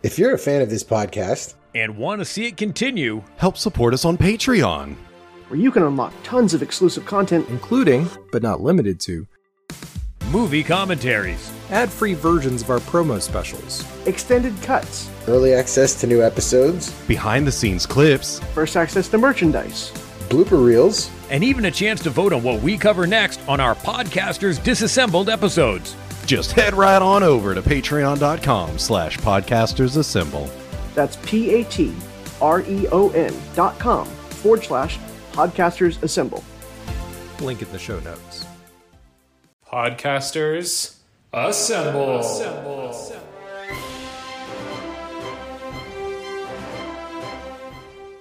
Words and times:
If 0.00 0.16
you're 0.16 0.32
a 0.32 0.38
fan 0.38 0.62
of 0.62 0.70
this 0.70 0.84
podcast 0.84 1.54
and 1.74 1.96
want 1.96 2.20
to 2.20 2.24
see 2.24 2.46
it 2.46 2.56
continue, 2.56 3.20
help 3.36 3.56
support 3.56 3.92
us 3.92 4.04
on 4.04 4.16
Patreon, 4.16 4.94
where 5.48 5.58
you 5.58 5.72
can 5.72 5.82
unlock 5.82 6.14
tons 6.22 6.54
of 6.54 6.62
exclusive 6.62 7.04
content, 7.04 7.48
including, 7.48 8.08
but 8.30 8.40
not 8.40 8.60
limited 8.60 9.00
to, 9.00 9.26
movie 10.30 10.62
commentaries, 10.62 11.52
ad 11.70 11.90
free 11.90 12.14
versions 12.14 12.62
of 12.62 12.70
our 12.70 12.78
promo 12.78 13.20
specials, 13.20 13.84
extended 14.06 14.54
cuts, 14.62 15.10
early 15.26 15.52
access 15.52 16.00
to 16.00 16.06
new 16.06 16.22
episodes, 16.22 16.92
behind 17.08 17.44
the 17.44 17.50
scenes 17.50 17.84
clips, 17.84 18.38
first 18.54 18.76
access 18.76 19.08
to 19.08 19.18
merchandise, 19.18 19.90
blooper 20.28 20.64
reels, 20.64 21.10
and 21.28 21.42
even 21.42 21.64
a 21.64 21.72
chance 21.72 22.00
to 22.00 22.10
vote 22.10 22.32
on 22.32 22.44
what 22.44 22.62
we 22.62 22.78
cover 22.78 23.04
next 23.04 23.40
on 23.48 23.58
our 23.58 23.74
podcasters 23.74 24.62
disassembled 24.62 25.28
episodes. 25.28 25.96
Just 26.28 26.52
head 26.52 26.74
right 26.74 27.00
on 27.00 27.22
over 27.22 27.54
to 27.54 27.62
patreon.com 27.62 28.78
slash 28.78 29.16
podcastersassemble. 29.16 30.50
That's 30.94 31.16
P-A-T-R-E-O-N 31.24 31.94
dot 33.54 33.78
com 33.78 34.06
forward 34.06 34.62
slash 34.62 34.98
podcasters 35.32 36.02
assemble. 36.02 36.44
Link 37.40 37.62
in 37.62 37.72
the 37.72 37.78
show 37.78 37.98
notes. 38.00 38.44
Podcasters 39.66 40.96
assemble. 41.32 42.18
assemble. 42.18 42.94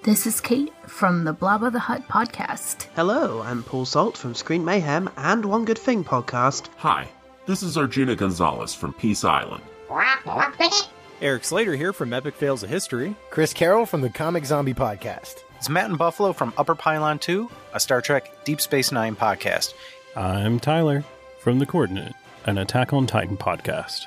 This 0.04 0.26
is 0.26 0.40
Kate 0.40 0.72
from 0.88 1.26
the 1.26 1.34
Blabba 1.34 1.74
the 1.74 1.80
Hutt 1.80 2.08
podcast. 2.08 2.84
Hello, 2.96 3.42
I'm 3.42 3.64
Paul 3.64 3.84
Salt 3.84 4.16
from 4.16 4.34
Screen 4.34 4.64
Mayhem 4.64 5.10
and 5.18 5.44
One 5.44 5.66
Good 5.66 5.78
Thing 5.78 6.06
podcast. 6.06 6.70
Hi, 6.78 7.10
this 7.48 7.64
is 7.64 7.78
Arjuna 7.78 8.16
Gonzales 8.16 8.74
from 8.74 8.94
Peace 8.94 9.24
Island. 9.24 9.64
Erik 11.22 11.44
Slader 11.44 11.76
here 11.76 11.94
from 11.94 12.10
Epik 12.12 12.34
Fails 12.34 12.62
of 12.62 12.70
History. 12.70 13.16
Chris 13.30 13.54
Carroll 13.54 13.86
from 13.86 14.02
the 14.02 14.10
Comic 14.10 14.46
Zombie 14.46 14.74
podcast. 14.74 15.44
It's 15.56 15.70
Matt 15.70 15.90
and 15.90 15.98
Buffalo 15.98 16.34
from 16.34 16.54
Upper 16.58 16.76
Pylon 16.76 17.18
2, 17.20 17.50
a 17.74 17.80
Star 17.80 18.02
Trek 18.02 18.44
Deep 18.44 18.62
Space 18.62 18.92
Nine 18.92 19.16
podcast. 19.16 19.74
I'm 20.16 20.60
Tyler 20.60 21.04
from 21.40 21.58
The 21.60 21.66
Coordinate, 21.66 22.14
an 22.46 22.58
Attack 22.58 22.94
on 22.94 23.08
Titan 23.08 23.38
podcast. 23.38 24.06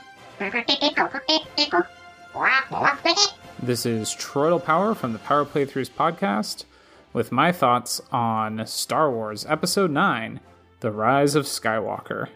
This 3.63 3.85
is 3.87 4.11
TroytlePower 4.11 4.97
from 4.97 5.13
the 5.13 5.19
Power 5.19 5.45
Playthroughs 5.45 5.91
podcast 5.91 6.65
with 7.13 7.33
my 7.33 7.51
thoughts 7.53 8.01
on 8.13 8.65
Star 8.67 9.11
Wars 9.11 9.45
Episode 9.49 9.91
9 9.91 10.41
The 10.81 10.93
Rise 10.93 11.35
of 11.35 11.47
Skywalker. 11.47 12.29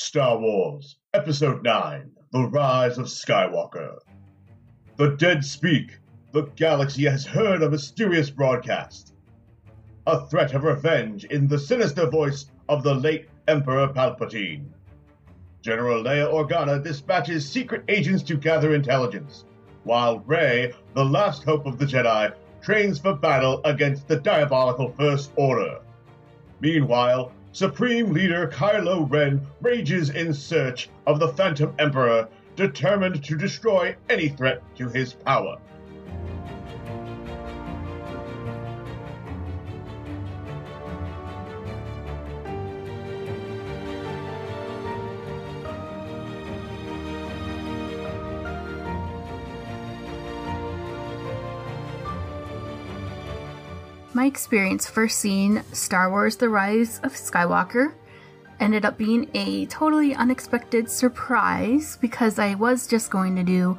Star 0.00 0.38
Wars, 0.38 0.96
Episode 1.12 1.64
9 1.64 2.12
The 2.30 2.44
Rise 2.44 2.98
of 2.98 3.06
Skywalker. 3.06 3.98
The 4.96 5.16
dead 5.16 5.44
speak. 5.44 5.98
The 6.30 6.44
galaxy 6.54 7.02
has 7.06 7.26
heard 7.26 7.64
a 7.64 7.68
mysterious 7.68 8.30
broadcast. 8.30 9.14
A 10.06 10.24
threat 10.28 10.54
of 10.54 10.62
revenge 10.62 11.24
in 11.24 11.48
the 11.48 11.58
sinister 11.58 12.08
voice 12.08 12.46
of 12.68 12.84
the 12.84 12.94
late 12.94 13.26
Emperor 13.48 13.88
Palpatine. 13.88 14.66
General 15.62 16.04
Leia 16.04 16.32
Organa 16.32 16.80
dispatches 16.80 17.50
secret 17.50 17.82
agents 17.88 18.22
to 18.22 18.36
gather 18.36 18.76
intelligence, 18.76 19.46
while 19.82 20.20
Rey, 20.20 20.72
the 20.94 21.04
last 21.04 21.42
hope 21.42 21.66
of 21.66 21.76
the 21.76 21.86
Jedi, 21.86 22.32
trains 22.62 23.00
for 23.00 23.14
battle 23.14 23.60
against 23.64 24.06
the 24.06 24.20
diabolical 24.20 24.92
First 24.92 25.32
Order. 25.34 25.80
Meanwhile, 26.60 27.32
Supreme 27.58 28.12
Leader 28.12 28.46
Kylo 28.46 29.10
Ren 29.10 29.44
rages 29.60 30.10
in 30.10 30.32
search 30.32 30.90
of 31.08 31.18
the 31.18 31.26
Phantom 31.26 31.74
Emperor, 31.80 32.28
determined 32.54 33.24
to 33.24 33.36
destroy 33.36 33.96
any 34.08 34.28
threat 34.28 34.62
to 34.76 34.88
his 34.88 35.14
power. 35.14 35.56
My 54.14 54.24
experience 54.24 54.88
first 54.88 55.18
seeing 55.18 55.62
Star 55.72 56.10
Wars 56.10 56.36
The 56.36 56.48
Rise 56.48 56.98
of 57.02 57.12
Skywalker 57.12 57.92
ended 58.58 58.84
up 58.84 58.96
being 58.96 59.28
a 59.34 59.66
totally 59.66 60.14
unexpected 60.14 60.90
surprise 60.90 61.98
because 62.00 62.38
I 62.38 62.54
was 62.54 62.86
just 62.86 63.10
going 63.10 63.36
to 63.36 63.42
do 63.42 63.78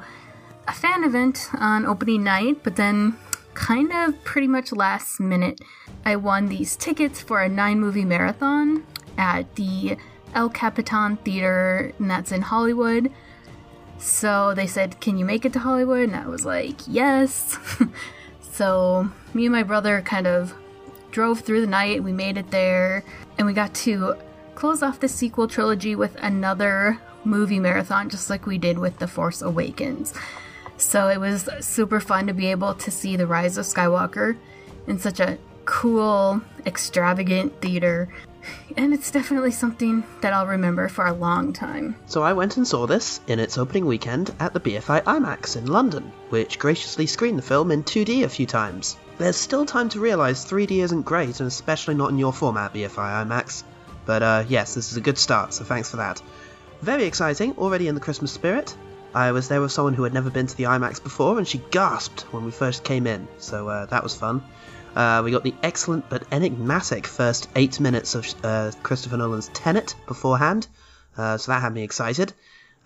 a 0.68 0.72
fan 0.72 1.02
event 1.02 1.48
on 1.54 1.84
opening 1.84 2.22
night, 2.22 2.62
but 2.62 2.76
then 2.76 3.16
kind 3.54 3.92
of 3.92 4.22
pretty 4.22 4.46
much 4.46 4.70
last 4.72 5.18
minute, 5.18 5.60
I 6.04 6.14
won 6.14 6.48
these 6.48 6.76
tickets 6.76 7.20
for 7.20 7.42
a 7.42 7.48
nine 7.48 7.80
movie 7.80 8.04
marathon 8.04 8.86
at 9.18 9.56
the 9.56 9.96
El 10.32 10.48
Capitan 10.48 11.16
Theater, 11.16 11.92
and 11.98 12.08
that's 12.08 12.30
in 12.30 12.42
Hollywood. 12.42 13.10
So 13.98 14.54
they 14.54 14.68
said, 14.68 15.00
Can 15.00 15.18
you 15.18 15.24
make 15.24 15.44
it 15.44 15.52
to 15.54 15.58
Hollywood? 15.58 16.08
And 16.08 16.16
I 16.16 16.28
was 16.28 16.46
like, 16.46 16.76
Yes. 16.86 17.58
so 18.60 19.08
me 19.32 19.46
and 19.46 19.54
my 19.54 19.62
brother 19.62 20.02
kind 20.02 20.26
of 20.26 20.52
drove 21.12 21.40
through 21.40 21.62
the 21.62 21.66
night. 21.66 22.04
We 22.04 22.12
made 22.12 22.36
it 22.36 22.50
there, 22.50 23.02
and 23.38 23.46
we 23.46 23.54
got 23.54 23.72
to 23.86 24.16
close 24.54 24.82
off 24.82 25.00
the 25.00 25.08
sequel 25.08 25.48
trilogy 25.48 25.94
with 25.94 26.14
another 26.16 27.00
movie 27.24 27.58
marathon, 27.58 28.10
just 28.10 28.28
like 28.28 28.44
we 28.44 28.58
did 28.58 28.78
with 28.78 28.98
The 28.98 29.08
Force 29.08 29.40
Awakens. 29.40 30.12
So 30.76 31.08
it 31.08 31.18
was 31.18 31.48
super 31.60 32.00
fun 32.00 32.26
to 32.26 32.34
be 32.34 32.48
able 32.48 32.74
to 32.74 32.90
see 32.90 33.16
The 33.16 33.26
Rise 33.26 33.56
of 33.56 33.64
Skywalker 33.64 34.36
in 34.86 34.98
such 34.98 35.20
a 35.20 35.38
cool, 35.64 36.42
extravagant 36.66 37.62
theater. 37.62 38.10
And 38.76 38.94
it's 38.94 39.10
definitely 39.10 39.50
something 39.50 40.04
that 40.20 40.32
I'll 40.32 40.46
remember 40.46 40.88
for 40.88 41.06
a 41.06 41.12
long 41.12 41.52
time. 41.52 41.96
So 42.06 42.22
I 42.22 42.32
went 42.32 42.56
and 42.56 42.66
saw 42.66 42.86
this 42.86 43.20
in 43.26 43.38
its 43.38 43.58
opening 43.58 43.86
weekend 43.86 44.34
at 44.40 44.52
the 44.52 44.60
BFI 44.60 45.02
IMAX 45.02 45.56
in 45.56 45.66
London, 45.66 46.12
which 46.28 46.58
graciously 46.58 47.06
screened 47.06 47.38
the 47.38 47.42
film 47.42 47.70
in 47.70 47.84
2D 47.84 48.24
a 48.24 48.28
few 48.28 48.46
times. 48.46 48.96
There's 49.18 49.36
still 49.36 49.66
time 49.66 49.88
to 49.90 50.00
realise 50.00 50.44
3D 50.44 50.82
isn't 50.82 51.02
great, 51.02 51.40
and 51.40 51.46
especially 51.46 51.94
not 51.94 52.10
in 52.10 52.18
your 52.18 52.32
format, 52.32 52.72
BFI 52.72 53.26
IMAX. 53.26 53.64
But 54.06 54.22
uh, 54.22 54.44
yes, 54.48 54.74
this 54.74 54.90
is 54.90 54.96
a 54.96 55.02
good 55.02 55.18
start, 55.18 55.52
so 55.52 55.64
thanks 55.64 55.90
for 55.90 55.98
that. 55.98 56.22
Very 56.80 57.04
exciting, 57.04 57.54
already 57.58 57.88
in 57.88 57.94
the 57.94 58.00
Christmas 58.00 58.32
spirit. 58.32 58.74
I 59.14 59.32
was 59.32 59.48
there 59.48 59.60
with 59.60 59.72
someone 59.72 59.94
who 59.94 60.04
had 60.04 60.14
never 60.14 60.30
been 60.30 60.46
to 60.46 60.56
the 60.56 60.64
IMAX 60.64 61.02
before, 61.02 61.36
and 61.36 61.46
she 61.46 61.58
gasped 61.70 62.22
when 62.32 62.44
we 62.44 62.50
first 62.50 62.84
came 62.84 63.06
in, 63.06 63.28
so 63.38 63.68
uh, 63.68 63.86
that 63.86 64.02
was 64.02 64.14
fun. 64.14 64.42
Uh, 64.94 65.22
we 65.24 65.30
got 65.30 65.44
the 65.44 65.54
excellent 65.62 66.08
but 66.08 66.24
enigmatic 66.32 67.06
first 67.06 67.48
eight 67.54 67.78
minutes 67.80 68.14
of 68.14 68.26
uh, 68.44 68.72
Christopher 68.82 69.16
Nolan's 69.16 69.48
Tenet 69.48 69.94
beforehand, 70.06 70.66
uh, 71.16 71.38
so 71.38 71.52
that 71.52 71.62
had 71.62 71.72
me 71.72 71.82
excited. 71.82 72.32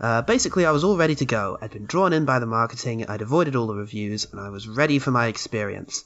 Uh, 0.01 0.23
basically, 0.23 0.67
I 0.67 0.73
was 0.73 0.85
all 0.85 0.97
ready 0.97 1.15
to 1.17 1.25
go. 1.25 1.57
I'd 1.61 1.71
been 1.71 1.87
drawn 1.87 2.13
in 2.13 2.25
by 2.25 2.41
the 2.41 2.47
marketing, 2.47 3.07
I'd 3.07 3.23
avoided 3.23 3.57
all 3.57 3.67
the 3.67 3.75
reviews, 3.75 4.27
and 4.31 4.41
I 4.41 4.51
was 4.51 4.69
ready 4.69 4.99
for 4.99 5.11
my 5.11 5.29
experience. 5.29 6.05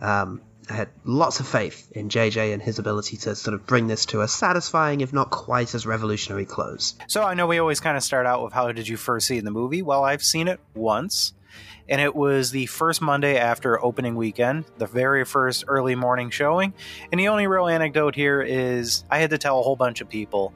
Um, 0.00 0.40
I 0.68 0.72
had 0.72 0.88
lots 1.04 1.38
of 1.38 1.46
faith 1.46 1.92
in 1.92 2.08
JJ 2.08 2.52
and 2.52 2.60
his 2.60 2.80
ability 2.80 3.18
to 3.18 3.36
sort 3.36 3.54
of 3.54 3.66
bring 3.66 3.86
this 3.86 4.06
to 4.06 4.22
a 4.22 4.28
satisfying, 4.28 5.00
if 5.00 5.12
not 5.12 5.30
quite 5.30 5.74
as 5.74 5.86
revolutionary 5.86 6.44
close. 6.44 6.94
So 7.06 7.22
I 7.22 7.34
know 7.34 7.46
we 7.46 7.58
always 7.58 7.78
kind 7.78 7.96
of 7.96 8.02
start 8.02 8.26
out 8.26 8.42
with 8.42 8.52
how 8.52 8.72
did 8.72 8.88
you 8.88 8.96
first 8.96 9.28
see 9.28 9.38
the 9.38 9.52
movie? 9.52 9.82
Well, 9.82 10.02
I've 10.02 10.22
seen 10.22 10.48
it 10.48 10.58
once, 10.74 11.34
and 11.88 12.00
it 12.00 12.14
was 12.14 12.50
the 12.50 12.66
first 12.66 13.00
Monday 13.00 13.36
after 13.36 13.82
opening 13.84 14.16
weekend, 14.16 14.64
the 14.78 14.86
very 14.86 15.24
first 15.24 15.64
early 15.68 15.94
morning 15.94 16.30
showing. 16.30 16.72
And 17.10 17.20
the 17.20 17.28
only 17.28 17.46
real 17.46 17.68
anecdote 17.68 18.14
here 18.14 18.42
is 18.42 19.04
I 19.10 19.18
had 19.18 19.30
to 19.30 19.38
tell 19.38 19.60
a 19.60 19.62
whole 19.62 19.76
bunch 19.76 20.00
of 20.00 20.08
people 20.08 20.52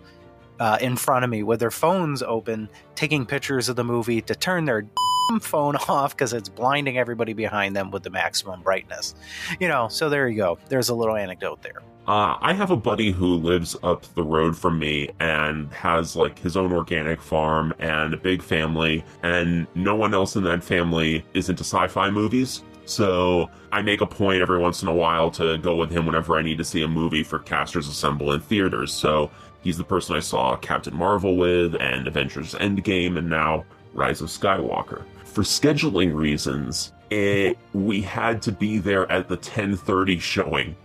uh, 0.58 0.78
in 0.80 0.96
front 0.96 1.24
of 1.24 1.30
me 1.30 1.42
with 1.42 1.60
their 1.60 1.70
phones 1.70 2.22
open, 2.22 2.68
taking 2.94 3.24
pictures 3.24 3.68
of 3.68 3.76
the 3.76 3.84
movie 3.84 4.20
to 4.22 4.34
turn 4.34 4.64
their 4.64 4.86
phone 5.40 5.76
off 5.76 6.16
because 6.16 6.32
it's 6.32 6.48
blinding 6.48 6.98
everybody 6.98 7.32
behind 7.32 7.74
them 7.74 7.90
with 7.90 8.02
the 8.02 8.10
maximum 8.10 8.60
brightness. 8.62 9.14
You 9.58 9.68
know, 9.68 9.88
so 9.88 10.08
there 10.08 10.28
you 10.28 10.36
go. 10.36 10.58
There's 10.68 10.88
a 10.88 10.94
little 10.94 11.16
anecdote 11.16 11.62
there. 11.62 11.82
Uh, 12.06 12.36
I 12.40 12.54
have 12.54 12.70
a 12.70 12.76
buddy 12.76 13.12
who 13.12 13.36
lives 13.36 13.76
up 13.82 14.02
the 14.14 14.24
road 14.24 14.56
from 14.56 14.78
me 14.78 15.10
and 15.20 15.72
has 15.72 16.16
like 16.16 16.38
his 16.38 16.56
own 16.56 16.72
organic 16.72 17.20
farm 17.20 17.72
and 17.78 18.14
a 18.14 18.16
big 18.16 18.42
family, 18.42 19.04
and 19.22 19.66
no 19.74 19.94
one 19.94 20.12
else 20.12 20.34
in 20.34 20.42
that 20.44 20.64
family 20.64 21.24
is 21.34 21.48
into 21.48 21.62
sci 21.62 21.86
fi 21.88 22.10
movies. 22.10 22.64
So 22.84 23.48
I 23.70 23.82
make 23.82 24.00
a 24.00 24.06
point 24.06 24.42
every 24.42 24.58
once 24.58 24.82
in 24.82 24.88
a 24.88 24.94
while 24.94 25.30
to 25.32 25.58
go 25.58 25.76
with 25.76 25.90
him 25.90 26.06
whenever 26.06 26.36
I 26.36 26.42
need 26.42 26.58
to 26.58 26.64
see 26.64 26.82
a 26.82 26.88
movie 26.88 27.22
for 27.22 27.38
Casters 27.38 27.86
Assemble 27.86 28.32
in 28.32 28.40
theaters. 28.40 28.92
So 28.92 29.30
he's 29.62 29.78
the 29.78 29.84
person 29.84 30.16
I 30.16 30.20
saw 30.20 30.56
Captain 30.56 30.96
Marvel 30.96 31.36
with 31.36 31.76
and 31.76 32.08
Avengers 32.08 32.54
Endgame 32.54 33.18
and 33.18 33.30
now 33.30 33.64
Rise 33.94 34.20
of 34.20 34.28
Skywalker 34.28 35.04
for 35.30 35.42
scheduling 35.42 36.14
reasons, 36.14 36.92
it, 37.10 37.56
we 37.72 38.00
had 38.02 38.42
to 38.42 38.52
be 38.52 38.78
there 38.78 39.10
at 39.10 39.28
the 39.28 39.36
10:30 39.36 40.20
showing, 40.20 40.76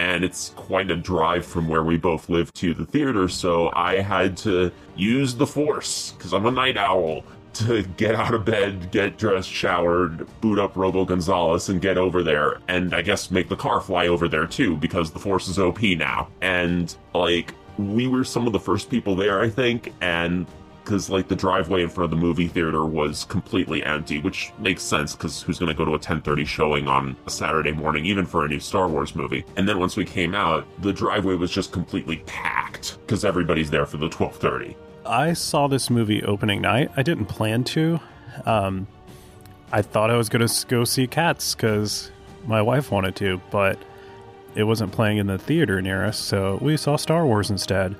and 0.00 0.24
it's 0.24 0.48
quite 0.56 0.90
a 0.90 0.96
drive 0.96 1.44
from 1.44 1.68
where 1.68 1.84
we 1.84 1.98
both 1.98 2.30
live 2.30 2.50
to 2.54 2.72
the 2.72 2.86
theater, 2.86 3.28
so 3.28 3.70
I 3.74 4.00
had 4.00 4.34
to 4.38 4.72
use 4.96 5.34
the 5.34 5.46
force, 5.46 6.12
because 6.12 6.32
I'm 6.32 6.46
a 6.46 6.50
night 6.50 6.78
owl, 6.78 7.22
to 7.52 7.82
get 7.98 8.14
out 8.14 8.32
of 8.32 8.46
bed, 8.46 8.90
get 8.92 9.18
dressed, 9.18 9.50
showered, 9.50 10.26
boot 10.40 10.58
up 10.58 10.74
Robo 10.74 11.04
Gonzalez, 11.04 11.68
and 11.68 11.82
get 11.82 11.98
over 11.98 12.22
there. 12.22 12.60
And 12.66 12.94
I 12.94 13.02
guess 13.02 13.30
make 13.30 13.50
the 13.50 13.56
car 13.56 13.82
fly 13.82 14.06
over 14.06 14.26
there 14.26 14.46
too, 14.46 14.78
because 14.78 15.10
the 15.10 15.18
Force 15.18 15.48
is 15.48 15.58
OP 15.58 15.82
now. 15.82 16.28
And, 16.40 16.96
like, 17.12 17.52
we 17.76 18.08
were 18.08 18.24
some 18.24 18.46
of 18.46 18.54
the 18.54 18.60
first 18.60 18.88
people 18.88 19.14
there, 19.14 19.42
I 19.42 19.50
think, 19.50 19.92
and 20.00 20.46
because 20.90 21.08
like 21.08 21.28
the 21.28 21.36
driveway 21.36 21.84
in 21.84 21.88
front 21.88 22.12
of 22.12 22.18
the 22.18 22.26
movie 22.26 22.48
theater 22.48 22.84
was 22.84 23.22
completely 23.26 23.84
empty, 23.84 24.18
which 24.18 24.50
makes 24.58 24.82
sense 24.82 25.14
because 25.14 25.40
who's 25.40 25.56
going 25.56 25.68
to 25.68 25.74
go 25.74 25.84
to 25.84 25.94
a 25.94 25.98
10:30 26.00 26.44
showing 26.44 26.88
on 26.88 27.16
a 27.26 27.30
Saturday 27.30 27.70
morning, 27.70 28.04
even 28.04 28.26
for 28.26 28.44
a 28.44 28.48
new 28.48 28.58
Star 28.58 28.88
Wars 28.88 29.14
movie? 29.14 29.44
And 29.56 29.68
then 29.68 29.78
once 29.78 29.96
we 29.96 30.04
came 30.04 30.34
out, 30.34 30.66
the 30.82 30.92
driveway 30.92 31.36
was 31.36 31.52
just 31.52 31.70
completely 31.70 32.24
packed 32.26 32.98
because 33.02 33.24
everybody's 33.24 33.70
there 33.70 33.86
for 33.86 33.98
the 33.98 34.08
12:30. 34.08 34.74
I 35.06 35.32
saw 35.32 35.68
this 35.68 35.90
movie 35.90 36.24
opening 36.24 36.60
night. 36.60 36.90
I 36.96 37.04
didn't 37.04 37.26
plan 37.26 37.62
to. 37.64 38.00
Um, 38.44 38.88
I 39.70 39.82
thought 39.82 40.10
I 40.10 40.16
was 40.16 40.28
going 40.28 40.46
to 40.46 40.66
go 40.66 40.82
see 40.82 41.06
Cats 41.06 41.54
because 41.54 42.10
my 42.46 42.60
wife 42.60 42.90
wanted 42.90 43.14
to, 43.16 43.40
but 43.52 43.78
it 44.56 44.64
wasn't 44.64 44.90
playing 44.90 45.18
in 45.18 45.28
the 45.28 45.38
theater 45.38 45.80
near 45.80 46.04
us, 46.04 46.18
so 46.18 46.58
we 46.60 46.76
saw 46.76 46.96
Star 46.96 47.24
Wars 47.24 47.48
instead. 47.48 47.94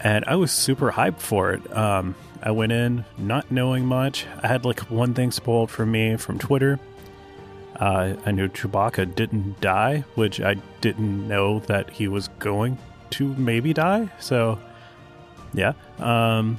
And 0.00 0.24
I 0.26 0.36
was 0.36 0.50
super 0.50 0.90
hyped 0.90 1.20
for 1.20 1.52
it. 1.52 1.76
Um, 1.76 2.14
I 2.42 2.52
went 2.52 2.72
in 2.72 3.04
not 3.18 3.50
knowing 3.50 3.84
much. 3.84 4.26
I 4.42 4.48
had 4.48 4.64
like 4.64 4.80
one 4.90 5.12
thing 5.14 5.30
spoiled 5.30 5.70
for 5.70 5.84
me 5.84 6.16
from 6.16 6.38
Twitter. 6.38 6.80
Uh, 7.76 8.14
I 8.26 8.30
knew 8.30 8.48
Chewbacca 8.48 9.14
didn't 9.14 9.60
die, 9.60 10.04
which 10.14 10.40
I 10.40 10.54
didn't 10.80 11.28
know 11.28 11.60
that 11.60 11.90
he 11.90 12.08
was 12.08 12.28
going 12.38 12.78
to 13.10 13.34
maybe 13.34 13.72
die. 13.72 14.10
So, 14.18 14.58
yeah. 15.54 15.72
Um, 15.98 16.58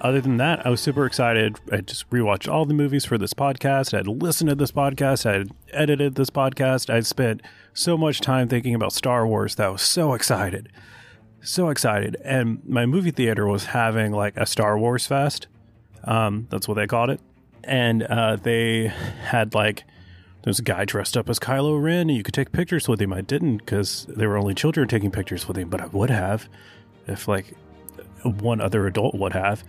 other 0.00 0.20
than 0.20 0.36
that, 0.36 0.66
I 0.66 0.70
was 0.70 0.82
super 0.82 1.06
excited. 1.06 1.58
I 1.72 1.78
just 1.78 2.08
rewatched 2.10 2.50
all 2.52 2.66
the 2.66 2.74
movies 2.74 3.06
for 3.06 3.16
this 3.16 3.32
podcast. 3.32 3.94
I 3.94 3.98
had 3.98 4.06
listened 4.06 4.50
to 4.50 4.54
this 4.54 4.70
podcast. 4.70 5.24
I 5.24 5.32
had 5.32 5.50
edited 5.72 6.14
this 6.14 6.28
podcast. 6.28 6.92
I'd 6.92 7.06
spent 7.06 7.40
so 7.72 7.96
much 7.96 8.20
time 8.20 8.48
thinking 8.48 8.74
about 8.74 8.92
Star 8.92 9.26
Wars 9.26 9.54
that 9.54 9.66
I 9.66 9.70
was 9.70 9.82
so 9.82 10.12
excited. 10.12 10.68
So 11.44 11.68
excited. 11.68 12.16
And 12.24 12.62
my 12.66 12.86
movie 12.86 13.10
theater 13.10 13.46
was 13.46 13.66
having 13.66 14.12
like 14.12 14.36
a 14.36 14.46
Star 14.46 14.78
Wars 14.78 15.06
fest. 15.06 15.46
Um, 16.04 16.46
that's 16.50 16.66
what 16.66 16.74
they 16.74 16.86
called 16.86 17.10
it. 17.10 17.20
And 17.62 18.02
uh, 18.02 18.36
they 18.36 18.86
had 18.86 19.54
like, 19.54 19.84
there's 20.42 20.58
a 20.58 20.62
guy 20.62 20.84
dressed 20.84 21.16
up 21.16 21.28
as 21.30 21.38
Kylo 21.38 21.82
Ren, 21.82 22.08
and 22.08 22.16
you 22.16 22.22
could 22.22 22.34
take 22.34 22.52
pictures 22.52 22.88
with 22.88 23.00
him. 23.00 23.12
I 23.12 23.22
didn't 23.22 23.58
because 23.58 24.06
there 24.08 24.28
were 24.28 24.36
only 24.36 24.54
children 24.54 24.88
taking 24.88 25.10
pictures 25.10 25.48
with 25.48 25.56
him, 25.56 25.68
but 25.68 25.80
I 25.80 25.86
would 25.86 26.10
have 26.10 26.48
if 27.06 27.28
like 27.28 27.54
one 28.22 28.60
other 28.60 28.86
adult 28.86 29.14
would 29.14 29.32
have. 29.32 29.64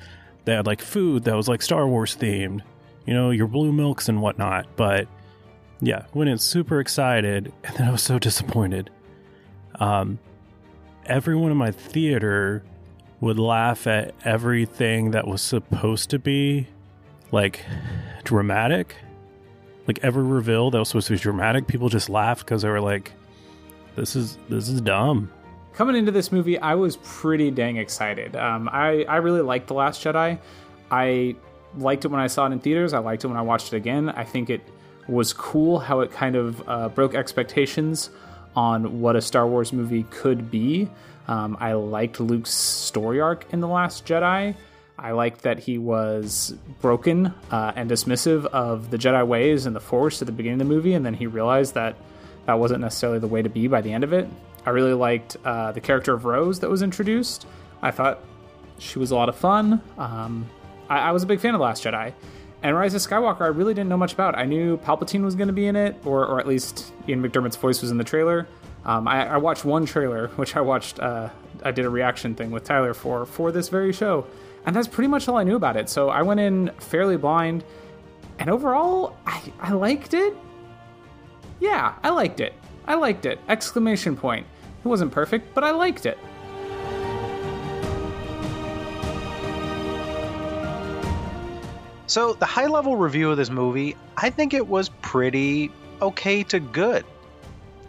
They 0.45 0.53
had 0.53 0.65
like 0.65 0.81
food 0.81 1.23
that 1.23 1.35
was 1.35 1.47
like 1.47 1.61
Star 1.61 1.87
Wars 1.87 2.15
themed, 2.15 2.61
you 3.05 3.13
know, 3.13 3.31
your 3.31 3.47
blue 3.47 3.71
milks 3.71 4.09
and 4.09 4.21
whatnot. 4.21 4.67
But 4.75 5.07
yeah, 5.81 6.05
went 6.13 6.29
in 6.29 6.37
super 6.37 6.79
excited, 6.79 7.51
and 7.63 7.77
then 7.77 7.87
I 7.87 7.91
was 7.91 8.01
so 8.01 8.19
disappointed. 8.19 8.89
Um, 9.79 10.19
everyone 11.05 11.51
in 11.51 11.57
my 11.57 11.71
theater 11.71 12.63
would 13.21 13.39
laugh 13.39 13.87
at 13.87 14.13
everything 14.23 15.11
that 15.11 15.27
was 15.27 15.41
supposed 15.41 16.09
to 16.09 16.19
be 16.19 16.67
like 17.31 17.63
dramatic. 18.23 18.95
Like 19.87 19.99
every 20.01 20.23
reveal 20.23 20.71
that 20.71 20.79
was 20.79 20.89
supposed 20.89 21.07
to 21.07 21.13
be 21.13 21.19
dramatic, 21.19 21.67
people 21.67 21.89
just 21.89 22.09
laughed 22.09 22.45
because 22.45 22.63
they 22.63 22.69
were 22.69 22.81
like, 22.81 23.11
"This 23.95 24.15
is 24.15 24.37
this 24.49 24.67
is 24.67 24.81
dumb." 24.81 25.31
Coming 25.73 25.95
into 25.95 26.11
this 26.11 26.31
movie, 26.31 26.57
I 26.57 26.73
was 26.75 26.97
pretty 26.97 27.51
dang 27.51 27.77
excited. 27.77 28.35
Um, 28.35 28.67
I 28.71 29.05
I 29.07 29.17
really 29.17 29.41
liked 29.41 29.67
the 29.67 29.75
Last 29.75 30.03
Jedi. 30.03 30.39
I 30.89 31.35
liked 31.77 32.05
it 32.05 32.07
when 32.07 32.19
I 32.19 32.27
saw 32.27 32.47
it 32.47 32.51
in 32.51 32.59
theaters. 32.59 32.93
I 32.93 32.99
liked 32.99 33.23
it 33.23 33.27
when 33.27 33.37
I 33.37 33.41
watched 33.41 33.73
it 33.73 33.77
again. 33.77 34.09
I 34.09 34.23
think 34.23 34.49
it 34.49 34.61
was 35.07 35.33
cool 35.33 35.77
how 35.77 35.99
it 35.99 36.11
kind 36.11 36.35
of 36.35 36.67
uh, 36.67 36.89
broke 36.89 37.13
expectations 37.13 38.09
on 38.55 39.01
what 39.01 39.15
a 39.15 39.21
Star 39.21 39.47
Wars 39.47 39.73
movie 39.73 40.03
could 40.03 40.49
be. 40.49 40.89
Um, 41.27 41.57
I 41.59 41.73
liked 41.73 42.19
Luke's 42.19 42.51
story 42.51 43.19
arc 43.19 43.51
in 43.51 43.59
The 43.59 43.67
Last 43.67 44.05
Jedi. 44.05 44.55
I 44.97 45.11
liked 45.11 45.41
that 45.41 45.59
he 45.59 45.77
was 45.77 46.55
broken 46.81 47.33
uh, 47.51 47.73
and 47.75 47.89
dismissive 47.89 48.45
of 48.45 48.91
the 48.91 48.97
Jedi 48.97 49.25
ways 49.27 49.65
and 49.65 49.75
the 49.75 49.81
Force 49.81 50.21
at 50.21 50.25
the 50.25 50.31
beginning 50.31 50.61
of 50.61 50.67
the 50.67 50.73
movie, 50.73 50.93
and 50.93 51.05
then 51.05 51.13
he 51.13 51.27
realized 51.27 51.73
that 51.73 51.95
that 52.45 52.59
wasn't 52.59 52.81
necessarily 52.81 53.19
the 53.19 53.27
way 53.27 53.41
to 53.41 53.49
be 53.49 53.67
by 53.67 53.81
the 53.81 53.91
end 53.91 54.03
of 54.03 54.13
it. 54.13 54.27
I 54.65 54.69
really 54.69 54.93
liked 54.93 55.35
uh, 55.43 55.71
the 55.73 55.81
character 55.81 56.13
of 56.13 56.25
Rose 56.25 56.61
that 56.61 56.69
was 56.69 56.81
introduced. 56.81 57.45
I 57.81 57.91
thought 57.91 58.19
she 58.79 58.99
was 58.99 59.11
a 59.11 59.15
lot 59.15 59.29
of 59.29 59.35
fun. 59.35 59.81
Um, 59.97 60.49
I, 60.89 60.99
I 60.99 61.11
was 61.11 61.23
a 61.23 61.25
big 61.25 61.39
fan 61.39 61.53
of 61.53 61.59
The 61.59 61.65
Last 61.65 61.83
Jedi. 61.83 62.13
And 62.65 62.75
Rise 62.75 62.95
of 62.95 63.01
Skywalker, 63.03 63.41
I 63.41 63.49
really 63.49 63.75
didn't 63.75 63.89
know 63.89 63.97
much 63.97 64.13
about. 64.13 64.35
I 64.35 64.45
knew 64.45 64.77
Palpatine 64.77 65.23
was 65.23 65.35
going 65.35 65.49
to 65.49 65.53
be 65.53 65.67
in 65.67 65.75
it, 65.75 66.01
or, 66.03 66.25
or 66.25 66.39
at 66.39 66.47
least 66.47 66.91
Ian 67.07 67.21
McDiarmid's 67.21 67.57
voice 67.57 67.79
was 67.79 67.91
in 67.91 67.99
the 67.99 68.03
trailer. 68.03 68.47
Um, 68.85 69.07
I, 69.07 69.33
I, 69.33 69.37
watched 69.37 69.65
one 69.65 69.85
trailer, 69.85 70.29
which 70.35 70.55
I 70.55 70.61
watched. 70.61 70.99
Uh, 70.99 71.29
I 71.63 71.69
did 71.69 71.85
a 71.85 71.91
reaction 71.91 72.33
thing 72.33 72.49
with 72.49 72.63
Tyler 72.63 72.95
for 72.95 73.27
for 73.27 73.51
this 73.51 73.69
very 73.69 73.93
show, 73.93 74.25
and 74.65 74.75
that's 74.75 74.87
pretty 74.87 75.07
much 75.07 75.27
all 75.27 75.37
I 75.37 75.43
knew 75.43 75.55
about 75.55 75.77
it. 75.77 75.89
So 75.89 76.09
I 76.09 76.23
went 76.23 76.39
in 76.39 76.71
fairly 76.79 77.17
blind, 77.17 77.63
and 78.39 78.49
overall, 78.49 79.15
I, 79.27 79.43
I 79.59 79.73
liked 79.73 80.15
it. 80.15 80.35
Yeah, 81.59 81.93
I 82.01 82.09
liked 82.09 82.39
it. 82.39 82.53
I 82.87 82.95
liked 82.95 83.27
it! 83.27 83.39
Exclamation 83.47 84.17
point. 84.17 84.47
It 84.83 84.87
wasn't 84.87 85.11
perfect, 85.11 85.53
but 85.53 85.63
I 85.63 85.69
liked 85.69 86.07
it. 86.07 86.17
So, 92.07 92.33
the 92.33 92.45
high 92.45 92.67
level 92.67 92.95
review 92.95 93.31
of 93.31 93.37
this 93.37 93.49
movie, 93.49 93.95
I 94.15 94.29
think 94.29 94.53
it 94.53 94.67
was 94.67 94.89
pretty 95.01 95.71
okay 96.01 96.43
to 96.43 96.59
good. 96.59 97.03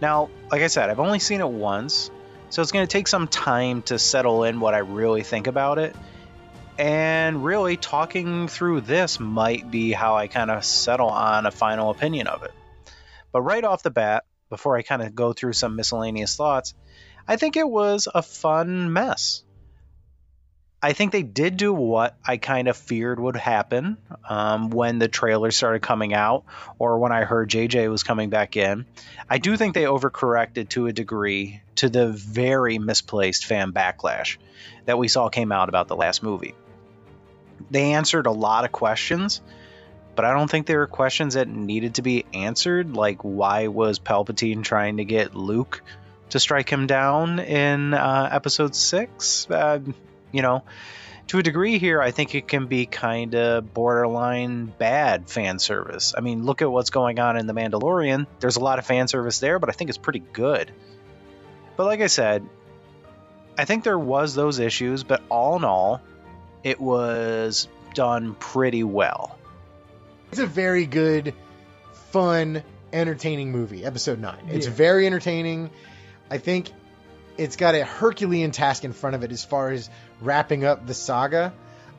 Now, 0.01 0.31
like 0.51 0.63
I 0.63 0.69
said, 0.69 0.89
I've 0.91 1.01
only 1.01 1.19
seen 1.19 1.41
it 1.41 1.49
once, 1.49 2.11
so 2.49 2.63
it's 2.63 2.73
going 2.73 2.87
to 2.87 2.91
take 2.91 3.09
some 3.09 3.29
time 3.29 3.83
to 3.83 3.99
settle 3.99 4.45
in 4.45 4.61
what 4.61 4.75
I 4.75 4.79
really 4.79 5.23
think 5.23 5.47
about 5.47 5.79
it. 5.79 5.95
And 6.79 7.45
really, 7.45 7.77
talking 7.77 8.49
through 8.49 8.83
this 8.83 9.19
might 9.19 9.71
be 9.71 9.93
how 9.93 10.17
I 10.17 10.29
kind 10.29 10.51
of 10.51 10.65
settle 10.65 11.09
on 11.09 11.47
a 11.47 11.51
final 11.51 11.91
opinion 11.91 12.27
of 12.27 12.43
it. 12.43 12.53
But 13.33 13.43
right 13.43 13.65
off 13.65 13.83
the 13.83 13.91
bat, 13.91 14.25
before 14.51 14.77
I 14.77 14.83
kind 14.83 15.03
of 15.03 15.15
go 15.15 15.33
through 15.33 15.55
some 15.55 15.77
miscellaneous 15.77 16.37
thoughts, 16.37 16.75
I 17.27 17.37
think 17.37 17.57
it 17.57 17.69
was 17.69 18.09
a 18.15 18.23
fun 18.23 18.93
mess. 18.93 19.43
I 20.83 20.93
think 20.93 21.11
they 21.11 21.23
did 21.23 21.57
do 21.57 21.73
what 21.73 22.17
I 22.25 22.37
kind 22.37 22.69
of 22.69 22.77
feared 22.77 23.19
would 23.19 23.37
happen 23.37 23.97
um, 24.29 24.71
when 24.71 24.99
the 24.99 25.09
trailer 25.09 25.51
started 25.51 25.81
coming 25.81 26.13
out 26.13 26.45
or 26.79 26.99
when 26.99 27.13
I 27.13 27.25
heard 27.25 27.51
JJ 27.51 27.91
was 27.91 28.03
coming 28.03 28.29
back 28.29 28.57
in. 28.57 28.85
I 29.29 29.39
do 29.39 29.57
think 29.57 29.75
they 29.75 29.85
overcorrected 29.85 30.69
to 30.71 30.87
a 30.87 30.93
degree 30.93 31.63
to 31.77 31.89
the 31.89 32.09
very 32.09 32.79
misplaced 32.79 33.47
fan 33.47 33.73
backlash 33.73 34.37
that 34.85 34.99
we 34.99 35.09
saw 35.09 35.29
came 35.29 35.51
out 35.51 35.69
about 35.69 35.89
the 35.89 35.97
last 35.97 36.23
movie. 36.23 36.55
They 37.71 37.93
answered 37.93 38.27
a 38.27 38.33
lot 38.33 38.65
of 38.65 38.73
questions, 38.73 39.41
but 40.15 40.27
I 40.27 40.35
don't 40.35 40.51
think 40.51 40.67
there 40.67 40.79
were 40.79 40.87
questions 40.87 41.35
that 41.35 41.49
needed 41.49 41.95
to 41.95 42.03
be 42.03 42.27
answered, 42.35 42.95
like 42.95 43.23
why 43.23 43.69
was 43.69 43.99
Palpatine 43.99 44.63
trying 44.63 44.99
to 44.99 45.05
get 45.05 45.35
Luke 45.35 45.83
to 46.31 46.39
strike 46.39 46.69
him 46.71 46.87
down 46.87 47.39
in 47.39 47.95
uh, 47.95 48.29
episode 48.31 48.75
six? 48.75 49.51
Uh, 49.51 49.81
you 50.37 50.43
know, 50.43 50.63
to 51.29 51.39
a 51.39 51.43
degree 51.43 51.79
here, 51.79 52.01
I 52.01 52.11
think 52.13 52.35
it 52.35 52.47
can 52.47 52.67
be 52.67 52.87
kind 52.87 53.35
of 53.35 53.73
borderline 53.75 54.67
bad 54.67 55.29
fan 55.29 55.59
service. 55.59 56.15
I 56.17 56.21
mean, 56.21 56.45
look 56.45 56.63
at 56.63 56.71
what's 56.71 56.91
going 56.91 57.19
on 57.19 57.37
in 57.37 57.47
The 57.47 57.55
Mandalorian. 57.55 58.27
There's 58.39 58.57
a 58.57 58.61
lot 58.61 58.79
of 58.79 58.87
fan 58.87 59.09
service 59.09 59.41
there, 59.41 59.59
but 59.59 59.69
I 59.69 59.73
think 59.73 59.89
it's 59.89 59.99
pretty 59.99 60.23
good. 60.33 60.71
But 61.77 61.87
like 61.87 62.01
I 62.01 62.07
said, 62.07 62.47
I 63.59 63.65
think 63.65 63.83
there 63.83 63.99
was 63.99 64.35
those 64.35 64.59
issues, 64.59 65.03
but 65.03 65.23
all 65.31 65.57
in 65.57 65.65
all, 65.65 66.01
it 66.63 66.79
was 66.81 67.67
done 67.95 68.35
pretty 68.35 68.85
well. 68.85 69.39
It's 70.31 70.41
a 70.41 70.47
very 70.47 70.87
good, 70.87 71.35
fun, 72.11 72.63
entertaining 72.93 73.53
movie. 73.53 73.85
Episode 73.85 74.21
nine. 74.21 74.49
It's 74.51 74.67
Yeah. 74.67 74.73
very 74.73 75.07
entertaining. 75.07 75.71
I 76.31 76.39
think 76.39 76.71
it's 77.39 77.57
got 77.57 77.75
a 77.75 77.85
Herculean 77.85 78.51
task 78.51 78.85
in 78.85 78.93
front 78.93 79.17
of 79.17 79.23
it 79.23 79.33
as 79.33 79.45
far 79.45 79.71
as 79.71 79.91
wrapping 80.21 80.65
up 80.65 80.87
the 80.87 80.95
saga. 80.95 81.53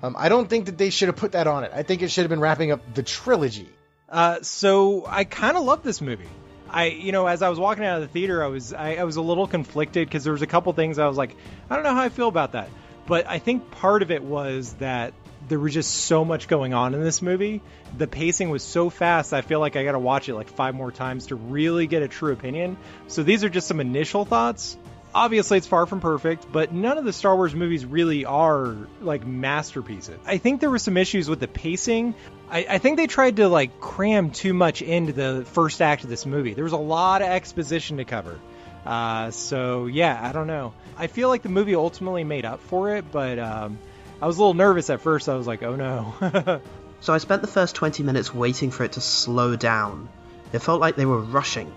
Um, 0.03 0.15
I 0.17 0.29
don't 0.29 0.49
think 0.49 0.67
that 0.67 0.77
they 0.77 0.89
should 0.89 1.07
have 1.07 1.15
put 1.15 1.31
that 1.31 1.47
on 1.47 1.63
it. 1.63 1.71
I 1.73 1.83
think 1.83 2.01
it 2.01 2.09
should 2.09 2.23
have 2.23 2.29
been 2.29 2.39
wrapping 2.39 2.71
up 2.71 2.93
the 2.93 3.03
trilogy. 3.03 3.69
Uh, 4.09 4.41
so 4.41 5.05
I 5.07 5.23
kind 5.23 5.57
of 5.57 5.63
love 5.63 5.83
this 5.83 6.01
movie. 6.01 6.29
I, 6.69 6.87
you 6.87 7.11
know, 7.11 7.27
as 7.27 7.41
I 7.41 7.49
was 7.49 7.59
walking 7.59 7.85
out 7.85 8.01
of 8.01 8.01
the 8.01 8.07
theater, 8.07 8.43
I 8.43 8.47
was 8.47 8.73
I, 8.73 8.95
I 8.95 9.03
was 9.05 9.15
a 9.15 9.21
little 9.21 9.47
conflicted 9.47 10.07
because 10.07 10.23
there 10.23 10.33
was 10.33 10.41
a 10.41 10.47
couple 10.47 10.71
things 10.73 10.99
I 10.99 11.07
was 11.07 11.17
like, 11.17 11.35
I 11.69 11.75
don't 11.75 11.83
know 11.83 11.93
how 11.93 12.01
I 12.01 12.09
feel 12.09 12.27
about 12.27 12.51
that. 12.53 12.69
But 13.05 13.27
I 13.27 13.39
think 13.39 13.71
part 13.71 14.01
of 14.01 14.11
it 14.11 14.21
was 14.21 14.73
that 14.73 15.13
there 15.47 15.59
was 15.59 15.73
just 15.73 15.91
so 15.91 16.25
much 16.25 16.47
going 16.47 16.73
on 16.73 16.93
in 16.93 17.01
this 17.01 17.21
movie. 17.21 17.61
The 17.97 18.07
pacing 18.07 18.49
was 18.49 18.63
so 18.63 18.89
fast, 18.89 19.33
I 19.33 19.41
feel 19.41 19.61
like 19.61 19.77
I 19.77 19.85
got 19.85 19.93
to 19.93 19.99
watch 19.99 20.27
it 20.27 20.35
like 20.35 20.49
five 20.49 20.75
more 20.75 20.91
times 20.91 21.27
to 21.27 21.35
really 21.35 21.87
get 21.87 22.03
a 22.03 22.07
true 22.07 22.33
opinion. 22.33 22.77
So 23.07 23.23
these 23.23 23.45
are 23.45 23.49
just 23.49 23.67
some 23.67 23.79
initial 23.79 24.25
thoughts. 24.25 24.77
Obviously, 25.17 25.57
it's 25.57 25.65
far 25.65 25.87
from 25.87 25.99
perfect, 25.99 26.45
but 26.51 26.71
none 26.71 26.99
of 26.99 27.03
the 27.03 27.11
Star 27.11 27.35
Wars 27.35 27.55
movies 27.55 27.83
really 27.83 28.25
are 28.25 28.75
like 29.01 29.25
masterpieces. 29.25 30.19
I 30.27 30.37
think 30.37 30.61
there 30.61 30.69
were 30.69 30.77
some 30.77 30.95
issues 30.95 31.27
with 31.27 31.39
the 31.39 31.47
pacing. 31.47 32.13
I, 32.51 32.67
I 32.69 32.77
think 32.77 32.97
they 32.97 33.07
tried 33.07 33.37
to 33.37 33.49
like 33.49 33.79
cram 33.79 34.29
too 34.29 34.53
much 34.53 34.83
into 34.83 35.13
the 35.13 35.43
first 35.43 35.81
act 35.81 36.03
of 36.03 36.11
this 36.11 36.27
movie. 36.27 36.53
There 36.53 36.63
was 36.63 36.73
a 36.73 36.77
lot 36.77 37.23
of 37.23 37.29
exposition 37.29 37.97
to 37.97 38.05
cover. 38.05 38.39
Uh, 38.85 39.31
so 39.31 39.87
yeah, 39.87 40.19
I 40.21 40.33
don't 40.33 40.45
know. 40.45 40.75
I 40.95 41.07
feel 41.07 41.29
like 41.29 41.41
the 41.41 41.49
movie 41.49 41.73
ultimately 41.73 42.23
made 42.23 42.45
up 42.45 42.59
for 42.59 42.95
it, 42.95 43.11
but 43.11 43.39
um, 43.39 43.79
I 44.21 44.27
was 44.27 44.37
a 44.37 44.39
little 44.39 44.53
nervous 44.53 44.91
at 44.91 45.01
first. 45.01 45.29
I 45.29 45.33
was 45.33 45.47
like, 45.47 45.63
oh 45.63 45.75
no. 45.75 46.61
so 47.01 47.11
I 47.11 47.17
spent 47.17 47.41
the 47.41 47.47
first 47.47 47.73
20 47.73 48.03
minutes 48.03 48.35
waiting 48.35 48.69
for 48.69 48.83
it 48.83 48.91
to 48.91 49.01
slow 49.01 49.55
down. 49.55 50.09
It 50.53 50.59
felt 50.59 50.79
like 50.79 50.95
they 50.95 51.07
were 51.07 51.21
rushing. 51.21 51.73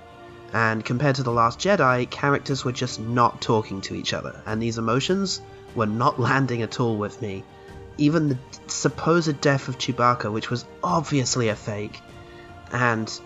And 0.52 0.85
compared 0.85 1.16
to 1.16 1.23
The 1.23 1.30
Last 1.30 1.61
Jedi, 1.61 2.11
characters 2.11 2.64
were 2.64 2.73
just 2.73 2.99
not 2.99 3.40
talking 3.40 3.80
to 3.83 3.95
each 3.95 4.12
other, 4.12 4.42
and 4.47 4.61
these 4.61 4.78
emotions 4.78 5.40
were 5.75 5.87
not 5.87 6.19
landing 6.28 6.62
at 6.62 6.80
all 6.80 6.97
with 6.97 7.23
me. 7.23 7.45
Even 7.99 8.30
the 8.30 8.38
supposed 8.66 9.40
death 9.40 9.69
of 9.69 9.78
Chewbacca, 9.78 10.33
which 10.33 10.50
was 10.50 10.64
obviously 10.83 11.49
a 11.49 11.57
fake, 11.57 12.00
and 12.73 13.21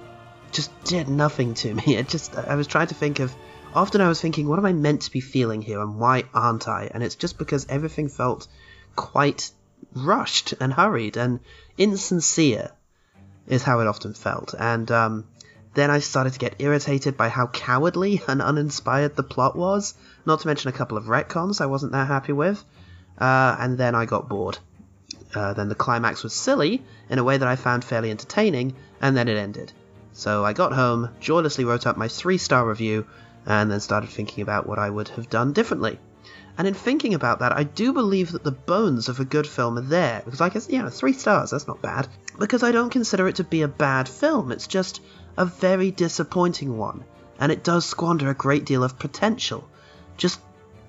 just 0.52 0.70
did 0.84 1.08
nothing 1.08 1.54
to 1.54 1.74
me. 1.74 1.82
It 1.96 2.08
just, 2.08 2.36
I 2.36 2.56
was 2.56 2.66
trying 2.66 2.88
to 2.88 2.94
think 2.94 3.20
of, 3.20 3.34
often 3.74 4.00
I 4.00 4.08
was 4.08 4.20
thinking, 4.20 4.46
what 4.46 4.58
am 4.58 4.66
I 4.66 4.72
meant 4.72 5.02
to 5.02 5.10
be 5.10 5.20
feeling 5.20 5.62
here, 5.62 5.80
and 5.80 5.98
why 5.98 6.24
aren't 6.34 6.68
I? 6.68 6.90
And 6.92 7.02
it's 7.02 7.14
just 7.14 7.38
because 7.38 7.66
everything 7.68 8.08
felt 8.08 8.46
quite 8.96 9.50
rushed 9.94 10.54
and 10.60 10.72
hurried 10.72 11.16
and 11.16 11.40
insincere, 11.78 12.70
is 13.46 13.62
how 13.62 13.80
it 13.80 13.86
often 13.86 14.12
felt. 14.12 14.54
And, 14.58 14.90
um, 14.90 15.24
then 15.74 15.90
I 15.90 15.98
started 15.98 16.32
to 16.32 16.38
get 16.38 16.56
irritated 16.58 17.16
by 17.16 17.28
how 17.28 17.48
cowardly 17.48 18.22
and 18.28 18.40
uninspired 18.40 19.16
the 19.16 19.22
plot 19.22 19.56
was, 19.56 19.94
not 20.24 20.40
to 20.40 20.46
mention 20.46 20.68
a 20.68 20.72
couple 20.72 20.96
of 20.96 21.04
retcons 21.04 21.60
I 21.60 21.66
wasn't 21.66 21.92
that 21.92 22.06
happy 22.06 22.32
with. 22.32 22.64
Uh, 23.18 23.56
and 23.58 23.78
then 23.78 23.94
I 23.94 24.06
got 24.06 24.28
bored. 24.28 24.58
Uh, 25.34 25.52
then 25.52 25.68
the 25.68 25.74
climax 25.74 26.22
was 26.22 26.32
silly 26.32 26.82
in 27.08 27.18
a 27.18 27.24
way 27.24 27.36
that 27.36 27.48
I 27.48 27.56
found 27.56 27.84
fairly 27.84 28.10
entertaining, 28.10 28.74
and 29.00 29.16
then 29.16 29.28
it 29.28 29.36
ended. 29.36 29.72
So 30.12 30.44
I 30.44 30.52
got 30.52 30.72
home, 30.72 31.10
joylessly 31.20 31.64
wrote 31.64 31.86
up 31.86 31.96
my 31.96 32.08
three 32.08 32.38
star 32.38 32.66
review, 32.66 33.06
and 33.46 33.70
then 33.70 33.80
started 33.80 34.10
thinking 34.10 34.42
about 34.42 34.66
what 34.66 34.78
I 34.78 34.88
would 34.88 35.08
have 35.08 35.28
done 35.28 35.52
differently. 35.52 35.98
And 36.56 36.68
in 36.68 36.74
thinking 36.74 37.14
about 37.14 37.40
that, 37.40 37.52
I 37.52 37.64
do 37.64 37.92
believe 37.92 38.30
that 38.32 38.44
the 38.44 38.52
bones 38.52 39.08
of 39.08 39.18
a 39.18 39.24
good 39.24 39.46
film 39.46 39.76
are 39.76 39.82
there. 39.82 40.22
Because 40.24 40.40
I 40.40 40.50
guess, 40.50 40.68
yeah, 40.70 40.88
three 40.88 41.12
stars, 41.12 41.50
that's 41.50 41.66
not 41.66 41.82
bad. 41.82 42.06
Because 42.38 42.62
I 42.62 42.70
don't 42.70 42.90
consider 42.90 43.26
it 43.26 43.36
to 43.36 43.44
be 43.44 43.62
a 43.62 43.68
bad 43.68 44.08
film, 44.08 44.52
it's 44.52 44.68
just 44.68 45.00
a 45.36 45.44
very 45.44 45.90
disappointing 45.90 46.76
one, 46.76 47.04
and 47.38 47.50
it 47.50 47.64
does 47.64 47.84
squander 47.84 48.30
a 48.30 48.34
great 48.34 48.64
deal 48.64 48.84
of 48.84 48.98
potential. 48.98 49.68
Just 50.16 50.40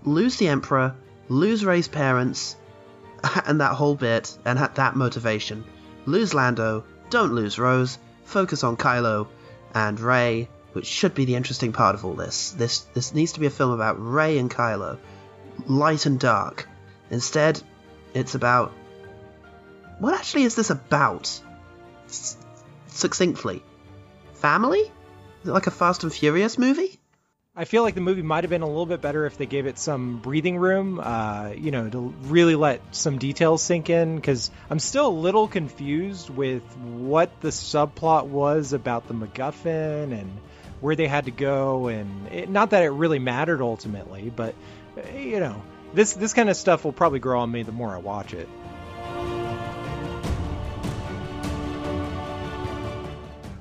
lose 0.04 0.38
the 0.38 0.48
Emperor, 0.48 0.96
lose 1.30 1.66
Rey's 1.66 1.88
parents, 1.88 2.56
and 3.46 3.62
that 3.62 3.74
whole 3.74 3.96
bit, 3.96 4.38
and 4.46 4.60
that 4.60 4.96
motivation. 4.96 5.64
Lose 6.06 6.34
Lando, 6.34 6.84
don't 7.10 7.34
lose 7.34 7.58
Rose, 7.58 7.98
focus 8.25 8.64
on 8.64 8.78
Kylo 8.78 9.28
and 9.74 10.00
Rey, 10.00 10.50
which 10.74 10.86
should 10.86 11.16
be 11.16 11.25
the 11.25 11.36
interesting 11.36 11.72
part 11.72 11.96
of 11.96 12.06
all 12.06 12.14
this. 12.14 12.52
This 12.52 12.80
this 12.94 13.14
needs 13.14 13.34
to 13.34 13.40
be 13.40 13.46
a 13.46 13.52
film 13.52 13.72
about 13.72 13.96
Rey 14.00 14.38
and 14.38 14.52
Kylo, 14.52 14.98
light 15.68 16.06
and 16.06 16.20
dark. 16.20 16.68
Instead, 17.10 17.62
it's 18.14 18.36
about 18.36 18.74
what 20.00 20.14
actually 20.14 20.44
is 20.44 20.56
this 20.56 20.70
about? 20.70 21.40
S- 22.08 22.38
succinctly, 22.88 23.64
family? 24.46 24.82
Is 24.82 25.50
it 25.50 25.54
like 25.54 25.66
a 25.66 25.72
Fast 25.72 26.04
and 26.04 26.14
Furious 26.14 26.60
movie? 26.60 27.00
I 27.56 27.66
feel 27.66 27.82
like 27.82 27.96
the 27.96 28.02
movie 28.02 28.22
might 28.22 28.44
have 28.44 28.52
been 28.52 28.62
a 28.62 28.68
little 28.68 28.86
bit 28.86 29.02
better 29.02 29.25
if 29.25 29.40
they 29.40 29.48
gave 29.48 29.66
it 29.66 29.80
some 29.80 30.20
breathing 30.20 30.58
room, 30.58 31.00
uh, 31.02 31.54
you 31.58 31.72
know, 31.72 31.90
to 31.90 32.14
really 32.22 32.54
let 32.54 32.80
some 32.96 33.18
details 33.18 33.64
sink 33.64 33.90
in. 33.90 34.18
Because 34.18 34.52
I'm 34.70 34.78
still 34.78 35.08
a 35.08 35.18
little 35.28 35.48
confused 35.48 36.30
with 36.30 36.62
what 36.78 37.42
the 37.42 37.48
subplot 37.48 38.28
was 38.28 38.74
about 38.74 39.08
the 39.08 39.16
MacGuffin 39.16 40.12
and 40.14 40.30
where 40.80 40.96
they 40.96 41.08
had 41.08 41.25
to 41.25 41.32
go, 41.32 41.88
and 41.88 42.28
it, 42.28 42.48
not 42.48 42.70
that 42.70 42.84
it 42.84 42.90
really 42.90 43.18
mattered 43.18 43.64
ultimately, 43.64 44.32
but 44.36 44.54
you 45.16 45.40
know, 45.40 45.60
this 45.96 46.14
this 46.14 46.36
kind 46.36 46.52
of 46.52 46.56
stuff 46.56 46.86
will 46.86 46.94
probably 46.94 47.20
grow 47.20 47.40
on 47.40 47.50
me 47.50 47.64
the 47.64 47.72
more 47.72 47.96
I 47.96 47.98
watch 47.98 48.36
it. 48.36 48.48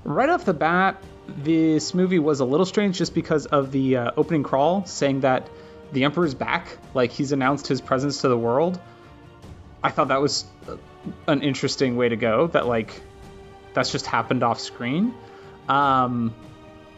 Right 0.04 0.28
off 0.28 0.44
the 0.44 0.54
bat, 0.54 1.02
this 1.26 1.94
movie 1.94 2.18
was 2.18 2.40
a 2.40 2.44
little 2.44 2.66
strange 2.66 2.98
just 2.98 3.14
because 3.14 3.46
of 3.46 3.72
the 3.72 3.96
uh, 3.96 4.10
opening 4.16 4.42
crawl 4.42 4.84
saying 4.84 5.20
that 5.20 5.48
the 5.92 6.04
Emperor's 6.04 6.34
back, 6.34 6.76
like 6.92 7.10
he's 7.10 7.32
announced 7.32 7.66
his 7.66 7.80
presence 7.80 8.20
to 8.20 8.28
the 8.28 8.36
world. 8.36 8.78
I 9.82 9.90
thought 9.90 10.08
that 10.08 10.20
was 10.20 10.44
an 11.26 11.42
interesting 11.42 11.96
way 11.96 12.08
to 12.08 12.16
go. 12.16 12.48
That 12.48 12.66
like 12.66 13.00
that's 13.72 13.92
just 13.92 14.06
happened 14.06 14.42
off 14.42 14.60
screen. 14.60 15.14
Um, 15.68 16.34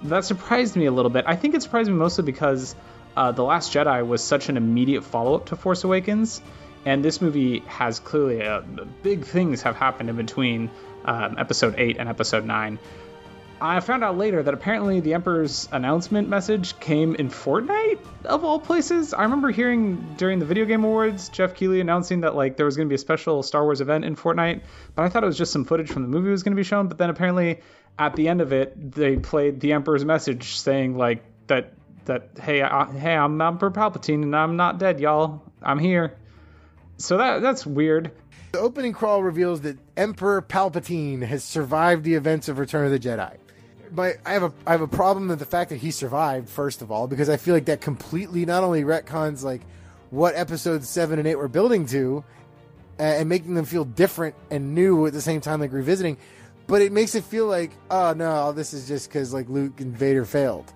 that 0.02 0.24
surprised 0.24 0.76
me 0.76 0.86
a 0.86 0.92
little 0.92 1.10
bit. 1.10 1.24
I 1.26 1.36
think 1.36 1.54
it 1.54 1.62
surprised 1.62 1.88
me 1.88 1.96
mostly 1.96 2.24
because 2.24 2.74
uh, 3.16 3.32
the 3.32 3.42
Last 3.42 3.72
Jedi 3.72 4.06
was 4.06 4.22
such 4.22 4.48
an 4.48 4.56
immediate 4.56 5.04
follow 5.04 5.34
up 5.34 5.46
to 5.46 5.56
Force 5.56 5.84
Awakens, 5.84 6.42
and 6.84 7.04
this 7.04 7.20
movie 7.20 7.60
has 7.60 7.98
clearly 7.98 8.42
uh, 8.42 8.60
big 9.02 9.24
things 9.24 9.62
have 9.62 9.76
happened 9.76 10.10
in 10.10 10.16
between 10.16 10.70
um, 11.06 11.36
Episode 11.38 11.76
Eight 11.78 11.96
and 11.98 12.08
Episode 12.08 12.44
Nine. 12.44 12.78
I 13.58 13.80
found 13.80 14.04
out 14.04 14.18
later 14.18 14.42
that 14.42 14.52
apparently 14.52 15.00
the 15.00 15.14
Emperor's 15.14 15.66
announcement 15.72 16.28
message 16.28 16.78
came 16.78 17.14
in 17.14 17.30
Fortnite, 17.30 18.00
of 18.26 18.44
all 18.44 18.58
places. 18.58 19.14
I 19.14 19.22
remember 19.22 19.50
hearing 19.50 20.14
during 20.18 20.40
the 20.40 20.44
Video 20.44 20.66
Game 20.66 20.84
Awards 20.84 21.30
Geoff 21.30 21.54
Keighley 21.54 21.80
announcing 21.80 22.20
that 22.20 22.34
like 22.34 22.58
there 22.58 22.66
was 22.66 22.76
going 22.76 22.86
to 22.86 22.90
be 22.90 22.96
a 22.96 22.98
special 22.98 23.42
Star 23.42 23.64
Wars 23.64 23.80
event 23.80 24.04
in 24.04 24.14
Fortnite, 24.14 24.60
but 24.94 25.04
I 25.04 25.08
thought 25.08 25.22
it 25.22 25.26
was 25.26 25.38
just 25.38 25.52
some 25.52 25.64
footage 25.64 25.88
from 25.88 26.02
the 26.02 26.08
movie 26.08 26.30
was 26.30 26.42
going 26.42 26.54
to 26.54 26.60
be 26.60 26.64
shown. 26.64 26.88
But 26.88 26.98
then 26.98 27.08
apparently 27.08 27.60
at 27.98 28.14
the 28.14 28.28
end 28.28 28.42
of 28.42 28.52
it, 28.52 28.92
they 28.92 29.16
played 29.16 29.60
the 29.60 29.72
Emperor's 29.72 30.04
message 30.04 30.56
saying 30.56 30.98
like 30.98 31.24
that 31.46 31.72
that 32.04 32.30
hey 32.38 32.60
I, 32.60 32.92
hey 32.92 33.16
I'm 33.16 33.40
Emperor 33.40 33.70
Palpatine 33.70 34.22
and 34.22 34.36
I'm 34.36 34.56
not 34.56 34.78
dead, 34.78 35.00
y'all. 35.00 35.42
I'm 35.62 35.78
here. 35.78 36.14
So 36.98 37.16
that 37.16 37.40
that's 37.40 37.64
weird. 37.64 38.12
The 38.56 38.62
opening 38.62 38.94
crawl 38.94 39.22
reveals 39.22 39.60
that 39.60 39.76
Emperor 39.98 40.40
Palpatine 40.40 41.20
has 41.20 41.44
survived 41.44 42.04
the 42.04 42.14
events 42.14 42.48
of 42.48 42.58
Return 42.58 42.86
of 42.86 42.90
the 42.90 42.98
Jedi 42.98 43.36
But 43.92 44.16
I 44.24 44.32
have 44.32 44.44
a 44.44 44.52
I 44.66 44.70
have 44.70 44.80
a 44.80 44.88
problem 44.88 45.28
with 45.28 45.40
the 45.40 45.44
fact 45.44 45.68
that 45.68 45.76
he 45.76 45.90
survived 45.90 46.48
first 46.48 46.80
of 46.80 46.90
all 46.90 47.06
because 47.06 47.28
I 47.28 47.36
feel 47.36 47.52
like 47.52 47.66
that 47.66 47.82
completely 47.82 48.46
not 48.46 48.64
only 48.64 48.82
retcons 48.82 49.44
like 49.44 49.60
what 50.08 50.34
episodes 50.36 50.88
seven 50.88 51.18
and 51.18 51.28
eight 51.28 51.34
were 51.34 51.48
building 51.48 51.84
to, 51.88 52.24
uh, 52.98 53.02
and 53.02 53.28
making 53.28 53.52
them 53.52 53.66
feel 53.66 53.84
different 53.84 54.34
and 54.50 54.74
new 54.74 55.04
at 55.04 55.12
the 55.12 55.20
same 55.20 55.42
time 55.42 55.60
like 55.60 55.74
revisiting, 55.74 56.16
but 56.66 56.80
it 56.80 56.92
makes 56.92 57.14
it 57.14 57.24
feel 57.24 57.44
like 57.48 57.72
oh 57.90 58.14
no 58.14 58.52
this 58.52 58.72
is 58.72 58.88
just 58.88 59.10
because 59.10 59.34
like 59.34 59.50
Luke 59.50 59.82
and 59.82 59.94
Vader 59.94 60.24
failed, 60.24 60.72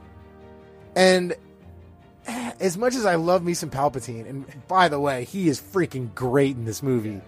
and 0.94 1.34
as 2.60 2.76
much 2.76 2.94
as 2.94 3.06
I 3.06 3.14
love 3.14 3.42
me 3.42 3.54
some 3.54 3.70
Palpatine, 3.70 4.28
and 4.28 4.68
by 4.68 4.90
the 4.90 5.00
way 5.00 5.24
he 5.24 5.48
is 5.48 5.58
freaking 5.58 6.14
great 6.14 6.56
in 6.56 6.66
this 6.66 6.82
movie. 6.82 7.22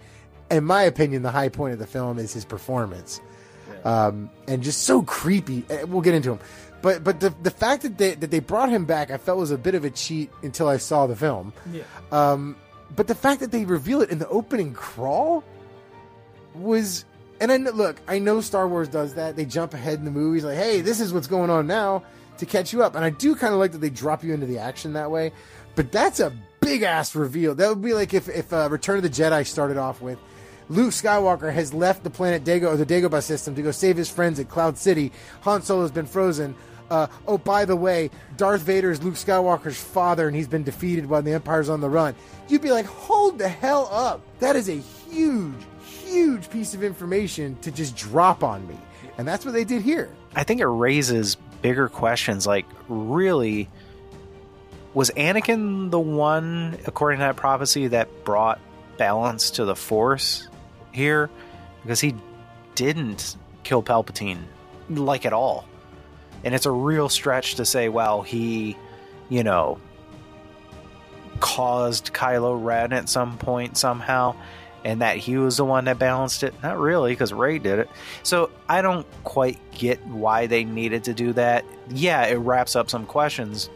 In 0.51 0.63
my 0.63 0.83
opinion, 0.83 1.23
the 1.23 1.31
high 1.31 1.49
point 1.49 1.73
of 1.73 1.79
the 1.79 1.87
film 1.87 2.19
is 2.19 2.33
his 2.33 2.45
performance 2.45 3.21
um, 3.83 4.29
and 4.47 4.63
just 4.63 4.83
so 4.83 5.01
creepy. 5.03 5.63
Eh, 5.69 5.83
we'll 5.83 6.01
get 6.01 6.13
into 6.13 6.31
him, 6.31 6.39
but 6.81 7.03
but 7.03 7.19
the 7.19 7.33
the 7.41 7.51
fact 7.51 7.83
that 7.83 7.97
they 7.97 8.15
that 8.15 8.31
they 8.31 8.39
brought 8.39 8.69
him 8.69 8.85
back, 8.85 9.11
I 9.11 9.17
felt 9.17 9.39
was 9.39 9.51
a 9.51 9.57
bit 9.57 9.75
of 9.75 9.85
a 9.85 9.89
cheat 9.89 10.31
until 10.41 10.67
I 10.67 10.77
saw 10.77 11.07
the 11.07 11.15
film. 11.15 11.53
Yeah. 11.71 11.83
Um, 12.11 12.55
but 12.95 13.07
the 13.07 13.15
fact 13.15 13.39
that 13.41 13.51
they 13.51 13.65
reveal 13.65 14.01
it 14.01 14.09
in 14.09 14.19
the 14.19 14.27
opening 14.27 14.73
crawl 14.73 15.43
was, 16.53 17.05
and 17.41 17.51
I 17.51 17.57
know, 17.57 17.71
look, 17.71 17.99
I 18.07 18.19
know 18.19 18.39
Star 18.39 18.67
Wars 18.67 18.87
does 18.87 19.15
that. 19.15 19.35
They 19.35 19.45
jump 19.45 19.73
ahead 19.73 19.97
in 19.97 20.05
the 20.05 20.11
movies, 20.11 20.43
like, 20.43 20.57
hey, 20.57 20.81
this 20.81 20.99
is 20.99 21.11
what's 21.11 21.27
going 21.27 21.49
on 21.49 21.65
now 21.65 22.03
to 22.37 22.45
catch 22.45 22.71
you 22.71 22.83
up. 22.83 22.95
And 22.95 23.03
I 23.03 23.09
do 23.09 23.35
kind 23.35 23.53
of 23.53 23.59
like 23.59 23.71
that 23.71 23.79
they 23.79 23.89
drop 23.89 24.23
you 24.23 24.33
into 24.33 24.45
the 24.45 24.59
action 24.59 24.93
that 24.93 25.09
way. 25.09 25.31
But 25.75 25.91
that's 25.91 26.19
a 26.19 26.31
big 26.59 26.83
ass 26.83 27.15
reveal. 27.15 27.55
That 27.55 27.69
would 27.69 27.81
be 27.81 27.93
like 27.95 28.13
if 28.13 28.29
if 28.29 28.53
uh, 28.53 28.69
Return 28.69 28.97
of 28.97 29.03
the 29.03 29.09
Jedi 29.09 29.45
started 29.45 29.77
off 29.77 30.01
with 30.01 30.19
Luke 30.73 30.89
Skywalker 30.89 31.53
has 31.53 31.71
left 31.71 32.03
the 32.03 32.09
planet 32.09 32.43
Dago 32.43 32.73
or 32.73 32.77
the 32.77 32.85
Dagobah 32.85 33.21
system 33.21 33.53
to 33.53 33.61
go 33.61 33.69
save 33.69 33.95
his 33.95 34.09
friends 34.09 34.39
at 34.39 34.49
Cloud 34.49 34.75
City. 34.75 35.11
Han 35.41 35.61
Solo's 35.61 35.91
been 35.91 36.07
frozen. 36.07 36.55
Uh, 36.89 37.05
oh, 37.27 37.37
by 37.37 37.63
the 37.63 37.75
way, 37.75 38.09
Darth 38.37 38.61
Vader 38.61 38.89
is 38.89 39.03
Luke 39.03 39.13
Skywalker's 39.13 39.79
father, 39.79 40.27
and 40.27 40.35
he's 40.35 40.47
been 40.47 40.63
defeated 40.63 41.05
while 41.05 41.21
the 41.21 41.33
Empire's 41.33 41.69
on 41.69 41.79
the 41.79 41.89
run. 41.89 42.15
You'd 42.47 42.63
be 42.63 42.71
like, 42.71 42.87
hold 42.87 43.37
the 43.37 43.47
hell 43.47 43.87
up! 43.91 44.21
That 44.39 44.55
is 44.55 44.67
a 44.67 44.77
huge, 44.77 45.53
huge 45.85 46.49
piece 46.49 46.73
of 46.73 46.83
information 46.83 47.55
to 47.61 47.71
just 47.71 47.95
drop 47.95 48.43
on 48.43 48.67
me, 48.67 48.77
and 49.19 49.27
that's 49.27 49.45
what 49.45 49.53
they 49.53 49.63
did 49.63 49.83
here. 49.83 50.09
I 50.35 50.43
think 50.43 50.59
it 50.59 50.67
raises 50.67 51.35
bigger 51.61 51.87
questions, 51.87 52.47
like 52.47 52.65
really 52.89 53.69
was 54.95 55.11
Anakin 55.11 55.91
the 55.91 55.99
one, 55.99 56.79
according 56.87 57.19
to 57.19 57.25
that 57.25 57.35
prophecy, 57.35 57.89
that 57.89 58.25
brought 58.25 58.59
balance 58.97 59.51
to 59.51 59.65
the 59.65 59.75
Force 59.75 60.47
here? 60.93 61.29
Because 61.81 61.99
he 61.99 62.15
didn't 62.75 63.35
kill 63.63 63.83
Palpatine, 63.83 64.43
like 64.89 65.25
at 65.25 65.33
all. 65.33 65.67
And 66.43 66.53
it's 66.53 66.65
a 66.65 66.71
real 66.71 67.09
stretch 67.09 67.55
to 67.55 67.65
say, 67.65 67.89
well, 67.89 68.21
he, 68.21 68.77
you 69.29 69.43
know, 69.43 69.79
caused 71.39 72.13
Kylo 72.13 72.61
Ren 72.61 72.93
at 72.93 73.09
some 73.09 73.37
point 73.37 73.77
somehow, 73.77 74.35
and 74.83 75.01
that 75.01 75.17
he 75.17 75.37
was 75.37 75.57
the 75.57 75.65
one 75.65 75.85
that 75.85 75.97
balanced 75.97 76.43
it. 76.43 76.53
Not 76.61 76.77
really, 76.79 77.13
because 77.13 77.31
Rey 77.31 77.59
did 77.59 77.79
it. 77.79 77.89
So 78.23 78.49
I 78.67 78.81
don't 78.81 79.07
quite 79.23 79.59
get 79.71 80.05
why 80.07 80.47
they 80.47 80.63
needed 80.65 81.05
to 81.05 81.13
do 81.13 81.33
that. 81.33 81.65
Yeah, 81.89 82.25
it 82.25 82.35
wraps 82.35 82.75
up 82.75 82.89
some 82.89 83.05
questions 83.05 83.69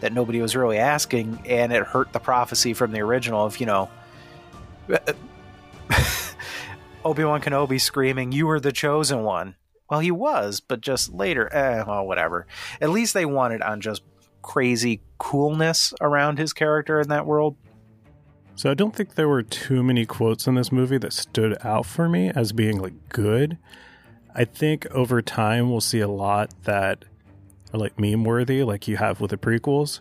that 0.00 0.12
nobody 0.12 0.40
was 0.40 0.56
really 0.56 0.78
asking, 0.78 1.42
and 1.46 1.72
it 1.72 1.82
hurt 1.82 2.12
the 2.12 2.20
prophecy 2.20 2.74
from 2.74 2.92
the 2.92 3.00
original 3.00 3.44
of, 3.44 3.60
you 3.60 3.66
know, 3.66 3.90
Obi 7.04 7.24
Wan 7.24 7.40
Kenobi 7.40 7.80
screaming, 7.80 8.32
You 8.32 8.46
were 8.46 8.60
the 8.60 8.72
chosen 8.72 9.22
one. 9.22 9.56
Well, 9.90 10.00
he 10.00 10.10
was, 10.10 10.60
but 10.60 10.80
just 10.80 11.12
later, 11.12 11.52
eh, 11.52 11.84
well, 11.86 12.06
whatever. 12.06 12.46
At 12.80 12.90
least 12.90 13.12
they 13.12 13.26
wanted 13.26 13.60
on 13.62 13.80
just 13.80 14.02
crazy 14.40 15.02
coolness 15.18 15.92
around 16.00 16.38
his 16.38 16.52
character 16.52 17.00
in 17.00 17.08
that 17.08 17.26
world. 17.26 17.56
So 18.56 18.70
I 18.70 18.74
don't 18.74 18.94
think 18.94 19.14
there 19.14 19.28
were 19.28 19.42
too 19.42 19.82
many 19.82 20.06
quotes 20.06 20.46
in 20.46 20.54
this 20.54 20.70
movie 20.70 20.98
that 20.98 21.12
stood 21.12 21.58
out 21.64 21.86
for 21.86 22.08
me 22.08 22.30
as 22.30 22.52
being 22.52 22.80
like 22.80 23.08
good. 23.08 23.58
I 24.34 24.44
think 24.44 24.86
over 24.92 25.20
time 25.20 25.70
we'll 25.70 25.80
see 25.80 26.00
a 26.00 26.08
lot 26.08 26.54
that 26.62 27.04
are 27.72 27.78
like 27.78 27.98
meme 27.98 28.24
worthy, 28.24 28.62
like 28.62 28.88
you 28.88 28.96
have 28.96 29.20
with 29.20 29.30
the 29.30 29.36
prequels. 29.36 30.00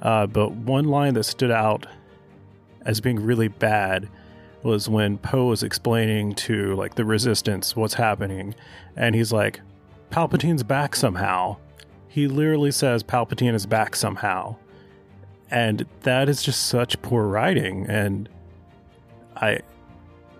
Uh, 0.00 0.26
but 0.26 0.52
one 0.52 0.84
line 0.84 1.14
that 1.14 1.24
stood 1.24 1.50
out 1.50 1.86
as 2.82 3.00
being 3.00 3.20
really 3.20 3.48
bad 3.48 4.08
was 4.68 4.88
when 4.88 5.18
Poe 5.18 5.46
was 5.46 5.62
explaining 5.62 6.34
to 6.36 6.76
like 6.76 6.94
the 6.94 7.04
resistance 7.04 7.74
what's 7.74 7.94
happening, 7.94 8.54
and 8.96 9.14
he's 9.14 9.32
like, 9.32 9.60
Palpatine's 10.10 10.62
back 10.62 10.94
somehow. 10.94 11.56
He 12.08 12.28
literally 12.28 12.70
says 12.70 13.02
Palpatine 13.02 13.54
is 13.54 13.66
back 13.66 13.96
somehow. 13.96 14.56
And 15.50 15.86
that 16.02 16.28
is 16.28 16.42
just 16.42 16.66
such 16.66 17.00
poor 17.02 17.26
writing. 17.26 17.86
And 17.88 18.28
I, 19.36 19.60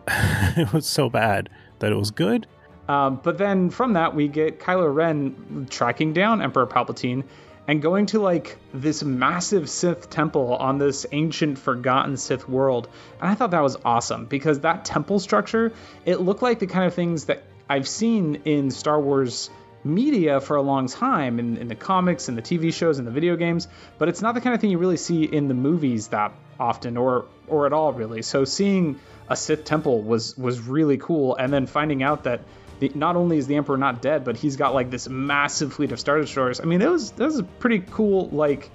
it 0.09 0.73
was 0.73 0.87
so 0.87 1.09
bad 1.09 1.49
that 1.79 1.93
it 1.93 1.97
was 1.97 2.11
good. 2.11 2.47
Um, 2.89 3.21
but 3.23 3.39
then 3.39 3.71
from 3.71 3.93
that, 3.93 4.15
we 4.15 4.29
get 4.29 4.61
Kylo 4.61 4.93
Ren 4.93 5.67
tracking 5.71 6.13
down 6.13 6.41
Emperor 6.41 6.67
Palpatine 6.67 7.23
and 7.69 7.83
going 7.83 8.07
to 8.07 8.19
like 8.19 8.57
this 8.73 9.05
massive 9.05 9.69
Sith 9.69 10.09
temple 10.09 10.55
on 10.57 10.79
this 10.79 11.05
ancient 11.13 11.59
forgotten 11.59 12.17
Sith 12.17 12.49
world. 12.49 12.89
And 13.21 13.31
I 13.31 13.35
thought 13.35 13.51
that 13.51 13.63
was 13.63 13.77
awesome 13.85 14.25
because 14.25 14.61
that 14.61 14.87
temple 14.87 15.21
structure, 15.21 15.73
it 16.07 16.17
looked 16.17 16.41
like 16.41 16.59
the 16.59 16.67
kind 16.67 16.87
of 16.87 16.95
things 16.95 17.27
that 17.27 17.45
I've 17.69 17.87
seen 17.87 18.37
in 18.47 18.71
Star 18.71 18.99
Wars 18.99 19.51
media 19.85 20.41
for 20.41 20.57
a 20.57 20.63
long 20.63 20.89
time 20.89 21.39
in, 21.39 21.59
in 21.59 21.69
the 21.69 21.75
comics 21.75 22.29
and 22.29 22.39
the 22.39 22.43
TV 22.43 22.73
shows 22.73 22.99
and 22.99 23.07
the 23.07 23.13
video 23.13 23.37
games, 23.37 23.69
but 23.99 24.09
it's 24.09 24.23
not 24.23 24.35
the 24.35 24.41
kind 24.41 24.55
of 24.55 24.61
thing 24.61 24.71
you 24.71 24.79
really 24.79 24.97
see 24.97 25.25
in 25.25 25.49
the 25.49 25.55
movies 25.55 26.09
that 26.09 26.33
often 26.59 26.97
or 26.97 27.27
or 27.47 27.67
at 27.67 27.73
all 27.73 27.93
really. 27.93 28.23
So 28.23 28.45
seeing 28.45 28.99
a 29.29 29.37
Sith 29.37 29.65
temple 29.65 30.03
was 30.03 30.37
was 30.37 30.59
really 30.59 30.97
cool 30.97 31.37
and 31.37 31.53
then 31.53 31.67
finding 31.67 32.03
out 32.03 32.25
that 32.25 32.41
the, 32.81 32.91
not 32.95 33.17
only 33.17 33.39
is 33.39 33.47
the 33.47 33.57
Emperor 33.57 33.77
not 33.77 34.03
dead, 34.03 34.25
but 34.25 34.37
he's 34.37 34.57
got 34.57 34.75
like 34.75 34.91
this 34.91 35.09
massive 35.09 35.73
fleet 35.73 35.93
of 35.93 36.01
Star 36.01 36.21
Destroyers. 36.21 36.61
I 36.61 36.65
mean, 36.65 36.81
that 36.81 36.91
was 36.91 37.13
that 37.13 37.25
was 37.25 37.39
a 37.39 37.45
pretty 37.45 37.81
cool. 37.91 38.29
Like, 38.29 38.71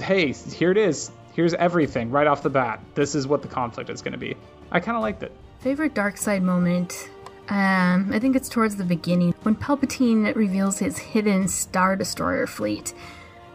hey, 0.00 0.32
here 0.32 0.70
it 0.70 0.78
is. 0.78 1.10
Here's 1.34 1.54
everything 1.54 2.10
right 2.10 2.26
off 2.26 2.42
the 2.42 2.50
bat. 2.50 2.80
This 2.94 3.14
is 3.14 3.26
what 3.26 3.42
the 3.42 3.48
conflict 3.48 3.90
is 3.90 4.02
going 4.02 4.12
to 4.12 4.18
be. 4.18 4.36
I 4.70 4.80
kind 4.80 4.96
of 4.96 5.02
liked 5.02 5.22
it. 5.22 5.32
Favorite 5.60 5.94
dark 5.94 6.16
side 6.16 6.42
moment. 6.42 7.10
Um, 7.48 8.10
I 8.12 8.18
think 8.18 8.36
it's 8.36 8.48
towards 8.48 8.76
the 8.76 8.84
beginning 8.84 9.34
when 9.42 9.56
Palpatine 9.56 10.34
reveals 10.34 10.78
his 10.78 10.98
hidden 10.98 11.48
Star 11.48 11.96
Destroyer 11.96 12.46
fleet. 12.46 12.94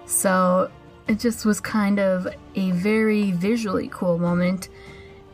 So 0.05 0.71
it 1.07 1.19
just 1.19 1.45
was 1.45 1.59
kind 1.59 1.99
of 1.99 2.27
a 2.55 2.71
very 2.71 3.31
visually 3.31 3.89
cool 3.91 4.17
moment. 4.17 4.69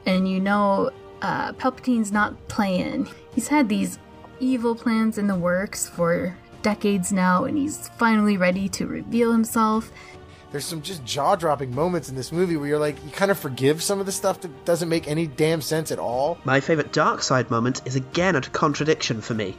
And 0.05 0.29
you 0.29 0.39
know, 0.39 0.91
uh, 1.21 1.53
Palpatine's 1.53 2.11
not 2.11 2.47
playing. 2.47 3.09
He's 3.33 3.47
had 3.47 3.69
these 3.69 3.97
evil 4.43 4.75
plans 4.75 5.17
in 5.17 5.27
the 5.27 5.35
works 5.35 5.87
for 5.87 6.35
decades 6.61 7.11
now, 7.11 7.45
and 7.45 7.57
he's 7.57 7.89
finally 7.97 8.37
ready 8.37 8.67
to 8.69 8.85
reveal 8.85 9.31
himself. 9.31 9.91
There's 10.51 10.65
some 10.65 10.81
just 10.81 11.03
jaw 11.03 11.35
dropping 11.35 11.73
moments 11.73 12.09
in 12.09 12.15
this 12.15 12.31
movie 12.31 12.57
where 12.57 12.67
you're 12.67 12.79
like, 12.79 13.03
you 13.03 13.11
kind 13.11 13.31
of 13.31 13.39
forgive 13.39 13.81
some 13.81 13.99
of 13.99 14.05
the 14.05 14.11
stuff 14.11 14.41
that 14.41 14.65
doesn't 14.65 14.89
make 14.89 15.07
any 15.07 15.25
damn 15.25 15.61
sense 15.61 15.91
at 15.91 15.97
all. 15.97 16.37
My 16.43 16.59
favourite 16.59 16.93
dark 16.93 17.23
side 17.23 17.49
moment 17.49 17.81
is 17.85 17.95
again 17.95 18.35
a 18.35 18.41
contradiction 18.41 19.21
for 19.21 19.33
me. 19.33 19.55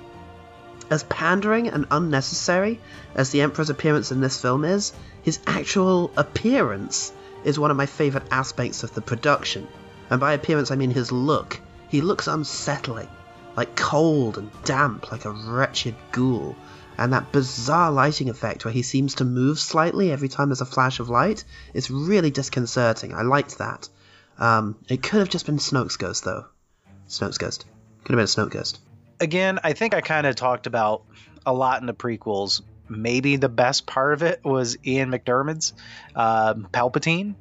As 0.90 1.02
pandering 1.04 1.68
and 1.68 1.86
unnecessary 1.90 2.78
as 3.14 3.30
the 3.30 3.40
Emperor's 3.40 3.70
appearance 3.70 4.12
in 4.12 4.20
this 4.20 4.40
film 4.40 4.64
is, 4.64 4.92
his 5.22 5.40
actual 5.46 6.12
appearance 6.16 7.12
is 7.42 7.58
one 7.58 7.70
of 7.70 7.76
my 7.76 7.86
favourite 7.86 8.28
aspects 8.30 8.82
of 8.82 8.94
the 8.94 9.00
production. 9.00 9.66
And 10.10 10.20
by 10.20 10.34
appearance, 10.34 10.70
I 10.70 10.76
mean 10.76 10.90
his 10.90 11.10
look. 11.10 11.60
He 11.88 12.02
looks 12.02 12.28
unsettling 12.28 13.08
like 13.56 13.76
cold 13.76 14.38
and 14.38 14.50
damp, 14.64 15.10
like 15.12 15.24
a 15.24 15.30
wretched 15.30 15.94
ghoul. 16.12 16.56
And 16.96 17.12
that 17.12 17.32
bizarre 17.32 17.90
lighting 17.90 18.30
effect 18.30 18.64
where 18.64 18.72
he 18.72 18.82
seems 18.82 19.16
to 19.16 19.24
move 19.24 19.58
slightly 19.58 20.12
every 20.12 20.28
time 20.28 20.48
there's 20.48 20.60
a 20.60 20.66
flash 20.66 21.00
of 21.00 21.08
light 21.08 21.44
is 21.72 21.90
really 21.90 22.30
disconcerting. 22.30 23.12
I 23.14 23.22
liked 23.22 23.58
that. 23.58 23.88
Um, 24.38 24.76
it 24.88 25.02
could 25.02 25.18
have 25.18 25.28
just 25.28 25.46
been 25.46 25.58
Snoke's 25.58 25.96
ghost, 25.96 26.24
though. 26.24 26.46
Snoke's 27.08 27.38
ghost. 27.38 27.64
Could 28.04 28.16
have 28.16 28.18
been 28.18 28.44
a 28.44 28.46
Snoke 28.46 28.50
ghost. 28.50 28.80
Again, 29.20 29.58
I 29.64 29.72
think 29.72 29.94
I 29.94 30.00
kind 30.00 30.26
of 30.26 30.36
talked 30.36 30.66
about 30.66 31.04
a 31.46 31.52
lot 31.52 31.80
in 31.80 31.86
the 31.86 31.94
prequels. 31.94 32.62
Maybe 32.88 33.36
the 33.36 33.48
best 33.48 33.86
part 33.86 34.12
of 34.12 34.22
it 34.22 34.44
was 34.44 34.76
Ian 34.86 35.10
McDiarmid's 35.10 35.72
um, 36.14 36.68
Palpatine. 36.72 37.34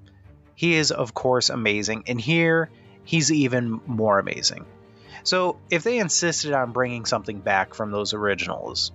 He 0.56 0.76
is, 0.76 0.92
of 0.92 1.14
course, 1.14 1.50
amazing. 1.50 2.06
And 2.08 2.20
here, 2.20 2.70
he's 3.04 3.32
even 3.32 3.82
more 3.86 4.20
amazing. 4.20 4.66
So 5.24 5.58
if 5.70 5.84
they 5.84 6.00
insisted 6.00 6.54
on 6.54 6.72
bringing 6.72 7.06
something 7.06 7.40
back 7.40 7.74
from 7.74 7.92
those 7.92 8.14
originals, 8.14 8.92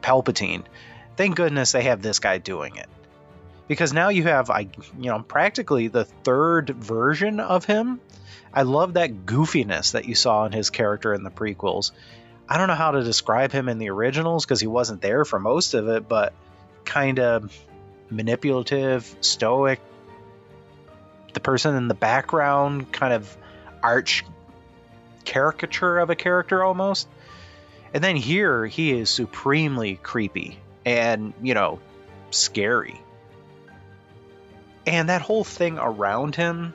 Palpatine, 0.00 0.64
thank 1.16 1.36
goodness 1.36 1.72
they 1.72 1.84
have 1.84 2.02
this 2.02 2.18
guy 2.18 2.38
doing 2.38 2.76
it. 2.76 2.88
Because 3.66 3.92
now 3.92 4.08
you 4.08 4.22
have, 4.24 4.50
I, 4.50 4.68
you 4.98 5.10
know, 5.10 5.20
practically 5.20 5.88
the 5.88 6.04
third 6.04 6.70
version 6.70 7.40
of 7.40 7.64
him. 7.64 8.00
I 8.52 8.62
love 8.62 8.94
that 8.94 9.26
goofiness 9.26 9.92
that 9.92 10.06
you 10.06 10.14
saw 10.14 10.46
in 10.46 10.52
his 10.52 10.70
character 10.70 11.12
in 11.12 11.22
the 11.22 11.30
prequels. 11.30 11.92
I 12.48 12.56
don't 12.56 12.68
know 12.68 12.74
how 12.74 12.92
to 12.92 13.04
describe 13.04 13.52
him 13.52 13.68
in 13.68 13.78
the 13.78 13.90
originals 13.90 14.44
because 14.44 14.60
he 14.60 14.66
wasn't 14.66 15.02
there 15.02 15.26
for 15.26 15.38
most 15.38 15.74
of 15.74 15.88
it, 15.88 16.08
but 16.08 16.32
kind 16.86 17.20
of 17.20 17.54
manipulative, 18.08 19.14
stoic. 19.20 19.80
The 21.34 21.40
person 21.40 21.74
in 21.74 21.88
the 21.88 21.94
background, 21.94 22.90
kind 22.90 23.12
of 23.12 23.36
arch 23.82 24.24
caricature 25.28 25.98
of 25.98 26.08
a 26.08 26.16
character 26.16 26.64
almost. 26.64 27.06
And 27.92 28.02
then 28.02 28.16
here 28.16 28.64
he 28.64 28.92
is 28.92 29.10
supremely 29.10 29.96
creepy 29.96 30.58
and, 30.86 31.34
you 31.42 31.52
know, 31.52 31.80
scary. 32.30 32.98
And 34.86 35.10
that 35.10 35.20
whole 35.20 35.44
thing 35.44 35.78
around 35.78 36.34
him, 36.34 36.72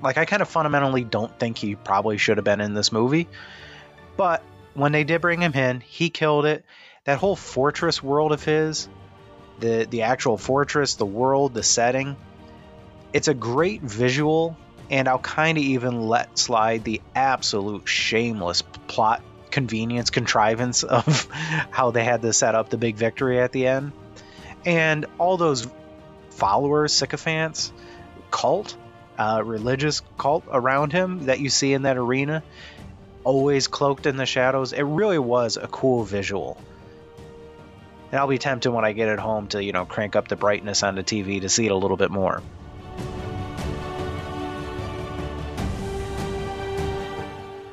like 0.00 0.18
I 0.18 0.24
kind 0.24 0.40
of 0.40 0.48
fundamentally 0.48 1.02
don't 1.02 1.36
think 1.36 1.58
he 1.58 1.74
probably 1.74 2.16
should 2.16 2.36
have 2.38 2.44
been 2.44 2.60
in 2.60 2.74
this 2.74 2.92
movie. 2.92 3.28
But 4.16 4.42
when 4.74 4.92
they 4.92 5.02
did 5.02 5.20
bring 5.20 5.42
him 5.42 5.52
in, 5.54 5.80
he 5.80 6.10
killed 6.10 6.46
it. 6.46 6.64
That 7.04 7.18
whole 7.18 7.34
fortress 7.34 8.00
world 8.00 8.30
of 8.30 8.44
his, 8.44 8.88
the 9.58 9.84
the 9.90 10.02
actual 10.02 10.38
fortress, 10.38 10.94
the 10.94 11.06
world, 11.06 11.54
the 11.54 11.64
setting, 11.64 12.16
it's 13.12 13.26
a 13.26 13.34
great 13.34 13.82
visual 13.82 14.56
and 14.90 15.08
I'll 15.08 15.18
kind 15.18 15.58
of 15.58 15.64
even 15.64 16.02
let 16.08 16.38
slide 16.38 16.84
the 16.84 17.00
absolute 17.14 17.88
shameless 17.88 18.62
plot 18.86 19.22
convenience 19.50 20.10
contrivance 20.10 20.82
of 20.84 21.28
how 21.70 21.90
they 21.90 22.04
had 22.04 22.22
to 22.22 22.32
set 22.32 22.54
up 22.54 22.70
the 22.70 22.78
big 22.78 22.96
victory 22.96 23.40
at 23.40 23.52
the 23.52 23.66
end. 23.66 23.92
And 24.64 25.06
all 25.18 25.36
those 25.36 25.66
followers, 26.30 26.92
sycophants, 26.92 27.72
cult, 28.30 28.76
uh, 29.18 29.42
religious 29.44 30.02
cult 30.16 30.44
around 30.50 30.92
him 30.92 31.26
that 31.26 31.40
you 31.40 31.50
see 31.50 31.72
in 31.72 31.82
that 31.82 31.96
arena, 31.96 32.42
always 33.24 33.66
cloaked 33.66 34.06
in 34.06 34.16
the 34.16 34.26
shadows. 34.26 34.72
It 34.72 34.82
really 34.82 35.18
was 35.18 35.56
a 35.56 35.66
cool 35.66 36.04
visual. 36.04 36.60
And 38.10 38.18
I'll 38.18 38.28
be 38.28 38.38
tempted 38.38 38.70
when 38.70 38.84
I 38.84 38.92
get 38.92 39.08
it 39.08 39.18
home 39.18 39.48
to, 39.48 39.62
you 39.62 39.72
know, 39.72 39.84
crank 39.84 40.16
up 40.16 40.28
the 40.28 40.36
brightness 40.36 40.82
on 40.82 40.94
the 40.94 41.02
TV 41.02 41.42
to 41.42 41.48
see 41.48 41.66
it 41.66 41.72
a 41.72 41.76
little 41.76 41.96
bit 41.96 42.10
more. 42.10 42.42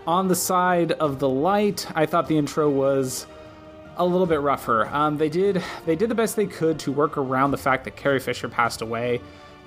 On 0.07 0.27
the 0.27 0.35
side 0.35 0.91
of 0.93 1.19
the 1.19 1.27
light, 1.29 1.87
I 1.95 2.05
thought 2.05 2.27
the 2.27 2.37
intro 2.37 2.69
was 2.69 3.25
a 3.97 4.05
little 4.05 4.27
bit 4.27 4.39
rougher. 4.39 4.87
Um, 4.87 5.17
they 5.17 5.29
did 5.29 5.63
they 5.85 5.95
did 5.95 6.09
the 6.09 6.15
best 6.15 6.35
they 6.35 6.45
could 6.45 6.77
to 6.79 6.91
work 6.91 7.17
around 7.17 7.51
the 7.51 7.57
fact 7.57 7.85
that 7.85 7.95
Carrie 7.95 8.19
Fisher 8.19 8.47
passed 8.47 8.81
away, 8.81 9.21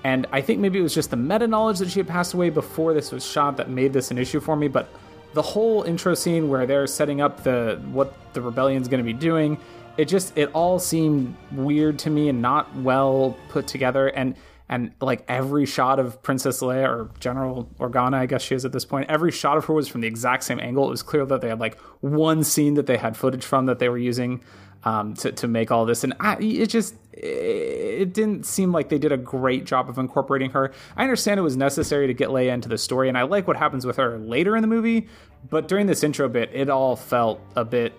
and 0.05 0.27
I 0.31 0.41
think 0.41 0.61
maybe 0.61 0.79
it 0.79 0.83
was 0.83 0.95
just 0.95 1.11
the 1.11 1.17
meta 1.17 1.49
knowledge 1.49 1.79
that 1.79 1.91
she 1.91 1.99
had 1.99 2.07
passed 2.07 2.35
away 2.35 2.51
before 2.51 2.95
this 2.95 3.11
was 3.11 3.27
shot 3.27 3.57
that 3.57 3.69
made 3.69 3.93
this 3.93 4.11
an 4.11 4.19
issue 4.19 4.39
for 4.39 4.55
me. 4.55 4.69
But 4.69 4.89
the 5.35 5.43
whole 5.43 5.83
intro 5.83 6.15
scene 6.15 6.49
where 6.49 6.67
they're 6.67 6.87
setting 6.87 7.21
up 7.21 7.43
the 7.43 7.81
what 7.91 8.15
the 8.33 8.41
rebellion's 8.41 8.87
going 8.87 9.03
to 9.03 9.05
be 9.05 9.19
doing, 9.19 9.59
it 9.97 10.07
just 10.07 10.37
it 10.39 10.51
all 10.55 10.79
seemed 10.79 11.35
weird 11.53 11.99
to 12.01 12.11
me 12.11 12.29
and 12.29 12.41
not 12.41 12.75
well 12.77 13.37
put 13.49 13.67
together 13.67 14.09
and 14.09 14.37
and 14.69 14.93
like 15.01 15.25
every 15.29 15.67
shot 15.67 15.99
of 15.99 16.23
Princess 16.23 16.61
Leia 16.61 16.89
or 16.89 17.11
General 17.21 17.69
Organa, 17.79 18.15
I 18.15 18.27
guess 18.27 18.43
she 18.43 18.55
is 18.55 18.65
at 18.65 18.73
this 18.73 18.85
point, 18.85 19.09
every 19.09 19.33
shot 19.33 19.57
of 19.57 19.65
her 19.65 19.75
was 19.75 19.89
from 19.89 20.03
the 20.03 20.07
exact 20.07 20.45
same 20.45 20.61
angle. 20.61 20.87
It 20.87 20.91
was 20.91 21.03
clear 21.03 21.25
that 21.27 21.41
they 21.41 21.49
had 21.49 21.61
like 21.61 21.79
one 22.01 22.45
scene 22.45 22.75
that 22.75 22.87
they 22.87 22.97
had 22.97 23.17
footage 23.17 23.45
from 23.45 23.67
that 23.67 23.79
they 23.79 23.89
were 23.89 23.99
using 23.99 24.43
um, 24.85 25.15
to 25.15 25.33
to 25.33 25.49
make 25.49 25.71
all 25.71 25.85
this, 25.87 26.05
and 26.05 26.15
I, 26.21 26.37
it 26.37 26.67
just 26.67 26.95
it 27.13 28.13
didn't 28.13 28.47
seem 28.47 28.71
like 28.71 28.89
they 28.89 28.99
did 28.99 29.11
a 29.11 29.17
great 29.17 29.65
job 29.65 29.89
of 29.89 29.99
incorporating 29.99 30.51
her. 30.51 30.73
I 30.97 31.03
understand 31.03 31.41
it 31.41 31.43
was 31.43 31.57
necessary 31.57 32.07
to 32.07 32.15
get 32.15 32.29
Leia 32.29 32.53
into 32.53 32.69
the 32.69 32.79
story, 32.79 33.09
and 33.09 33.19
I 33.19 33.23
like 33.23 33.49
what 33.49 33.57
happens 33.57 33.85
with 33.85 33.97
her 33.97 34.19
later 34.19 34.55
in 34.55 34.63
the 34.63 34.69
movie, 34.69 35.09
but 35.51 35.67
during 35.67 35.87
this 35.87 36.05
intro 36.05 36.29
bit, 36.29 36.51
it 36.53 36.71
all 36.71 36.95
felt 36.95 37.41
a 37.57 37.65
bit 37.65 37.93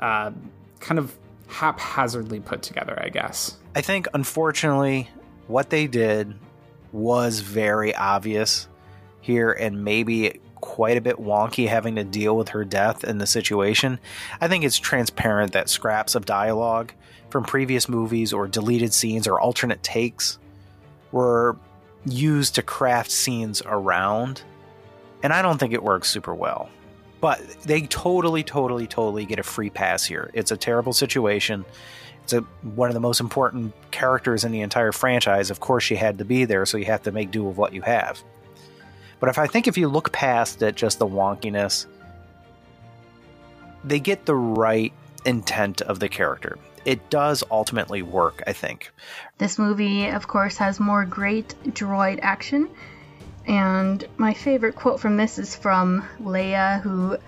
uh, 0.00 0.30
kind 0.78 0.98
of 0.98 1.16
haphazardly 1.48 2.38
put 2.38 2.62
together, 2.62 2.96
I 3.02 3.08
guess. 3.08 3.56
I 3.74 3.80
think, 3.80 4.06
unfortunately, 4.14 5.10
what 5.50 5.68
they 5.68 5.86
did 5.86 6.34
was 6.92 7.40
very 7.40 7.94
obvious 7.94 8.68
here 9.20 9.50
and 9.50 9.84
maybe 9.84 10.40
quite 10.60 10.96
a 10.96 11.00
bit 11.00 11.16
wonky 11.16 11.66
having 11.66 11.96
to 11.96 12.04
deal 12.04 12.36
with 12.36 12.50
her 12.50 12.64
death 12.64 13.02
in 13.02 13.18
the 13.18 13.26
situation. 13.26 13.98
I 14.40 14.48
think 14.48 14.64
it's 14.64 14.78
transparent 14.78 15.52
that 15.52 15.68
scraps 15.68 16.14
of 16.14 16.24
dialogue 16.24 16.92
from 17.30 17.44
previous 17.44 17.88
movies 17.88 18.32
or 18.32 18.46
deleted 18.46 18.92
scenes 18.92 19.26
or 19.26 19.40
alternate 19.40 19.82
takes 19.82 20.38
were 21.12 21.56
used 22.06 22.54
to 22.54 22.62
craft 22.62 23.10
scenes 23.10 23.62
around. 23.66 24.42
And 25.22 25.32
I 25.32 25.42
don't 25.42 25.58
think 25.58 25.72
it 25.72 25.82
works 25.82 26.08
super 26.08 26.34
well. 26.34 26.68
But 27.20 27.40
they 27.62 27.82
totally, 27.82 28.42
totally, 28.42 28.86
totally 28.86 29.26
get 29.26 29.38
a 29.38 29.42
free 29.42 29.68
pass 29.68 30.04
here. 30.04 30.30
It's 30.32 30.52
a 30.52 30.56
terrible 30.56 30.92
situation. 30.92 31.64
A, 32.32 32.40
one 32.62 32.88
of 32.88 32.94
the 32.94 33.00
most 33.00 33.20
important 33.20 33.74
characters 33.90 34.44
in 34.44 34.52
the 34.52 34.60
entire 34.60 34.92
franchise. 34.92 35.50
Of 35.50 35.60
course, 35.60 35.84
she 35.84 35.96
had 35.96 36.18
to 36.18 36.24
be 36.24 36.44
there, 36.44 36.66
so 36.66 36.78
you 36.78 36.86
have 36.86 37.02
to 37.02 37.12
make 37.12 37.30
do 37.30 37.44
with 37.44 37.56
what 37.56 37.72
you 37.72 37.82
have. 37.82 38.22
But 39.18 39.28
if 39.28 39.38
I 39.38 39.46
think 39.46 39.68
if 39.68 39.76
you 39.76 39.88
look 39.88 40.12
past 40.12 40.62
it, 40.62 40.74
just 40.74 40.98
the 40.98 41.06
wonkiness, 41.06 41.86
they 43.84 44.00
get 44.00 44.26
the 44.26 44.34
right 44.34 44.92
intent 45.24 45.82
of 45.82 46.00
the 46.00 46.08
character. 46.08 46.58
It 46.84 47.10
does 47.10 47.44
ultimately 47.50 48.02
work, 48.02 48.42
I 48.46 48.54
think. 48.54 48.90
This 49.36 49.58
movie, 49.58 50.06
of 50.06 50.26
course, 50.26 50.56
has 50.56 50.80
more 50.80 51.04
great 51.04 51.54
droid 51.64 52.20
action. 52.22 52.70
And 53.46 54.06
my 54.16 54.32
favorite 54.32 54.76
quote 54.76 55.00
from 55.00 55.16
this 55.16 55.38
is 55.38 55.54
from 55.54 56.06
Leia, 56.20 56.80
who 56.80 57.18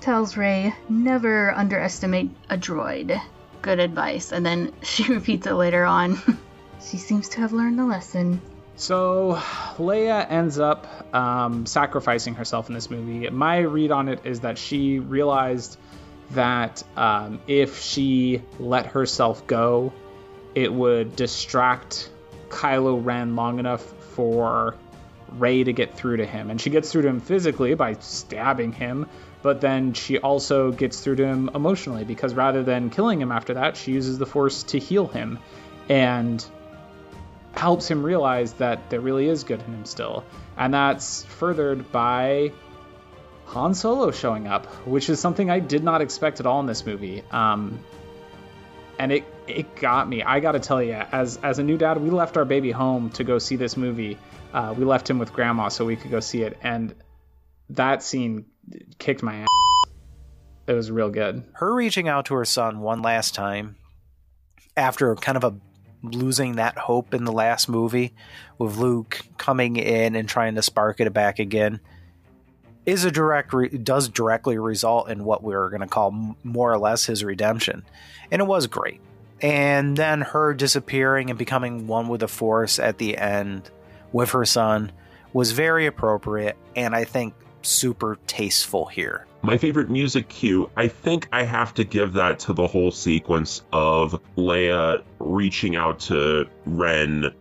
tells 0.00 0.36
Rey, 0.36 0.74
never 0.88 1.52
underestimate 1.52 2.30
a 2.48 2.56
droid. 2.56 3.20
Good 3.62 3.80
advice. 3.80 4.32
And 4.32 4.44
then 4.44 4.72
she 4.82 5.12
repeats 5.12 5.46
it 5.46 5.54
later 5.54 5.84
on. 5.84 6.18
she 6.90 6.98
seems 6.98 7.30
to 7.30 7.40
have 7.40 7.52
learned 7.52 7.78
the 7.78 7.86
lesson. 7.86 8.40
So 8.76 9.34
Leia 9.76 10.28
ends 10.28 10.58
up 10.58 11.14
um, 11.14 11.66
sacrificing 11.66 12.34
herself 12.34 12.68
in 12.68 12.74
this 12.74 12.90
movie. 12.90 13.28
My 13.30 13.58
read 13.58 13.92
on 13.92 14.08
it 14.08 14.20
is 14.24 14.40
that 14.40 14.58
she 14.58 14.98
realized 14.98 15.78
that 16.30 16.82
um, 16.96 17.40
if 17.46 17.80
she 17.80 18.42
let 18.58 18.86
herself 18.86 19.46
go, 19.46 19.92
it 20.54 20.72
would 20.72 21.14
distract 21.14 22.10
Kylo 22.48 23.04
Ren 23.04 23.36
long 23.36 23.58
enough 23.58 23.82
for 23.82 24.74
Rey 25.30 25.64
to 25.64 25.72
get 25.72 25.96
through 25.96 26.18
to 26.18 26.26
him. 26.26 26.50
And 26.50 26.60
she 26.60 26.70
gets 26.70 26.90
through 26.90 27.02
to 27.02 27.08
him 27.08 27.20
physically 27.20 27.74
by 27.74 27.94
stabbing 27.94 28.72
him, 28.72 29.08
but 29.42 29.60
then 29.60 29.92
she 29.92 30.18
also 30.18 30.70
gets 30.70 31.00
through 31.00 31.16
to 31.16 31.26
him 31.26 31.50
emotionally 31.54 32.04
because 32.04 32.34
rather 32.34 32.62
than 32.62 32.90
killing 32.90 33.20
him 33.20 33.32
after 33.32 33.54
that, 33.54 33.76
she 33.76 33.92
uses 33.92 34.18
the 34.18 34.26
Force 34.26 34.62
to 34.64 34.78
heal 34.78 35.06
him 35.08 35.38
and 35.88 36.44
helps 37.54 37.90
him 37.90 38.02
realize 38.02 38.54
that 38.54 38.88
there 38.88 39.00
really 39.00 39.28
is 39.28 39.44
good 39.44 39.60
in 39.60 39.74
him 39.74 39.84
still. 39.84 40.24
And 40.56 40.72
that's 40.72 41.24
furthered 41.24 41.90
by 41.92 42.52
Han 43.46 43.74
Solo 43.74 44.10
showing 44.12 44.46
up, 44.46 44.66
which 44.86 45.10
is 45.10 45.20
something 45.20 45.50
I 45.50 45.58
did 45.58 45.84
not 45.84 46.00
expect 46.00 46.40
at 46.40 46.46
all 46.46 46.60
in 46.60 46.66
this 46.66 46.86
movie. 46.86 47.22
Um, 47.30 47.80
and 48.98 49.10
it 49.12 49.24
it 49.48 49.74
got 49.76 50.08
me. 50.08 50.22
I 50.22 50.40
got 50.40 50.52
to 50.52 50.60
tell 50.60 50.82
you, 50.82 50.92
as 50.92 51.36
as 51.42 51.58
a 51.58 51.62
new 51.62 51.76
dad, 51.76 52.00
we 52.00 52.10
left 52.10 52.36
our 52.36 52.44
baby 52.44 52.70
home 52.70 53.10
to 53.10 53.24
go 53.24 53.38
see 53.38 53.56
this 53.56 53.76
movie. 53.76 54.18
Uh, 54.54 54.74
we 54.76 54.84
left 54.84 55.10
him 55.10 55.18
with 55.18 55.32
grandma 55.32 55.68
so 55.68 55.84
we 55.84 55.96
could 55.96 56.10
go 56.10 56.20
see 56.20 56.42
it, 56.42 56.56
and 56.62 56.94
that 57.70 58.02
scene 58.02 58.46
kicked 58.98 59.22
my 59.22 59.36
ass. 59.36 59.48
It 60.66 60.74
was 60.74 60.90
real 60.90 61.10
good. 61.10 61.44
Her 61.54 61.74
reaching 61.74 62.08
out 62.08 62.26
to 62.26 62.34
her 62.34 62.44
son 62.44 62.80
one 62.80 63.02
last 63.02 63.34
time 63.34 63.76
after 64.76 65.14
kind 65.16 65.36
of 65.36 65.44
a 65.44 65.54
losing 66.02 66.56
that 66.56 66.76
hope 66.78 67.14
in 67.14 67.24
the 67.24 67.32
last 67.32 67.68
movie 67.68 68.12
with 68.58 68.76
Luke 68.76 69.20
coming 69.38 69.76
in 69.76 70.16
and 70.16 70.28
trying 70.28 70.54
to 70.56 70.62
spark 70.62 71.00
it 71.00 71.12
back 71.12 71.38
again 71.38 71.80
is 72.84 73.04
a 73.04 73.10
direct 73.10 73.52
re- 73.52 73.68
does 73.68 74.08
directly 74.08 74.58
result 74.58 75.08
in 75.08 75.24
what 75.24 75.42
we're 75.42 75.68
going 75.68 75.80
to 75.80 75.86
call 75.86 76.36
more 76.42 76.72
or 76.72 76.78
less 76.78 77.06
his 77.06 77.22
redemption 77.22 77.84
and 78.30 78.42
it 78.42 78.46
was 78.46 78.66
great 78.66 79.00
and 79.40 79.96
then 79.96 80.20
her 80.20 80.54
disappearing 80.54 81.30
and 81.30 81.38
becoming 81.38 81.86
one 81.86 82.08
with 82.08 82.20
the 82.20 82.28
force 82.28 82.78
at 82.78 82.98
the 82.98 83.16
end 83.16 83.70
with 84.12 84.30
her 84.30 84.44
son 84.44 84.90
was 85.32 85.52
very 85.52 85.86
appropriate 85.86 86.56
and 86.74 86.94
i 86.94 87.04
think 87.04 87.34
super 87.62 88.18
tasteful 88.26 88.86
here 88.86 89.26
my 89.42 89.58
favorite 89.58 89.90
music 89.90 90.28
cue, 90.28 90.70
I 90.76 90.86
think 90.86 91.28
I 91.32 91.42
have 91.42 91.74
to 91.74 91.84
give 91.84 92.12
that 92.12 92.38
to 92.40 92.52
the 92.52 92.66
whole 92.66 92.92
sequence 92.92 93.62
of 93.72 94.20
Leia 94.36 95.02
reaching 95.18 95.74
out 95.74 95.98
to 96.00 96.46
Ren 96.64 97.34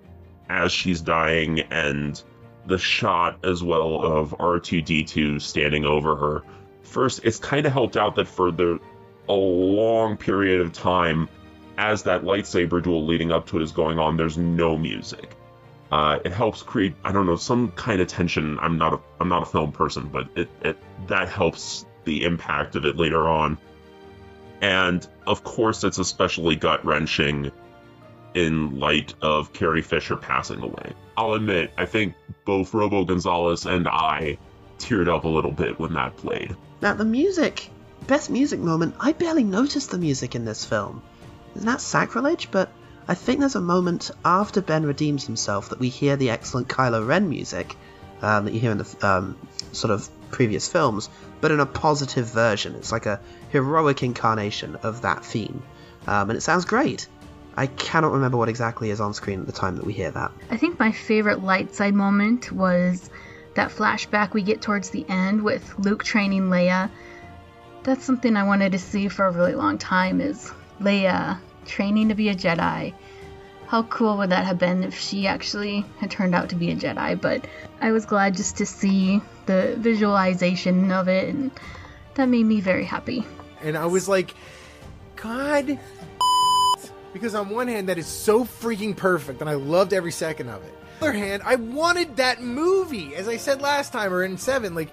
as 0.50 0.72
she's 0.72 1.00
dying 1.00 1.60
and 1.60 2.22
the 2.66 2.78
shot 2.78 3.38
as 3.46 3.64
well 3.64 4.02
of 4.02 4.32
R2D2 4.40 5.42
standing 5.42 5.86
over 5.86 6.16
her. 6.16 6.44
First, 6.82 7.22
it's 7.24 7.38
kind 7.38 7.66
of 7.66 7.72
helped 7.72 7.98
out 7.98 8.16
that 8.16 8.28
for 8.28 8.52
the 8.52 8.80
a 9.30 9.34
long 9.34 10.18
period 10.18 10.60
of 10.60 10.74
time 10.74 11.30
as 11.78 12.04
that 12.04 12.24
lightsaber 12.24 12.84
duel 12.84 13.06
leading 13.06 13.32
up 13.32 13.46
to 13.48 13.58
it 13.58 13.62
is 13.64 13.72
going 13.72 14.00
on, 14.00 14.18
there's 14.18 14.38
no 14.38 14.76
music. 14.76 15.36
Uh, 15.92 16.20
it 16.24 16.32
helps 16.32 16.64
create 16.64 16.96
I 17.04 17.12
don't 17.12 17.26
know 17.26 17.36
some 17.36 17.72
kind 17.72 18.02
of 18.02 18.08
tension. 18.08 18.58
I'm 18.60 18.78
not 18.78 18.94
a 18.94 19.00
I'm 19.20 19.30
not 19.30 19.44
a 19.44 19.46
film 19.46 19.72
person, 19.72 20.08
but 20.08 20.28
it, 20.36 20.50
it 20.62 20.78
that 21.08 21.28
helps 21.28 21.86
the 22.06 22.24
impact 22.24 22.76
of 22.76 22.86
it 22.86 22.96
later 22.98 23.28
on. 23.28 23.58
And 24.62 25.06
of 25.28 25.44
course, 25.44 25.84
it's 25.84 25.98
especially 25.98 26.56
gut 26.56 26.86
wrenching 26.86 27.52
in 28.34 28.80
light 28.80 29.14
of 29.22 29.52
Carrie 29.54 29.82
Fisher 29.82 30.16
passing 30.16 30.62
away. 30.62 30.94
I'll 31.18 31.34
admit, 31.34 31.72
I 31.78 31.86
think 31.86 32.16
both 32.46 32.74
Robo 32.74 33.04
Gonzalez 33.04 33.66
and 33.66 33.88
I 33.88 34.38
teared 34.78 35.14
up 35.14 35.26
a 35.26 35.28
little 35.28 35.52
bit 35.52 35.80
when 35.80 35.94
that 35.94 36.16
played. 36.18 36.56
Now, 36.82 36.94
the 36.94 37.06
music, 37.06 37.70
best 38.08 38.30
music 38.30 38.60
moment, 38.60 38.96
I 39.00 39.12
barely 39.12 39.44
noticed 39.44 39.92
the 39.92 39.98
music 39.98 40.36
in 40.36 40.46
this 40.46 40.64
film. 40.64 41.02
Isn't 41.56 41.68
that 41.68 41.82
sacrilege? 41.82 42.50
But 42.50 42.72
I 43.12 43.14
think 43.14 43.42
there's 43.42 43.56
a 43.56 43.62
moment 43.62 44.10
after 44.24 44.62
Ben 44.62 44.86
redeems 44.86 45.26
himself 45.26 45.68
that 45.72 45.80
we 45.82 45.90
hear 45.90 46.16
the 46.16 46.30
excellent 46.30 46.70
Kylo 46.70 47.06
Ren 47.06 47.28
music 47.28 47.76
um, 48.22 48.46
that 48.46 48.54
you 48.54 48.62
hear 48.62 48.72
in 48.72 48.78
the 48.78 48.98
um, 49.06 49.38
sort 49.74 49.92
of 49.92 50.10
previous 50.32 50.70
films, 50.70 51.10
but 51.42 51.52
in 51.52 51.60
a 51.60 51.66
positive 51.66 52.28
version. 52.28 52.74
It's 52.76 52.90
like 52.90 53.08
a 53.08 53.20
heroic 53.50 54.02
incarnation 54.02 54.78
of 54.78 55.02
that 55.02 55.26
theme. 55.26 55.62
Um, 56.08 56.30
and 56.30 56.38
it 56.38 56.42
sounds 56.42 56.64
great. 56.64 57.10
I 57.58 57.68
cannot 57.68 58.14
remember 58.14 58.38
what 58.38 58.48
exactly 58.48 58.92
is 58.92 59.02
on 59.02 59.14
screen 59.14 59.42
at 59.42 59.46
the 59.46 59.52
time 59.52 59.76
that 59.76 59.86
we 59.86 59.92
hear 59.92 60.12
that. 60.12 60.32
I 60.50 60.56
think 60.56 60.80
my 60.80 60.94
favorite 60.94 61.44
light 61.44 61.76
side 61.76 61.94
moment 61.94 62.50
was 62.50 63.10
that 63.56 63.72
flashback 63.72 64.32
we 64.32 64.42
get 64.42 64.62
towards 64.62 64.90
the 64.90 65.06
end 65.10 65.42
with 65.42 65.78
Luke 65.78 66.06
training 66.06 66.44
Leia. 66.44 66.90
That's 67.84 68.06
something 68.06 68.38
I 68.38 68.44
wanted 68.44 68.72
to 68.72 68.80
see 68.80 69.10
for 69.10 69.26
a 69.26 69.32
really 69.32 69.56
long 69.56 69.80
time 69.80 70.22
is 70.22 70.50
Leia 70.80 71.40
training 71.66 72.10
to 72.10 72.16
be 72.16 72.30
a 72.30 72.36
Jedi. 72.36 72.94
How 73.68 73.84
cool 73.84 74.18
would 74.18 74.32
that 74.32 74.46
have 74.46 74.58
been 74.60 74.84
if 74.84 75.00
she 75.00 75.28
actually 75.28 75.86
had 76.00 76.12
turned 76.12 76.36
out 76.36 76.50
to 76.50 76.56
be 76.56 76.72
a 76.72 76.76
Jedi? 76.76 77.20
But 77.20 77.48
I 77.80 77.92
was 77.92 78.06
glad 78.06 78.36
just 78.36 78.58
to 78.58 78.66
see 78.66 79.22
the 79.46 79.76
visualization 79.78 80.92
of 80.92 81.08
it, 81.08 81.30
and 81.30 81.52
that 82.16 82.26
made 82.26 82.44
me 82.44 82.60
very 82.60 82.84
happy. 82.84 83.26
And 83.62 83.78
I 83.78 83.86
was 83.86 84.10
like, 84.10 84.34
God. 85.16 85.80
Because 87.14 87.36
on 87.36 87.50
one 87.50 87.68
hand, 87.68 87.90
that 87.90 87.98
is 87.98 88.08
so 88.08 88.44
freaking 88.44 88.96
perfect, 88.96 89.42
and 89.42 89.50
I 89.50 89.54
loved 89.54 89.94
every 89.94 90.12
second 90.12 90.50
of 90.50 90.64
it. 90.64 90.74
On 90.74 91.00
the 91.00 91.08
other 91.08 91.18
hand, 91.18 91.44
I 91.46 91.56
wanted 91.56 92.18
that 92.18 92.42
movie, 92.42 93.16
as 93.16 93.28
I 93.28 93.38
said 93.38 93.62
last 93.62 93.92
time 93.92 94.14
or 94.14 94.24
in 94.24 94.38
seven. 94.38 94.76
Like, 94.76 94.90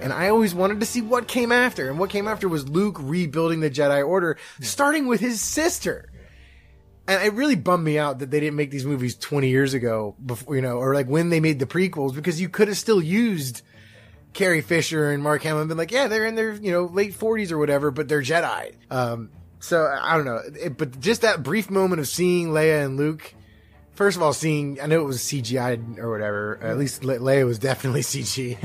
And 0.00 0.12
I 0.12 0.28
always 0.28 0.54
wanted 0.54 0.80
to 0.80 0.86
see 0.86 1.00
what 1.00 1.26
came 1.26 1.50
after. 1.52 1.88
And 1.88 1.98
what 1.98 2.10
came 2.10 2.28
after 2.28 2.48
was 2.48 2.68
Luke 2.68 2.96
rebuilding 3.00 3.60
the 3.60 3.70
Jedi 3.70 4.06
Order, 4.06 4.36
starting 4.60 5.06
with 5.06 5.20
his 5.20 5.40
sister. 5.40 6.09
And 7.06 7.22
it 7.24 7.32
really 7.32 7.56
bummed 7.56 7.84
me 7.84 7.98
out 7.98 8.20
that 8.20 8.30
they 8.30 8.40
didn't 8.40 8.56
make 8.56 8.70
these 8.70 8.86
movies 8.86 9.16
20 9.16 9.48
years 9.48 9.74
ago 9.74 10.14
before, 10.24 10.54
you 10.54 10.62
know, 10.62 10.76
or 10.78 10.94
like 10.94 11.08
when 11.08 11.30
they 11.30 11.40
made 11.40 11.58
the 11.58 11.66
prequels 11.66 12.14
because 12.14 12.40
you 12.40 12.48
could 12.48 12.68
have 12.68 12.76
still 12.76 13.02
used 13.02 13.62
Carrie 14.32 14.60
Fisher 14.60 15.10
and 15.10 15.22
Mark 15.22 15.42
Hamill 15.42 15.62
and 15.62 15.68
been 15.68 15.78
like, 15.78 15.90
yeah, 15.90 16.06
they're 16.06 16.26
in 16.26 16.36
their, 16.36 16.52
you 16.52 16.70
know, 16.70 16.84
late 16.84 17.14
40s 17.14 17.50
or 17.50 17.58
whatever, 17.58 17.90
but 17.90 18.08
they're 18.08 18.22
Jedi. 18.22 18.74
Um, 18.90 19.30
so 19.58 19.86
I 19.86 20.16
don't 20.16 20.24
know. 20.24 20.40
It, 20.60 20.78
but 20.78 21.00
just 21.00 21.22
that 21.22 21.42
brief 21.42 21.70
moment 21.70 22.00
of 22.00 22.08
seeing 22.08 22.48
Leia 22.48 22.84
and 22.84 22.96
Luke, 22.96 23.34
first 24.00 24.16
of 24.16 24.22
all, 24.22 24.32
seeing, 24.32 24.80
I 24.80 24.86
know 24.86 25.02
it 25.02 25.04
was 25.04 25.18
CGI 25.18 25.98
or 25.98 26.10
whatever, 26.10 26.58
at 26.62 26.78
least 26.78 27.04
Le- 27.04 27.18
Leia 27.18 27.44
was 27.44 27.58
definitely 27.58 28.00
CG. 28.12 28.56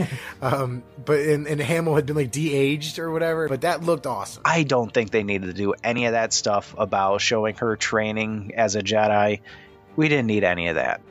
um, 0.42 0.82
but, 1.04 1.20
and, 1.20 1.46
and 1.46 1.60
Hamill 1.60 1.98
had 1.98 2.06
been 2.06 2.16
like 2.16 2.32
de-aged 2.32 3.00
or 3.00 3.12
whatever, 3.12 3.50
but 3.50 3.60
that 3.62 3.84
looked 3.84 4.08
awesome. 4.08 4.44
I 4.46 4.64
don't 4.64 4.94
think 4.94 5.12
they 5.12 5.24
needed 5.24 5.48
to 5.48 5.54
do 5.54 5.74
any 5.84 6.06
of 6.06 6.14
that 6.14 6.32
stuff 6.32 6.74
about 6.78 7.20
showing 7.20 7.56
her 7.56 7.76
training 7.76 8.54
as 8.56 8.78
a 8.78 8.82
Jedi. 8.82 9.42
We 9.98 10.08
didn't 10.08 10.28
need 10.28 10.46
any 10.46 10.70
of 10.70 10.76
that. 10.76 11.02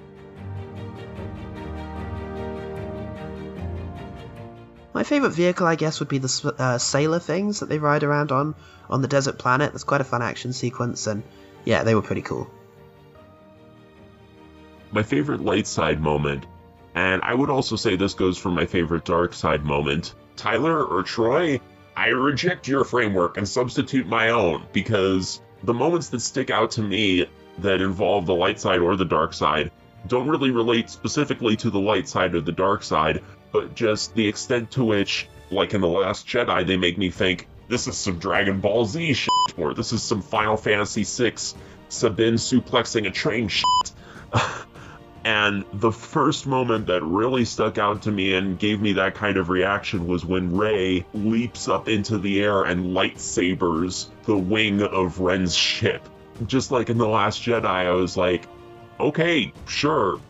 My 4.94 5.02
favorite 5.02 5.32
vehicle, 5.32 5.66
I 5.66 5.74
guess, 5.74 6.00
would 6.00 6.08
be 6.08 6.16
the 6.16 6.54
uh, 6.56 6.78
sailor 6.78 7.18
things 7.18 7.60
that 7.60 7.68
they 7.68 7.78
ride 7.78 8.04
around 8.04 8.32
on 8.32 8.54
on 8.88 9.02
the 9.02 9.08
desert 9.08 9.36
planet. 9.36 9.72
That's 9.72 9.84
quite 9.84 10.00
a 10.00 10.04
fun 10.04 10.22
action 10.22 10.54
sequence, 10.54 11.06
and 11.06 11.22
yeah, 11.66 11.82
they 11.82 11.94
were 11.94 12.00
pretty 12.00 12.22
cool. 12.22 12.48
My 14.94 15.02
favorite 15.02 15.40
light 15.40 15.66
side 15.66 16.00
moment, 16.00 16.46
and 16.94 17.20
I 17.24 17.34
would 17.34 17.50
also 17.50 17.74
say 17.74 17.96
this 17.96 18.14
goes 18.14 18.38
for 18.38 18.50
my 18.50 18.64
favorite 18.64 19.04
dark 19.04 19.34
side 19.34 19.64
moment. 19.64 20.14
Tyler 20.36 20.84
or 20.84 21.02
Troy, 21.02 21.60
I 21.96 22.10
reject 22.10 22.68
your 22.68 22.84
framework 22.84 23.36
and 23.36 23.48
substitute 23.48 24.06
my 24.06 24.30
own 24.30 24.62
because 24.72 25.40
the 25.64 25.74
moments 25.74 26.10
that 26.10 26.20
stick 26.20 26.50
out 26.50 26.70
to 26.72 26.82
me 26.82 27.26
that 27.58 27.80
involve 27.80 28.24
the 28.24 28.36
light 28.36 28.60
side 28.60 28.78
or 28.78 28.94
the 28.94 29.04
dark 29.04 29.32
side 29.32 29.72
don't 30.06 30.28
really 30.28 30.52
relate 30.52 30.88
specifically 30.88 31.56
to 31.56 31.70
the 31.70 31.80
light 31.80 32.06
side 32.06 32.36
or 32.36 32.40
the 32.40 32.52
dark 32.52 32.84
side, 32.84 33.20
but 33.50 33.74
just 33.74 34.14
the 34.14 34.28
extent 34.28 34.70
to 34.70 34.84
which, 34.84 35.28
like 35.50 35.74
in 35.74 35.80
The 35.80 35.88
Last 35.88 36.24
Jedi, 36.24 36.64
they 36.64 36.76
make 36.76 36.98
me 36.98 37.10
think 37.10 37.48
this 37.66 37.88
is 37.88 37.96
some 37.96 38.20
Dragon 38.20 38.60
Ball 38.60 38.84
Z 38.84 39.12
shit, 39.14 39.58
or 39.58 39.74
this 39.74 39.92
is 39.92 40.04
some 40.04 40.22
Final 40.22 40.56
Fantasy 40.56 41.02
VI 41.02 41.34
Sabin 41.88 42.34
suplexing 42.34 43.08
a 43.08 43.10
train 43.10 43.48
shit. 43.48 43.64
And 45.24 45.64
the 45.72 45.92
first 45.92 46.46
moment 46.46 46.86
that 46.88 47.02
really 47.02 47.46
stuck 47.46 47.78
out 47.78 48.02
to 48.02 48.10
me 48.10 48.34
and 48.34 48.58
gave 48.58 48.80
me 48.80 48.94
that 48.94 49.14
kind 49.14 49.38
of 49.38 49.48
reaction 49.48 50.06
was 50.06 50.24
when 50.24 50.56
Rey 50.56 51.06
leaps 51.14 51.66
up 51.66 51.88
into 51.88 52.18
the 52.18 52.42
air 52.42 52.62
and 52.64 52.94
lightsabers 52.94 54.08
the 54.24 54.36
wing 54.36 54.82
of 54.82 55.20
Ren's 55.20 55.54
ship. 55.54 56.06
Just 56.46 56.70
like 56.70 56.90
in 56.90 56.98
The 56.98 57.08
Last 57.08 57.42
Jedi, 57.42 57.64
I 57.64 57.90
was 57.92 58.16
like, 58.16 58.44
okay, 59.00 59.52
sure. 59.66 60.20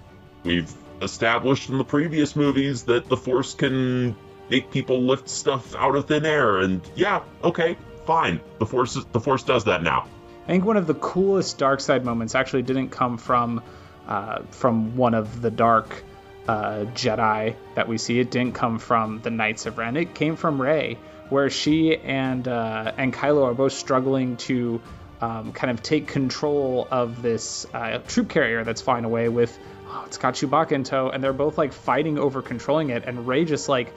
We've 0.45 0.73
established 1.03 1.71
in 1.71 1.79
the 1.79 1.85
previous 1.85 2.37
movies 2.37 2.85
that 2.85 3.09
the 3.09 3.17
Force 3.17 3.55
can 3.55 4.15
make 4.51 4.71
people 4.71 5.03
lift 5.03 5.29
stuff 5.29 5.75
out 5.75 5.97
of 5.97 6.07
thin 6.07 6.27
air, 6.27 6.59
and 6.59 6.81
yeah, 6.95 7.23
okay, 7.43 7.77
fine. 8.05 8.41
The 8.59 8.67
Force 8.67 9.03
the 9.13 9.21
Force 9.21 9.43
does 9.43 9.65
that 9.65 9.83
now. 9.83 10.07
I 10.45 10.49
think 10.49 10.65
one 10.65 10.77
of 10.77 10.87
the 10.87 10.95
coolest 10.95 11.57
dark 11.59 11.81
side 11.81 12.05
moments 12.05 12.35
actually 12.35 12.63
didn't 12.63 12.91
come 12.91 13.17
from 13.17 13.63
uh, 14.09 14.43
from 14.51 14.97
one 14.97 15.15
of 15.15 15.41
the 15.41 15.51
dark 15.51 16.05
uh, 16.49 16.85
Jedi 16.95 17.57
that 17.75 17.89
we 17.89 17.99
see. 17.99 18.21
It 18.21 18.31
didn't 18.31 18.55
come 18.55 18.79
from 18.79 19.21
the 19.23 19.31
Knights 19.31 19.67
of 19.67 19.79
Ren. 19.79 19.97
It 19.97 20.15
came 20.15 20.37
from 20.37 20.61
Rey, 20.61 20.99
where 21.29 21.51
she 21.51 21.97
and 21.97 22.47
uh, 22.47 22.93
and 22.97 23.13
Kylo 23.13 23.45
are 23.45 23.55
both 23.55 23.73
struggling 23.73 24.37
to 24.39 24.81
um, 25.21 25.53
kind 25.53 25.71
of 25.71 25.83
take 25.83 26.09
control 26.09 26.87
of 26.91 27.23
this 27.23 27.67
uh, 27.73 27.99
troop 28.07 28.29
carrier 28.29 28.65
that's 28.65 28.83
flying 28.83 29.05
away 29.05 29.29
with. 29.29 29.57
Oh, 29.89 30.05
it's 30.07 30.19
got 30.19 30.35
Chewbacca 30.35 30.73
in 30.73 30.85
tow, 30.85 31.09
and 31.09 31.23
they're 31.23 31.33
both 31.33 31.57
like 31.57 31.73
fighting 31.73 32.19
over 32.19 32.43
controlling 32.43 32.91
it, 32.91 33.05
and 33.07 33.27
Rey 33.27 33.45
just 33.45 33.69
like 33.69 33.93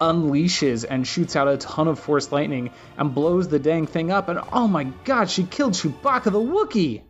unleashes 0.00 0.84
and 0.88 1.06
shoots 1.06 1.36
out 1.36 1.46
a 1.46 1.56
ton 1.56 1.86
of 1.86 1.98
force 2.00 2.32
lightning 2.32 2.70
and 2.98 3.14
blows 3.14 3.46
the 3.46 3.60
dang 3.60 3.86
thing 3.86 4.10
up 4.10 4.28
and 4.28 4.40
oh 4.52 4.66
my 4.66 4.82
god 5.04 5.30
she 5.30 5.44
killed 5.44 5.74
chewbacca 5.74 6.24
the 6.24 6.40
wookiee 6.40 7.02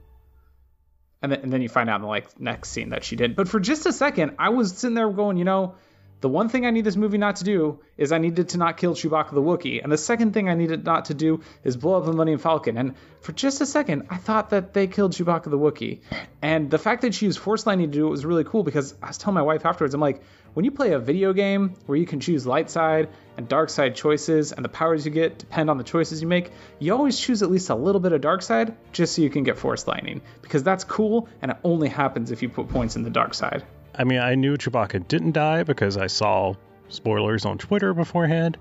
and 1.23 1.33
then, 1.33 1.41
and 1.43 1.53
then 1.53 1.63
you 1.63 1.69
find 1.69 1.89
out 1.89 1.97
in 1.97 2.03
the 2.03 2.09
like 2.09 2.41
next 2.41 2.71
scene 2.71 2.91
that 2.91 3.05
she 3.05 3.17
did 3.17 3.37
but 3.37 3.49
for 3.49 3.61
just 3.61 3.87
a 3.87 3.93
second 3.93 4.35
i 4.39 4.49
was 4.49 4.73
sitting 4.77 4.95
there 4.95 5.11
going 5.11 5.37
you 5.37 5.45
know 5.45 5.75
the 6.23 6.29
one 6.29 6.49
thing 6.49 6.65
I 6.67 6.71
need 6.71 6.85
this 6.85 6.95
movie 6.95 7.19
not 7.19 7.37
to 7.37 7.45
do 7.45 7.81
is 7.99 8.13
I 8.13 8.19
needed 8.19 8.51
to 8.51 8.59
not 8.59 8.77
kill 8.77 8.95
Chewbacca 8.95 9.33
the 9.33 9.43
Wookiee. 9.43 9.83
And 9.83 9.91
the 9.91 9.99
second 9.99 10.33
thing 10.33 10.49
I 10.49 10.55
needed 10.55 10.85
not 10.85 11.07
to 11.07 11.15
do 11.15 11.43
is 11.65 11.77
blow 11.77 11.99
up 11.99 12.05
the 12.05 12.13
Millennium 12.13 12.39
Falcon. 12.39 12.79
And 12.79 12.95
for 13.23 13.33
just 13.33 13.61
a 13.61 13.67
second, 13.67 14.07
I 14.09 14.19
thought 14.19 14.51
that 14.51 14.73
they 14.73 14.87
killed 14.87 15.15
Chewbacca 15.15 15.51
the 15.51 15.59
Wookiee. 15.59 16.01
And 16.41 16.71
the 16.71 16.79
fact 16.79 17.03
that 17.03 17.13
she 17.13 17.27
used 17.27 17.41
Force 17.41 17.67
Lightning 17.67 17.91
to 17.91 17.99
do 17.99 18.07
it 18.07 18.11
was 18.11 18.25
really 18.25 18.45
cool 18.45 18.63
because 18.63 18.95
I 19.03 19.09
was 19.09 19.19
telling 19.19 19.35
my 19.35 19.43
wife 19.43 19.67
afterwards, 19.67 19.95
I'm 19.95 20.01
like, 20.01 20.23
when 20.55 20.65
you 20.65 20.71
play 20.71 20.93
a 20.93 20.99
video 20.99 21.33
game 21.33 21.75
where 21.87 21.97
you 21.97 22.07
can 22.07 22.21
choose 22.21 22.47
light 22.47 22.71
side 22.71 23.09
and 23.37 23.49
dark 23.49 23.71
side 23.71 23.95
choices 23.95 24.53
and 24.53 24.65
the 24.65 24.69
powers 24.69 25.07
you 25.07 25.11
get 25.11 25.39
depend 25.39 25.71
on 25.71 25.79
the 25.79 25.85
choices 25.85 26.21
you 26.21 26.29
make, 26.29 26.51
you 26.79 26.93
always 26.93 27.19
choose 27.19 27.43
at 27.43 27.51
least 27.51 27.71
a 27.71 27.75
little 27.75 28.01
bit 28.01 28.13
of 28.13 28.21
dark 28.21 28.43
side 28.43 28.77
just 28.93 29.15
so 29.15 29.23
you 29.23 29.31
can 29.31 29.45
get 29.45 29.59
Force 29.59 29.87
Lightning. 29.87 30.21
Because 30.43 30.63
that's 30.63 30.85
cool 30.85 31.29
and 31.41 31.51
it 31.51 31.57
only 31.65 31.89
happens 31.89 32.31
if 32.31 32.43
you 32.43 32.49
put 32.49 32.69
points 32.69 32.97
in 32.97 33.03
the 33.03 33.11
dark 33.11 33.35
side. 33.35 33.65
I 33.95 34.05
mean, 34.05 34.21
I 34.21 34.35
knew 34.35 34.57
Chewbacca 34.57 35.07
didn't 35.09 35.33
die 35.33 35.63
because 35.63 35.97
I 35.97 36.07
saw 36.07 36.55
spoilers 36.89 37.45
on 37.45 37.59
Twitter 37.59 37.95
beforehand. 37.95 38.59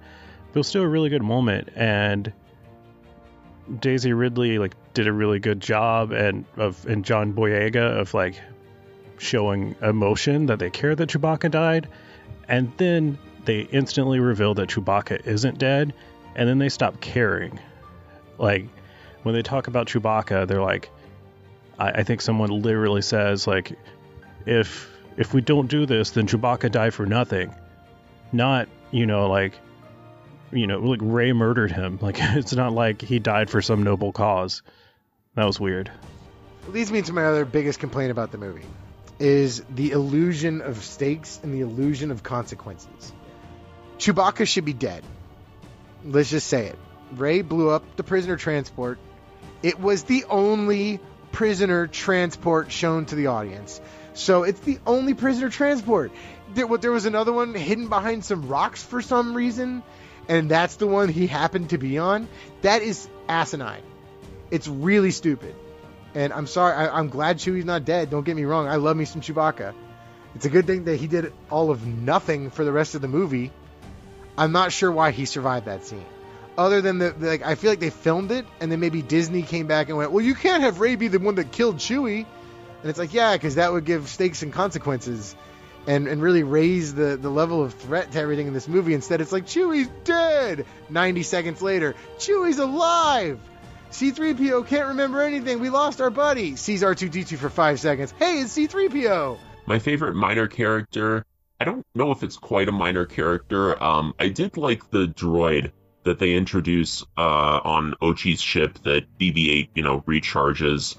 But 0.52 0.58
it 0.58 0.60
was 0.60 0.68
still 0.68 0.84
a 0.84 0.88
really 0.88 1.10
good 1.10 1.24
moment, 1.24 1.70
and 1.76 2.34
Daisy 3.80 4.12
Ridley 4.12 4.58
like 4.58 4.76
did 4.94 5.08
a 5.08 5.14
really 5.14 5.40
good 5.40 5.62
job, 5.62 6.12
and 6.12 6.44
of 6.58 6.86
and 6.88 7.06
John 7.06 7.34
Boyega 7.34 8.00
of 8.00 8.14
like 8.14 8.36
showing 9.22 9.76
emotion 9.82 10.48
that 10.48 10.60
they 10.60 10.70
care 10.70 10.96
that 10.96 11.10
Chewbacca 11.10 11.52
died, 11.52 11.88
and 12.48 12.72
then 12.78 13.18
they 13.46 13.62
instantly 13.62 14.20
reveal 14.20 14.54
that 14.56 14.70
Chewbacca 14.70 15.26
isn't 15.26 15.60
dead, 15.60 15.94
and 16.36 16.50
then 16.50 16.58
they 16.58 16.70
stop 16.70 17.00
caring. 17.02 17.60
Like 18.38 18.68
when 19.24 19.36
they 19.36 19.44
talk 19.44 19.68
about 19.68 19.88
Chewbacca, 19.88 20.48
they're 20.48 20.62
like, 20.62 20.90
I, 21.78 21.92
I 21.92 22.04
think 22.04 22.22
someone 22.22 22.50
literally 22.50 23.02
says 23.04 23.46
like, 23.48 23.78
if 24.46 24.90
if 25.18 25.34
we 25.34 25.42
don't 25.42 25.68
do 25.68 25.86
this, 25.86 26.12
then 26.12 26.28
Chewbacca 26.28 26.72
died 26.72 26.94
for 26.94 27.06
nothing. 27.06 27.54
Not, 28.32 28.70
you 28.92 29.06
know, 29.06 29.28
like, 29.30 29.54
you 30.52 30.66
know, 30.66 30.80
like 30.80 31.00
Rey 31.02 31.32
murdered 31.32 31.72
him. 31.72 32.00
Like, 32.02 32.18
it's 32.20 32.54
not 32.54 32.74
like 32.74 33.02
he 33.02 33.20
died 33.20 33.50
for 33.50 33.62
some 33.62 33.84
noble 33.84 34.14
cause. 34.14 34.64
That 35.36 35.46
was 35.46 35.60
weird. 35.60 35.92
leads 36.70 36.92
me 36.92 37.02
to 37.04 37.14
my 37.14 37.26
other 37.26 37.46
biggest 37.46 37.80
complaint 37.80 38.10
about 38.10 38.32
the 38.32 38.38
movie 38.38 38.64
is 39.22 39.64
the 39.70 39.92
illusion 39.92 40.62
of 40.62 40.84
stakes 40.84 41.40
and 41.44 41.54
the 41.54 41.62
illusion 41.62 42.10
of 42.10 42.24
consequences. 42.24 43.14
Chewbacca 44.00 44.48
should 44.48 44.66
be 44.66 44.74
dead. 44.74 45.04
Let's 46.04 46.32
just 46.32 46.48
say 46.48 46.66
it. 46.68 46.80
Rey 47.12 47.44
blew 47.44 47.70
up 47.70 47.84
the 47.98 48.04
prisoner 48.04 48.36
transport. 48.36 48.98
It 49.62 49.80
was 49.80 50.04
the 50.04 50.26
only 50.28 51.00
prisoner 51.32 51.86
transport 51.86 52.72
shown 52.72 53.06
to 53.06 53.16
the 53.16 53.28
audience. 53.28 53.80
So 54.16 54.42
it's 54.42 54.60
the 54.62 54.80
only 54.88 55.14
prisoner 55.14 55.50
transport. 55.50 56.12
There, 56.56 56.68
there 56.78 56.92
was 56.92 57.06
another 57.06 57.32
one 57.32 57.54
hidden 57.54 57.90
behind 57.90 58.26
some 58.26 58.48
rocks 58.48 58.82
for 58.82 59.04
some 59.04 59.36
reason, 59.36 59.84
and 60.28 60.50
that's 60.50 60.78
the 60.78 60.88
one 60.88 61.10
he 61.10 61.28
happened 61.28 61.70
to 61.70 61.78
be 61.78 62.00
on. 62.00 62.28
That 62.64 62.82
is 62.82 63.08
asinine. 63.30 63.84
It's 64.50 64.68
really 64.68 65.12
stupid. 65.12 65.54
And 66.14 66.34
I'm 66.34 66.48
sorry, 66.48 66.76
I, 66.76 66.98
I'm 66.98 67.10
glad 67.10 67.38
Chewie's 67.38 67.66
not 67.66 67.86
dead. 67.86 68.10
Don't 68.10 68.24
get 68.24 68.36
me 68.36 68.44
wrong. 68.44 68.68
I 68.68 68.76
love 68.76 68.98
me 68.98 69.06
some 69.06 69.22
Chewbacca. 69.22 69.74
It's 70.36 70.46
a 70.46 70.50
good 70.50 70.68
thing 70.68 70.86
that 70.86 70.98
he 70.98 71.08
did 71.08 71.34
all 71.50 71.72
of 71.72 71.86
nothing 71.86 72.50
for 72.50 72.64
the 72.64 72.72
rest 72.72 72.96
of 72.96 73.02
the 73.02 73.08
movie. 73.08 73.52
I'm 74.38 74.52
not 74.52 74.72
sure 74.72 74.92
why 74.92 75.12
he 75.12 75.26
survived 75.26 75.66
that 75.66 75.86
scene. 75.86 76.06
Other 76.58 76.82
than 76.82 77.00
the, 77.00 77.14
like, 77.18 77.46
I 77.46 77.56
feel 77.56 77.72
like 77.72 77.80
they 77.80 77.90
filmed 77.90 78.32
it, 78.32 78.46
and 78.60 78.72
then 78.72 78.80
maybe 78.80 79.02
Disney 79.02 79.42
came 79.42 79.68
back 79.68 79.90
and 79.90 79.98
went, 79.98 80.12
"Well, 80.12 80.24
you 80.24 80.36
can't 80.36 80.64
have 80.64 80.80
Rey 80.80 80.96
be 80.96 81.08
the 81.08 81.20
one 81.20 81.36
that 81.36 81.52
killed 81.52 81.78
Chewie," 81.78 82.26
and 82.82 82.90
it's 82.90 83.00
like, 83.00 83.14
yeah, 83.14 83.34
because 83.34 83.56
that 83.56 83.72
would 83.72 83.86
give 83.86 84.10
stakes 84.10 84.42
and 84.42 84.52
consequences, 84.52 85.36
and 85.88 86.08
and 86.08 86.22
really 86.22 86.44
raise 86.44 86.94
the 86.94 87.18
the 87.18 87.30
level 87.30 87.64
of 87.64 87.74
threat 87.74 88.12
to 88.12 88.20
everything 88.20 88.48
in 88.48 88.54
this 88.54 88.68
movie. 88.68 88.94
Instead, 88.94 89.22
it's 89.22 89.32
like 89.32 89.46
Chewie's 89.46 89.90
dead. 90.04 90.66
90 90.90 91.24
seconds 91.24 91.62
later, 91.62 91.96
Chewie's 92.18 92.60
alive. 92.60 93.40
C3PO 93.92 94.68
can't 94.68 94.88
remember 94.90 95.22
anything. 95.22 95.60
We 95.60 95.70
lost 95.70 96.02
our 96.02 96.10
buddy. 96.10 96.56
Sees 96.56 96.82
R2D2 96.82 97.38
for 97.38 97.50
five 97.50 97.80
seconds. 97.80 98.14
Hey, 98.18 98.40
it's 98.40 98.58
C3PO. 98.58 99.38
My 99.66 99.80
favorite 99.80 100.16
minor 100.16 100.48
character, 100.48 101.26
I 101.60 101.66
don't 101.66 101.86
know 101.94 102.12
if 102.12 102.24
it's 102.24 102.38
quite 102.38 102.68
a 102.70 102.72
minor 102.72 103.06
character. 103.06 103.82
Um, 103.82 104.14
I 104.20 104.30
did 104.30 104.58
like 104.58 104.90
the 104.90 105.08
droid 105.08 105.72
that 106.04 106.20
they 106.20 106.34
introduce 106.34 107.04
uh, 107.18 107.60
on 107.64 107.94
Ochi's 108.02 108.42
ship 108.42 108.80
that 108.84 109.06
BB-8, 109.20 109.70
you 109.76 109.84
know, 109.84 110.02
recharges 110.02 110.96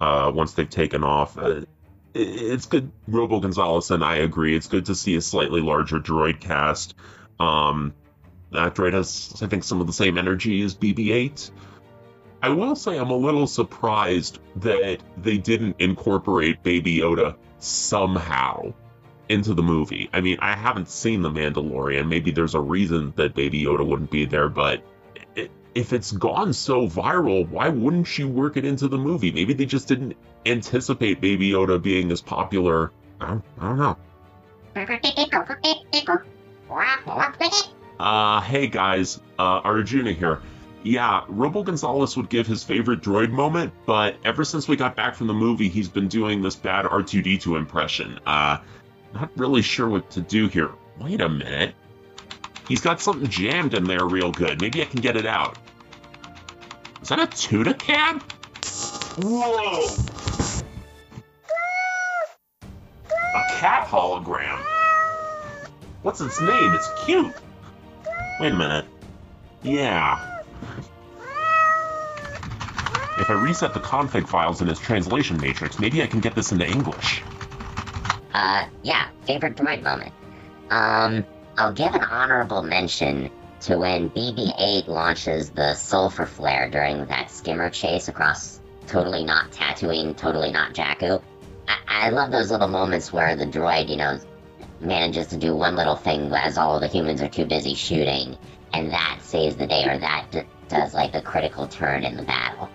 uh, 0.00 0.32
once 0.34 0.54
they've 0.54 0.68
taken 0.68 1.04
off. 1.04 1.38
Uh, 1.38 1.60
it's 2.14 2.66
good. 2.66 2.90
Robo 3.06 3.38
Gonzalez 3.38 3.92
and 3.92 4.02
I 4.02 4.16
agree. 4.16 4.56
It's 4.56 4.66
good 4.66 4.86
to 4.86 4.96
see 4.96 5.14
a 5.14 5.20
slightly 5.20 5.60
larger 5.60 6.00
droid 6.00 6.40
cast. 6.40 6.94
Um, 7.38 7.94
That 8.50 8.74
droid 8.74 8.94
has, 8.94 9.40
I 9.40 9.46
think, 9.46 9.62
some 9.62 9.80
of 9.80 9.86
the 9.86 9.92
same 9.92 10.18
energy 10.18 10.60
as 10.62 10.74
BB 10.74 11.12
8. 11.12 11.50
I 12.42 12.48
will 12.48 12.74
say 12.74 12.98
I'm 12.98 13.10
a 13.10 13.16
little 13.16 13.46
surprised 13.46 14.38
that 14.56 15.00
they 15.18 15.38
didn't 15.38 15.76
incorporate 15.78 16.62
Baby 16.62 16.98
Yoda 16.98 17.36
somehow 17.58 18.72
into 19.28 19.54
the 19.54 19.62
movie. 19.62 20.08
I 20.12 20.20
mean, 20.20 20.38
I 20.40 20.56
haven't 20.56 20.88
seen 20.88 21.22
The 21.22 21.30
Mandalorian. 21.30 22.08
Maybe 22.08 22.30
there's 22.30 22.54
a 22.54 22.60
reason 22.60 23.12
that 23.16 23.34
Baby 23.34 23.62
Yoda 23.62 23.86
wouldn't 23.86 24.10
be 24.10 24.24
there, 24.24 24.48
but 24.48 24.82
if 25.74 25.92
it's 25.92 26.12
gone 26.12 26.52
so 26.52 26.88
viral, 26.88 27.48
why 27.48 27.68
wouldn't 27.68 28.18
you 28.18 28.28
work 28.28 28.56
it 28.56 28.64
into 28.64 28.88
the 28.88 28.98
movie? 28.98 29.30
Maybe 29.30 29.52
they 29.52 29.66
just 29.66 29.86
didn't 29.86 30.16
anticipate 30.46 31.20
Baby 31.20 31.50
Yoda 31.50 31.80
being 31.80 32.10
as 32.10 32.20
popular. 32.20 32.90
I 33.20 33.28
don't, 33.28 33.44
I 33.60 33.68
don't 33.68 33.78
know. 33.78 33.96
Uh, 37.98 38.40
hey 38.40 38.66
guys, 38.66 39.20
uh, 39.38 39.60
Arjuna 39.62 40.12
here. 40.12 40.40
Yeah, 40.82 41.24
Robo 41.28 41.62
Gonzales 41.62 42.16
would 42.16 42.30
give 42.30 42.46
his 42.46 42.64
favorite 42.64 43.02
droid 43.02 43.30
moment, 43.30 43.72
but 43.84 44.16
ever 44.24 44.44
since 44.44 44.66
we 44.66 44.76
got 44.76 44.96
back 44.96 45.14
from 45.14 45.26
the 45.26 45.34
movie, 45.34 45.68
he's 45.68 45.88
been 45.88 46.08
doing 46.08 46.40
this 46.40 46.56
bad 46.56 46.86
R2D2 46.86 47.56
impression. 47.58 48.18
Uh, 48.24 48.58
not 49.12 49.30
really 49.36 49.60
sure 49.60 49.88
what 49.88 50.10
to 50.12 50.22
do 50.22 50.48
here. 50.48 50.70
Wait 50.98 51.20
a 51.20 51.28
minute. 51.28 51.74
He's 52.66 52.80
got 52.80 53.00
something 53.00 53.28
jammed 53.28 53.74
in 53.74 53.84
there 53.84 54.06
real 54.06 54.32
good. 54.32 54.60
Maybe 54.60 54.80
I 54.80 54.86
can 54.86 55.00
get 55.00 55.16
it 55.16 55.26
out. 55.26 55.58
Is 57.02 57.08
that 57.08 57.18
a 57.18 57.74
can? 57.74 58.20
Whoa! 59.18 59.86
A 63.34 63.58
cat 63.58 63.86
hologram. 63.86 64.58
What's 66.02 66.20
its 66.20 66.40
name? 66.40 66.72
It's 66.72 66.88
cute. 67.04 67.34
Wait 68.40 68.52
a 68.52 68.56
minute. 68.56 68.86
Yeah. 69.62 70.39
If 73.20 73.28
I 73.28 73.34
reset 73.34 73.74
the 73.74 73.80
config 73.80 74.26
files 74.26 74.62
in 74.62 74.68
its 74.70 74.80
translation 74.80 75.38
matrix, 75.38 75.78
maybe 75.78 76.02
I 76.02 76.06
can 76.06 76.20
get 76.20 76.34
this 76.34 76.52
into 76.52 76.66
English. 76.66 77.22
Uh, 78.32 78.66
yeah, 78.82 79.08
favorite 79.26 79.56
droid 79.56 79.82
moment. 79.82 80.14
Um, 80.70 81.26
I'll 81.58 81.74
give 81.74 81.94
an 81.94 82.02
honorable 82.02 82.62
mention 82.62 83.30
to 83.60 83.76
when 83.76 84.08
BB-8 84.08 84.88
launches 84.88 85.50
the 85.50 85.74
sulfur 85.74 86.24
flare 86.24 86.70
during 86.70 87.04
that 87.06 87.30
skimmer 87.30 87.68
chase 87.68 88.08
across 88.08 88.58
totally 88.86 89.22
not 89.22 89.52
Tatooine, 89.52 90.16
totally 90.16 90.50
not 90.50 90.72
Jakku. 90.72 91.22
I, 91.68 92.06
I 92.06 92.08
love 92.08 92.30
those 92.30 92.50
little 92.50 92.68
moments 92.68 93.12
where 93.12 93.36
the 93.36 93.44
droid, 93.44 93.90
you 93.90 93.96
know, 93.96 94.18
manages 94.80 95.26
to 95.26 95.36
do 95.36 95.54
one 95.54 95.76
little 95.76 95.96
thing 95.96 96.32
as 96.32 96.56
all 96.56 96.80
the 96.80 96.88
humans 96.88 97.20
are 97.20 97.28
too 97.28 97.44
busy 97.44 97.74
shooting, 97.74 98.38
and 98.72 98.90
that 98.92 99.18
saves 99.20 99.56
the 99.56 99.66
day, 99.66 99.84
or 99.86 99.98
that 99.98 100.30
d- 100.30 100.40
does 100.68 100.94
like 100.94 101.14
a 101.14 101.20
critical 101.20 101.66
turn 101.66 102.02
in 102.04 102.16
the 102.16 102.22
battle. 102.22 102.70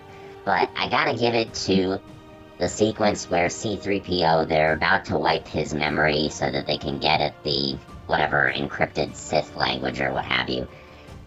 But 0.46 0.70
I 0.76 0.88
gotta 0.88 1.18
give 1.18 1.34
it 1.34 1.52
to 1.66 1.98
the 2.58 2.68
sequence 2.68 3.28
where 3.28 3.48
C3PO, 3.48 4.48
they're 4.48 4.74
about 4.74 5.06
to 5.06 5.18
wipe 5.18 5.48
his 5.48 5.74
memory 5.74 6.28
so 6.28 6.48
that 6.48 6.68
they 6.68 6.78
can 6.78 7.00
get 7.00 7.20
at 7.20 7.42
the 7.42 7.76
whatever 8.06 8.50
encrypted 8.54 9.16
Sith 9.16 9.56
language 9.56 10.00
or 10.00 10.12
what 10.12 10.24
have 10.24 10.48
you. 10.48 10.68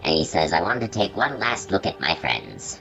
And 0.05 0.15
he 0.15 0.23
says, 0.23 0.53
I 0.53 0.61
wanted 0.61 0.91
to 0.91 0.99
take 0.99 1.17
one 1.17 1.37
last 1.37 1.69
look 1.69 1.85
at 1.85 1.99
my 1.99 2.15
friends. 2.15 2.79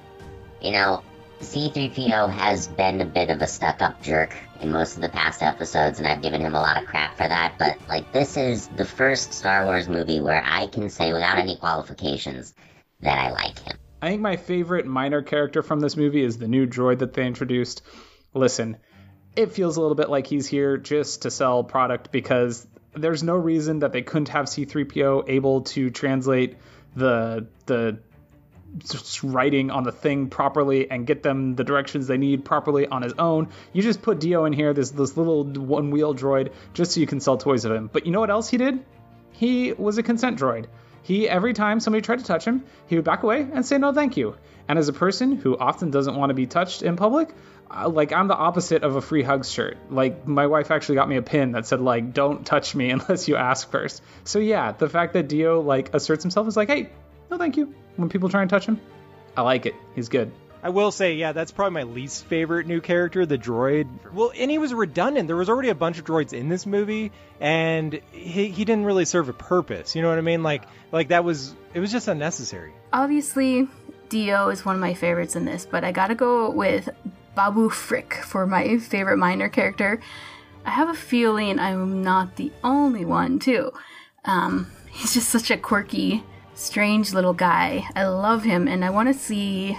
You 0.63 0.71
know, 0.71 1.03
C3PO 1.41 2.31
has 2.31 2.69
been 2.69 3.01
a 3.01 3.05
bit 3.05 3.31
of 3.31 3.43
a 3.43 3.49
stuck 3.49 3.83
up 3.83 4.01
jerk 4.01 4.33
in 4.61 4.71
most 4.71 4.95
of 4.95 5.03
the 5.03 5.09
past 5.09 5.43
episodes, 5.43 5.99
and 5.99 6.07
I've 6.07 6.23
given 6.23 6.41
him 6.41 6.55
a 6.55 6.61
lot 6.61 6.81
of 6.81 6.89
crap 6.89 7.17
for 7.17 7.27
that, 7.27 7.55
but, 7.59 7.79
like, 7.89 8.13
this 8.13 8.37
is 8.37 8.69
the 8.69 8.85
first 8.85 9.33
Star 9.33 9.65
Wars 9.65 9.89
movie 9.89 10.21
where 10.21 10.43
I 10.45 10.69
can 10.69 10.89
say 10.89 11.13
without 11.13 11.39
any 11.39 11.57
qualifications 11.57 12.55
that 13.01 13.19
I 13.19 13.31
like 13.31 13.59
him. 13.59 13.77
I 14.01 14.11
think 14.11 14.23
my 14.23 14.37
favorite 14.37 14.87
minor 14.87 15.23
character 15.23 15.63
from 15.63 15.81
this 15.81 15.97
movie 15.97 16.23
is 16.23 16.39
the 16.39 16.49
new 16.49 16.67
droid 16.67 17.01
that 17.01 17.15
they 17.15 17.27
introduced. 17.27 17.83
Listen, 18.33 18.77
it 19.35 19.53
feels 19.53 19.77
a 19.77 19.81
little 19.81 19.97
bit 19.97 20.09
like 20.09 20.27
he's 20.27 20.47
here 20.47 20.77
just 20.77 21.23
to 21.23 21.31
sell 21.31 21.65
product 21.65 22.13
because 22.13 22.67
there's 22.95 23.23
no 23.23 23.35
reason 23.35 23.81
that 23.81 23.93
they 23.93 24.03
couldn't 24.03 24.29
have 24.29 24.47
C3PO 24.47 25.29
able 25.29 25.63
to 25.63 25.91
translate 25.91 26.57
the 26.95 27.47
the 27.67 27.99
writing 29.23 29.71
on 29.71 29.83
the 29.83 29.93
thing 29.93 30.29
properly 30.29 30.91
and 30.91 31.07
get 31.07 31.23
them 31.23 31.55
the 31.55 31.65
directions 31.65 32.07
they 32.07 32.19
need 32.19 32.45
properly 32.45 32.87
on 32.87 33.03
his 33.03 33.15
own. 33.15 33.49
You 33.73 33.83
just 33.83 34.03
put 34.03 34.21
D-O 34.21 34.45
in 34.45 34.53
here, 34.53 34.75
this 34.75 34.91
this 34.91 35.17
little 35.17 35.45
one 35.45 35.91
wheel 35.91 36.15
droid, 36.15 36.53
just 36.75 36.93
so 36.93 37.01
you 37.01 37.07
can 37.07 37.21
sell 37.21 37.37
toys 37.37 37.65
of 37.65 37.73
him. 37.73 37.91
But 37.93 38.07
you 38.07 38.13
know 38.13 38.21
what 38.21 38.31
else 38.31 38.49
he 38.49 38.59
did? 38.59 38.85
He 39.33 39.73
was 39.73 39.99
a 39.99 40.03
consent 40.03 40.39
droid. 40.39 40.67
He 41.03 41.29
every 41.29 41.55
time 41.55 41.81
somebody 41.81 42.03
tried 42.03 42.19
to 42.19 42.25
touch 42.25 42.45
him, 42.45 42.65
he 42.87 42.97
would 42.97 43.05
back 43.05 43.23
away 43.23 43.47
and 43.53 43.65
say 43.65 43.79
no 43.79 43.93
thank 43.93 44.17
you. 44.17 44.37
And 44.69 44.79
as 44.79 44.89
a 44.89 44.93
person 44.93 45.33
who 45.33 45.57
often 45.57 45.91
doesn't 45.91 46.15
want 46.15 46.31
to 46.31 46.35
be 46.35 46.47
touched 46.47 46.83
in 46.83 46.97
public, 46.97 47.31
uh, 47.71 47.89
like 47.89 48.13
I'm 48.13 48.29
the 48.29 48.37
opposite 48.37 48.83
of 48.83 48.97
a 48.97 49.01
free 49.01 49.23
hugs 49.23 49.51
shirt. 49.51 49.79
Like 49.91 50.27
my 50.27 50.47
wife 50.47 50.71
actually 50.71 50.97
got 50.97 51.09
me 51.09 51.17
a 51.17 51.23
pin 51.23 51.53
that 51.53 51.67
said 51.67 51.81
like 51.81 52.13
don't 52.13 52.45
touch 52.45 52.75
me 52.75 52.91
unless 52.97 53.29
you 53.29 53.37
ask 53.37 53.71
first. 53.71 54.03
So 54.25 54.39
yeah, 54.39 54.73
the 54.73 54.89
fact 54.89 55.15
that 55.15 55.29
D-O 55.29 55.61
like 55.61 55.95
asserts 55.95 56.23
himself 56.23 56.47
is 56.49 56.57
like, 56.57 56.69
hey, 56.69 56.91
no 57.31 57.39
thank 57.39 57.57
you. 57.57 57.75
When 57.97 58.09
people 58.09 58.29
try 58.29 58.43
and 58.43 58.51
touch 58.51 58.67
him, 58.67 58.81
I 59.37 59.43
like 59.43 59.67
it. 59.67 59.75
He's 59.95 60.09
good. 60.09 60.31
I 60.63 60.71
will 60.71 60.91
say, 60.91 61.15
yeah, 61.15 61.33
that's 61.33 61.53
probably 61.53 61.75
my 61.75 61.83
least 61.85 62.25
favorite 62.25 62.67
new 62.67 62.81
character, 62.81 63.25
the 63.25 63.39
droid. 63.39 63.87
Well, 64.13 64.33
and 64.37 64.51
he 64.51 64.59
was 64.59 64.75
redundant. 64.75 65.29
There 65.29 65.37
was 65.37 65.49
already 65.49 65.69
a 65.69 65.75
bunch 65.75 65.99
of 65.99 66.05
droids 66.05 66.33
in 66.33 66.49
this 66.49 66.67
movie, 66.67 67.13
and 67.41 68.01
he, 68.11 68.49
he 68.49 68.65
didn't 68.65 68.85
really 68.85 69.05
serve 69.05 69.29
a 69.29 69.33
purpose. 69.33 69.95
You 69.95 70.03
know 70.03 70.09
what 70.09 70.19
I 70.19 70.23
mean? 70.23 70.43
Like, 70.43 70.65
like 70.91 71.09
that 71.09 71.25
was 71.25 71.55
it 71.75 71.81
was 71.81 71.93
just 71.93 72.09
unnecessary. 72.09 72.73
Obviously, 72.93 73.69
D-O 74.09 74.49
is 74.49 74.65
one 74.65 74.75
of 74.75 74.81
my 74.81 74.95
favorites 74.95 75.37
in 75.37 75.45
this, 75.45 75.65
but 75.65 75.85
I 75.85 75.93
gotta 75.93 76.15
go 76.15 76.51
with 76.51 76.89
Babu 77.35 77.69
Frick 77.69 78.15
for 78.15 78.47
my 78.47 78.79
favorite 78.79 79.19
minor 79.19 79.49
character. 79.49 80.01
I 80.65 80.71
have 80.71 80.89
a 80.89 80.95
feeling 80.95 81.59
I'm 81.59 82.03
not 82.03 82.37
the 82.37 82.51
only 82.65 83.05
one, 83.05 83.39
too. 83.39 83.73
Um, 84.25 84.71
he's 84.91 85.15
just 85.15 85.29
such 85.29 85.51
a 85.51 85.57
quirky, 85.57 86.25
strange 86.55 87.15
little 87.15 87.33
guy. 87.33 87.89
I 87.95 88.07
love 88.07 88.43
him, 88.43 88.67
and 88.67 88.85
I 88.85 88.91
want 88.91 89.09
to 89.09 89.15
see 89.15 89.79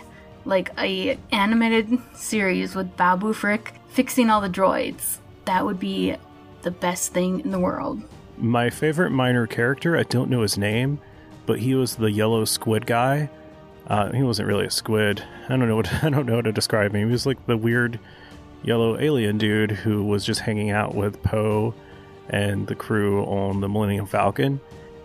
like 0.50 0.72
a 0.78 1.18
animated 1.32 2.00
series 2.16 2.76
with 2.76 2.98
Babu 2.98 3.34
Frick 3.34 3.76
fixing 3.90 4.30
all 4.30 4.42
the 4.42 4.50
droids. 4.50 5.20
That 5.46 5.66
would 5.66 5.80
be 5.80 6.16
the 6.62 6.72
best 6.72 7.14
thing 7.14 7.40
in 7.40 7.52
the 7.52 7.60
world. 7.60 8.02
My 8.38 8.70
favorite 8.70 9.12
minor 9.12 9.48
character, 9.48 9.98
I 9.98 10.04
don't 10.04 10.30
know 10.30 10.42
his 10.42 10.58
name, 10.58 11.00
but 11.46 11.60
he 11.60 11.76
was 11.76 11.96
the 11.96 12.12
yellow 12.12 12.46
squid 12.46 12.86
guy. 12.86 13.30
Uh, 13.88 14.12
he 14.12 14.24
wasn't 14.24 14.48
really 14.48 14.66
a 14.66 14.72
squid. 14.72 15.24
I 15.46 15.58
don't 15.58 15.68
know 15.68 15.76
what 15.76 15.94
I 16.04 16.10
don't 16.10 16.26
know 16.26 16.36
how 16.36 16.42
to 16.42 16.52
describe 16.52 16.94
him. 16.94 17.08
He 17.08 17.12
was 17.12 17.26
like 17.26 17.46
the 17.46 17.58
weird 17.58 18.00
yellow 18.64 19.00
alien 19.00 19.38
dude 19.38 19.72
who 19.72 20.04
was 20.04 20.26
just 20.26 20.42
hanging 20.42 20.70
out 20.70 20.94
with 20.94 21.24
Poe 21.24 21.74
and 22.30 22.68
the 22.68 22.76
crew 22.76 23.24
on 23.24 23.62
the 23.62 23.70
Millennium 23.70 24.06
Falcon, 24.06 24.60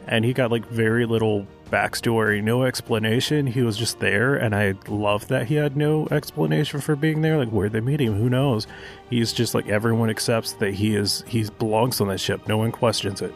and 0.07 0.25
he 0.25 0.33
got 0.33 0.51
like 0.51 0.67
very 0.67 1.07
little 1.07 1.47
backstory, 1.75 2.41
no 2.41 2.63
explanation. 2.63 3.49
He 3.49 3.63
was 3.63 3.77
just 3.77 3.99
there, 3.99 4.37
and 4.37 4.55
I 4.55 4.75
love 4.87 5.27
that 5.27 5.49
he 5.49 5.57
had 5.57 5.77
no 5.77 6.07
explanation 6.13 6.81
for 6.81 6.95
being 6.95 7.21
there. 7.21 7.37
Like 7.37 7.49
where 7.49 7.69
they 7.69 7.81
meet 7.81 8.01
him, 8.01 8.15
who 8.15 8.31
knows? 8.31 8.69
He's 9.11 9.33
just 9.33 9.55
like 9.57 9.69
everyone 9.69 10.09
accepts 10.09 10.53
that 10.55 10.75
he 10.75 10.95
is 10.95 11.25
he 11.27 11.43
belongs 11.59 12.01
on 12.01 12.07
that 12.09 12.19
ship. 12.19 12.47
No 12.47 12.59
one 12.59 12.71
questions 12.71 13.21
it. 13.21 13.35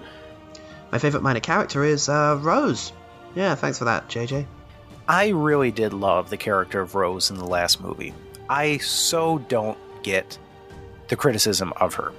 My 0.92 0.98
favourite 0.98 1.24
minor 1.24 1.40
character 1.40 1.82
is 1.82 2.08
uh, 2.08 2.38
Rose. 2.40 2.92
Yeah, 3.34 3.56
thanks 3.56 3.78
for 3.78 3.86
that, 3.86 4.08
JJ. 4.08 4.46
I 5.08 5.28
really 5.28 5.72
did 5.72 5.92
love 5.92 6.30
the 6.30 6.36
character 6.36 6.80
of 6.80 6.94
Rose 6.94 7.30
in 7.30 7.38
the 7.38 7.46
last 7.46 7.80
movie. 7.80 8.14
I 8.48 8.78
so 8.78 9.38
don't 9.38 9.78
get 10.04 10.38
the 11.08 11.16
criticism 11.16 11.72
of 11.78 11.94
her. 11.94 12.12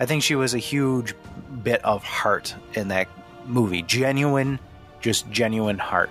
I 0.00 0.04
think 0.04 0.22
she 0.22 0.34
was 0.34 0.52
a 0.52 0.58
huge 0.58 1.14
bit 1.62 1.82
of 1.82 2.04
heart 2.04 2.54
in 2.74 2.88
that 2.88 3.08
movie. 3.46 3.82
Genuine, 3.82 4.58
just 5.02 5.30
genuine 5.30 5.78
heart. 5.78 6.10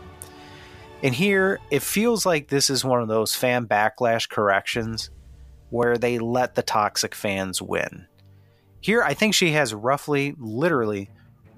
And 1.04 1.16
here, 1.16 1.60
it 1.72 1.82
feels 1.82 2.26
like 2.26 2.48
this 2.48 2.70
is 2.70 2.86
one 2.86 3.02
of 3.02 3.08
those 3.08 3.36
fan 3.36 3.66
backlash 3.66 4.30
corrections 4.30 5.10
where 5.70 5.98
they 5.98 6.20
let 6.20 6.54
the 6.54 6.62
toxic 6.62 7.16
fans 7.16 7.62
win. 7.62 8.06
Here, 8.82 9.02
I 9.02 9.14
think 9.14 9.34
she 9.34 9.52
has 9.52 9.74
roughly, 9.74 10.36
literally, 10.38 11.10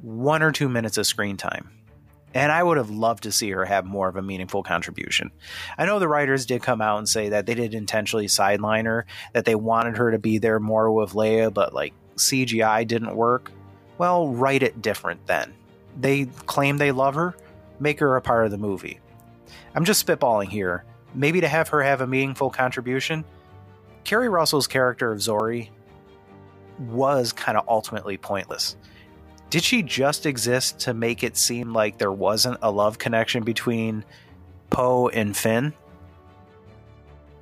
one 0.01 0.43
or 0.43 0.51
two 0.51 0.69
minutes 0.69 0.97
of 0.97 1.07
screen 1.07 1.35
time. 1.35 1.69
And 2.33 2.51
I 2.51 2.63
would 2.63 2.77
have 2.77 2.89
loved 2.89 3.23
to 3.23 3.31
see 3.31 3.51
her 3.51 3.65
have 3.65 3.85
more 3.85 4.07
of 4.07 4.15
a 4.15 4.21
meaningful 4.21 4.63
contribution. 4.63 5.31
I 5.77 5.85
know 5.85 5.99
the 5.99 6.07
writers 6.07 6.45
did 6.45 6.63
come 6.63 6.81
out 6.81 6.97
and 6.97 7.07
say 7.07 7.29
that 7.29 7.45
they 7.45 7.53
did 7.53 7.75
intentionally 7.75 8.27
sideline 8.27 8.85
her, 8.85 9.05
that 9.33 9.45
they 9.45 9.55
wanted 9.55 9.97
her 9.97 10.11
to 10.11 10.19
be 10.19 10.39
there 10.39 10.59
more 10.59 10.91
with 10.91 11.13
Leia, 11.13 11.53
but 11.53 11.73
like 11.73 11.93
CGI 12.15 12.87
didn't 12.87 13.15
work. 13.15 13.51
Well, 13.97 14.29
write 14.29 14.63
it 14.63 14.81
different 14.81 15.27
then. 15.27 15.53
They 15.99 16.25
claim 16.25 16.77
they 16.77 16.91
love 16.91 17.15
her, 17.15 17.35
make 17.79 17.99
her 17.99 18.15
a 18.15 18.21
part 18.21 18.45
of 18.45 18.51
the 18.51 18.57
movie. 18.57 18.99
I'm 19.75 19.85
just 19.85 20.05
spitballing 20.05 20.49
here. 20.49 20.83
Maybe 21.13 21.41
to 21.41 21.47
have 21.47 21.69
her 21.69 21.81
have 21.81 22.01
a 22.01 22.07
meaningful 22.07 22.49
contribution. 22.49 23.23
Keri 24.03 24.29
Russell's 24.29 24.67
character 24.67 25.11
of 25.11 25.19
Zorii 25.19 25.69
was 26.79 27.31
kind 27.31 27.57
of 27.57 27.65
ultimately 27.67 28.17
pointless 28.17 28.75
did 29.53 29.63
she 29.63 29.83
just 29.83 30.25
exist 30.25 30.79
to 30.79 30.95
make 30.95 31.23
it 31.23 31.37
seem 31.37 31.73
like 31.73 31.99
there 31.99 32.11
wasn't 32.11 32.57
a 32.63 32.71
love 32.71 32.97
connection 32.97 33.43
between 33.43 34.03
Poe 34.71 35.09
and 35.09 35.37
Finn? 35.37 35.73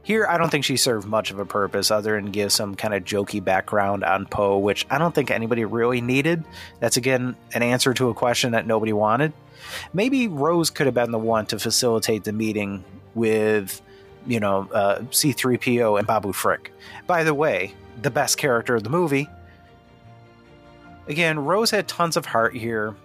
Here, 0.03 0.25
I 0.27 0.37
don't 0.37 0.49
think 0.49 0.65
she 0.65 0.77
served 0.77 1.07
much 1.07 1.29
of 1.29 1.37
a 1.37 1.45
purpose 1.45 1.91
other 1.91 2.19
than 2.19 2.31
give 2.31 2.51
some 2.51 2.75
kind 2.75 2.93
of 2.93 3.03
jokey 3.03 3.43
background 3.43 4.03
on 4.03 4.25
Poe, 4.25 4.57
which 4.57 4.85
I 4.89 4.97
don't 4.97 5.13
think 5.13 5.29
anybody 5.29 5.63
really 5.63 6.01
needed. 6.01 6.43
That's 6.79 6.97
again 6.97 7.35
an 7.53 7.61
answer 7.61 7.93
to 7.93 8.09
a 8.09 8.13
question 8.13 8.53
that 8.53 8.65
nobody 8.65 8.93
wanted. 8.93 9.31
Maybe 9.93 10.27
Rose 10.27 10.71
could 10.71 10.87
have 10.87 10.95
been 10.95 11.11
the 11.11 11.19
one 11.19 11.45
to 11.47 11.59
facilitate 11.59 12.23
the 12.23 12.33
meeting 12.33 12.83
with, 13.13 13.79
you 14.25 14.39
know, 14.39 14.67
uh, 14.73 15.01
C3PO 15.01 15.99
and 15.99 16.07
Babu 16.07 16.33
Frick. 16.33 16.73
By 17.05 17.23
the 17.23 17.35
way, 17.35 17.75
the 18.01 18.09
best 18.09 18.37
character 18.37 18.75
of 18.75 18.83
the 18.83 18.89
movie. 18.89 19.29
Again, 21.07 21.37
Rose 21.39 21.69
had 21.69 21.87
tons 21.87 22.17
of 22.17 22.25
heart 22.25 22.55
here, 22.55 22.95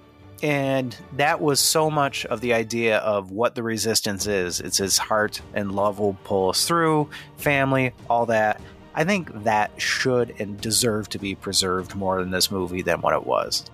and 0.42 0.96
that 1.14 1.40
was 1.40 1.60
so 1.60 1.90
much 1.90 2.26
of 2.26 2.40
the 2.40 2.52
idea 2.54 2.98
of 2.98 3.30
what 3.30 3.54
the 3.54 3.62
resistance 3.62 4.26
is. 4.26 4.60
It's 4.60 4.78
his 4.78 4.98
heart 4.98 5.40
and 5.54 5.72
love 5.72 5.98
will 5.98 6.16
pull 6.24 6.50
us 6.50 6.66
through, 6.66 7.08
family, 7.36 7.92
all 8.10 8.26
that. 8.26 8.60
I 8.94 9.04
think 9.04 9.44
that 9.44 9.70
should 9.80 10.34
and 10.38 10.60
deserve 10.60 11.08
to 11.10 11.18
be 11.18 11.34
preserved 11.34 11.94
more 11.94 12.20
in 12.20 12.30
this 12.30 12.50
movie 12.50 12.82
than 12.82 13.00
what 13.00 13.14
it 13.14 13.26
was. 13.26 13.64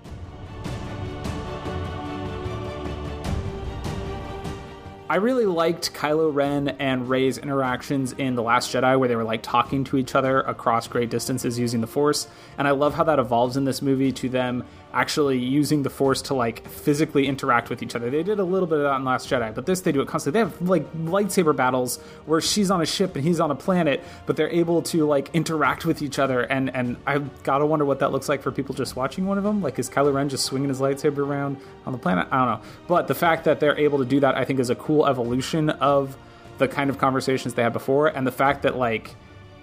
I 5.13 5.17
really 5.17 5.45
liked 5.45 5.93
Kylo 5.93 6.35
Ren 6.35 6.69
and 6.69 7.07
Rey's 7.07 7.37
interactions 7.37 8.13
in 8.15 8.35
The 8.35 8.43
Last 8.43 8.73
Jedi, 8.73 8.99
where 8.99 9.11
they 9.11 9.15
were 9.15 9.25
like 9.25 9.43
talking 9.43 9.85
to 9.85 9.99
each 9.99 10.15
other 10.15 10.41
across 10.41 10.89
great 10.89 11.11
distances 11.11 11.59
using 11.59 11.83
the 11.83 11.87
Force. 11.87 12.29
And 12.57 12.67
I 12.67 12.71
love 12.71 12.95
how 12.95 13.05
that 13.05 13.19
evolves 13.19 13.59
in 13.59 13.67
this 13.67 13.83
movie 13.83 14.11
to 14.13 14.31
them 14.31 14.65
actually 14.93 15.39
using 15.39 15.83
the 15.83 15.91
Force 15.91 16.23
to 16.23 16.35
like 16.35 16.67
physically 16.69 17.27
interact 17.27 17.71
with 17.71 17.83
each 17.83 17.95
other. 17.95 18.11
They 18.11 18.23
did 18.23 18.39
a 18.39 18.45
little 18.45 18.67
bit 18.67 18.79
of 18.79 18.85
that 18.85 18.97
in 18.97 19.05
Last 19.05 19.29
Jedi, 19.29 19.55
but 19.55 19.67
this 19.67 19.81
they 19.81 19.93
do 19.93 20.01
it 20.01 20.09
constantly. 20.09 20.43
They 20.43 20.49
have 20.49 20.63
like 20.69 20.93
lightsaber 20.95 21.55
battles 21.55 21.99
where 22.27 22.41
she's 22.41 22.71
on 22.71 22.83
a 22.83 22.87
ship 22.87 23.17
and 23.17 23.25
he's 23.25 23.41
on 23.41 23.51
a 23.51 23.55
planet, 23.55 24.03
but 24.27 24.37
they're 24.37 24.51
able 24.51 24.83
to 24.83 25.07
like 25.07 25.31
interact 25.35 25.85
with 25.85 26.03
each 26.03 26.19
other. 26.19 26.43
And 26.43 26.75
and 26.75 26.97
I 27.07 27.19
gotta 27.19 27.67
wonder 27.67 27.85
what 27.85 28.01
that 28.01 28.13
looks 28.13 28.29
like 28.29 28.43
for 28.43 28.53
people 28.53 28.75
just 28.75 28.97
watching 28.97 29.27
one 29.27 29.39
of 29.39 29.45
them. 29.45 29.63
Like 29.63 29.79
is 29.79 29.89
Kylo 29.89 30.13
Ren 30.13 30.29
just 30.29 30.45
swinging 30.45 30.69
his 30.69 30.81
lightsaber 30.81 31.19
around 31.19 31.59
on 31.87 31.93
the 31.93 31.99
planet? 31.99 32.29
I 32.31 32.39
don't 32.39 32.61
know. 32.61 32.69
But 32.87 33.09
the 33.09 33.15
fact 33.15 33.45
that 33.45 33.61
they're 33.61 33.79
able 33.79 33.99
to 33.99 34.05
do 34.05 34.21
that, 34.21 34.37
I 34.37 34.45
think, 34.45 34.61
is 34.61 34.71
a 34.71 34.77
cool 34.77 35.07
evolution 35.07 35.71
of 35.71 36.17
the 36.59 36.69
kind 36.69 36.91
of 36.91 36.99
conversations 36.99 37.55
they 37.55 37.63
had 37.63 37.73
before, 37.73 38.09
and 38.09 38.27
the 38.27 38.33
fact 38.33 38.63
that 38.63 38.77
like 38.77 39.15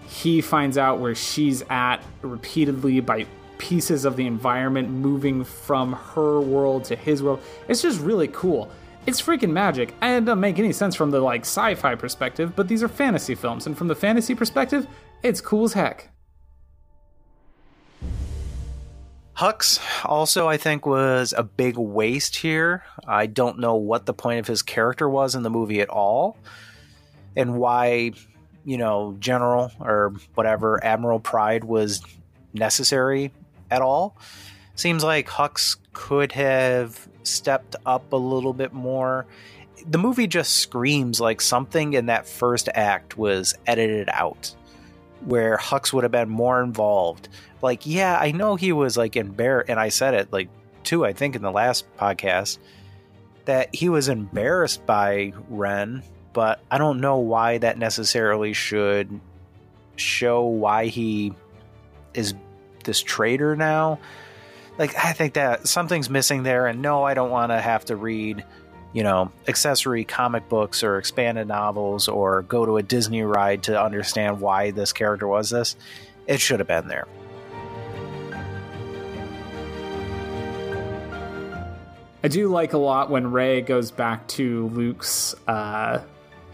he 0.07 0.41
finds 0.41 0.77
out 0.77 0.99
where 0.99 1.13
she's 1.13 1.61
at 1.69 2.03
repeatedly 2.23 2.99
by 2.99 3.27
pieces 3.59 4.05
of 4.05 4.15
the 4.15 4.25
environment 4.25 4.89
moving 4.89 5.43
from 5.43 5.93
her 5.93 6.41
world 6.41 6.85
to 6.85 6.95
his 6.95 7.21
world. 7.21 7.41
It's 7.67 7.83
just 7.83 8.01
really 8.01 8.29
cool. 8.29 8.71
It's 9.05 9.21
freaking 9.21 9.51
magic. 9.51 9.93
And 10.01 10.23
it 10.23 10.25
doesn't 10.25 10.39
make 10.39 10.57
any 10.57 10.73
sense 10.73 10.95
from 10.95 11.11
the 11.11 11.19
like 11.19 11.41
sci-fi 11.41 11.93
perspective, 11.93 12.55
but 12.55 12.67
these 12.67 12.81
are 12.81 12.87
fantasy 12.87 13.35
films, 13.35 13.67
and 13.67 13.77
from 13.77 13.87
the 13.87 13.95
fantasy 13.95 14.33
perspective, 14.33 14.87
it's 15.21 15.41
cool 15.41 15.65
as 15.65 15.73
heck. 15.73 16.09
Hux 19.37 19.79
also, 20.03 20.49
I 20.49 20.57
think, 20.57 20.85
was 20.85 21.33
a 21.37 21.43
big 21.43 21.77
waste 21.77 22.35
here. 22.35 22.83
I 23.07 23.25
don't 23.25 23.59
know 23.59 23.75
what 23.75 24.05
the 24.05 24.13
point 24.13 24.39
of 24.39 24.47
his 24.47 24.61
character 24.61 25.07
was 25.07 25.33
in 25.33 25.43
the 25.43 25.49
movie 25.49 25.79
at 25.79 25.89
all, 25.89 26.37
and 27.37 27.55
why, 27.55 28.11
you 28.65 28.77
know, 28.77 29.15
General 29.19 29.71
or 29.79 30.13
whatever, 30.35 30.83
Admiral 30.83 31.21
Pryde 31.21 31.63
was 31.63 32.01
necessary 32.53 33.31
at 33.71 33.81
all. 33.81 34.17
Seems 34.75 35.03
like 35.03 35.27
Hux 35.27 35.77
could 35.93 36.31
have 36.31 37.07
stepped 37.23 37.75
up 37.85 38.13
a 38.13 38.17
little 38.17 38.53
bit 38.53 38.73
more. 38.73 39.25
The 39.87 39.97
movie 39.97 40.27
just 40.27 40.57
screams 40.57 41.19
like 41.19 41.41
something 41.41 41.93
in 41.93 42.07
that 42.07 42.27
first 42.27 42.69
act 42.73 43.17
was 43.17 43.55
edited 43.65 44.09
out, 44.11 44.55
where 45.25 45.57
Hux 45.57 45.93
would 45.93 46.03
have 46.03 46.11
been 46.11 46.29
more 46.29 46.61
involved. 46.61 47.29
Like, 47.61 47.85
yeah, 47.85 48.17
I 48.19 48.31
know 48.31 48.55
he 48.55 48.71
was 48.71 48.97
like 48.97 49.15
embarrassed, 49.15 49.69
and 49.69 49.79
I 49.79 49.89
said 49.89 50.13
it 50.13 50.31
like 50.31 50.49
too, 50.83 51.05
I 51.05 51.13
think 51.13 51.35
in 51.35 51.41
the 51.41 51.51
last 51.51 51.85
podcast, 51.97 52.57
that 53.45 53.73
he 53.73 53.89
was 53.89 54.09
embarrassed 54.09 54.85
by 54.85 55.33
Ren, 55.49 56.03
but 56.33 56.61
I 56.71 56.77
don't 56.77 57.01
know 57.01 57.17
why 57.17 57.57
that 57.57 57.77
necessarily 57.77 58.53
should 58.53 59.19
show 59.97 60.45
why 60.45 60.85
he 60.85 61.33
is 62.13 62.33
this 62.83 63.01
traitor 63.01 63.55
now. 63.55 63.99
Like 64.77 64.95
I 64.95 65.13
think 65.13 65.33
that 65.33 65.67
something's 65.67 66.09
missing 66.09 66.43
there, 66.43 66.67
and 66.67 66.81
no, 66.81 67.03
I 67.03 67.13
don't 67.13 67.29
want 67.29 67.51
to 67.51 67.59
have 67.59 67.85
to 67.85 67.95
read, 67.95 68.45
you 68.93 69.03
know, 69.03 69.31
accessory 69.47 70.05
comic 70.05 70.47
books 70.47 70.83
or 70.83 70.97
expanded 70.97 71.47
novels 71.47 72.07
or 72.07 72.43
go 72.43 72.65
to 72.65 72.77
a 72.77 72.83
Disney 72.83 73.23
ride 73.23 73.63
to 73.63 73.81
understand 73.81 74.39
why 74.39 74.71
this 74.71 74.93
character 74.93 75.27
was 75.27 75.49
this. 75.49 75.75
It 76.27 76.39
should 76.39 76.59
have 76.59 76.67
been 76.67 76.87
there. 76.87 77.07
I 82.21 82.27
do 82.27 82.49
like 82.49 82.73
a 82.73 82.77
lot 82.77 83.09
when 83.09 83.31
Rey 83.31 83.61
goes 83.61 83.91
back 83.91 84.27
to 84.29 84.67
Luke's 84.67 85.35
uh, 85.47 86.01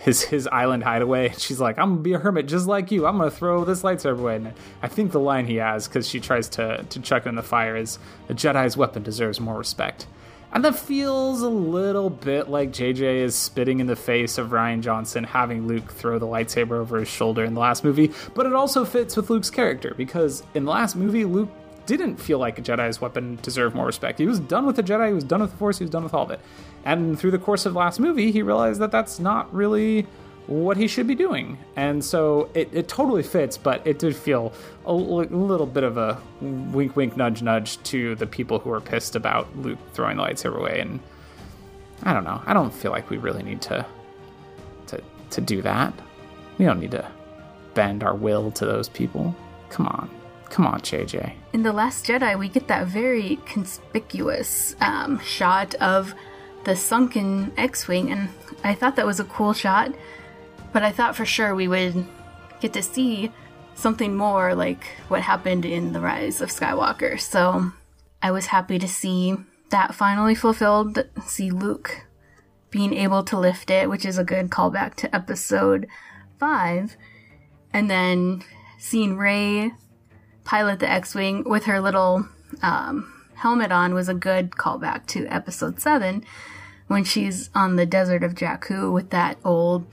his 0.05 0.21
his 0.21 0.47
island 0.47 0.83
hideaway. 0.83 1.29
And 1.29 1.39
she's 1.39 1.59
like, 1.59 1.77
"I'm 1.77 1.89
gonna 1.91 2.01
be 2.01 2.13
a 2.13 2.19
hermit 2.19 2.47
just 2.47 2.67
like 2.67 2.91
you. 2.91 3.05
I'm 3.05 3.17
gonna 3.17 3.31
throw 3.31 3.65
this 3.65 3.81
lightsaber 3.81 4.19
away." 4.19 4.35
And 4.37 4.53
I 4.81 4.87
think 4.87 5.11
the 5.11 5.19
line 5.19 5.47
he 5.47 5.55
has, 5.55 5.87
because 5.87 6.07
she 6.07 6.19
tries 6.19 6.47
to 6.49 6.85
to 6.89 6.99
chuck 7.01 7.25
it 7.25 7.29
in 7.29 7.35
the 7.35 7.43
fire, 7.43 7.75
is, 7.75 7.99
"A 8.29 8.33
Jedi's 8.33 8.77
weapon 8.77 9.03
deserves 9.03 9.41
more 9.41 9.57
respect." 9.57 10.07
And 10.53 10.63
that 10.63 10.75
feels 10.75 11.41
a 11.41 11.49
little 11.49 12.09
bit 12.09 12.49
like 12.49 12.71
JJ 12.71 13.17
is 13.17 13.35
spitting 13.35 13.81
in 13.81 13.87
the 13.87 13.95
face 13.95 14.37
of 14.37 14.51
Rian 14.51 14.79
Johnson 14.79 15.25
having 15.25 15.67
Luke 15.67 15.91
throw 15.91 16.17
the 16.17 16.27
lightsaber 16.27 16.77
over 16.79 16.99
his 16.99 17.09
shoulder 17.09 17.43
in 17.43 17.55
the 17.55 17.59
last 17.59 17.83
movie, 17.83 18.13
but 18.33 18.45
it 18.45 18.53
also 18.53 18.85
fits 18.85 19.17
with 19.17 19.29
Luke's 19.29 19.49
character 19.49 19.93
because 19.97 20.43
in 20.53 20.63
the 20.63 20.71
last 20.71 20.95
movie, 20.95 21.25
Luke 21.25 21.49
didn't 21.85 22.15
feel 22.15 22.39
like 22.39 22.57
a 22.57 22.61
Jedi's 22.61 23.01
weapon 23.01 23.37
deserved 23.41 23.75
more 23.75 23.85
respect. 23.85 24.17
He 24.17 24.25
was 24.25 24.39
done 24.39 24.65
with 24.65 24.77
the 24.77 24.83
Jedi, 24.83 25.09
he 25.09 25.13
was 25.13 25.25
done 25.25 25.41
with 25.41 25.51
the 25.51 25.57
Force, 25.57 25.77
he 25.77 25.83
was 25.83 25.91
done 25.91 26.03
with 26.03 26.13
all 26.13 26.23
of 26.23 26.31
it. 26.31 26.39
And 26.85 27.19
through 27.19 27.31
the 27.31 27.39
course 27.39 27.65
of 27.65 27.73
the 27.73 27.79
last 27.79 27.99
movie, 27.99 28.31
he 28.31 28.41
realized 28.41 28.79
that 28.79 28.91
that's 28.91 29.19
not 29.19 29.53
really 29.53 30.05
what 30.47 30.77
he 30.77 30.87
should 30.87 31.07
be 31.07 31.15
doing. 31.15 31.57
And 31.75 32.03
so 32.03 32.49
it, 32.53 32.69
it 32.71 32.87
totally 32.87 33.23
fits, 33.23 33.57
but 33.57 33.85
it 33.85 33.97
did 33.97 34.15
feel 34.15 34.53
a 34.85 34.89
l- 34.89 35.23
little 35.23 35.65
bit 35.65 35.83
of 35.83 35.97
a 35.97 36.21
wink, 36.41 36.95
wink, 36.95 37.17
nudge, 37.17 37.41
nudge 37.41 37.81
to 37.83 38.15
the 38.15 38.27
people 38.27 38.59
who 38.59 38.71
are 38.71 38.81
pissed 38.81 39.15
about 39.15 39.47
Luke 39.57 39.79
throwing 39.93 40.17
the 40.17 40.23
lightsaber 40.23 40.57
away. 40.57 40.79
And 40.79 40.99
I 42.03 42.13
don't 42.13 42.23
know. 42.23 42.41
I 42.45 42.53
don't 42.53 42.73
feel 42.73 42.91
like 42.91 43.09
we 43.09 43.17
really 43.17 43.43
need 43.43 43.61
to 43.63 43.85
to 44.87 45.01
to 45.31 45.41
do 45.41 45.61
that. 45.63 45.93
We 46.59 46.65
don't 46.65 46.79
need 46.79 46.91
to 46.91 47.09
bend 47.73 48.03
our 48.03 48.15
will 48.15 48.51
to 48.51 48.65
those 48.65 48.87
people. 48.89 49.35
Come 49.69 49.87
on. 49.87 50.09
Come 50.49 50.67
on, 50.67 50.79
JJ. 50.81 51.33
In 51.53 51.63
The 51.63 51.73
Last 51.73 52.05
Jedi, 52.05 52.37
we 52.37 52.47
get 52.47 52.67
that 52.67 52.87
very 52.87 53.39
conspicuous 53.45 54.75
um, 54.79 55.19
shot 55.19 55.73
of 55.75 56.13
the 56.65 56.75
sunken 56.75 57.53
X 57.57 57.87
Wing, 57.87 58.11
and 58.11 58.29
I 58.63 58.73
thought 58.73 58.95
that 58.97 59.05
was 59.05 59.19
a 59.19 59.25
cool 59.25 59.53
shot, 59.53 59.93
but 60.73 60.83
I 60.83 60.91
thought 60.91 61.15
for 61.15 61.25
sure 61.25 61.55
we 61.55 61.67
would 61.67 62.05
get 62.59 62.73
to 62.73 62.83
see 62.83 63.31
something 63.75 64.15
more 64.15 64.55
like 64.55 64.85
what 65.07 65.21
happened 65.21 65.65
in 65.65 65.93
The 65.93 65.99
Rise 65.99 66.41
of 66.41 66.49
Skywalker. 66.49 67.19
So 67.19 67.71
I 68.21 68.31
was 68.31 68.47
happy 68.47 68.79
to 68.79 68.87
see 68.87 69.35
that 69.69 69.95
finally 69.95 70.35
fulfilled, 70.35 71.07
see 71.25 71.51
Luke 71.51 72.05
being 72.71 72.93
able 72.93 73.23
to 73.23 73.39
lift 73.39 73.69
it, 73.69 73.89
which 73.89 74.05
is 74.05 74.17
a 74.17 74.23
good 74.23 74.49
callback 74.49 74.95
to 74.95 75.15
episode 75.15 75.87
5. 76.39 76.97
And 77.73 77.89
then 77.89 78.43
seeing 78.77 79.17
Rey 79.17 79.71
pilot 80.43 80.79
the 80.79 80.89
X-wing 80.89 81.43
with 81.45 81.65
her 81.65 81.79
little 81.79 82.27
um, 82.61 83.13
helmet 83.35 83.71
on 83.71 83.93
was 83.93 84.09
a 84.09 84.13
good 84.13 84.51
callback 84.51 85.05
to 85.07 85.27
Episode 85.27 85.79
Seven 85.79 86.23
when 86.87 87.03
she's 87.03 87.49
on 87.55 87.75
the 87.75 87.85
desert 87.85 88.23
of 88.23 88.33
Jakku 88.33 88.93
with 88.93 89.09
that 89.09 89.37
old 89.43 89.85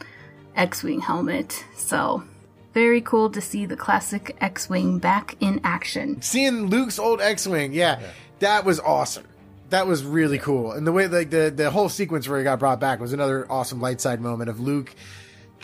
X-wing 0.56 1.00
helmet. 1.00 1.64
So 1.76 2.24
very 2.74 3.00
cool 3.00 3.30
to 3.30 3.40
see 3.40 3.66
the 3.66 3.76
classic 3.76 4.36
X-wing 4.40 4.98
back 4.98 5.36
in 5.40 5.60
action. 5.64 6.20
Seeing 6.22 6.66
Luke's 6.66 6.98
old 6.98 7.20
X-wing, 7.20 7.72
yeah, 7.72 8.00
that 8.40 8.64
was 8.64 8.80
awesome. 8.80 9.26
That 9.70 9.86
was 9.86 10.04
really 10.04 10.38
cool, 10.38 10.72
and 10.72 10.86
the 10.86 10.92
way 10.92 11.08
like 11.08 11.30
the 11.30 11.50
the 11.54 11.70
whole 11.70 11.88
sequence 11.88 12.28
where 12.28 12.36
he 12.36 12.44
got 12.44 12.58
brought 12.58 12.78
back 12.78 13.00
was 13.00 13.14
another 13.14 13.50
awesome 13.50 13.80
light 13.80 14.02
side 14.02 14.20
moment 14.20 14.50
of 14.50 14.60
Luke 14.60 14.94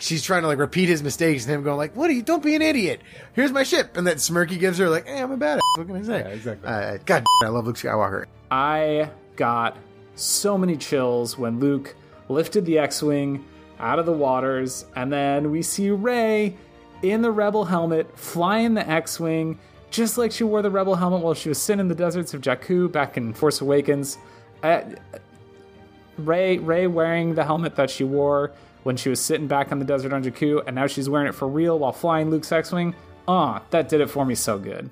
she's 0.01 0.23
trying 0.23 0.41
to 0.41 0.47
like 0.47 0.57
repeat 0.57 0.89
his 0.89 1.03
mistakes 1.03 1.45
and 1.45 1.53
him 1.53 1.63
going 1.63 1.77
like, 1.77 1.95
"What 1.95 2.09
are 2.09 2.13
you? 2.13 2.21
Don't 2.21 2.43
be 2.43 2.55
an 2.55 2.61
idiot. 2.61 3.01
Here's 3.33 3.51
my 3.51 3.63
ship." 3.63 3.97
And 3.97 4.07
that 4.07 4.19
smirk 4.19 4.49
he 4.49 4.57
gives 4.57 4.77
her 4.77 4.89
like, 4.89 5.07
"Hey, 5.07 5.21
I'm 5.21 5.31
a 5.31 5.37
badass. 5.37 5.59
What 5.75 5.87
can 5.87 5.95
I 5.97 6.01
say?" 6.01 6.19
Yeah, 6.19 6.27
exactly. 6.29 6.67
Uh, 6.67 6.97
God, 7.05 7.25
I 7.43 7.49
love 7.49 7.67
Luke 7.67 7.75
Skywalker. 7.75 8.25
I 8.49 9.09
got 9.35 9.77
so 10.19 10.57
many 10.57 10.75
chills 10.75 11.37
when 11.37 11.59
Luke 11.59 11.95
lifted 12.27 12.65
the 12.65 12.77
X-wing 12.79 13.45
out 13.79 13.99
of 13.99 14.05
the 14.05 14.11
waters, 14.11 14.85
and 14.95 15.11
then 15.11 15.51
we 15.51 15.61
see 15.61 15.89
Rey 15.89 16.55
in 17.01 17.21
the 17.21 17.31
Rebel 17.31 17.63
helmet 17.65 18.17
flying 18.17 18.73
the 18.73 18.87
X-wing. 18.87 19.57
just 19.91 20.17
like 20.17 20.31
she 20.31 20.43
wore 20.43 20.61
the 20.61 20.69
rebel 20.69 20.95
helmet 20.95 21.21
while 21.21 21.33
she 21.33 21.49
was 21.49 21.59
sitting 21.59 21.79
in 21.79 21.87
the 21.87 21.95
deserts 21.95 22.33
of 22.33 22.41
Jakku 22.41 22.91
back 22.91 23.17
in 23.17 23.33
Force 23.33 23.61
Awakens. 23.61 24.17
Uh, 24.61 24.81
Rey 26.17 26.57
Rey 26.57 26.87
wearing 26.87 27.33
the 27.33 27.43
helmet 27.43 27.75
that 27.75 27.89
she 27.89 28.03
wore 28.03 28.51
when 28.83 28.97
she 28.97 29.09
was 29.09 29.19
sitting 29.19 29.47
back 29.47 29.71
on 29.71 29.79
the 29.79 29.85
desert 29.85 30.13
on 30.13 30.23
Jakku, 30.23 30.63
and 30.65 30.75
now 30.75 30.87
she's 30.87 31.09
wearing 31.09 31.27
it 31.27 31.35
for 31.35 31.47
real 31.47 31.79
while 31.79 31.91
flying 31.91 32.29
Luke's 32.29 32.51
X-wing. 32.51 32.93
Ah, 33.27 33.61
that 33.69 33.89
did 33.89 34.01
it 34.01 34.09
for 34.09 34.25
me 34.25 34.35
so 34.35 34.57
good. 34.57 34.89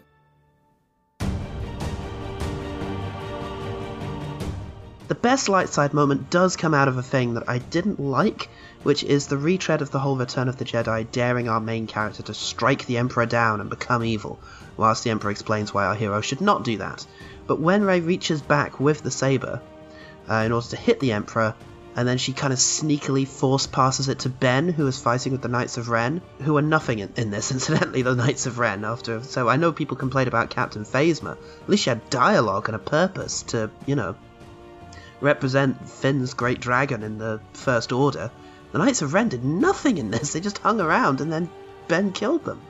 Best 5.17 5.49
light 5.49 5.69
side 5.69 5.93
moment 5.93 6.29
does 6.29 6.55
come 6.55 6.73
out 6.73 6.87
of 6.87 6.97
a 6.97 7.03
thing 7.03 7.33
that 7.33 7.49
I 7.49 7.57
didn't 7.57 7.99
like, 7.99 8.49
which 8.83 9.03
is 9.03 9.27
the 9.27 9.37
retread 9.37 9.81
of 9.81 9.91
the 9.91 9.99
whole 9.99 10.17
Return 10.17 10.47
of 10.47 10.57
the 10.57 10.65
Jedi 10.65 11.11
daring 11.11 11.49
our 11.49 11.59
main 11.59 11.87
character 11.87 12.23
to 12.23 12.33
strike 12.33 12.85
the 12.85 12.97
Emperor 12.97 13.25
down 13.25 13.61
and 13.61 13.69
become 13.69 14.03
evil, 14.03 14.39
whilst 14.75 15.03
the 15.03 15.09
Emperor 15.09 15.31
explains 15.31 15.73
why 15.73 15.85
our 15.85 15.95
hero 15.95 16.21
should 16.21 16.41
not 16.41 16.63
do 16.63 16.77
that. 16.77 17.05
But 17.47 17.59
when 17.59 17.83
Rey 17.83 17.99
reaches 17.99 18.41
back 18.41 18.79
with 18.79 19.01
the 19.01 19.11
saber 19.11 19.61
uh, 20.29 20.35
in 20.35 20.51
order 20.51 20.67
to 20.67 20.75
hit 20.77 20.99
the 20.99 21.13
Emperor, 21.13 21.55
and 21.95 22.07
then 22.07 22.19
she 22.19 22.31
kind 22.31 22.53
of 22.53 22.59
sneakily 22.59 23.27
force 23.27 23.65
passes 23.65 24.07
it 24.07 24.19
to 24.19 24.29
Ben, 24.29 24.69
who 24.69 24.85
is 24.85 24.99
fighting 24.99 25.31
with 25.31 25.41
the 25.41 25.47
Knights 25.47 25.77
of 25.77 25.89
Ren, 25.89 26.21
who 26.41 26.55
are 26.57 26.61
nothing 26.61 26.99
in, 26.99 27.11
in 27.15 27.31
this, 27.31 27.51
incidentally, 27.57 28.03
the 28.03 28.15
Knights 28.15 28.45
of 28.45 28.59
Ren. 28.59 28.85
After 28.85 29.23
so, 29.23 29.49
I 29.49 29.55
know 29.55 29.71
people 29.71 29.97
complain 29.97 30.27
about 30.27 30.51
Captain 30.51 30.85
Phasma. 30.85 31.31
At 31.31 31.69
least 31.69 31.83
she 31.83 31.89
had 31.89 32.09
dialogue 32.11 32.69
and 32.69 32.75
a 32.75 32.79
purpose 32.79 33.41
to, 33.43 33.71
you 33.87 33.95
know, 33.95 34.15
represent 35.19 35.89
Finn's 35.89 36.33
great 36.33 36.59
dragon 36.59 37.03
in 37.03 37.17
the 37.17 37.39
First 37.53 37.91
Order. 37.91 38.31
The 38.71 38.79
Knights 38.79 39.01
of 39.01 39.13
Ren 39.13 39.29
did 39.29 39.43
nothing 39.43 39.97
in 39.97 40.11
this. 40.11 40.33
They 40.33 40.39
just 40.39 40.59
hung 40.59 40.81
around, 40.81 41.21
and 41.21 41.31
then 41.31 41.49
Ben 41.87 42.11
killed 42.11 42.43
them. 42.43 42.61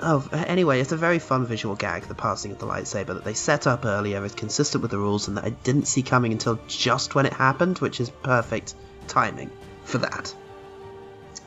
Oh, 0.00 0.28
anyway, 0.32 0.80
it's 0.80 0.92
a 0.92 0.96
very 0.96 1.18
fun 1.18 1.44
visual 1.46 1.74
gag, 1.74 2.04
the 2.04 2.14
passing 2.14 2.52
of 2.52 2.58
the 2.58 2.66
lightsaber 2.66 3.14
that 3.14 3.24
they 3.24 3.34
set 3.34 3.66
up 3.66 3.84
earlier 3.84 4.24
is 4.24 4.34
consistent 4.34 4.82
with 4.82 4.92
the 4.92 4.98
rules 4.98 5.26
and 5.26 5.36
that 5.36 5.44
I 5.44 5.50
didn't 5.50 5.88
see 5.88 6.02
coming 6.02 6.30
until 6.30 6.60
just 6.68 7.16
when 7.16 7.26
it 7.26 7.32
happened, 7.32 7.78
which 7.78 8.00
is 8.00 8.08
perfect 8.08 8.74
timing 9.08 9.50
for 9.84 9.98
that. 9.98 10.32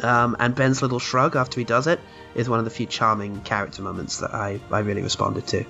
Um, 0.02 0.36
and 0.40 0.54
Ben's 0.54 0.82
little 0.82 1.00
shrug 1.00 1.36
after 1.36 1.60
he 1.60 1.64
does 1.64 1.88
it 1.88 2.00
is 2.36 2.50
one 2.50 2.60
of 2.60 2.66
the 2.66 2.72
few 2.72 2.88
charming 2.88 3.42
character 3.42 3.84
moments 3.84 4.18
that 4.18 4.34
I, 4.34 4.60
I 4.70 4.80
really 4.80 5.04
responded 5.04 5.48
to. 5.48 5.66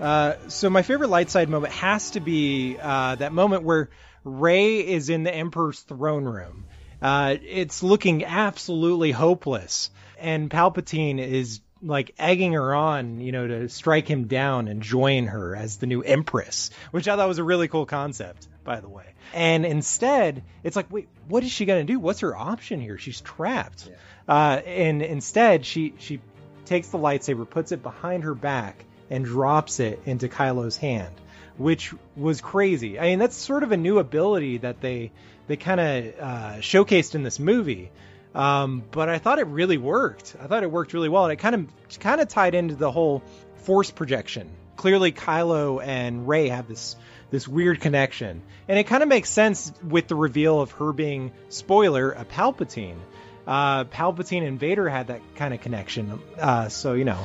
Uh, 0.00 0.34
so 0.48 0.70
my 0.70 0.82
favorite 0.82 1.10
light 1.10 1.30
side 1.30 1.48
moment 1.48 1.72
has 1.74 2.12
to 2.12 2.20
be 2.20 2.78
uh, 2.80 3.14
that 3.16 3.32
moment 3.32 3.62
where 3.64 3.90
Rey 4.24 4.78
is 4.78 5.10
in 5.10 5.24
the 5.24 5.34
Emperor's 5.34 5.80
throne 5.80 6.24
room. 6.24 6.64
Uh, 7.02 7.36
it's 7.42 7.82
looking 7.82 8.24
absolutely 8.24 9.10
hopeless, 9.10 9.90
and 10.18 10.50
Palpatine 10.50 11.18
is 11.18 11.60
like 11.82 12.14
egging 12.18 12.52
her 12.52 12.74
on, 12.74 13.20
you 13.20 13.32
know, 13.32 13.46
to 13.46 13.68
strike 13.68 14.06
him 14.06 14.26
down 14.26 14.68
and 14.68 14.82
join 14.82 15.26
her 15.26 15.56
as 15.56 15.78
the 15.78 15.86
new 15.86 16.02
Empress, 16.02 16.70
which 16.90 17.08
I 17.08 17.16
thought 17.16 17.28
was 17.28 17.38
a 17.38 17.44
really 17.44 17.68
cool 17.68 17.86
concept, 17.86 18.48
by 18.64 18.80
the 18.80 18.88
way. 18.88 19.14
And 19.32 19.64
instead, 19.64 20.42
it's 20.62 20.76
like, 20.76 20.92
wait, 20.92 21.08
what 21.28 21.42
is 21.42 21.50
she 21.50 21.64
gonna 21.64 21.84
do? 21.84 21.98
What's 21.98 22.20
her 22.20 22.36
option 22.36 22.80
here? 22.80 22.98
She's 22.98 23.20
trapped. 23.20 23.88
Yeah. 23.88 23.96
Uh, 24.28 24.56
and 24.66 25.02
instead, 25.02 25.64
she 25.64 25.94
she 25.98 26.20
takes 26.66 26.88
the 26.88 26.98
lightsaber, 26.98 27.48
puts 27.48 27.72
it 27.72 27.82
behind 27.82 28.24
her 28.24 28.34
back, 28.34 28.84
and 29.10 29.24
drops 29.24 29.80
it 29.80 30.00
into 30.06 30.28
Kylo's 30.28 30.76
hand, 30.76 31.14
which 31.58 31.92
was 32.16 32.40
crazy. 32.40 32.98
I 32.98 33.10
mean, 33.10 33.18
that's 33.18 33.36
sort 33.36 33.64
of 33.64 33.72
a 33.72 33.76
new 33.76 33.98
ability 33.98 34.58
that 34.58 34.80
they 34.80 35.10
they 35.48 35.56
kind 35.56 35.80
of 35.80 36.04
uh, 36.20 36.54
showcased 36.60 37.16
in 37.16 37.24
this 37.24 37.40
movie. 37.40 37.90
Um, 38.34 38.84
but 38.92 39.08
I 39.08 39.18
thought 39.18 39.40
it 39.40 39.46
really 39.48 39.78
worked. 39.78 40.36
I 40.40 40.46
thought 40.46 40.62
it 40.62 40.70
worked 40.70 40.92
really 40.92 41.08
well, 41.08 41.24
and 41.24 41.32
it 41.32 41.40
kind 41.40 41.54
of 41.54 41.98
kind 41.98 42.20
of 42.20 42.28
tied 42.28 42.54
into 42.54 42.76
the 42.76 42.90
whole 42.90 43.22
force 43.56 43.90
projection. 43.90 44.48
Clearly, 44.76 45.12
Kylo 45.12 45.84
and 45.84 46.28
Rey 46.28 46.48
have 46.48 46.68
this 46.68 46.96
this 47.30 47.46
weird 47.48 47.80
connection, 47.80 48.42
and 48.68 48.78
it 48.78 48.84
kind 48.84 49.02
of 49.02 49.08
makes 49.08 49.28
sense 49.30 49.72
with 49.82 50.06
the 50.06 50.14
reveal 50.14 50.60
of 50.60 50.70
her 50.72 50.92
being 50.92 51.32
spoiler 51.48 52.12
a 52.12 52.24
Palpatine. 52.24 52.98
Uh, 53.46 53.84
Palpatine 53.84 54.46
and 54.46 54.60
Vader 54.60 54.88
had 54.88 55.08
that 55.08 55.20
kind 55.34 55.52
of 55.52 55.60
connection, 55.60 56.20
uh, 56.38 56.68
so 56.68 56.94
you 56.94 57.04
know 57.04 57.18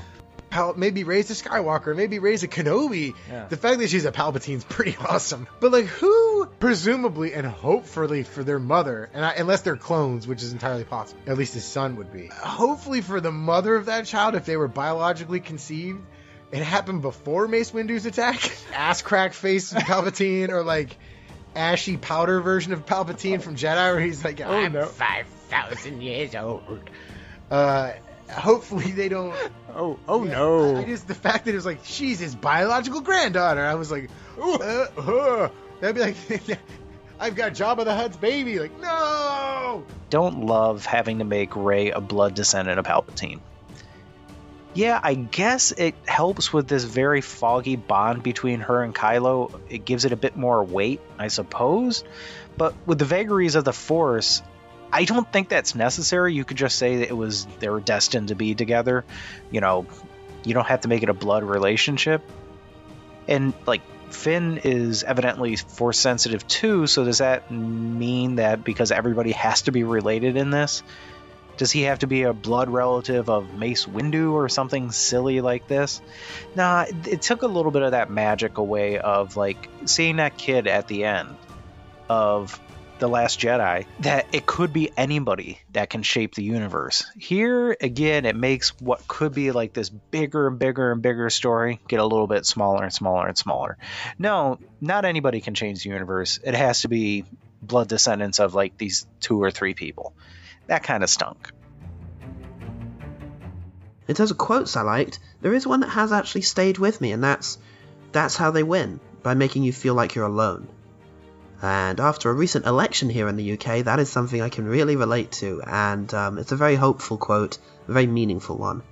Pal- 0.56 0.76
maybe 0.78 1.04
Rey's 1.04 1.30
a 1.30 1.34
Skywalker, 1.34 1.94
maybe 1.94 2.20
Rey's 2.20 2.44
a 2.44 2.48
Kenobi. 2.48 3.14
Yeah. 3.30 3.48
The 3.48 3.58
fact 3.58 3.80
that 3.80 3.90
she's 3.90 4.06
a 4.06 4.12
Palpatine's 4.14 4.64
pretty 4.64 4.96
awesome. 5.10 5.48
But 5.60 5.74
like, 5.74 5.84
who, 5.84 6.46
presumably 6.46 7.34
and 7.34 7.46
hopefully 7.46 8.24
for 8.24 8.42
their 8.42 8.58
mother, 8.58 9.10
and 9.14 9.26
I, 9.26 9.32
unless 9.34 9.64
they're 9.64 9.76
clones, 9.76 10.26
which 10.26 10.42
is 10.42 10.54
entirely 10.54 10.86
possible, 10.86 11.20
at 11.28 11.38
least 11.38 11.56
his 11.56 11.66
son 11.66 11.98
would 11.98 12.14
be. 12.14 12.28
Hopefully 12.28 13.02
for 13.02 13.20
the 13.20 13.34
mother 13.34 13.76
of 13.76 13.88
that 13.88 14.06
child, 14.06 14.36
if 14.36 14.46
they 14.46 14.56
were 14.56 14.70
biologically 14.70 15.42
conceived, 15.42 16.00
it 16.54 16.64
happened 16.64 17.02
before 17.02 17.50
Mace 17.50 17.74
Windu's 17.74 18.06
attack. 18.06 18.40
Ass 18.74 19.02
crack 19.02 19.34
face 19.34 19.74
Palpatine, 19.74 20.52
or 20.52 20.64
like 20.64 20.96
ashy 21.54 21.98
powder 21.98 22.40
version 22.40 22.72
of 22.72 22.86
Palpatine 22.86 23.42
from 23.42 23.58
Jedi, 23.58 23.92
where 23.94 24.00
he's 24.00 24.24
like, 24.24 24.40
I'm 24.40 24.72
no. 24.72 24.86
five 24.86 25.28
thousand 25.50 26.02
years 26.02 26.34
old. 26.34 26.90
Uh, 27.52 27.92
hopefully 28.30 28.92
they 28.92 29.10
don't. 29.10 29.36
Oh, 29.76 30.00
oh 30.08 30.24
Yeah, 30.24 30.32
no! 30.32 30.78
I 30.78 30.86
just 30.86 31.08
the 31.08 31.16
fact 31.16 31.46
that 31.46 31.52
it 31.52 31.56
was 31.56 31.66
like 31.66 31.80
she's 31.84 32.20
his 32.20 32.36
biological 32.36 33.02
granddaughter. 33.02 33.64
I 33.64 33.76
was 33.76 33.92
like, 33.92 34.10
uh, 34.40 34.54
uh, 34.98 35.50
that'd 35.80 35.96
be 35.96 36.02
like, 36.02 36.60
I've 37.20 37.36
got 37.36 37.54
Jabba 37.54 37.86
the 37.86 37.94
Hutt's 37.94 38.18
baby. 38.18 38.60
Like, 38.60 38.80
no. 38.80 39.86
Don't 40.10 40.46
love 40.46 40.86
having 40.86 41.20
to 41.20 41.26
make 41.26 41.56
Rey 41.56 41.92
a 41.92 42.02
blood 42.02 42.36
descendant 42.36 42.80
of 42.80 42.86
Palpatine. 42.86 43.40
Yeah, 44.74 45.00
I 45.02 45.14
guess 45.14 45.72
it 45.72 45.96
helps 46.06 46.52
with 46.52 46.68
this 46.68 46.84
very 46.84 47.22
foggy 47.22 47.78
bond 47.78 48.24
between 48.24 48.60
her 48.60 48.84
and 48.84 48.94
Kylo. 48.94 49.58
It 49.70 49.86
gives 49.86 50.04
it 50.04 50.12
a 50.12 50.18
bit 50.18 50.36
more 50.36 50.62
weight, 50.62 51.00
I 51.18 51.30
suppose. 51.30 52.04
But 52.58 52.76
with 52.86 53.00
the 53.00 53.06
vagaries 53.06 53.56
of 53.56 53.64
the 53.64 53.72
Force, 53.72 54.42
I 54.96 55.04
don't 55.04 55.30
think 55.30 55.50
that's 55.50 55.76
necessary. 55.76 56.34
You 56.34 56.46
could 56.46 56.56
just 56.56 56.78
say 56.78 57.00
that 57.00 57.10
it 57.10 57.18
was 57.18 57.46
they 57.60 57.68
were 57.68 57.82
destined 57.82 58.30
to 58.30 58.36
be 58.36 58.56
together. 58.56 59.04
You 59.52 59.60
know, 59.60 59.86
you 60.46 60.54
don't 60.54 60.68
have 60.68 60.82
to 60.82 60.88
make 60.88 61.04
it 61.04 61.10
a 61.10 61.14
blood 61.14 61.44
relationship. 61.44 62.22
And 63.28 63.54
like 63.66 63.82
Finn 64.12 64.62
is 64.64 65.04
evidently 65.04 65.58
force 65.58 66.00
sensitive 66.00 66.48
too, 66.48 66.88
so 66.88 67.04
does 67.04 67.18
that 67.18 67.52
mean 67.52 68.36
that 68.36 68.64
because 68.64 68.92
everybody 68.92 69.34
has 69.34 69.64
to 69.64 69.74
be 69.74 69.84
related 69.84 70.38
in 70.38 70.50
this? 70.50 70.82
Does 71.58 71.72
he 71.72 71.82
have 71.84 72.00
to 72.00 72.08
be 72.08 72.24
a 72.24 72.32
blood 72.32 72.70
relative 72.70 73.30
of 73.30 73.54
Mace 73.54 73.86
Windu 73.86 74.32
or 74.32 74.48
something 74.48 74.92
silly 74.92 75.42
like 75.42 75.68
this? 75.68 76.02
Nah, 76.56 76.84
it- 76.88 77.08
it 77.08 77.22
took 77.22 77.42
a 77.42 77.48
little 77.48 77.72
bit 77.72 77.82
of 77.82 77.92
that 77.92 78.10
magic 78.10 78.58
away 78.58 78.98
of 78.98 79.36
like 79.36 79.68
seeing 79.84 80.18
that 80.18 80.38
kid 80.38 80.68
at 80.68 80.88
the 80.88 81.04
end 81.04 81.36
of 82.08 82.58
The 82.98 83.10
Last 83.10 83.40
Jedi 83.42 83.86
that 84.00 84.28
it 84.32 84.46
could 84.46 84.72
be 84.72 84.90
anybody 84.96 85.60
that 85.74 85.90
can 85.90 86.02
shape 86.02 86.34
the 86.34 86.44
universe. 86.44 87.06
Here, 87.18 87.76
again, 87.82 88.26
it 88.26 88.38
makes 88.38 88.70
what 88.80 89.06
could 89.06 89.34
be 89.34 89.52
like 89.52 89.74
this 89.74 89.90
bigger 89.90 90.48
and 90.48 90.58
bigger 90.58 90.94
and 90.94 91.02
bigger 91.02 91.30
story 91.30 91.82
get 91.90 92.00
a 92.00 92.06
little 92.06 92.28
bit 92.28 92.46
smaller 92.46 92.84
and 92.84 92.94
smaller 92.94 93.28
and 93.28 93.38
smaller. 93.38 93.78
No, 94.18 94.60
not 94.80 95.04
anybody 95.04 95.42
can 95.42 95.56
change 95.56 95.84
the 95.84 95.90
universe. 95.90 96.40
It 96.42 96.56
has 96.56 96.82
to 96.82 96.88
be 96.88 97.26
blood 97.62 97.90
descendants 97.90 98.40
of 98.40 98.56
like 98.56 98.78
these 98.78 99.06
two 99.20 99.44
or 99.44 99.52
three 99.52 99.74
people. 99.74 100.14
That 100.68 100.84
kind 100.84 101.04
of 101.04 101.10
stunk. 101.10 101.52
In 104.08 104.16
terms 104.16 104.32
of 104.32 104.38
quotes 104.38 104.78
I 104.78 104.84
liked, 104.84 105.20
there 105.42 105.54
is 105.54 105.68
one 105.68 105.82
that 105.82 105.90
has 105.90 106.12
actually 106.12 106.44
stayed 106.44 106.78
with 106.78 107.02
me, 107.02 107.12
and 107.12 107.24
that's 107.24 107.58
that's 108.12 108.38
how 108.38 108.52
they 108.52 108.64
win 108.64 109.00
by 109.24 109.34
making 109.34 109.64
you 109.64 109.74
feel 109.74 109.96
like 109.96 110.16
you're 110.16 110.26
alone. 110.26 110.70
And 111.66 112.00
after 112.00 112.30
a 112.30 112.34
recent 112.34 112.68
election 112.68 113.10
here 113.10 113.28
in 113.28 113.38
the 113.38 113.54
UK, 113.54 113.86
that 113.86 114.00
is 114.00 114.12
something 114.12 114.40
I 114.40 114.50
can 114.50 114.68
really 114.68 114.96
relate 114.96 115.32
to, 115.42 115.64
and 115.66 116.14
um, 116.14 116.38
it's 116.38 116.52
a 116.52 116.56
very 116.56 116.76
hopeful 116.76 117.18
quote, 117.18 117.58
a 117.88 117.92
very 117.92 118.06
meaningful 118.06 118.56
one. 118.56 118.84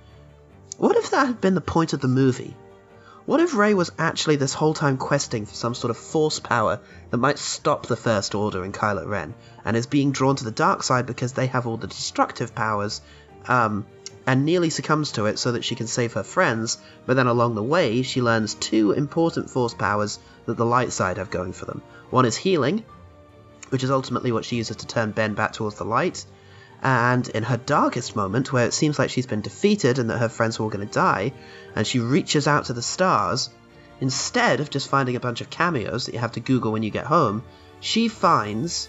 What 0.76 0.96
if 0.96 1.10
that 1.10 1.28
had 1.28 1.40
been 1.40 1.54
the 1.54 1.60
point 1.60 1.92
of 1.92 2.00
the 2.00 2.08
movie? 2.08 2.56
What 3.26 3.38
if 3.38 3.54
Rey 3.54 3.74
was 3.74 3.92
actually 3.96 4.36
this 4.36 4.54
whole 4.54 4.74
time 4.74 4.96
questing 4.96 5.46
for 5.46 5.54
some 5.54 5.76
sort 5.76 5.92
of 5.92 5.96
force 5.96 6.40
power 6.40 6.80
that 7.10 7.18
might 7.18 7.38
stop 7.38 7.86
the 7.86 7.94
First 7.94 8.34
Order 8.34 8.64
in 8.64 8.72
Kylo 8.72 9.06
Ren, 9.06 9.34
and 9.64 9.76
is 9.76 9.86
being 9.86 10.10
drawn 10.10 10.34
to 10.34 10.44
the 10.44 10.50
dark 10.50 10.82
side 10.82 11.06
because 11.06 11.32
they 11.32 11.46
have 11.46 11.68
all 11.68 11.76
the 11.76 11.86
destructive 11.86 12.56
powers, 12.56 13.02
um, 13.46 13.86
and 14.26 14.44
nearly 14.44 14.70
succumbs 14.70 15.12
to 15.12 15.26
it 15.26 15.38
so 15.38 15.52
that 15.52 15.64
she 15.64 15.76
can 15.76 15.86
save 15.86 16.14
her 16.14 16.24
friends, 16.24 16.78
but 17.06 17.14
then 17.14 17.28
along 17.28 17.54
the 17.54 17.62
way 17.62 18.02
she 18.02 18.20
learns 18.20 18.54
two 18.54 18.90
important 18.90 19.48
force 19.48 19.74
powers 19.74 20.18
that 20.46 20.56
the 20.56 20.66
light 20.66 20.92
side 20.92 21.18
have 21.18 21.30
going 21.30 21.52
for 21.52 21.66
them. 21.66 21.82
One 22.14 22.26
is 22.26 22.36
healing, 22.36 22.84
which 23.70 23.82
is 23.82 23.90
ultimately 23.90 24.30
what 24.30 24.44
she 24.44 24.54
uses 24.54 24.76
to 24.76 24.86
turn 24.86 25.10
Ben 25.10 25.34
back 25.34 25.52
towards 25.52 25.78
the 25.78 25.84
light, 25.84 26.24
and 26.80 27.26
in 27.30 27.42
her 27.42 27.56
darkest 27.56 28.14
moment, 28.14 28.52
where 28.52 28.66
it 28.66 28.72
seems 28.72 29.00
like 29.00 29.10
she's 29.10 29.26
been 29.26 29.40
defeated 29.40 29.98
and 29.98 30.08
that 30.08 30.18
her 30.18 30.28
friends 30.28 30.60
are 30.60 30.62
all 30.62 30.68
going 30.68 30.86
to 30.86 30.94
die, 30.94 31.32
and 31.74 31.84
she 31.84 31.98
reaches 31.98 32.46
out 32.46 32.66
to 32.66 32.72
the 32.72 32.82
stars, 32.82 33.50
instead 34.00 34.60
of 34.60 34.70
just 34.70 34.88
finding 34.88 35.16
a 35.16 35.20
bunch 35.26 35.40
of 35.40 35.50
cameos 35.50 36.06
that 36.06 36.14
you 36.14 36.20
have 36.20 36.30
to 36.30 36.38
Google 36.38 36.70
when 36.70 36.84
you 36.84 36.90
get 36.90 37.04
home, 37.04 37.42
she 37.80 38.06
finds 38.06 38.88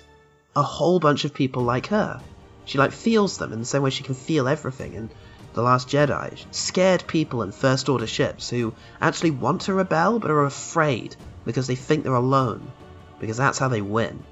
a 0.56 0.62
whole 0.62 1.00
bunch 1.00 1.26
of 1.26 1.34
people 1.34 1.64
like 1.64 1.88
her. 1.88 2.22
She 2.66 2.78
like 2.78 2.92
feels 2.92 3.40
them 3.40 3.54
in 3.54 3.58
the 3.58 3.66
same 3.66 3.82
way 3.82 3.90
she 3.90 4.04
can 4.04 4.14
feel 4.14 4.48
everything, 4.48 4.96
and 4.96 5.10
The 5.56 5.64
Last 5.64 5.90
Jedi, 5.90 6.46
scared 6.52 7.08
people 7.08 7.42
in 7.42 7.52
First 7.52 7.90
Order 7.90 8.06
ships 8.06 8.52
who 8.52 8.76
actually 9.02 9.32
want 9.32 9.62
to 9.62 9.74
rebel 9.74 10.20
but 10.20 10.30
are 10.30 10.46
afraid 10.46 11.16
because 11.44 11.66
they 11.66 11.74
think 11.74 12.04
they're 12.04 12.14
alone, 12.14 12.72
because 13.20 13.38
that's 13.38 13.58
how 13.58 13.68
they 13.68 13.82
win. 13.82 14.24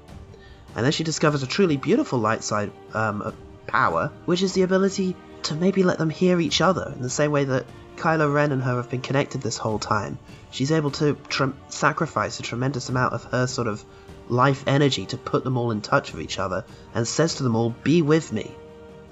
And 0.76 0.84
then 0.84 0.92
she 0.92 1.04
discovers 1.04 1.42
a 1.42 1.46
truly 1.46 1.76
beautiful 1.76 2.18
light 2.18 2.42
side 2.42 2.72
um, 2.92 3.34
power, 3.66 4.12
which 4.24 4.42
is 4.42 4.54
the 4.54 4.62
ability 4.62 5.16
to 5.44 5.54
maybe 5.54 5.82
let 5.82 5.98
them 5.98 6.10
hear 6.10 6.40
each 6.40 6.60
other 6.60 6.92
in 6.94 7.02
the 7.02 7.10
same 7.10 7.30
way 7.30 7.44
that 7.44 7.66
Kylo 7.96 8.32
Ren 8.32 8.50
and 8.50 8.62
her 8.62 8.76
have 8.76 8.90
been 8.90 9.00
connected 9.00 9.40
this 9.40 9.56
whole 9.56 9.78
time. 9.78 10.18
She's 10.50 10.72
able 10.72 10.90
to 10.92 11.16
tr- 11.28 11.50
sacrifice 11.68 12.40
a 12.40 12.42
tremendous 12.42 12.88
amount 12.88 13.14
of 13.14 13.24
her 13.24 13.46
sort 13.46 13.68
of 13.68 13.84
life 14.28 14.64
energy 14.66 15.06
to 15.06 15.16
put 15.16 15.44
them 15.44 15.56
all 15.56 15.70
in 15.70 15.80
touch 15.80 16.12
with 16.12 16.22
each 16.22 16.38
other 16.38 16.64
and 16.94 17.06
says 17.06 17.36
to 17.36 17.42
them 17.42 17.56
all, 17.56 17.70
Be 17.70 18.02
with 18.02 18.32
me. 18.32 18.50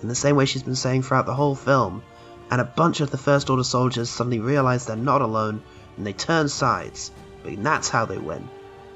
In 0.03 0.09
the 0.09 0.14
same 0.14 0.37
way 0.37 0.47
she's 0.47 0.62
been 0.62 0.75
saying 0.75 1.03
throughout 1.03 1.27
the 1.27 1.35
whole 1.35 1.55
film. 1.55 2.03
And 2.51 2.61
a 2.61 2.64
bunch 2.64 3.01
of 3.01 3.11
the 3.11 3.18
First 3.18 3.49
Order 3.51 3.64
soldiers 3.64 4.11
suddenly 4.11 4.41
realize 4.41 4.85
they're 4.85 4.97
not 4.97 5.23
alone 5.23 5.62
and 5.97 6.07
they 6.07 6.12
turn 6.12 6.49
sides. 6.49 7.11
But 7.43 7.62
that's 7.62 7.89
how 7.89 8.05
they 8.05 8.18
win. 8.18 8.49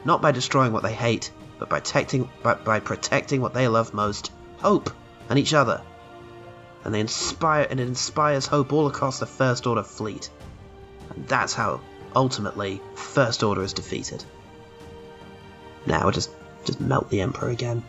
Not 0.06 0.22
by 0.22 0.30
destroying 0.30 0.72
what 0.72 0.84
they 0.84 0.94
hate, 0.94 1.32
but 1.58 1.68
by, 1.68 1.80
protecting, 1.80 2.30
by, 2.40 2.54
by 2.54 2.78
protecting 2.78 3.40
what 3.40 3.54
they 3.54 3.66
love 3.66 3.92
most 3.92 4.30
hope 4.58 4.90
and 5.28 5.36
each 5.36 5.52
other. 5.52 5.82
And 6.84 6.94
they 6.94 7.00
inspire 7.00 7.66
and 7.68 7.80
it 7.80 7.88
inspires 7.88 8.46
hope 8.46 8.72
all 8.72 8.86
across 8.86 9.18
the 9.18 9.26
First 9.26 9.66
Order 9.66 9.82
fleet. 9.82 10.30
And 11.10 11.26
that's 11.26 11.54
how 11.54 11.80
ultimately 12.14 12.80
First 12.94 13.42
Order 13.42 13.64
is 13.64 13.72
defeated. 13.72 14.22
Now 15.86 16.06
we 16.06 16.12
just 16.12 16.30
just 16.64 16.80
melt 16.80 17.10
the 17.10 17.20
Emperor 17.22 17.48
again 17.50 17.82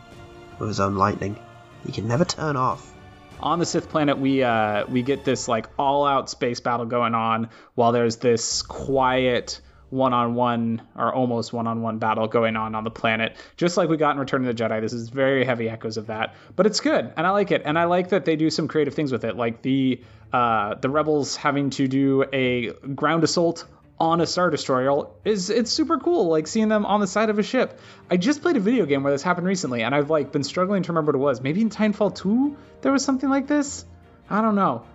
with 0.57 0.70
his 0.70 0.80
own 0.80 0.95
lightning. 0.95 1.38
He 1.86 1.91
can 1.91 2.07
never 2.07 2.26
turn 2.26 2.55
off. 2.55 2.91
On 3.39 3.59
the 3.59 3.65
Sith 3.68 3.89
planet, 3.89 4.18
we 4.18 4.41
uh, 4.41 4.88
we 4.88 5.03
get 5.03 5.24
this 5.24 5.47
like 5.47 5.68
all-out 5.78 6.32
space 6.32 6.61
battle 6.61 6.88
going 6.88 7.13
on, 7.13 7.49
while 7.76 7.91
there's 7.91 8.15
this 8.15 8.63
quiet 8.63 9.61
one-on-one 9.90 10.82
or 10.96 11.14
almost 11.14 11.54
one-on-one 11.54 11.98
battle 11.98 12.28
going 12.28 12.56
on 12.56 12.76
on 12.76 12.84
the 12.84 12.92
planet, 12.92 13.36
just 13.56 13.78
like 13.78 13.90
we 13.90 13.98
got 13.98 14.12
in 14.12 14.20
Return 14.20 14.46
of 14.46 14.56
the 14.56 14.64
Jedi. 14.64 14.82
This 14.82 14.94
is 14.94 15.10
very 15.10 15.46
heavy 15.46 15.70
echoes 15.70 15.98
of 15.98 16.08
that, 16.08 16.36
but 16.56 16.66
it's 16.66 16.80
good, 16.80 17.14
and 17.16 17.26
I 17.26 17.32
like 17.32 17.52
it, 17.52 17.62
and 17.66 17.78
I 17.78 17.86
like 17.86 18.10
that 18.10 18.26
they 18.26 18.36
do 18.36 18.50
some 18.50 18.68
creative 18.68 18.94
things 18.94 19.12
with 19.12 19.24
it, 19.24 19.36
like 19.36 19.62
the 19.62 20.02
uh, 20.34 20.76
the 20.76 20.90
rebels 20.90 21.36
having 21.36 21.70
to 21.72 21.88
do 21.88 22.26
a 22.34 22.72
ground 22.72 23.24
assault 23.24 23.66
on 24.00 24.22
a 24.22 24.28
star 24.28 24.50
destroyer 24.50 25.08
is 25.26 25.50
it's 25.50 25.72
super 25.72 25.98
cool 25.98 26.28
like 26.28 26.48
seeing 26.48 26.70
them 26.70 26.86
on 26.86 27.00
the 27.00 27.08
side 27.08 27.30
of 27.30 27.40
a 27.40 27.44
ship. 27.44 27.80
I 28.12 28.18
just 28.18 28.42
played 28.42 28.56
a 28.56 28.60
video 28.60 28.86
game 28.86 29.04
where 29.04 29.12
this 29.12 29.24
happened 29.24 29.48
recently 29.48 29.82
and 29.82 29.96
i've 29.96 30.10
like 30.10 30.32
been 30.32 30.44
struggling 30.44 30.84
to 30.84 30.92
remember 30.92 31.14
what 31.14 31.16
it 31.16 31.24
was. 31.24 31.42
Maybe 31.42 31.62
in 31.62 31.70
titanfall 31.70 32.16
2 32.16 32.58
there 32.82 32.92
was 32.92 33.04
something 33.04 33.30
like 33.30 33.48
this? 33.48 33.86
I 34.30 34.42
don't 34.42 34.56
know. 34.56 34.86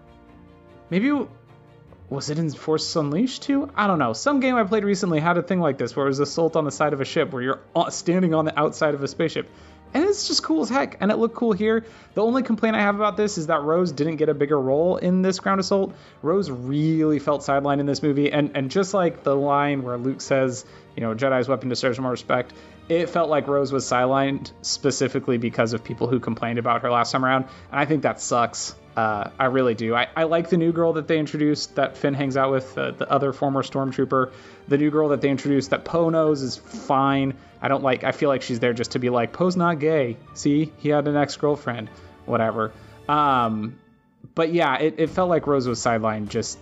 Maybe 0.90 1.10
was 2.12 2.28
it 2.28 2.38
in 2.38 2.50
force 2.50 2.94
unleashed 2.94 3.42
2 3.42 3.70
i 3.74 3.86
don't 3.86 3.98
know. 3.98 4.12
Some 4.12 4.40
game 4.40 4.54
i 4.54 4.64
played 4.64 4.84
recently 4.84 5.18
had 5.18 5.38
a 5.38 5.42
thing 5.42 5.60
like 5.60 5.78
this 5.78 5.96
where 5.96 6.06
it 6.06 6.10
was 6.10 6.18
assault 6.18 6.56
on 6.56 6.64
the 6.64 6.70
side 6.70 6.92
of 6.92 7.00
a 7.00 7.04
ship 7.04 7.32
where 7.32 7.42
you're 7.42 7.60
standing 7.88 8.34
on 8.34 8.44
the 8.44 8.58
outside 8.58 8.94
of 8.94 9.02
a 9.02 9.08
spaceship. 9.08 9.48
And 9.94 10.04
it's 10.04 10.26
just 10.26 10.42
cool 10.42 10.62
as 10.62 10.68
heck 10.68 10.98
and 11.00 11.10
it 11.10 11.16
looked 11.16 11.34
cool 11.34 11.52
here. 11.52 11.84
The 12.14 12.22
only 12.22 12.42
complaint 12.42 12.76
i 12.76 12.80
have 12.80 12.96
about 12.96 13.16
this 13.16 13.38
is 13.38 13.46
that 13.46 13.62
rose 13.62 13.92
didn't 13.92 14.16
get 14.16 14.28
a 14.28 14.34
bigger 14.34 14.60
role 14.60 14.96
in 14.96 15.22
this 15.22 15.40
ground 15.40 15.60
assault. 15.60 15.94
Rose 16.20 16.50
really 16.50 17.18
felt 17.18 17.42
sidelined 17.42 17.80
in 17.80 17.86
this 17.86 18.02
movie 18.02 18.30
and 18.30 18.56
and 18.56 18.70
just 18.70 18.92
like 18.92 19.22
the 19.22 19.34
line 19.34 19.82
where 19.82 19.96
luke 19.96 20.20
says 20.20 20.66
you 20.96 21.02
know 21.02 21.14
jedi's 21.14 21.48
weapon 21.48 21.70
deserves 21.70 21.98
more 21.98 22.10
respect 22.10 22.52
it 22.88 23.08
felt 23.08 23.30
like 23.30 23.46
rose 23.46 23.72
was 23.72 23.86
sidelined 23.86 24.52
specifically 24.60 25.38
because 25.38 25.72
of 25.72 25.82
people 25.82 26.08
who 26.08 26.20
complained 26.20 26.58
about 26.58 26.82
her 26.82 26.90
last 26.90 27.12
time 27.12 27.24
around 27.24 27.44
and 27.70 27.80
i 27.80 27.86
think 27.86 28.02
that 28.02 28.20
sucks 28.20 28.74
uh, 28.96 29.30
I 29.38 29.46
really 29.46 29.74
do. 29.74 29.94
I, 29.94 30.08
I 30.14 30.24
like 30.24 30.50
the 30.50 30.56
new 30.56 30.72
girl 30.72 30.94
that 30.94 31.08
they 31.08 31.18
introduced 31.18 31.76
that 31.76 31.96
Finn 31.96 32.14
hangs 32.14 32.36
out 32.36 32.50
with, 32.50 32.76
uh, 32.76 32.90
the 32.90 33.10
other 33.10 33.32
former 33.32 33.62
stormtrooper. 33.62 34.32
The 34.68 34.78
new 34.78 34.90
girl 34.90 35.08
that 35.10 35.20
they 35.20 35.30
introduced 35.30 35.70
that 35.70 35.84
Poe 35.84 36.10
knows 36.10 36.42
is 36.42 36.56
fine. 36.56 37.34
I 37.60 37.68
don't 37.68 37.82
like. 37.82 38.04
I 38.04 38.12
feel 38.12 38.28
like 38.28 38.42
she's 38.42 38.60
there 38.60 38.72
just 38.72 38.92
to 38.92 38.98
be 38.98 39.08
like 39.08 39.32
Poe's 39.32 39.56
not 39.56 39.78
gay. 39.78 40.18
See, 40.34 40.72
he 40.78 40.90
had 40.90 41.08
an 41.08 41.16
ex 41.16 41.36
girlfriend, 41.36 41.88
whatever. 42.26 42.72
Um, 43.08 43.78
but 44.34 44.52
yeah, 44.52 44.78
it, 44.78 44.96
it 44.98 45.10
felt 45.10 45.28
like 45.28 45.46
Rose 45.46 45.66
was 45.66 45.80
sidelined 45.80 46.28
just 46.28 46.58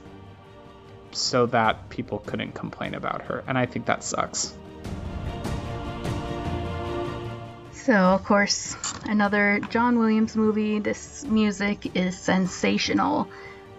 so 1.12 1.46
that 1.46 1.88
people 1.88 2.18
couldn't 2.18 2.52
complain 2.52 2.94
about 2.94 3.22
her, 3.22 3.42
and 3.46 3.58
I 3.58 3.66
think 3.66 3.86
that 3.86 4.04
sucks. 4.04 4.54
So, 7.90 7.96
of 7.96 8.22
course, 8.22 8.76
another 9.06 9.58
John 9.68 9.98
Williams 9.98 10.36
movie. 10.36 10.78
This 10.78 11.24
music 11.24 11.96
is 11.96 12.16
sensational. 12.16 13.28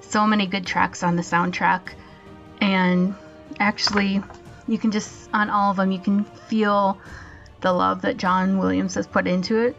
So 0.01 0.27
many 0.27 0.47
good 0.47 0.67
tracks 0.67 1.01
on 1.01 1.15
the 1.15 1.21
soundtrack. 1.21 1.93
And 2.59 3.15
actually, 3.57 4.21
you 4.67 4.77
can 4.77 4.91
just, 4.91 5.29
on 5.31 5.49
all 5.49 5.71
of 5.71 5.77
them, 5.77 5.93
you 5.93 5.99
can 5.99 6.25
feel 6.25 6.99
the 7.61 7.71
love 7.71 8.01
that 8.01 8.17
John 8.17 8.57
Williams 8.57 8.95
has 8.95 9.07
put 9.07 9.27
into 9.27 9.59
it. 9.59 9.77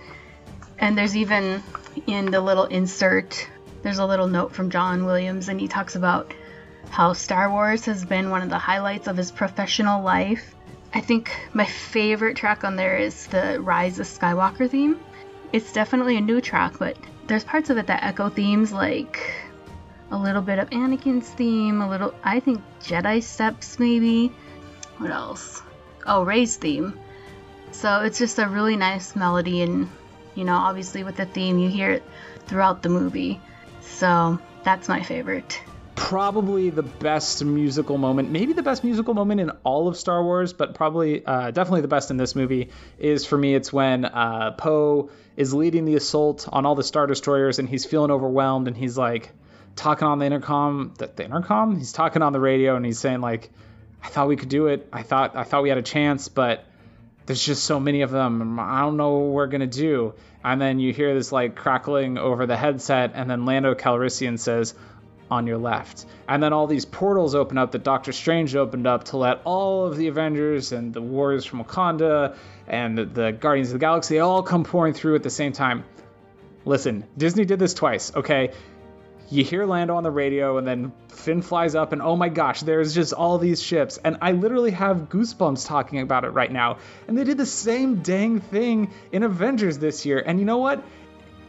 And 0.78 0.97
there's 0.97 1.14
even 1.14 1.62
in 2.07 2.30
the 2.30 2.41
little 2.41 2.64
insert, 2.64 3.47
there's 3.83 3.99
a 3.99 4.07
little 4.07 4.28
note 4.28 4.55
from 4.55 4.70
John 4.70 5.05
Williams, 5.05 5.51
and 5.51 5.61
he 5.61 5.68
talks 5.68 5.95
about 5.95 6.33
how 6.89 7.12
Star 7.12 7.51
Wars 7.51 7.85
has 7.85 8.03
been 8.03 8.30
one 8.30 8.41
of 8.41 8.49
the 8.49 8.57
highlights 8.57 9.09
of 9.09 9.18
his 9.18 9.30
professional 9.30 10.03
life. 10.03 10.55
I 10.95 11.01
think 11.01 11.30
my 11.55 11.64
favorite 11.64 12.36
track 12.36 12.64
on 12.64 12.76
there 12.76 12.99
is 12.99 13.26
the 13.28 13.61
Rise 13.61 13.99
of 13.99 14.07
Skywalker 14.07 14.68
theme. 14.68 15.01
It's 15.53 15.72
definitely 15.72 16.16
a 16.16 16.20
new 16.20 16.40
track, 16.40 16.78
but 16.78 16.97
there's 17.26 17.45
parts 17.45 17.70
of 17.70 17.78
it 17.78 17.86
that 17.86 18.05
echo 18.05 18.28
themes 18.28 18.72
like 18.72 19.18
a 20.11 20.18
little 20.18 20.43
bit 20.43 20.59
of 20.59 20.68
Anakin's 20.70 21.28
theme, 21.30 21.80
a 21.80 21.88
little, 21.88 22.14
I 22.22 22.40
think 22.40 22.62
Jedi 22.82 23.22
Steps 23.22 23.78
maybe. 23.78 24.28
What 24.99 25.11
else? 25.11 25.62
Oh, 26.07 26.24
Rey's 26.24 26.57
theme. 26.57 26.99
So 27.70 28.01
it's 28.01 28.18
just 28.18 28.38
a 28.38 28.47
really 28.47 28.76
nice 28.76 29.16
melody, 29.16 29.62
and 29.62 29.88
you 30.34 30.45
know, 30.45 30.57
obviously 30.57 31.05
with 31.05 31.16
the 31.16 31.24
theme, 31.24 31.59
you 31.59 31.70
hear 31.70 31.90
it 31.90 32.03
throughout 32.47 32.82
the 32.82 32.90
movie. 32.90 33.40
So 33.80 34.38
that's 34.62 34.88
my 34.88 35.03
favorite 35.03 35.62
probably 35.95 36.70
the 36.70 36.82
best 36.82 37.45
musical 37.45 37.99
moment, 37.99 38.30
maybe 38.30 38.53
the 38.53 38.62
best 38.62 38.84
musical 38.84 39.14
moment 39.14 39.40
in 39.40 39.51
all 39.64 39.88
of 39.88 39.97
Star 39.97 40.22
Wars, 40.22 40.53
but 40.53 40.74
probably 40.74 41.24
uh, 41.24 41.51
definitely 41.51 41.82
the 41.82 41.88
best 41.88 42.11
in 42.11 42.16
this 42.16 42.34
movie 42.34 42.70
is 42.99 43.26
for 43.26 43.36
me. 43.36 43.55
It's 43.55 43.72
when 43.72 44.05
uh, 44.05 44.53
Poe 44.53 45.11
is 45.36 45.53
leading 45.53 45.84
the 45.84 45.97
assault 45.97 46.49
on 46.51 46.66
all 46.66 46.74
the 46.74 46.82
star 46.82 47.07
destroyers, 47.07 47.59
and 47.59 47.68
he's 47.68 47.84
feeling 47.84 48.11
overwhelmed, 48.11 48.68
and 48.68 48.76
he's 48.76 48.97
like 48.97 49.30
talking 49.76 50.07
on 50.07 50.18
the 50.18 50.26
intercom. 50.26 50.95
The, 50.99 51.11
the 51.14 51.24
intercom? 51.24 51.76
He's 51.76 51.93
talking 51.93 52.22
on 52.22 52.32
the 52.32 52.40
radio, 52.40 52.76
and 52.76 52.84
he's 52.84 52.99
saying 52.99 53.20
like, 53.20 53.51
"I 54.03 54.09
thought 54.09 54.28
we 54.28 54.36
could 54.36 54.49
do 54.49 54.68
it. 54.68 54.88
I 54.93 55.03
thought 55.03 55.36
I 55.36 55.45
thought 55.45 55.62
we 55.62 55.68
had 55.68 55.78
a 55.78 55.82
chance, 55.82 56.28
but." 56.28 56.66
There's 57.24 57.47
just 57.47 57.62
so 57.62 57.78
many 57.78 58.03
of 58.03 58.11
them. 58.11 58.59
I 58.59 58.80
don't 58.80 58.97
know 58.97 59.18
what 59.18 59.32
we're 59.32 59.47
gonna 59.47 59.68
do. 59.68 60.14
And 60.43 60.61
then 60.61 60.80
you 60.80 60.93
hear 60.93 61.14
this 61.14 61.30
like 61.30 61.55
crackling 61.55 62.18
over 62.18 62.47
the 62.47 62.57
headset, 62.57 63.12
and 63.14 63.30
then 63.30 63.45
Lando 63.45 63.76
Calrissian 63.76 64.40
says, 64.40 64.74
on 65.33 65.47
your 65.47 65.59
left. 65.59 66.05
And 66.28 66.43
then 66.43 66.53
all 66.53 66.66
these 66.66 66.85
portals 66.85 67.35
open 67.35 67.57
up 67.59 67.72
that 67.72 67.83
Doctor 67.83 68.12
Strange 68.12 68.55
opened 68.55 68.87
up 68.87 69.05
to 69.05 69.16
let 69.16 69.41
all 69.45 69.87
of 69.87 69.97
the 69.97 70.09
Avengers 70.09 70.72
and 70.72 70.93
the 70.93 71.01
Warriors 71.01 71.47
from 71.47 71.64
Wakanda 71.64 72.37
and 72.66 72.99
the, 72.99 73.33
Guardians 73.33 73.70
of 73.70 73.74
the 73.74 73.78
Galaxy 73.78 74.18
all 74.18 74.43
come 74.43 74.64
pouring 74.64 74.93
through 74.93 75.14
at 75.16 75.22
the 75.22 75.30
same 75.30 75.53
time. 75.53 75.85
Listen, 76.64 77.05
Disney 77.16 77.45
did 77.45 77.59
this 77.59 77.74
twice, 77.74 78.14
okay? 78.14 78.53
You 79.30 79.43
hear 79.43 79.64
Lando 79.64 79.97
on 79.97 80.03
the 80.03 80.11
radio, 80.11 80.59
and 80.59 80.66
then 80.66 80.93
Finn 81.09 81.41
flies 81.41 81.74
up, 81.74 81.93
and 81.93 82.03
oh 82.03 82.16
my 82.16 82.28
gosh, 82.28 82.61
there's 82.61 82.95
just 82.95 83.14
all 83.14 83.39
these 83.39 83.62
ships. 83.62 83.97
And 83.97 84.18
I 84.20 84.33
literally 84.33 84.72
have 84.72 85.09
goosebumps 85.09 85.66
talking 85.66 86.01
about 86.01 86.24
it 86.24 86.30
right 86.30 86.53
now. 86.53 86.76
And 87.09 87.16
they 87.16 87.24
did 87.24 87.39
the 87.39 87.47
same 87.47 88.03
dang 88.03 88.41
thing 88.41 88.93
in 89.11 89.22
Avengers 89.22 89.78
this 89.78 90.05
year. 90.05 90.22
And 90.24 90.39
you 90.39 90.45
know 90.45 90.59
what? 90.59 90.85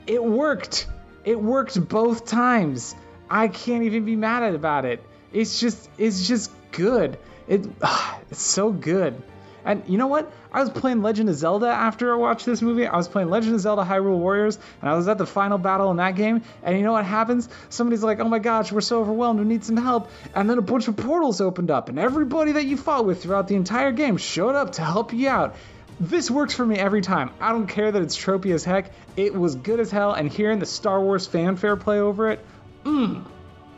It 0.08 0.24
worked. 0.24 0.88
It 1.26 1.40
worked 1.40 1.88
both 1.90 2.26
times. 2.26 2.96
I 3.34 3.48
can't 3.48 3.86
even 3.86 4.06
be 4.06 4.16
mad 4.16 4.44
at 4.44 4.54
about 4.54 4.86
it. 4.86 5.04
It's 5.32 5.60
just 5.60 5.90
it's 5.98 6.28
just 6.28 6.52
good. 6.72 7.18
It 7.48 7.66
it's 8.30 8.44
so 8.44 8.72
good. 8.72 9.20
And 9.66 9.84
you 9.88 9.98
know 9.98 10.06
what? 10.08 10.32
I 10.52 10.60
was 10.60 10.70
playing 10.70 11.02
Legend 11.02 11.30
of 11.30 11.36
Zelda 11.36 11.68
after 11.68 12.14
I 12.14 12.18
watched 12.18 12.46
this 12.46 12.62
movie. 12.62 12.86
I 12.86 12.96
was 12.96 13.08
playing 13.08 13.32
Legend 13.32 13.56
of 13.56 13.62
Zelda 13.62 13.84
Hyrule 13.84 14.20
Warriors, 14.20 14.60
and 14.82 14.90
I 14.90 14.96
was 14.96 15.08
at 15.08 15.18
the 15.18 15.26
final 15.26 15.58
battle 15.58 15.90
in 15.90 15.98
that 15.98 16.16
game. 16.16 16.44
And 16.62 16.78
you 16.78 16.84
know 16.84 16.92
what 16.92 17.06
happens? 17.06 17.50
Somebody's 17.70 18.04
like, 18.04 18.20
"Oh 18.20 18.30
my 18.30 18.38
gosh, 18.38 18.72
we're 18.72 18.82
so 18.82 19.00
overwhelmed. 19.02 19.40
We 19.40 19.46
need 19.46 19.64
some 19.64 19.78
help." 19.78 20.12
And 20.36 20.48
then 20.48 20.60
a 20.60 20.62
bunch 20.62 20.88
of 20.88 20.96
portals 20.96 21.42
opened 21.42 21.72
up, 21.72 21.90
and 21.90 21.98
everybody 21.98 22.52
that 22.52 22.66
you 22.66 22.78
fought 22.78 23.06
with 23.06 23.24
throughout 23.24 23.48
the 23.48 23.56
entire 23.56 23.94
game 23.94 24.18
showed 24.18 24.54
up 24.54 24.74
to 24.74 24.84
help 24.84 25.12
you 25.12 25.28
out. 25.28 25.56
This 26.00 26.30
works 26.30 26.54
for 26.54 26.66
me 26.66 26.78
every 26.78 27.02
time. 27.02 27.32
I 27.42 27.52
don't 27.52 27.68
care 27.68 27.92
that 27.92 28.02
it's 28.02 28.18
tropey 28.18 28.54
as 28.54 28.64
heck. 28.64 28.92
It 29.16 29.34
was 29.34 29.56
good 29.56 29.80
as 29.80 29.90
hell, 29.90 30.14
and 30.14 30.30
hearing 30.30 30.60
the 30.60 30.68
Star 30.68 31.02
Wars 31.02 31.26
fanfare 31.26 31.78
play 31.78 32.00
over 32.00 32.30
it, 32.30 32.46
mm, 32.84 33.24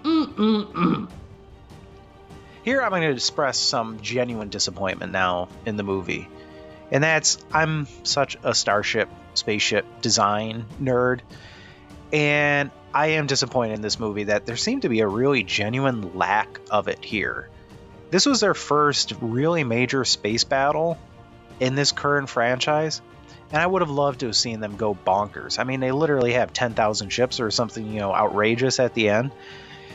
mm, 0.04 0.34
mm, 0.34 0.72
mm. 0.72 1.10
Here 2.64 2.82
I'm 2.82 2.90
going 2.90 3.04
to 3.04 3.12
express 3.12 3.60
some 3.60 4.00
genuine 4.02 4.50
disappointment 4.50 5.12
now 5.12 5.50
in 5.66 5.78
the 5.78 5.84
movie. 5.84 6.28
And 6.92 7.04
that's 7.04 7.38
I'm 7.52 7.88
such 8.04 8.38
a 8.44 8.56
starship, 8.56 9.10
spaceship 9.34 9.86
design 10.02 10.66
nerd. 10.82 11.20
And 12.12 12.72
I 12.94 13.08
am 13.08 13.28
disappointed 13.28 13.74
in 13.74 13.82
this 13.82 14.00
movie 14.00 14.26
that 14.26 14.46
there 14.46 14.56
seemed 14.56 14.84
to 14.84 14.90
be 14.90 15.02
a 15.02 15.08
really 15.08 15.44
genuine 15.44 16.16
lack 16.16 16.60
of 16.72 16.88
it 16.88 17.04
here. 17.04 17.50
This 18.10 18.26
was 18.26 18.40
their 18.40 18.54
first 18.54 19.14
really 19.20 19.64
major 19.64 20.06
space 20.06 20.44
battle 20.44 20.98
in 21.60 21.76
this 21.76 21.92
current 21.92 22.30
franchise, 22.30 23.02
and 23.52 23.62
I 23.62 23.66
would 23.66 23.82
have 23.82 23.90
loved 23.90 24.22
to 24.22 24.28
have 24.28 24.36
seen 24.36 24.60
them 24.60 24.76
go 24.76 24.96
bonkers. 24.96 25.60
I 25.60 25.64
mean, 25.64 25.80
they 25.80 25.92
literally 25.92 26.34
have 26.34 26.54
10,000 26.54 27.10
ships 27.10 27.40
or 27.40 27.52
something, 27.52 27.86
you 27.92 28.00
know, 28.00 28.14
outrageous 28.14 28.80
at 28.80 28.94
the 28.94 29.10
end. 29.10 29.32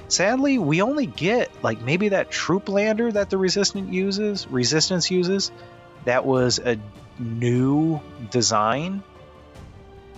Sadly, 0.09 0.59
we 0.59 0.83
only 0.83 1.07
get 1.07 1.51
like 1.63 1.81
maybe 1.81 2.11
that 2.11 2.31
troop 2.31 2.69
lander 2.69 3.11
that 3.13 3.31
the 3.31 3.39
resistance 3.39 3.91
uses, 3.93 4.47
resistance 4.49 5.11
uses. 5.11 5.53
That 6.05 6.25
was 6.25 6.59
a 6.59 6.79
new 7.19 8.01
design 8.31 9.03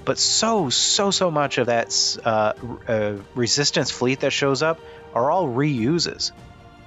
but 0.04 0.18
so 0.18 0.68
so 0.68 1.10
so 1.10 1.30
much 1.30 1.58
of 1.58 1.66
that 1.66 2.18
uh, 2.24 2.52
uh, 2.88 3.14
resistance 3.34 3.90
fleet 3.90 4.20
that 4.20 4.32
shows 4.32 4.62
up 4.62 4.80
are 5.14 5.30
all 5.30 5.46
reuses 5.46 6.32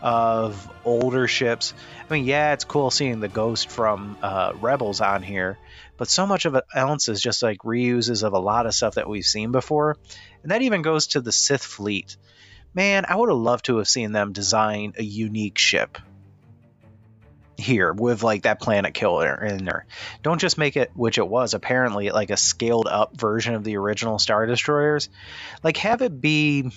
of 0.06 0.72
older 0.86 1.28
ships 1.28 1.74
i 2.08 2.14
mean 2.14 2.26
yeah 2.26 2.53
it's 2.53 2.64
cool 2.64 2.91
seeing 2.91 3.20
the 3.20 3.28
ghost 3.28 3.72
from 3.72 4.16
uh, 4.22 4.53
rebels 4.62 5.01
on 5.01 5.24
here 5.24 5.58
but 5.97 6.08
so 6.08 6.28
much 6.28 6.45
of 6.45 6.53
it 6.53 6.64
else 6.76 7.10
is 7.10 7.20
just 7.20 7.41
like 7.41 7.58
reuses 7.64 8.22
of 8.22 8.34
a 8.34 8.39
lot 8.39 8.68
of 8.68 8.76
stuff 8.76 8.95
that 8.95 9.10
we've 9.10 9.26
seen 9.26 9.51
before 9.51 9.97
and 10.43 10.51
that 10.51 10.62
even 10.62 10.84
goes 10.84 11.08
to 11.08 11.22
the 11.22 11.32
sith 11.32 11.64
fleet 11.64 12.18
man 12.76 13.03
i 13.10 13.16
would 13.16 13.30
have 13.30 13.38
loved 13.39 13.66
to 13.66 13.78
have 13.78 13.88
seen 13.88 14.12
them 14.12 14.32
design 14.32 14.93
a 14.99 15.03
unique 15.03 15.58
ship 15.58 15.97
here 17.58 17.91
with 17.91 18.22
like 18.22 18.43
that 18.43 18.60
planet 18.60 18.93
killer 18.93 19.34
in 19.43 19.64
there. 19.64 19.86
Don't 20.24 20.41
just 20.41 20.58
make 20.58 20.76
it, 20.76 20.91
which 20.93 21.18
it 21.18 21.28
was 21.28 21.53
apparently 21.53 22.10
like 22.10 22.30
a 22.30 22.38
scaled 22.38 22.88
up 22.88 23.16
version 23.16 23.56
of 23.56 23.64
the 23.64 23.78
original 23.78 24.20
Star 24.20 24.45
Destroyers. 24.45 25.08
Like 25.64 25.78
have 25.78 26.01
it 26.01 26.20
be, 26.20 26.70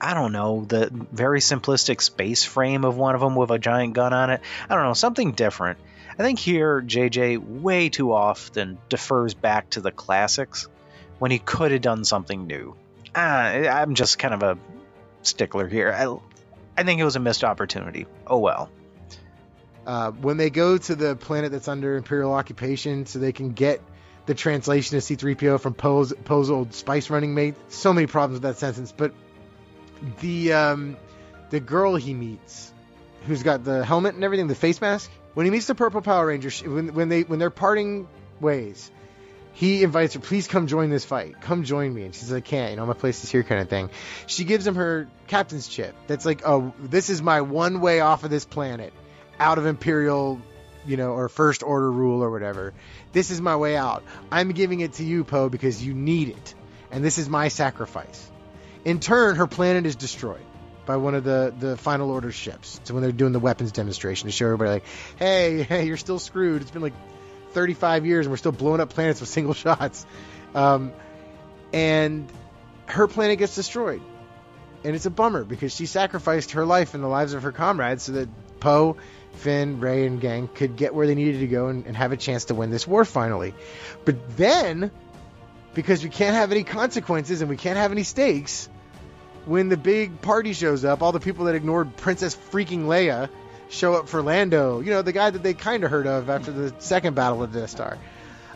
I 0.00 0.14
don't 0.14 0.32
know, 0.32 0.64
the 0.64 0.90
very 0.92 1.40
simplistic 1.40 2.00
space 2.00 2.44
frame 2.44 2.84
of 2.84 2.96
one 2.96 3.14
of 3.14 3.20
them 3.20 3.34
with 3.34 3.50
a 3.50 3.58
giant 3.58 3.94
gun 3.94 4.12
on 4.12 4.30
it. 4.30 4.40
I 4.68 4.74
don't 4.74 4.84
know, 4.84 4.94
something 4.94 5.32
different. 5.32 5.78
I 6.18 6.22
think 6.22 6.38
here 6.38 6.80
JJ 6.80 7.38
way 7.38 7.88
too 7.88 8.12
often 8.12 8.78
defers 8.88 9.34
back 9.34 9.70
to 9.70 9.80
the 9.80 9.92
classics 9.92 10.68
when 11.18 11.30
he 11.30 11.38
could 11.38 11.72
have 11.72 11.80
done 11.80 12.04
something 12.04 12.46
new. 12.46 12.74
Ah, 13.14 13.46
I'm 13.46 13.94
just 13.94 14.18
kind 14.18 14.34
of 14.34 14.42
a 14.42 14.58
stickler 15.22 15.68
here. 15.68 15.92
I, 15.92 16.16
I 16.76 16.84
think 16.84 17.00
it 17.00 17.04
was 17.04 17.16
a 17.16 17.20
missed 17.20 17.44
opportunity. 17.44 18.06
Oh 18.26 18.38
well. 18.38 18.70
Uh, 19.86 20.10
when 20.10 20.36
they 20.36 20.50
go 20.50 20.76
to 20.76 20.94
the 20.94 21.16
planet 21.16 21.50
that's 21.50 21.68
under 21.68 21.96
Imperial 21.96 22.32
occupation, 22.34 23.06
so 23.06 23.18
they 23.18 23.32
can 23.32 23.52
get 23.52 23.80
the 24.26 24.34
translation 24.34 24.98
of 24.98 25.02
C-3PO 25.02 25.60
from 25.60 25.72
Poe's, 25.72 26.12
Poe's 26.24 26.50
old 26.50 26.74
spice 26.74 27.08
running 27.08 27.34
mate. 27.34 27.54
So 27.68 27.94
many 27.94 28.06
problems 28.06 28.42
with 28.42 28.42
that 28.42 28.58
sentence, 28.58 28.92
but 28.94 29.14
the 30.20 30.52
um, 30.52 30.96
the 31.50 31.60
girl 31.60 31.96
he 31.96 32.14
meets, 32.14 32.72
who's 33.26 33.42
got 33.42 33.64
the 33.64 33.84
helmet 33.84 34.14
and 34.14 34.24
everything, 34.24 34.48
the 34.48 34.54
face 34.54 34.80
mask. 34.80 35.10
When 35.34 35.46
he 35.46 35.50
meets 35.50 35.66
the 35.66 35.74
Purple 35.74 36.02
Power 36.02 36.26
Ranger, 36.26 36.50
when 36.68 36.94
when 36.94 37.08
they 37.08 37.22
when 37.22 37.38
they're 37.38 37.50
parting 37.50 38.08
ways, 38.40 38.90
he 39.52 39.82
invites 39.82 40.14
her, 40.14 40.20
please 40.20 40.46
come 40.46 40.68
join 40.68 40.90
this 40.90 41.04
fight. 41.04 41.40
Come 41.40 41.64
join 41.64 41.92
me. 41.92 42.04
And 42.04 42.14
she's 42.14 42.30
like, 42.30 42.46
I 42.46 42.48
can't, 42.48 42.70
you 42.70 42.76
know, 42.76 42.86
my 42.86 42.92
place 42.92 43.24
is 43.24 43.30
here 43.30 43.42
kind 43.42 43.60
of 43.60 43.68
thing. 43.68 43.90
She 44.26 44.44
gives 44.44 44.66
him 44.66 44.76
her 44.76 45.08
captain's 45.26 45.66
chip. 45.66 45.96
That's 46.06 46.24
like, 46.24 46.42
oh, 46.46 46.72
this 46.80 47.10
is 47.10 47.22
my 47.22 47.40
one 47.40 47.80
way 47.80 48.00
off 48.00 48.22
of 48.22 48.30
this 48.30 48.44
planet 48.44 48.92
out 49.40 49.58
of 49.58 49.66
Imperial, 49.66 50.40
you 50.86 50.96
know, 50.96 51.12
or 51.12 51.28
First 51.28 51.62
Order 51.64 51.90
rule 51.90 52.22
or 52.22 52.30
whatever. 52.30 52.72
This 53.12 53.32
is 53.32 53.40
my 53.40 53.56
way 53.56 53.76
out. 53.76 54.04
I'm 54.30 54.52
giving 54.52 54.78
it 54.78 54.94
to 54.94 55.04
you, 55.04 55.24
Poe, 55.24 55.48
because 55.48 55.84
you 55.84 55.92
need 55.92 56.28
it. 56.28 56.54
And 56.90 57.04
this 57.04 57.18
is 57.18 57.28
my 57.28 57.48
sacrifice. 57.48 58.30
In 58.84 59.00
turn, 59.00 59.36
her 59.36 59.46
planet 59.46 59.86
is 59.86 59.96
destroyed 59.96 60.44
by 60.86 60.96
one 60.96 61.14
of 61.14 61.24
the, 61.24 61.52
the 61.58 61.76
Final 61.76 62.10
Order 62.10 62.32
ships. 62.32 62.80
So 62.84 62.94
when 62.94 63.02
they're 63.02 63.12
doing 63.12 63.32
the 63.32 63.38
weapons 63.38 63.72
demonstration 63.72 64.26
to 64.26 64.32
show 64.32 64.46
everybody, 64.46 64.70
like, 64.70 64.84
hey, 65.18 65.62
hey, 65.68 65.86
you're 65.86 65.96
still 65.96 66.18
screwed. 66.18 66.62
It's 66.62 66.70
been 66.70 66.82
like 66.82 66.94
35 67.52 68.06
years 68.06 68.26
and 68.26 68.32
we're 68.32 68.38
still 68.38 68.52
blowing 68.52 68.80
up 68.80 68.90
planets 68.90 69.20
with 69.20 69.28
single 69.38 69.54
shots. 69.54 70.06
Um, 70.54 70.92
and 71.72 72.30
her 72.86 73.06
planet 73.06 73.38
gets 73.38 73.54
destroyed. 73.54 74.00
And 74.84 74.94
it's 74.94 75.06
a 75.06 75.10
bummer 75.10 75.44
because 75.44 75.74
she 75.74 75.86
sacrificed 75.86 76.52
her 76.52 76.64
life 76.64 76.94
and 76.94 77.02
the 77.02 77.08
lives 77.08 77.34
of 77.34 77.42
her 77.42 77.52
comrades 77.52 78.04
so 78.04 78.12
that 78.12 78.28
Poe 78.60 78.96
Finn, 79.34 79.80
Rey, 79.80 80.06
and 80.06 80.20
gang 80.20 80.48
could 80.48 80.76
get 80.76 80.94
where 80.94 81.06
they 81.06 81.14
needed 81.14 81.40
to 81.40 81.46
go 81.46 81.68
and, 81.68 81.86
and 81.86 81.96
have 81.96 82.12
a 82.12 82.16
chance 82.16 82.46
to 82.46 82.54
win 82.54 82.70
this 82.70 82.86
war 82.86 83.04
finally. 83.04 83.54
But 84.04 84.36
then, 84.36 84.90
because 85.74 86.02
we 86.02 86.10
can't 86.10 86.34
have 86.34 86.52
any 86.52 86.64
consequences 86.64 87.40
and 87.40 87.50
we 87.50 87.56
can't 87.56 87.76
have 87.76 87.92
any 87.92 88.02
stakes, 88.02 88.68
when 89.46 89.68
the 89.68 89.76
big 89.76 90.20
party 90.20 90.52
shows 90.52 90.84
up, 90.84 91.02
all 91.02 91.12
the 91.12 91.20
people 91.20 91.46
that 91.46 91.54
ignored 91.54 91.96
Princess 91.96 92.36
freaking 92.36 92.84
Leia 92.84 93.28
show 93.70 93.94
up 93.94 94.08
for 94.08 94.22
Lando. 94.22 94.80
You 94.80 94.90
know, 94.90 95.02
the 95.02 95.12
guy 95.12 95.30
that 95.30 95.42
they 95.42 95.54
kind 95.54 95.84
of 95.84 95.90
heard 95.90 96.06
of 96.06 96.28
after 96.28 96.52
the 96.52 96.74
second 96.80 97.14
Battle 97.14 97.42
of 97.42 97.52
the 97.52 97.60
Death 97.60 97.70
Star. 97.70 97.98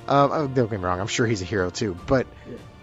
Um, 0.09 0.31
oh, 0.33 0.47
don't 0.49 0.69
get 0.69 0.81
me 0.81 0.85
wrong, 0.85 1.01
I'm 1.01 1.07
sure 1.07 1.27
he's 1.27 1.43
a 1.43 1.47
hero 1.47 1.71
too, 1.71 1.97
but 2.07 2.27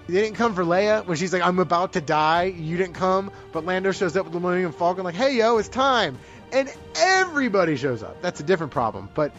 they 0.08 0.22
didn't 0.22 0.38
come 0.38 0.56
for 0.56 0.64
Leia 0.64 1.06
when 1.06 1.18
she's 1.18 1.34
like, 1.34 1.44
"I'm 1.44 1.60
about 1.60 1.94
to 1.94 2.02
die." 2.02 2.46
You 2.46 2.78
didn't 2.78 2.96
come, 2.96 3.32
but 3.52 3.66
Lando 3.66 3.92
shows 3.92 4.16
up 4.16 4.26
with 4.26 4.34
the 4.34 4.40
Millennium 4.40 4.72
Falcon, 4.72 5.04
like, 5.04 5.16
"Hey, 5.16 5.38
yo, 5.38 5.58
it's 5.58 5.70
time!" 5.70 6.18
and 6.52 6.74
everybody 6.96 7.76
shows 7.76 8.04
up. 8.04 8.22
That's 8.22 8.40
a 8.40 8.44
different 8.44 8.72
problem. 8.72 9.10
But 9.14 9.34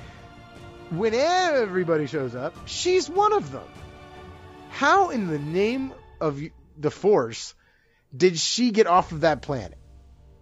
when 0.90 1.14
everybody 1.14 2.06
shows 2.06 2.34
up, 2.34 2.54
she's 2.66 3.08
one 3.08 3.32
of 3.32 3.50
them. 3.50 3.66
How 4.70 5.10
in 5.10 5.28
the 5.28 5.38
name 5.38 5.92
of 6.20 6.40
the 6.78 6.90
Force 6.90 7.54
did 8.16 8.38
she 8.38 8.70
get 8.70 8.86
off 8.86 9.12
of 9.12 9.20
that 9.20 9.42
planet? 9.42 9.76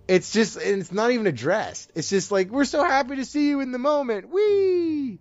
It's 0.07 0.33
just, 0.33 0.57
and 0.57 0.81
it's 0.81 0.93
not 0.93 1.11
even 1.11 1.27
addressed. 1.27 1.91
It's 1.95 2.09
just 2.09 2.33
like, 2.33 2.51
we're 2.51 2.65
so 2.65 2.83
happy 2.83 3.17
to 3.17 3.25
see 3.25 3.49
you 3.49 3.61
in 3.61 3.73
the 3.73 3.79
moment. 3.79 4.31
Whee! 4.31 5.19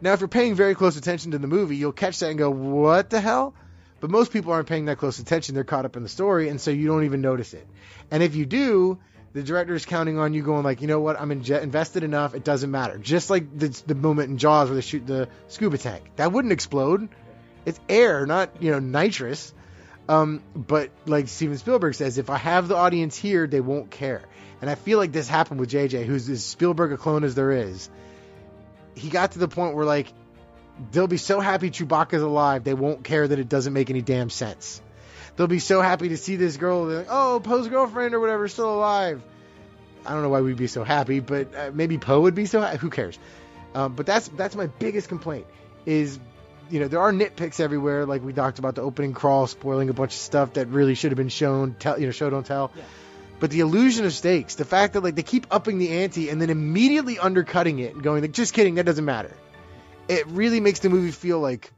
Now, 0.00 0.12
if 0.12 0.20
you're 0.20 0.28
paying 0.28 0.54
very 0.54 0.76
close 0.76 0.96
attention 0.96 1.32
to 1.32 1.38
the 1.38 1.48
movie, 1.48 1.76
you'll 1.76 1.92
catch 1.92 2.20
that 2.20 2.30
and 2.30 2.38
go, 2.38 2.50
what 2.50 3.10
the 3.10 3.20
hell? 3.20 3.54
But 4.00 4.10
most 4.10 4.32
people 4.32 4.52
aren't 4.52 4.68
paying 4.68 4.84
that 4.84 4.98
close 4.98 5.18
attention. 5.18 5.56
They're 5.56 5.64
caught 5.64 5.84
up 5.84 5.96
in 5.96 6.04
the 6.04 6.08
story, 6.08 6.48
and 6.48 6.60
so 6.60 6.70
you 6.70 6.86
don't 6.86 7.04
even 7.04 7.20
notice 7.20 7.52
it. 7.52 7.66
And 8.12 8.22
if 8.22 8.36
you 8.36 8.46
do, 8.46 9.00
the 9.32 9.42
director 9.42 9.74
is 9.74 9.84
counting 9.84 10.18
on 10.18 10.32
you 10.32 10.42
going 10.42 10.64
like, 10.64 10.80
you 10.80 10.86
know 10.86 11.00
what, 11.00 11.20
I'm 11.20 11.30
in 11.30 11.44
invested 11.52 12.02
enough, 12.02 12.34
it 12.34 12.44
doesn't 12.44 12.70
matter. 12.70 12.98
Just 12.98 13.30
like 13.30 13.56
the, 13.56 13.68
the 13.86 13.94
moment 13.94 14.30
in 14.30 14.38
Jaws 14.38 14.68
where 14.68 14.76
they 14.76 14.80
shoot 14.80 15.06
the 15.06 15.28
scuba 15.48 15.78
tank, 15.78 16.04
that 16.16 16.32
wouldn't 16.32 16.52
explode. 16.52 17.08
It's 17.66 17.78
air, 17.88 18.24
not 18.26 18.62
you 18.62 18.70
know 18.70 18.78
nitrous. 18.78 19.52
Um, 20.08 20.42
but 20.54 20.90
like 21.04 21.28
Steven 21.28 21.58
Spielberg 21.58 21.94
says, 21.94 22.16
if 22.16 22.30
I 22.30 22.38
have 22.38 22.68
the 22.68 22.76
audience 22.76 23.16
here, 23.16 23.46
they 23.46 23.60
won't 23.60 23.90
care. 23.90 24.22
And 24.62 24.70
I 24.70 24.74
feel 24.74 24.98
like 24.98 25.12
this 25.12 25.28
happened 25.28 25.60
with 25.60 25.70
JJ, 25.70 26.06
who's 26.06 26.28
as 26.30 26.42
Spielberg 26.42 26.92
a 26.92 26.96
clone 26.96 27.24
as 27.24 27.34
there 27.34 27.52
is. 27.52 27.90
He 28.94 29.10
got 29.10 29.32
to 29.32 29.38
the 29.38 29.48
point 29.48 29.74
where 29.74 29.84
like 29.84 30.10
they'll 30.90 31.06
be 31.06 31.18
so 31.18 31.40
happy 31.40 31.70
Chewbacca's 31.70 32.22
alive, 32.22 32.64
they 32.64 32.74
won't 32.74 33.04
care 33.04 33.28
that 33.28 33.38
it 33.38 33.48
doesn't 33.48 33.72
make 33.72 33.90
any 33.90 34.00
damn 34.00 34.30
sense 34.30 34.80
they'll 35.38 35.46
be 35.46 35.60
so 35.60 35.80
happy 35.80 36.10
to 36.10 36.18
see 36.18 36.36
this 36.36 36.58
girl. 36.58 36.84
Like, 36.84 37.06
oh, 37.08 37.40
Poe's 37.42 37.68
girlfriend 37.68 38.14
or 38.14 38.20
whatever 38.20 38.48
still 38.48 38.74
alive. 38.74 39.22
I 40.04 40.12
don't 40.12 40.22
know 40.22 40.28
why 40.28 40.42
we'd 40.42 40.56
be 40.56 40.66
so 40.66 40.84
happy, 40.84 41.20
but 41.20 41.54
uh, 41.54 41.70
maybe 41.72 41.96
Poe 41.96 42.20
would 42.20 42.34
be 42.34 42.46
so. 42.46 42.60
happy. 42.60 42.76
Who 42.78 42.90
cares? 42.90 43.18
Um, 43.74 43.94
but 43.94 44.04
that's 44.04 44.28
that's 44.28 44.56
my 44.56 44.66
biggest 44.66 45.08
complaint. 45.08 45.46
Is 45.86 46.18
you 46.70 46.80
know 46.80 46.88
there 46.88 47.00
are 47.00 47.12
nitpicks 47.12 47.60
everywhere, 47.60 48.04
like 48.04 48.22
we 48.22 48.32
talked 48.32 48.58
about 48.58 48.74
the 48.74 48.82
opening 48.82 49.14
crawl 49.14 49.46
spoiling 49.46 49.88
a 49.88 49.92
bunch 49.92 50.12
of 50.12 50.20
stuff 50.20 50.54
that 50.54 50.68
really 50.68 50.94
should 50.94 51.12
have 51.12 51.16
been 51.16 51.28
shown. 51.28 51.74
Tell 51.78 51.98
you 51.98 52.06
know 52.06 52.12
show 52.12 52.28
don't 52.28 52.46
tell. 52.46 52.72
Yeah. 52.74 52.82
But 53.40 53.50
the 53.50 53.60
illusion 53.60 54.04
of 54.04 54.12
stakes, 54.12 54.56
the 54.56 54.64
fact 54.64 54.94
that 54.94 55.04
like 55.04 55.14
they 55.14 55.22
keep 55.22 55.46
upping 55.50 55.78
the 55.78 56.02
ante 56.02 56.28
and 56.28 56.42
then 56.42 56.50
immediately 56.50 57.18
undercutting 57.18 57.78
it 57.78 57.94
and 57.94 58.02
going 58.02 58.22
like, 58.22 58.32
just 58.32 58.52
kidding, 58.52 58.76
that 58.76 58.84
doesn't 58.84 59.04
matter. 59.04 59.32
It 60.08 60.26
really 60.26 60.58
makes 60.58 60.80
the 60.80 60.88
movie 60.88 61.12
feel 61.12 61.38
like 61.38 61.70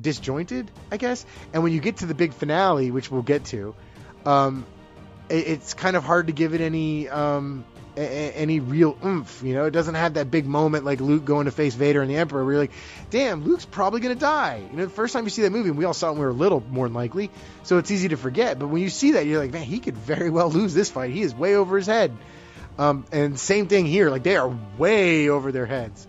disjointed, 0.00 0.70
I 0.90 0.96
guess. 0.96 1.24
And 1.52 1.62
when 1.62 1.72
you 1.72 1.80
get 1.80 1.98
to 1.98 2.06
the 2.06 2.14
big 2.14 2.32
finale, 2.32 2.90
which 2.90 3.10
we'll 3.10 3.22
get 3.22 3.44
to, 3.46 3.74
um, 4.24 4.66
it, 5.28 5.46
it's 5.46 5.74
kind 5.74 5.96
of 5.96 6.04
hard 6.04 6.26
to 6.28 6.32
give 6.32 6.54
it 6.54 6.60
any 6.60 7.08
um, 7.08 7.64
a, 7.96 8.00
a, 8.00 8.32
any 8.32 8.60
real 8.60 8.96
oomph. 9.04 9.42
You 9.42 9.54
know, 9.54 9.64
it 9.64 9.72
doesn't 9.72 9.94
have 9.94 10.14
that 10.14 10.30
big 10.30 10.46
moment 10.46 10.84
like 10.84 11.00
Luke 11.00 11.24
going 11.24 11.46
to 11.46 11.50
face 11.50 11.74
Vader 11.74 12.02
and 12.02 12.10
the 12.10 12.16
Emperor. 12.16 12.44
Where 12.44 12.54
you're 12.54 12.62
like, 12.62 12.72
damn, 13.10 13.44
Luke's 13.44 13.66
probably 13.66 14.00
gonna 14.00 14.14
die. 14.14 14.62
You 14.70 14.76
know, 14.76 14.84
the 14.84 14.90
first 14.90 15.12
time 15.12 15.24
you 15.24 15.30
see 15.30 15.42
that 15.42 15.50
movie, 15.50 15.70
we 15.70 15.84
all 15.84 15.94
saw 15.94 16.08
it 16.08 16.12
when 16.12 16.20
we 16.20 16.26
were 16.26 16.32
little, 16.32 16.62
more 16.70 16.86
than 16.86 16.94
likely, 16.94 17.30
so 17.62 17.78
it's 17.78 17.90
easy 17.90 18.08
to 18.08 18.16
forget. 18.16 18.58
But 18.58 18.68
when 18.68 18.82
you 18.82 18.90
see 18.90 19.12
that, 19.12 19.26
you're 19.26 19.40
like, 19.40 19.52
man, 19.52 19.64
he 19.64 19.78
could 19.78 19.96
very 19.96 20.30
well 20.30 20.50
lose 20.50 20.74
this 20.74 20.90
fight. 20.90 21.10
He 21.10 21.22
is 21.22 21.34
way 21.34 21.56
over 21.56 21.76
his 21.76 21.86
head. 21.86 22.16
Um, 22.78 23.04
and 23.12 23.38
same 23.38 23.66
thing 23.66 23.86
here, 23.86 24.10
like 24.10 24.22
they 24.22 24.36
are 24.36 24.56
way 24.78 25.28
over 25.28 25.52
their 25.52 25.66
heads. 25.66 26.06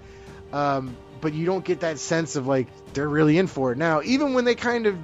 Um, 0.54 0.96
but 1.22 1.34
you 1.34 1.46
don't 1.46 1.64
get 1.64 1.82
that 1.82 2.00
sense 2.00 2.36
of 2.36 2.48
like 2.48 2.68
they're 2.94 3.08
really 3.08 3.38
in 3.38 3.48
for 3.48 3.72
it. 3.72 3.78
Now, 3.78 4.02
even 4.04 4.34
when 4.34 4.44
they 4.46 4.56
kind 4.56 4.88
of 4.88 4.98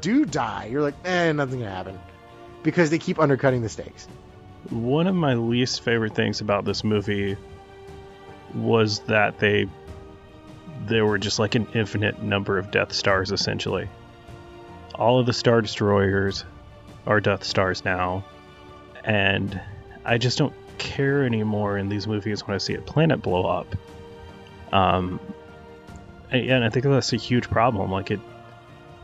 do 0.00 0.24
die, 0.24 0.68
you're 0.70 0.82
like, 0.82 0.94
eh, 1.04 1.32
nothing's 1.32 1.62
gonna 1.62 1.74
happen 1.74 1.98
because 2.62 2.90
they 2.90 2.98
keep 2.98 3.18
undercutting 3.18 3.60
the 3.62 3.68
stakes. 3.68 4.06
One 4.70 5.06
of 5.08 5.14
my 5.14 5.34
least 5.34 5.82
favorite 5.82 6.14
things 6.14 6.40
about 6.40 6.64
this 6.64 6.84
movie 6.84 7.36
was 8.54 9.00
that 9.00 9.38
they 9.38 9.66
there 10.86 11.04
were 11.06 11.18
just 11.18 11.38
like 11.38 11.54
an 11.54 11.66
infinite 11.74 12.22
number 12.22 12.58
of 12.58 12.70
Death 12.70 12.92
Stars 12.92 13.32
essentially. 13.32 13.88
all 14.94 15.18
of 15.18 15.26
the 15.26 15.32
Star 15.32 15.60
Destroyers 15.60 16.44
are 17.06 17.20
Death 17.20 17.44
Stars 17.44 17.84
now, 17.84 18.24
and 19.04 19.60
I 20.04 20.18
just 20.18 20.38
don't 20.38 20.54
care 20.78 21.24
anymore 21.24 21.78
in 21.78 21.88
these 21.88 22.06
movies 22.06 22.46
when 22.46 22.54
I 22.54 22.58
see 22.58 22.74
a 22.74 22.80
planet 22.80 23.22
blow 23.22 23.44
up. 23.46 23.74
Um, 24.72 25.20
and 26.30 26.64
I 26.64 26.70
think 26.70 26.86
that's 26.86 27.12
a 27.12 27.16
huge 27.16 27.48
problem. 27.50 27.90
Like 27.90 28.10
it, 28.10 28.20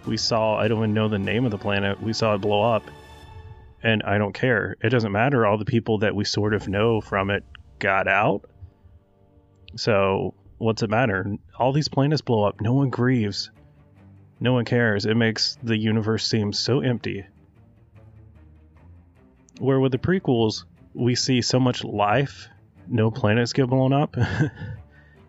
we 0.06 0.16
saw. 0.16 0.56
I 0.56 0.68
don't 0.68 0.78
even 0.78 0.94
know 0.94 1.08
the 1.08 1.18
name 1.18 1.44
of 1.44 1.50
the 1.50 1.58
planet. 1.58 2.00
We 2.02 2.12
saw 2.12 2.34
it 2.34 2.38
blow 2.38 2.62
up, 2.62 2.84
and 3.82 4.02
I 4.02 4.18
don't 4.18 4.32
care. 4.32 4.76
It 4.82 4.88
doesn't 4.88 5.12
matter. 5.12 5.44
All 5.44 5.58
the 5.58 5.66
people 5.66 5.98
that 5.98 6.14
we 6.14 6.24
sort 6.24 6.54
of 6.54 6.68
know 6.68 7.00
from 7.00 7.30
it 7.30 7.44
got 7.78 8.08
out. 8.08 8.48
So 9.76 10.34
what's 10.56 10.82
it 10.82 10.90
matter? 10.90 11.36
All 11.58 11.72
these 11.72 11.88
planets 11.88 12.22
blow 12.22 12.44
up. 12.44 12.60
No 12.60 12.72
one 12.72 12.90
grieves. 12.90 13.50
No 14.40 14.52
one 14.54 14.64
cares. 14.64 15.04
It 15.04 15.16
makes 15.16 15.58
the 15.62 15.76
universe 15.76 16.26
seem 16.26 16.52
so 16.52 16.80
empty. 16.80 17.26
Where 19.58 19.80
with 19.80 19.92
the 19.92 19.98
prequels, 19.98 20.64
we 20.94 21.14
see 21.14 21.42
so 21.42 21.58
much 21.58 21.82
life, 21.84 22.48
no 22.86 23.10
planets 23.10 23.52
get 23.52 23.68
blown 23.68 23.92
up. 23.92 24.16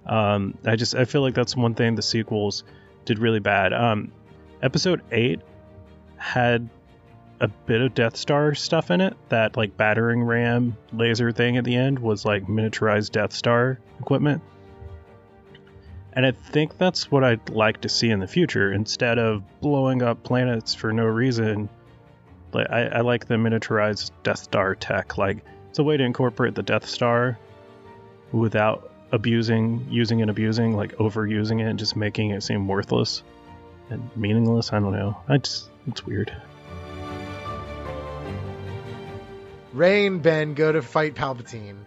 um, 0.09 0.57
I 0.65 0.75
just 0.75 0.95
I 0.95 1.05
feel 1.05 1.21
like 1.21 1.35
that's 1.35 1.55
one 1.55 1.75
thing 1.75 1.95
the 1.95 2.01
sequels 2.01 2.63
did 3.05 3.19
really 3.19 3.39
bad. 3.39 3.73
Um, 3.73 4.11
episode 4.61 5.01
eight 5.11 5.39
had 6.17 6.67
a 7.39 7.47
bit 7.47 7.79
of 7.79 7.93
Death 7.93 8.17
Star 8.17 8.55
stuff 8.55 8.89
in 8.89 9.01
it. 9.01 9.15
That 9.29 9.55
like 9.55 9.77
battering 9.77 10.23
ram 10.23 10.75
laser 10.91 11.31
thing 11.31 11.57
at 11.57 11.63
the 11.63 11.75
end 11.75 11.99
was 11.99 12.25
like 12.25 12.47
miniaturized 12.47 13.11
Death 13.11 13.33
Star 13.33 13.79
equipment. 13.99 14.41
And 16.13 16.25
I 16.25 16.31
think 16.31 16.79
that's 16.79 17.11
what 17.11 17.23
I'd 17.23 17.49
like 17.49 17.81
to 17.81 17.89
see 17.89 18.09
in 18.09 18.19
the 18.19 18.27
future. 18.27 18.73
Instead 18.73 19.19
of 19.19 19.43
blowing 19.61 20.01
up 20.01 20.23
planets 20.23 20.73
for 20.73 20.91
no 20.91 21.05
reason, 21.05 21.69
like 22.51 22.67
I, 22.71 22.87
I 22.87 23.01
like 23.01 23.27
the 23.27 23.35
miniaturized 23.35 24.09
Death 24.23 24.39
Star 24.39 24.73
tech. 24.73 25.19
Like 25.19 25.45
it's 25.69 25.77
a 25.77 25.83
way 25.83 25.97
to 25.97 26.03
incorporate 26.03 26.55
the 26.55 26.63
Death 26.63 26.87
Star 26.87 27.37
without 28.31 28.88
abusing, 29.11 29.87
using 29.89 30.21
and 30.21 30.29
abusing, 30.29 30.75
like 30.75 30.95
overusing 30.97 31.59
it 31.61 31.65
and 31.65 31.79
just 31.79 31.95
making 31.95 32.31
it 32.31 32.43
seem 32.43 32.67
worthless 32.67 33.23
and 33.89 34.09
meaningless. 34.15 34.71
I 34.73 34.79
don't 34.79 34.93
know. 34.93 35.17
I 35.27 35.37
just 35.37 35.69
it's 35.87 36.05
weird. 36.05 36.31
Rey 39.73 40.05
and 40.05 40.21
Ben 40.21 40.55
go 40.55 40.71
to 40.71 40.81
fight 40.81 41.15
Palpatine, 41.15 41.77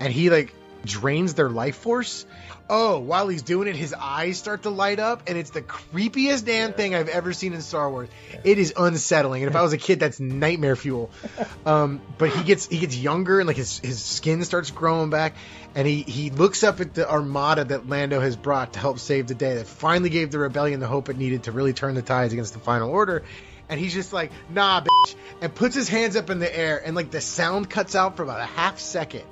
and 0.00 0.12
he 0.12 0.30
like 0.30 0.54
drains 0.84 1.34
their 1.34 1.50
life 1.50 1.76
force. 1.76 2.26
Oh, 2.68 2.98
while 2.98 3.28
he's 3.28 3.42
doing 3.42 3.68
it, 3.68 3.76
his 3.76 3.92
eyes 3.92 4.38
start 4.38 4.62
to 4.62 4.70
light 4.70 4.98
up, 4.98 5.24
and 5.26 5.36
it's 5.36 5.50
the 5.50 5.60
creepiest 5.60 6.46
damn 6.46 6.72
thing 6.72 6.94
I've 6.94 7.08
ever 7.08 7.34
seen 7.34 7.52
in 7.52 7.60
Star 7.60 7.90
Wars. 7.90 8.08
It 8.42 8.58
is 8.58 8.72
unsettling, 8.74 9.42
and 9.42 9.50
if 9.50 9.56
I 9.56 9.60
was 9.62 9.74
a 9.74 9.78
kid, 9.78 10.00
that's 10.00 10.18
nightmare 10.20 10.76
fuel. 10.76 11.10
Um, 11.66 12.02
but 12.18 12.28
he 12.28 12.42
gets 12.42 12.66
he 12.66 12.78
gets 12.78 12.94
younger, 12.94 13.40
and 13.40 13.46
like 13.46 13.56
his 13.56 13.78
his 13.78 14.02
skin 14.02 14.44
starts 14.44 14.70
growing 14.70 15.08
back, 15.08 15.34
and 15.74 15.86
he 15.86 16.02
he 16.02 16.28
looks 16.28 16.62
up 16.62 16.80
at 16.80 16.92
the 16.92 17.10
armada 17.10 17.64
that 17.64 17.88
Lando 17.88 18.20
has 18.20 18.36
brought 18.36 18.74
to 18.74 18.78
help 18.78 18.98
save 18.98 19.28
the 19.28 19.34
day. 19.34 19.54
That 19.54 19.66
finally 19.66 20.10
gave 20.10 20.30
the 20.30 20.38
rebellion 20.38 20.80
the 20.80 20.86
hope 20.86 21.08
it 21.08 21.16
needed 21.16 21.44
to 21.44 21.52
really 21.52 21.72
turn 21.72 21.94
the 21.94 22.02
tides 22.02 22.34
against 22.34 22.52
the 22.52 22.60
Final 22.60 22.90
Order. 22.90 23.24
And 23.68 23.80
he's 23.80 23.94
just 23.94 24.12
like, 24.12 24.30
nah, 24.50 24.82
bitch, 24.82 25.14
and 25.40 25.54
puts 25.54 25.74
his 25.74 25.88
hands 25.88 26.16
up 26.16 26.28
in 26.28 26.38
the 26.38 26.54
air, 26.54 26.82
and 26.84 26.94
like 26.94 27.10
the 27.10 27.22
sound 27.22 27.70
cuts 27.70 27.94
out 27.94 28.16
for 28.16 28.22
about 28.22 28.40
a 28.40 28.44
half 28.44 28.78
second, 28.78 29.24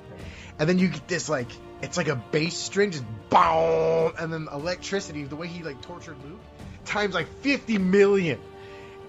and 0.63 0.69
then 0.69 0.79
you 0.79 0.87
get 0.87 1.07
this 1.07 1.27
like 1.27 1.49
it's 1.81 1.97
like 1.97 2.07
a 2.07 2.15
bass 2.15 2.55
string 2.55 2.91
just 2.91 3.03
boom 3.29 4.13
and 4.17 4.31
then 4.31 4.47
electricity 4.51 5.23
the 5.25 5.35
way 5.35 5.47
he 5.47 5.61
like 5.61 5.81
tortured 5.81 6.15
luke 6.23 6.39
times 6.85 7.13
like 7.13 7.27
50 7.41 7.77
million. 7.77 8.39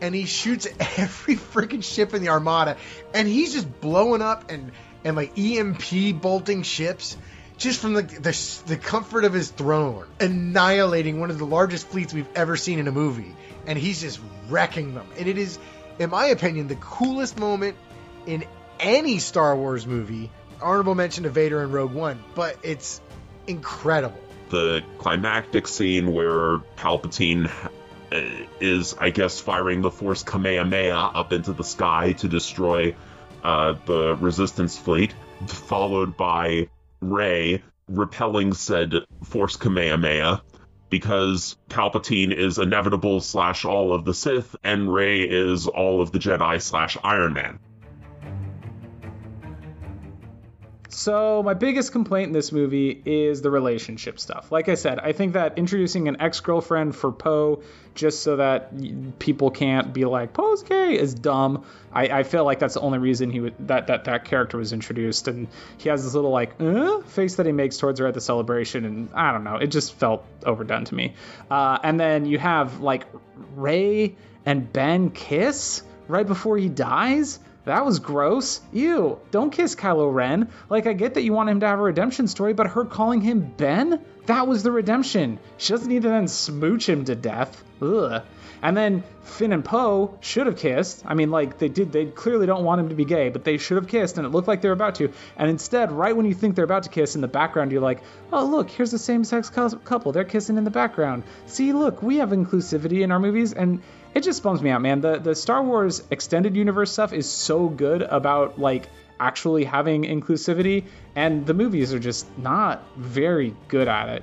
And 0.01 0.15
he 0.15 0.27
shoots 0.27 0.67
every 0.97 1.37
freaking 1.37 1.83
ship 1.83 2.15
in 2.15 2.23
the 2.23 2.31
armada. 2.31 2.77
And 3.13 3.29
he's 3.29 3.53
just 3.53 3.81
blowing 3.81 4.23
up 4.23 4.51
and 4.51 4.73
and 5.05 5.17
like 5.17 5.39
emp 5.39 5.83
bolting 6.21 6.63
ships 6.63 7.17
just 7.59 7.81
from 7.81 7.93
the, 7.93 8.03
the 8.03 8.63
the 8.67 8.77
comfort 8.77 9.25
of 9.25 9.33
his 9.33 9.51
throne 9.51 10.07
annihilating 10.19 11.21
one 11.21 11.31
of 11.31 11.39
the 11.39 11.45
largest 11.45 11.87
fleets 11.89 12.13
we've 12.13 12.29
ever 12.35 12.57
seen 12.57 12.79
in 12.79 12.89
a 12.89 12.93
movie. 12.93 13.35
And 13.67 13.79
he's 13.79 14.01
just 14.01 14.21
wrecking 14.49 14.95
them. 14.95 15.07
And 15.19 15.29
it 15.29 15.39
is 15.39 15.59
in 15.99 16.11
my 16.11 16.27
opinion 16.27 16.69
the 16.69 16.77
coolest 16.77 17.39
moment 17.39 17.77
in 18.27 18.45
any 18.81 19.19
star 19.19 19.55
wars 19.55 19.87
movie 19.87 20.31
honorable 20.63 20.95
mention 20.95 21.25
to 21.25 21.31
Vader 21.31 21.63
in 21.63 21.71
Rogue 21.71 21.93
One, 21.93 22.23
but 22.35 22.57
it's 22.63 23.01
incredible. 23.47 24.19
The 24.51 24.83
climactic 24.99 25.67
scene 25.67 26.13
where 26.13 26.59
Palpatine 26.77 27.51
uh, 28.13 28.47
is, 28.61 28.95
I 28.99 29.11
guess, 29.11 29.41
firing 29.41 29.83
the 29.83 29.91
Force 29.91 30.23
Kamehameha 30.23 31.13
up 31.15 31.33
into 31.33 31.53
the 31.53 31.65
sky 31.65 32.13
to 32.13 32.29
destroy 32.29 32.95
uh, 33.43 33.75
the 33.87 34.17
Resistance 34.17 34.77
fleet, 34.79 35.15
followed 35.47 36.17
by 36.17 36.69
Rey 37.01 37.63
repelling 37.89 38.55
said 38.55 38.95
Force 39.25 39.57
Kamehameha 39.57 40.43
because 40.91 41.57
Palpatine 41.69 42.33
is 42.33 42.59
inevitable 42.59 43.21
slash 43.21 43.65
all 43.65 43.93
of 43.93 44.05
the 44.05 44.15
Sith, 44.15 44.55
and 44.63 44.93
Rey 44.93 45.23
is 45.23 45.67
all 45.67 46.01
of 46.01 46.13
the 46.13 46.19
Jedi 46.19 46.63
slash 46.63 46.97
Iron 47.03 47.33
Man. 47.33 47.59
So, 50.95 51.43
my 51.43 51.55
biggest 51.55 51.91
complaint 51.91 52.29
in 52.29 52.33
this 52.33 52.53
movie 52.53 53.03
is 53.05 53.43
the 53.43 53.51
relationship 53.51 54.21
stuff. 54.21 54.53
Like 54.53 54.69
I 54.69 54.77
said, 54.77 55.01
I 55.01 55.11
think 55.11 55.33
that 55.33 55.59
introducing 55.59 56.07
an 56.07 56.21
ex 56.21 56.39
girlfriend 56.39 56.95
for 56.95 57.11
Poe 57.11 57.63
just 57.97 58.23
so 58.23 58.37
that 58.37 59.19
people 59.19 59.51
can't 59.51 59.93
be 59.93 60.05
like, 60.05 60.33
Poe's 60.33 60.63
gay 60.63 60.97
is 60.97 61.13
dumb. 61.13 61.65
I, 61.93 62.21
I 62.21 62.23
feel 62.23 62.45
like 62.45 62.61
that's 62.61 62.75
the 62.75 62.81
only 62.81 62.99
reason 62.99 63.31
he 63.31 63.41
would, 63.41 63.55
that, 63.67 63.89
that 63.89 64.05
that 64.05 64.25
character 64.25 64.57
was 64.57 64.73
introduced. 64.73 65.27
And 65.27 65.49
he 65.79 65.89
has 65.89 66.05
this 66.05 66.15
little, 66.15 66.31
like, 66.31 66.61
uh, 66.61 67.01
face 67.01 67.35
that 67.37 67.47
he 67.47 67.53
makes 67.53 67.77
towards 67.77 67.99
her 67.99 68.07
at 68.07 68.15
the 68.15 68.21
celebration. 68.21 68.85
And 68.85 69.09
I 69.15 69.33
don't 69.33 69.43
know, 69.43 69.57
it 69.57 69.73
just 69.73 69.95
felt 69.95 70.25
overdone 70.47 70.85
to 70.85 70.95
me. 70.95 71.15
Uh, 71.51 71.77
and 71.83 71.99
then 71.99 72.25
you 72.25 72.39
have, 72.39 72.79
like, 72.81 73.05
Rey 73.57 74.15
and 74.47 74.73
Ben 74.73 75.11
kiss 75.11 75.83
right 76.07 76.27
before 76.27 76.57
he 76.57 76.69
dies 76.69 77.41
that 77.65 77.85
was 77.85 77.99
gross. 77.99 78.61
Ew. 78.73 79.19
Don't 79.31 79.51
kiss 79.51 79.75
Kylo 79.75 80.13
Ren. 80.13 80.51
Like, 80.69 80.87
I 80.87 80.93
get 80.93 81.15
that 81.15 81.23
you 81.23 81.33
want 81.33 81.49
him 81.49 81.61
to 81.61 81.67
have 81.67 81.79
a 81.79 81.83
redemption 81.83 82.29
story, 82.29 82.53
but 82.53 82.69
her 82.69 82.85
calling 82.85 83.21
him 83.21 83.41
Ben? 83.41 84.05
That 84.27 84.47
was 84.47 84.63
the 84.63 84.73
redemption. 84.73 85.39
She 85.59 85.73
doesn't 85.73 85.89
need 85.89 86.03
to 86.03 86.09
then 86.09 86.29
smooch 86.29 86.89
him 86.89 87.05
to 87.07 87.15
death. 87.15 87.63
Ugh. 87.83 88.23
And 88.63 88.75
then 88.75 89.05
Finn 89.25 89.53
and 89.53 89.63
Poe 89.63 90.17
should 90.21 90.47
have 90.47 90.57
kissed. 90.57 91.03
I 91.05 91.13
mean, 91.13 91.31
like, 91.31 91.59
they 91.59 91.69
did, 91.69 91.93
they 91.93 92.07
clearly 92.07 92.47
don't 92.47 92.65
want 92.65 92.81
him 92.81 92.89
to 92.89 92.95
be 92.95 93.05
gay, 93.05 93.29
but 93.29 93.45
they 93.45 93.59
should 93.59 93.77
have 93.77 93.89
kissed, 93.89 94.17
and 94.17 94.27
it 94.27 94.31
looked 94.31 94.49
like 94.49 94.63
they 94.63 94.69
were 94.69 94.75
about 94.75 94.95
to. 94.97 95.13
And 95.37 95.51
instead, 95.51 95.93
right 95.93 96.17
when 96.17 96.25
you 96.25 96.33
think 96.33 96.57
they're 96.57 96.65
about 96.65 96.85
to 96.85 96.89
kiss, 96.89 97.15
in 97.15 97.21
the 97.21 97.29
background, 97.29 97.73
you're 97.73 97.83
like, 97.83 98.03
oh, 98.33 98.47
look, 98.47 98.71
here's 98.71 98.91
the 98.91 98.99
same 98.99 99.23
sex 99.25 99.51
couple. 99.51 100.13
They're 100.13 100.25
kissing 100.25 100.57
in 100.57 100.65
the 100.65 100.71
background. 100.71 101.25
See, 101.45 101.75
look, 101.75 102.03
we 102.03 102.19
have 102.19 102.31
inclusivity 102.31 103.03
in 103.03 103.13
our 103.13 103.21
movies, 103.21 103.53
and 103.53 103.83
it 104.15 104.23
just 104.23 104.43
bums 104.43 104.63
me 104.63 104.71
out, 104.71 104.81
man. 104.81 105.01
The 105.01 105.19
the 105.19 105.35
Star 105.35 105.63
Wars 105.63 106.03
extended 106.11 106.57
universe 106.57 106.93
stuff 106.93 107.13
is 107.13 107.29
so 107.29 107.69
good 107.69 108.03
about 108.03 108.59
like 108.59 108.89
actually 109.19 109.65
having 109.65 110.05
inclusivity, 110.05 110.85
and 111.15 111.47
the 111.47 111.55
movies 111.55 111.93
are 111.93 111.99
just 111.99 112.27
not 112.39 112.83
very 112.97 113.55
good 113.69 113.89
at 113.89 114.09
it. 114.09 114.23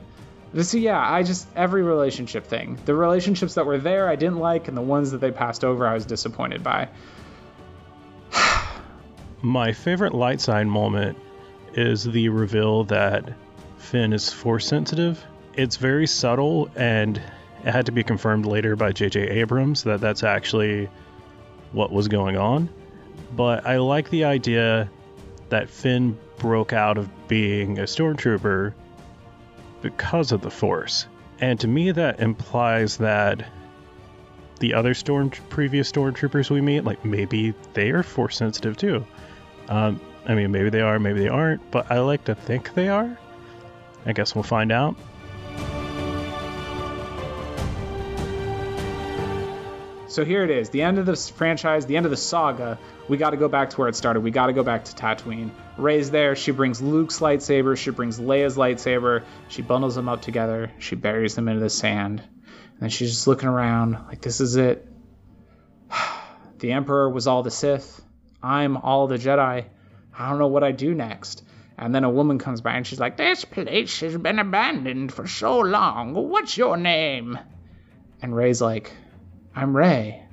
So 0.64 0.78
yeah, 0.78 1.00
I 1.00 1.24
just 1.24 1.48
every 1.56 1.84
relationship 1.84 2.46
thing. 2.46 2.78
The 2.86 2.96
relationships 2.96 3.56
that 3.56 3.66
were 3.66 3.78
there 3.78 4.10
I 4.10 4.16
didn't 4.16 4.40
like, 4.40 4.68
and 4.68 4.78
the 4.78 4.82
ones 4.82 5.12
that 5.12 5.20
they 5.20 5.32
passed 5.32 5.64
over 5.64 5.86
I 5.86 5.94
was 5.94 6.06
disappointed 6.06 6.64
by. 6.64 6.90
My 9.42 9.74
favorite 9.74 10.14
light 10.14 10.40
side 10.42 10.68
moment 10.68 11.18
is 11.74 12.04
the 12.04 12.30
reveal 12.30 12.86
that 12.86 13.34
Finn 13.78 14.14
is 14.14 14.32
force 14.32 14.68
sensitive. 14.68 15.24
It's 15.54 15.78
very 15.78 16.08
subtle 16.08 16.70
and 16.76 17.22
it 17.64 17.72
had 17.72 17.86
to 17.88 17.92
be 17.92 18.04
confirmed 18.04 18.46
later 18.46 18.76
by 18.76 18.92
J.J. 18.92 19.22
Abrams 19.22 19.84
that 19.84 20.02
that's 20.02 20.24
actually 20.24 20.90
what 21.72 21.92
was 21.92 22.08
going 22.08 22.38
on. 22.38 22.70
But 23.36 23.66
I 23.66 23.78
like 23.78 24.10
the 24.10 24.26
idea 24.26 24.90
that 25.50 25.70
Finn 25.70 26.18
broke 26.38 26.74
out 26.74 26.98
of 26.98 27.10
being 27.28 27.80
a 27.80 27.84
stormtrooper 27.84 28.74
because 29.82 30.32
of 30.32 30.42
the 30.42 30.52
Force. 30.52 31.08
And 31.40 31.60
to 31.60 31.68
me, 31.68 31.92
that 31.92 32.20
implies 32.20 32.98
that 32.98 33.46
the 34.60 34.76
other 34.76 34.94
storm 34.94 35.32
previous 35.50 35.92
stormtroopers 35.92 36.50
we 36.50 36.62
meet, 36.62 36.84
like 36.84 37.04
maybe 37.04 37.54
they 37.74 37.90
are 37.90 38.04
force 38.04 38.38
sensitive 38.38 38.78
too. 38.78 39.06
Um, 39.68 40.00
I 40.28 40.36
mean, 40.36 40.52
maybe 40.52 40.70
they 40.70 40.82
are, 40.82 41.00
maybe 41.00 41.20
they 41.20 41.30
aren't, 41.30 41.72
but 41.72 41.92
I 41.92 42.00
like 42.00 42.26
to 42.26 42.36
think 42.36 42.76
they 42.76 42.88
are. 42.88 43.18
I 44.06 44.14
guess 44.14 44.36
we'll 44.36 44.44
find 44.44 44.72
out. 44.72 44.96
So 50.12 50.26
here 50.26 50.44
it 50.44 50.50
is, 50.50 50.70
the 50.72 50.82
end 50.82 51.00
of 51.00 51.06
this 51.06 51.30
franchise, 51.30 51.86
the 51.86 51.96
end 51.96 52.06
of 52.06 52.10
the 52.10 52.18
saga. 52.18 52.78
We 53.08 53.16
got 53.16 53.30
to 53.30 53.38
go 53.38 53.48
back 53.48 53.70
to 53.70 53.78
where 53.78 53.88
it 53.88 53.96
started. 53.96 54.20
We 54.20 54.32
got 54.32 54.48
to 54.48 54.54
go 54.54 54.62
back 54.62 54.84
to 54.84 54.94
Tatooine. 54.94 55.52
Rey's 55.78 56.12
there. 56.12 56.36
She 56.36 56.52
brings 56.52 56.82
Luke's 56.82 57.20
lightsaber. 57.20 57.78
She 57.78 57.92
brings 57.92 58.20
Leia's 58.20 58.58
lightsaber. 58.58 59.24
She 59.48 59.62
bundles 59.62 59.96
them 59.96 60.10
up 60.10 60.22
together. 60.22 60.70
She 60.80 60.96
buries 60.96 61.36
them 61.36 61.48
into 61.48 61.62
the 61.62 61.70
sand. 61.70 62.20
And 62.20 62.80
then 62.82 62.90
she's 62.90 63.12
just 63.12 63.26
looking 63.26 63.48
around 63.48 63.94
like, 64.10 64.20
this 64.22 64.42
is 64.42 64.58
it. 64.58 64.86
The 66.60 66.74
Emperor 66.74 67.10
was 67.10 67.26
all 67.26 67.42
the 67.42 67.50
Sith. 67.50 68.04
I'm 68.44 68.78
all 68.78 69.08
the 69.08 69.16
Jedi. 69.16 69.66
I 70.20 70.30
don't 70.30 70.38
know 70.40 70.48
what 70.48 70.64
I 70.64 70.74
do 70.74 70.94
next. 70.94 71.42
And 71.78 71.96
then 71.96 72.04
a 72.04 72.10
woman 72.10 72.38
comes 72.38 72.60
by 72.62 72.74
and 72.74 72.86
she's 72.86 73.00
like, 73.00 73.18
This 73.18 73.46
place 73.46 74.02
has 74.02 74.16
been 74.18 74.38
abandoned 74.38 75.12
for 75.12 75.26
so 75.26 75.60
long. 75.60 76.14
What's 76.14 76.58
your 76.58 76.78
name? 76.78 77.40
And 78.22 78.36
Rey's 78.36 78.62
like, 78.62 78.92
I'm 79.56 79.76
Rey. 79.76 80.24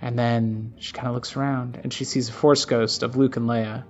And 0.00 0.18
then 0.18 0.74
she 0.78 0.92
kind 0.92 1.08
of 1.08 1.14
looks 1.14 1.36
around 1.36 1.80
and 1.82 1.92
she 1.92 2.04
sees 2.04 2.28
a 2.28 2.32
Force 2.32 2.64
ghost 2.64 3.02
of 3.02 3.16
Luke 3.16 3.36
and 3.36 3.48
Leia. 3.48 3.84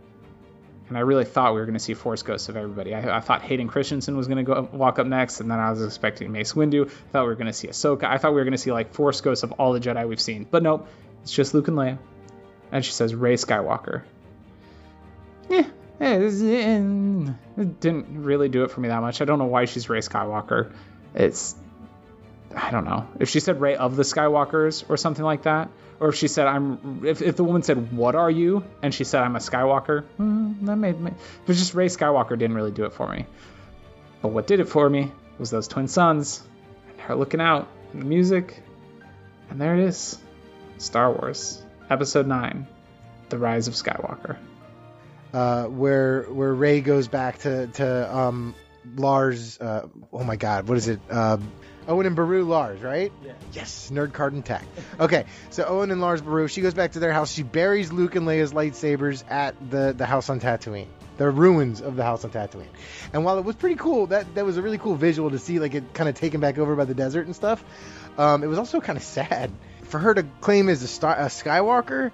And 0.88 0.98
I 0.98 1.00
really 1.00 1.24
thought 1.24 1.54
we 1.54 1.60
were 1.60 1.66
going 1.66 1.74
to 1.74 1.80
see 1.80 1.94
Force 1.94 2.22
ghosts 2.22 2.48
of 2.48 2.56
everybody. 2.56 2.94
I, 2.94 3.16
I 3.16 3.20
thought 3.20 3.42
Hayden 3.42 3.68
Christensen 3.68 4.16
was 4.16 4.28
going 4.28 4.44
to 4.44 4.44
go 4.44 4.68
walk 4.70 4.98
up 4.98 5.06
next, 5.06 5.40
and 5.40 5.50
then 5.50 5.58
I 5.58 5.70
was 5.70 5.82
expecting 5.82 6.30
Mace 6.30 6.52
Windu. 6.52 6.86
I 6.86 7.10
thought 7.10 7.22
we 7.22 7.28
were 7.28 7.34
going 7.36 7.46
to 7.46 7.54
see 7.54 7.68
Ahsoka. 7.68 8.04
I 8.04 8.18
thought 8.18 8.32
we 8.32 8.36
were 8.36 8.44
going 8.44 8.52
to 8.52 8.58
see 8.58 8.70
like 8.70 8.92
Force 8.92 9.20
ghosts 9.22 9.42
of 9.44 9.52
all 9.52 9.72
the 9.72 9.80
Jedi 9.80 10.06
we've 10.06 10.20
seen. 10.20 10.46
But 10.48 10.62
nope, 10.62 10.86
it's 11.22 11.32
just 11.32 11.54
Luke 11.54 11.68
and 11.68 11.76
Leia. 11.76 11.98
And 12.70 12.84
she 12.84 12.92
says 12.92 13.14
Rey 13.14 13.34
Skywalker. 13.34 14.02
Eh, 15.50 15.64
yeah, 16.00 16.14
it 16.16 17.80
didn't 17.80 18.22
really 18.22 18.48
do 18.48 18.64
it 18.64 18.70
for 18.70 18.80
me 18.80 18.88
that 18.88 19.00
much. 19.00 19.22
I 19.22 19.24
don't 19.24 19.38
know 19.38 19.46
why 19.46 19.64
she's 19.64 19.88
Rey 19.88 20.00
Skywalker. 20.00 20.72
It's 21.14 21.54
I 22.56 22.70
don't 22.70 22.84
know 22.84 23.08
if 23.18 23.28
she 23.28 23.40
said 23.40 23.60
Rey 23.60 23.76
of 23.76 23.96
the 23.96 24.02
Skywalkers 24.02 24.88
or 24.88 24.96
something 24.96 25.24
like 25.24 25.42
that, 25.42 25.70
or 26.00 26.08
if 26.10 26.16
she 26.16 26.28
said 26.28 26.46
I'm. 26.46 27.02
If, 27.04 27.22
if 27.22 27.36
the 27.36 27.44
woman 27.44 27.62
said 27.62 27.92
what 27.92 28.14
are 28.14 28.30
you 28.30 28.64
and 28.82 28.94
she 28.94 29.04
said 29.04 29.22
I'm 29.22 29.36
a 29.36 29.40
Skywalker, 29.40 30.04
mm, 30.18 30.64
that 30.66 30.76
made 30.76 31.00
me. 31.00 31.12
But 31.46 31.56
just 31.56 31.74
Rey 31.74 31.86
Skywalker 31.86 32.38
didn't 32.38 32.54
really 32.54 32.70
do 32.70 32.84
it 32.84 32.92
for 32.92 33.08
me. 33.08 33.26
But 34.22 34.28
what 34.28 34.46
did 34.46 34.60
it 34.60 34.66
for 34.66 34.88
me 34.88 35.12
was 35.38 35.50
those 35.50 35.68
twin 35.68 35.88
suns 35.88 36.42
and 36.88 37.00
her 37.00 37.14
looking 37.14 37.40
out, 37.40 37.68
and 37.92 38.02
the 38.02 38.06
music, 38.06 38.62
and 39.50 39.60
there 39.60 39.74
it 39.76 39.84
is, 39.84 40.18
Star 40.78 41.10
Wars 41.10 41.62
Episode 41.90 42.26
Nine, 42.26 42.66
The 43.28 43.38
Rise 43.38 43.68
of 43.68 43.74
Skywalker. 43.74 44.36
Uh, 45.32 45.64
where 45.64 46.22
where 46.24 46.54
Rey 46.54 46.80
goes 46.80 47.08
back 47.08 47.38
to 47.38 47.66
to 47.66 48.16
um, 48.16 48.54
Lars. 48.94 49.58
Uh, 49.60 49.88
oh 50.12 50.22
my 50.22 50.36
God, 50.36 50.68
what 50.68 50.78
is 50.78 50.88
it? 50.88 51.00
Uh, 51.10 51.38
Owen 51.86 52.06
and 52.06 52.16
Beru 52.16 52.44
Lars, 52.44 52.80
right? 52.80 53.12
Yeah. 53.24 53.32
Yes, 53.52 53.90
nerd 53.92 54.12
card 54.12 54.34
intact. 54.34 54.66
Okay, 54.98 55.24
so 55.50 55.64
Owen 55.64 55.90
and 55.90 56.00
Lars 56.00 56.22
Beru. 56.22 56.48
She 56.48 56.60
goes 56.60 56.74
back 56.74 56.92
to 56.92 56.98
their 56.98 57.12
house. 57.12 57.32
She 57.32 57.42
buries 57.42 57.92
Luke 57.92 58.14
and 58.16 58.26
Leia's 58.26 58.52
lightsabers 58.52 59.28
at 59.30 59.54
the 59.70 59.94
the 59.96 60.06
house 60.06 60.30
on 60.30 60.40
Tatooine. 60.40 60.88
The 61.16 61.30
ruins 61.30 61.80
of 61.80 61.94
the 61.94 62.02
house 62.02 62.24
on 62.24 62.30
Tatooine. 62.30 62.66
And 63.12 63.24
while 63.24 63.38
it 63.38 63.44
was 63.44 63.54
pretty 63.54 63.76
cool, 63.76 64.08
that 64.08 64.34
that 64.34 64.44
was 64.44 64.56
a 64.56 64.62
really 64.62 64.78
cool 64.78 64.96
visual 64.96 65.30
to 65.30 65.38
see, 65.38 65.60
like 65.60 65.74
it 65.74 65.94
kind 65.94 66.08
of 66.08 66.14
taken 66.16 66.40
back 66.40 66.58
over 66.58 66.74
by 66.74 66.84
the 66.84 66.94
desert 66.94 67.26
and 67.26 67.36
stuff. 67.36 67.62
Um, 68.18 68.42
it 68.42 68.46
was 68.46 68.58
also 68.58 68.80
kind 68.80 68.96
of 68.96 69.04
sad 69.04 69.50
for 69.84 69.98
her 69.98 70.14
to 70.14 70.22
claim 70.40 70.68
as 70.68 70.82
a, 70.82 70.88
star, 70.88 71.14
a 71.14 71.26
Skywalker. 71.26 72.10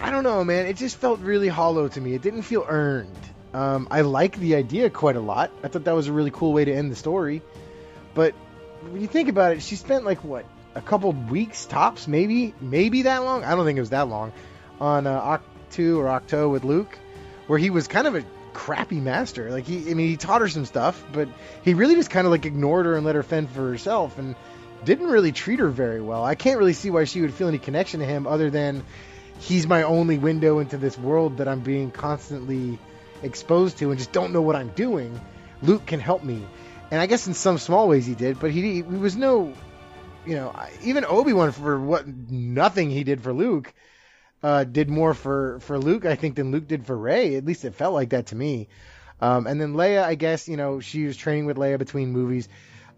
I 0.00 0.10
don't 0.10 0.24
know, 0.24 0.44
man. 0.44 0.66
It 0.66 0.76
just 0.76 0.96
felt 0.96 1.20
really 1.20 1.48
hollow 1.48 1.88
to 1.88 2.00
me. 2.00 2.14
It 2.14 2.22
didn't 2.22 2.42
feel 2.42 2.64
earned. 2.66 3.18
Um, 3.52 3.88
I 3.90 4.02
like 4.02 4.36
the 4.36 4.54
idea 4.54 4.90
quite 4.90 5.16
a 5.16 5.20
lot. 5.20 5.50
I 5.62 5.68
thought 5.68 5.84
that 5.84 5.94
was 5.94 6.06
a 6.06 6.12
really 6.12 6.30
cool 6.30 6.52
way 6.52 6.64
to 6.64 6.72
end 6.72 6.92
the 6.92 6.96
story. 6.96 7.42
But 8.14 8.34
when 8.82 9.00
you 9.00 9.06
think 9.06 9.28
about 9.28 9.52
it, 9.52 9.62
she 9.62 9.76
spent 9.76 10.04
like 10.04 10.22
what 10.24 10.44
a 10.74 10.80
couple 10.80 11.12
weeks 11.12 11.66
tops, 11.66 12.06
maybe, 12.06 12.54
maybe 12.60 13.02
that 13.02 13.24
long. 13.24 13.44
I 13.44 13.54
don't 13.54 13.64
think 13.64 13.76
it 13.76 13.80
was 13.80 13.90
that 13.90 14.08
long 14.08 14.32
on 14.80 15.06
uh, 15.06 15.20
Ahch-To 15.20 16.00
or 16.00 16.04
Ahch-To 16.04 16.48
with 16.48 16.64
Luke, 16.64 16.98
where 17.46 17.58
he 17.58 17.70
was 17.70 17.88
kind 17.88 18.06
of 18.06 18.14
a 18.14 18.24
crappy 18.52 19.00
master. 19.00 19.50
Like 19.50 19.66
he, 19.66 19.90
I 19.90 19.94
mean, 19.94 20.08
he 20.08 20.16
taught 20.16 20.40
her 20.40 20.48
some 20.48 20.64
stuff, 20.64 21.02
but 21.12 21.28
he 21.62 21.74
really 21.74 21.94
just 21.94 22.10
kind 22.10 22.26
of 22.26 22.30
like 22.30 22.46
ignored 22.46 22.86
her 22.86 22.96
and 22.96 23.04
let 23.04 23.14
her 23.14 23.22
fend 23.22 23.50
for 23.50 23.68
herself, 23.68 24.18
and 24.18 24.36
didn't 24.84 25.08
really 25.08 25.32
treat 25.32 25.58
her 25.58 25.68
very 25.68 26.00
well. 26.00 26.24
I 26.24 26.34
can't 26.34 26.58
really 26.58 26.72
see 26.72 26.90
why 26.90 27.04
she 27.04 27.20
would 27.20 27.34
feel 27.34 27.48
any 27.48 27.58
connection 27.58 28.00
to 28.00 28.06
him 28.06 28.26
other 28.26 28.50
than 28.50 28.84
he's 29.40 29.66
my 29.66 29.82
only 29.82 30.18
window 30.18 30.58
into 30.58 30.76
this 30.76 30.96
world 30.96 31.38
that 31.38 31.48
I'm 31.48 31.60
being 31.60 31.90
constantly 31.90 32.78
exposed 33.22 33.78
to 33.78 33.90
and 33.90 33.98
just 33.98 34.12
don't 34.12 34.32
know 34.32 34.42
what 34.42 34.56
I'm 34.56 34.68
doing. 34.70 35.20
Luke 35.62 35.86
can 35.86 36.00
help 36.00 36.22
me. 36.22 36.44
And 36.90 37.00
I 37.00 37.06
guess 37.06 37.26
in 37.26 37.34
some 37.34 37.58
small 37.58 37.88
ways 37.88 38.06
he 38.06 38.14
did, 38.14 38.40
but 38.40 38.50
he, 38.50 38.76
he 38.76 38.82
was 38.82 39.16
no, 39.16 39.52
you 40.24 40.34
know, 40.34 40.54
even 40.82 41.04
Obi 41.04 41.32
Wan 41.32 41.52
for 41.52 41.78
what 41.78 42.06
nothing 42.06 42.90
he 42.90 43.04
did 43.04 43.22
for 43.22 43.32
Luke, 43.32 43.72
uh, 44.42 44.64
did 44.64 44.88
more 44.88 45.14
for 45.14 45.58
for 45.60 45.78
Luke 45.78 46.06
I 46.06 46.14
think 46.14 46.36
than 46.36 46.50
Luke 46.50 46.66
did 46.66 46.86
for 46.86 46.96
Rey. 46.96 47.34
At 47.34 47.44
least 47.44 47.64
it 47.64 47.74
felt 47.74 47.94
like 47.94 48.10
that 48.10 48.26
to 48.26 48.36
me. 48.36 48.68
Um, 49.20 49.46
and 49.46 49.60
then 49.60 49.74
Leia, 49.74 50.04
I 50.04 50.14
guess 50.14 50.48
you 50.48 50.56
know 50.56 50.80
she 50.80 51.04
was 51.04 51.16
training 51.16 51.46
with 51.46 51.56
Leia 51.56 51.78
between 51.78 52.12
movies. 52.12 52.48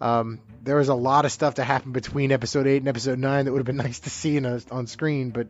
Um, 0.01 0.41
there 0.63 0.77
was 0.77 0.89
a 0.89 0.95
lot 0.95 1.25
of 1.25 1.33
stuff 1.33 1.55
to 1.57 1.65
happen 1.65 1.93
between 1.93 2.33
Episode 2.33 2.67
Eight 2.67 2.79
and 2.79 2.89
Episode 2.89 3.19
Nine 3.19 3.45
that 3.45 3.53
would 3.53 3.59
have 3.59 3.67
been 3.67 3.77
nice 3.89 4.01
to 4.01 4.11
see 4.11 4.37
a, 4.37 4.61
on 4.71 4.87
screen, 4.87 5.31
but 5.31 5.49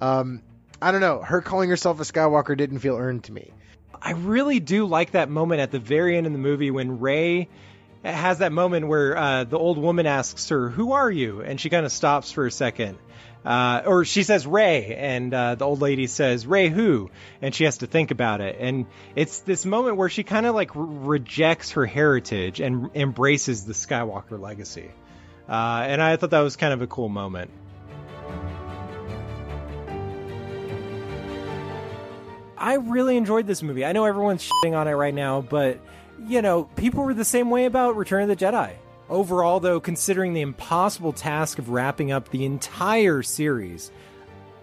um, 0.00 0.42
I 0.82 0.92
don't 0.92 1.00
know. 1.00 1.20
Her 1.20 1.40
calling 1.40 1.70
herself 1.70 2.00
a 2.00 2.04
Skywalker 2.04 2.56
didn't 2.56 2.80
feel 2.80 2.96
earned 2.96 3.24
to 3.24 3.32
me. 3.32 3.52
I 4.00 4.12
really 4.12 4.60
do 4.60 4.86
like 4.86 5.12
that 5.12 5.28
moment 5.28 5.60
at 5.60 5.70
the 5.70 5.78
very 5.78 6.16
end 6.16 6.26
of 6.26 6.32
the 6.32 6.38
movie 6.38 6.70
when 6.70 7.00
Rey 7.00 7.48
has 8.02 8.38
that 8.38 8.52
moment 8.52 8.88
where 8.88 9.16
uh, 9.16 9.44
the 9.44 9.58
old 9.58 9.78
woman 9.78 10.06
asks 10.06 10.48
her, 10.48 10.68
"Who 10.68 10.92
are 10.92 11.10
you?" 11.10 11.42
and 11.42 11.60
she 11.60 11.68
kind 11.70 11.84
of 11.84 11.92
stops 11.92 12.32
for 12.32 12.46
a 12.46 12.50
second. 12.50 12.98
Uh, 13.44 13.82
or 13.86 14.04
she 14.04 14.22
says 14.22 14.46
Rey, 14.46 14.94
and 14.94 15.32
uh, 15.32 15.54
the 15.54 15.64
old 15.64 15.80
lady 15.80 16.06
says 16.06 16.46
Rey 16.46 16.68
who, 16.68 17.10
and 17.40 17.54
she 17.54 17.64
has 17.64 17.78
to 17.78 17.86
think 17.86 18.10
about 18.10 18.42
it. 18.42 18.56
And 18.60 18.84
it's 19.16 19.40
this 19.40 19.64
moment 19.64 19.96
where 19.96 20.10
she 20.10 20.24
kind 20.24 20.44
of 20.44 20.54
like 20.54 20.74
re- 20.74 21.18
rejects 21.18 21.72
her 21.72 21.86
heritage 21.86 22.60
and 22.60 22.90
embraces 22.94 23.64
the 23.64 23.72
Skywalker 23.72 24.38
legacy. 24.38 24.90
Uh, 25.48 25.84
and 25.86 26.02
I 26.02 26.16
thought 26.16 26.30
that 26.30 26.40
was 26.40 26.56
kind 26.56 26.74
of 26.74 26.82
a 26.82 26.86
cool 26.86 27.08
moment. 27.08 27.50
I 32.60 32.74
really 32.74 33.16
enjoyed 33.16 33.46
this 33.46 33.62
movie. 33.62 33.86
I 33.86 33.92
know 33.92 34.04
everyone's 34.04 34.46
shitting 34.46 34.76
on 34.76 34.86
it 34.86 34.92
right 34.92 35.14
now, 35.14 35.40
but 35.40 35.80
you 36.26 36.42
know, 36.42 36.64
people 36.64 37.02
were 37.02 37.14
the 37.14 37.24
same 37.24 37.48
way 37.48 37.64
about 37.64 37.96
Return 37.96 38.22
of 38.22 38.28
the 38.28 38.36
Jedi. 38.36 38.74
Overall, 39.08 39.58
though, 39.58 39.80
considering 39.80 40.34
the 40.34 40.42
impossible 40.42 41.14
task 41.14 41.58
of 41.58 41.70
wrapping 41.70 42.12
up 42.12 42.28
the 42.28 42.44
entire 42.44 43.22
series, 43.22 43.90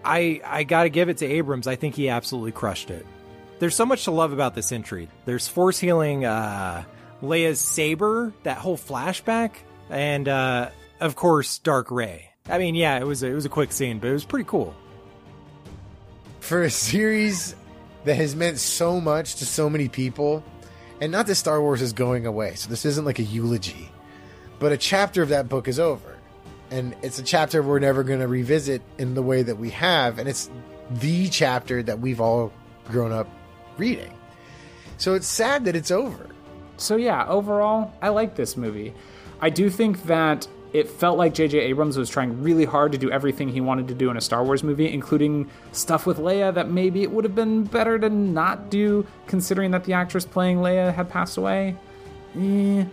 I 0.04 0.40
I 0.44 0.62
got 0.62 0.84
to 0.84 0.88
give 0.88 1.08
it 1.08 1.18
to 1.18 1.26
Abrams. 1.26 1.66
I 1.66 1.74
think 1.74 1.96
he 1.96 2.08
absolutely 2.08 2.52
crushed 2.52 2.90
it. 2.90 3.04
There's 3.58 3.74
so 3.74 3.84
much 3.84 4.04
to 4.04 4.12
love 4.12 4.32
about 4.32 4.54
this 4.54 4.70
entry. 4.70 5.08
There's 5.24 5.48
force 5.48 5.80
healing 5.80 6.24
uh, 6.24 6.84
Leia's 7.20 7.58
saber, 7.58 8.32
that 8.44 8.58
whole 8.58 8.78
flashback, 8.78 9.56
and 9.90 10.28
uh, 10.28 10.70
of 11.00 11.16
course 11.16 11.58
Dark 11.58 11.90
Rey. 11.90 12.30
I 12.48 12.58
mean, 12.58 12.76
yeah, 12.76 12.98
it 12.98 13.06
was 13.06 13.24
a, 13.24 13.26
it 13.26 13.34
was 13.34 13.44
a 13.44 13.50
quick 13.50 13.72
scene, 13.72 13.98
but 13.98 14.08
it 14.08 14.12
was 14.12 14.24
pretty 14.24 14.46
cool. 14.48 14.74
For 16.40 16.62
a 16.62 16.70
series 16.70 17.54
that 18.08 18.16
has 18.16 18.34
meant 18.34 18.58
so 18.58 19.02
much 19.02 19.34
to 19.34 19.44
so 19.44 19.68
many 19.68 19.86
people, 19.86 20.42
and 20.98 21.12
not 21.12 21.26
that 21.26 21.34
Star 21.34 21.60
Wars 21.60 21.82
is 21.82 21.92
going 21.92 22.24
away, 22.24 22.54
so 22.54 22.70
this 22.70 22.86
isn't 22.86 23.04
like 23.04 23.18
a 23.18 23.22
eulogy, 23.22 23.90
but 24.58 24.72
a 24.72 24.78
chapter 24.78 25.22
of 25.22 25.28
that 25.28 25.46
book 25.46 25.68
is 25.68 25.78
over. 25.78 26.16
And 26.70 26.96
it's 27.02 27.18
a 27.18 27.22
chapter 27.22 27.62
we're 27.62 27.78
never 27.78 28.02
going 28.02 28.20
to 28.20 28.26
revisit 28.26 28.80
in 28.96 29.12
the 29.12 29.22
way 29.22 29.42
that 29.42 29.56
we 29.56 29.68
have, 29.70 30.18
and 30.18 30.26
it's 30.26 30.48
the 30.90 31.28
chapter 31.28 31.82
that 31.82 32.00
we've 32.00 32.18
all 32.18 32.50
grown 32.86 33.12
up 33.12 33.28
reading. 33.76 34.14
So 34.96 35.12
it's 35.12 35.26
sad 35.26 35.66
that 35.66 35.76
it's 35.76 35.90
over. 35.90 36.30
So 36.78 36.96
yeah, 36.96 37.28
overall, 37.28 37.92
I 38.00 38.08
like 38.08 38.36
this 38.36 38.56
movie. 38.56 38.94
I 39.42 39.50
do 39.50 39.68
think 39.68 40.04
that 40.04 40.48
it 40.72 40.88
felt 40.88 41.16
like 41.16 41.34
J.J. 41.34 41.58
Abrams 41.58 41.96
was 41.96 42.10
trying 42.10 42.42
really 42.42 42.64
hard 42.64 42.92
to 42.92 42.98
do 42.98 43.10
everything 43.10 43.48
he 43.48 43.60
wanted 43.60 43.88
to 43.88 43.94
do 43.94 44.10
in 44.10 44.16
a 44.16 44.20
Star 44.20 44.44
Wars 44.44 44.62
movie, 44.62 44.92
including 44.92 45.48
stuff 45.72 46.06
with 46.06 46.18
Leia 46.18 46.52
that 46.54 46.70
maybe 46.70 47.02
it 47.02 47.10
would 47.10 47.24
have 47.24 47.34
been 47.34 47.64
better 47.64 47.98
to 47.98 48.10
not 48.10 48.70
do, 48.70 49.06
considering 49.26 49.70
that 49.70 49.84
the 49.84 49.94
actress 49.94 50.26
playing 50.26 50.58
Leia 50.58 50.92
had 50.94 51.08
passed 51.08 51.38
away. 51.38 51.76
Eh. 52.36 52.84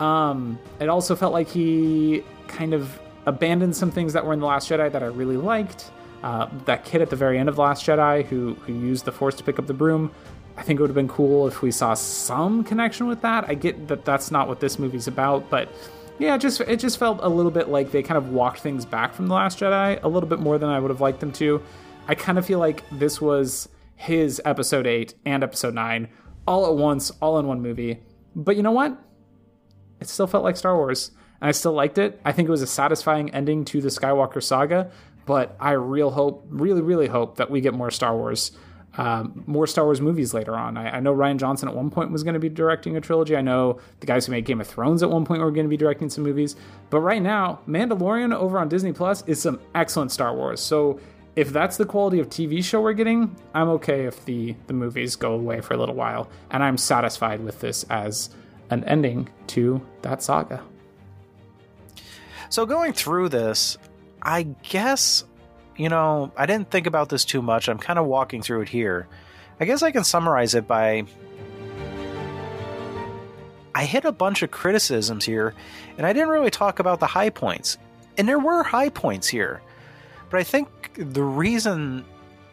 Um, 0.00 0.58
it 0.80 0.88
also 0.88 1.14
felt 1.16 1.32
like 1.32 1.48
he 1.48 2.24
kind 2.46 2.72
of 2.72 2.98
abandoned 3.26 3.76
some 3.76 3.90
things 3.90 4.14
that 4.14 4.24
were 4.24 4.32
in 4.32 4.40
The 4.40 4.46
Last 4.46 4.70
Jedi 4.70 4.90
that 4.90 5.02
I 5.02 5.06
really 5.06 5.36
liked. 5.36 5.90
Uh, 6.22 6.48
that 6.64 6.84
kid 6.84 7.02
at 7.02 7.10
the 7.10 7.16
very 7.16 7.38
end 7.38 7.48
of 7.48 7.56
The 7.56 7.62
Last 7.62 7.84
Jedi 7.84 8.24
who, 8.24 8.54
who 8.54 8.72
used 8.72 9.04
the 9.04 9.12
Force 9.12 9.34
to 9.36 9.44
pick 9.44 9.58
up 9.58 9.66
the 9.66 9.74
broom. 9.74 10.10
I 10.56 10.62
think 10.62 10.80
it 10.80 10.82
would 10.82 10.90
have 10.90 10.96
been 10.96 11.08
cool 11.08 11.46
if 11.46 11.62
we 11.62 11.70
saw 11.70 11.94
some 11.94 12.64
connection 12.64 13.06
with 13.06 13.20
that. 13.22 13.44
I 13.48 13.54
get 13.54 13.86
that 13.88 14.04
that's 14.04 14.30
not 14.30 14.48
what 14.48 14.58
this 14.58 14.78
movie's 14.78 15.06
about, 15.06 15.48
but 15.50 15.68
yeah, 16.18 16.34
it 16.34 16.40
just 16.40 16.60
it 16.60 16.80
just 16.80 16.98
felt 16.98 17.20
a 17.22 17.28
little 17.28 17.50
bit 17.50 17.68
like 17.68 17.92
they 17.92 18.02
kind 18.02 18.18
of 18.18 18.30
walked 18.30 18.60
things 18.60 18.84
back 18.84 19.14
from 19.14 19.28
the 19.28 19.34
Last 19.34 19.58
Jedi 19.58 20.02
a 20.02 20.08
little 20.08 20.28
bit 20.28 20.40
more 20.40 20.58
than 20.58 20.68
I 20.68 20.78
would 20.78 20.90
have 20.90 21.00
liked 21.00 21.20
them 21.20 21.32
to. 21.32 21.62
I 22.06 22.14
kind 22.14 22.38
of 22.38 22.46
feel 22.46 22.58
like 22.58 22.82
this 22.90 23.20
was 23.20 23.68
his 23.94 24.40
episode 24.44 24.86
8 24.86 25.14
and 25.24 25.42
episode 25.42 25.74
9 25.74 26.08
all 26.46 26.66
at 26.66 26.74
once, 26.74 27.10
all 27.20 27.38
in 27.38 27.46
one 27.46 27.60
movie. 27.60 28.00
But 28.34 28.56
you 28.56 28.62
know 28.62 28.72
what? 28.72 28.96
It 30.00 30.08
still 30.08 30.26
felt 30.26 30.44
like 30.44 30.56
Star 30.56 30.76
Wars. 30.76 31.10
And 31.40 31.48
I 31.48 31.52
still 31.52 31.72
liked 31.72 31.98
it. 31.98 32.20
I 32.24 32.32
think 32.32 32.48
it 32.48 32.50
was 32.50 32.62
a 32.62 32.66
satisfying 32.66 33.30
ending 33.34 33.64
to 33.66 33.80
the 33.80 33.88
Skywalker 33.88 34.42
saga, 34.42 34.90
but 35.26 35.56
I 35.60 35.72
real 35.72 36.10
hope 36.10 36.46
really 36.48 36.80
really 36.80 37.06
hope 37.06 37.36
that 37.36 37.50
we 37.50 37.60
get 37.60 37.74
more 37.74 37.90
Star 37.90 38.16
Wars 38.16 38.52
um, 38.98 39.44
more 39.46 39.66
Star 39.66 39.84
Wars 39.84 40.00
movies 40.00 40.34
later 40.34 40.56
on. 40.56 40.76
I, 40.76 40.96
I, 40.96 41.00
know 41.00 41.14
Rian 41.14 41.38
Johnson 41.38 41.68
at 41.68 41.74
one 41.74 41.88
point 41.88 42.10
was 42.10 42.24
going 42.24 42.34
to 42.34 42.40
be 42.40 42.48
directing 42.48 42.96
a 42.96 43.00
trilogy. 43.00 43.36
I 43.36 43.40
know 43.40 43.78
the 44.00 44.06
guys 44.06 44.26
who 44.26 44.32
made 44.32 44.44
Game 44.44 44.60
of 44.60 44.66
Thrones 44.66 45.04
at 45.04 45.10
one 45.10 45.24
point 45.24 45.40
were 45.40 45.52
going 45.52 45.66
to 45.66 45.70
be 45.70 45.76
directing 45.76 46.10
some 46.10 46.24
movies. 46.24 46.56
But 46.90 47.00
right 47.00 47.22
now, 47.22 47.60
Mandalorian 47.68 48.34
over 48.34 48.58
on 48.58 48.68
Disney 48.68 48.92
Plus 48.92 49.22
is 49.28 49.40
some 49.40 49.60
excellent 49.76 50.10
Star 50.10 50.34
Wars. 50.34 50.60
So 50.60 50.98
if 51.36 51.50
that's 51.50 51.76
the 51.76 51.86
quality 51.86 52.18
of 52.18 52.28
TV 52.28 52.62
show 52.62 52.80
we're 52.80 52.92
getting, 52.92 53.36
I'm 53.54 53.68
okay 53.68 54.06
if 54.06 54.24
the 54.24 54.56
the 54.66 54.72
movies 54.72 55.14
go 55.14 55.32
away 55.34 55.60
for 55.60 55.74
a 55.74 55.76
little 55.76 55.94
while, 55.94 56.28
and 56.50 56.64
I'm 56.64 56.76
satisfied 56.76 57.40
with 57.40 57.60
this 57.60 57.84
as 57.84 58.30
an 58.70 58.82
ending 58.82 59.28
to 59.48 59.80
that 60.02 60.24
saga. 60.24 60.60
So 62.50 62.66
going 62.66 62.92
through 62.94 63.28
this, 63.28 63.78
I 64.22 64.42
guess 64.64 65.22
you 65.78 65.88
know 65.88 66.30
I 66.36 66.44
didn't 66.44 66.70
think 66.70 66.86
about 66.86 67.08
this 67.08 67.24
too 67.24 67.40
much. 67.40 67.68
I'm 67.68 67.78
kind 67.78 67.98
of 67.98 68.04
walking 68.04 68.42
through 68.42 68.60
it 68.62 68.68
here. 68.68 69.08
I 69.58 69.64
guess 69.64 69.82
I 69.82 69.90
can 69.90 70.04
summarize 70.04 70.54
it 70.54 70.68
by 70.68 71.04
I 73.74 73.84
hit 73.84 74.04
a 74.04 74.12
bunch 74.12 74.42
of 74.42 74.50
criticisms 74.50 75.24
here, 75.24 75.54
and 75.96 76.04
I 76.04 76.12
didn't 76.12 76.30
really 76.30 76.50
talk 76.50 76.80
about 76.80 76.98
the 76.98 77.06
high 77.06 77.30
points. 77.30 77.78
And 78.18 78.28
there 78.28 78.38
were 78.38 78.64
high 78.64 78.88
points 78.88 79.28
here. 79.28 79.62
But 80.30 80.40
I 80.40 80.42
think 80.42 80.68
the 80.96 81.22
reason 81.22 82.04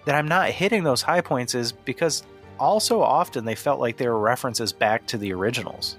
that 0.05 0.13
I'm 0.13 0.27
not 0.27 0.51
hitting 0.51 0.83
those 0.83 1.01
high 1.01 1.21
points 1.21 1.55
is 1.55 1.71
because 1.71 2.23
also 2.59 3.01
often 3.01 3.45
they 3.45 3.55
felt 3.55 3.79
like 3.79 3.97
they 3.97 4.07
were 4.07 4.19
references 4.19 4.71
back 4.71 5.07
to 5.07 5.17
the 5.17 5.33
originals. 5.33 5.97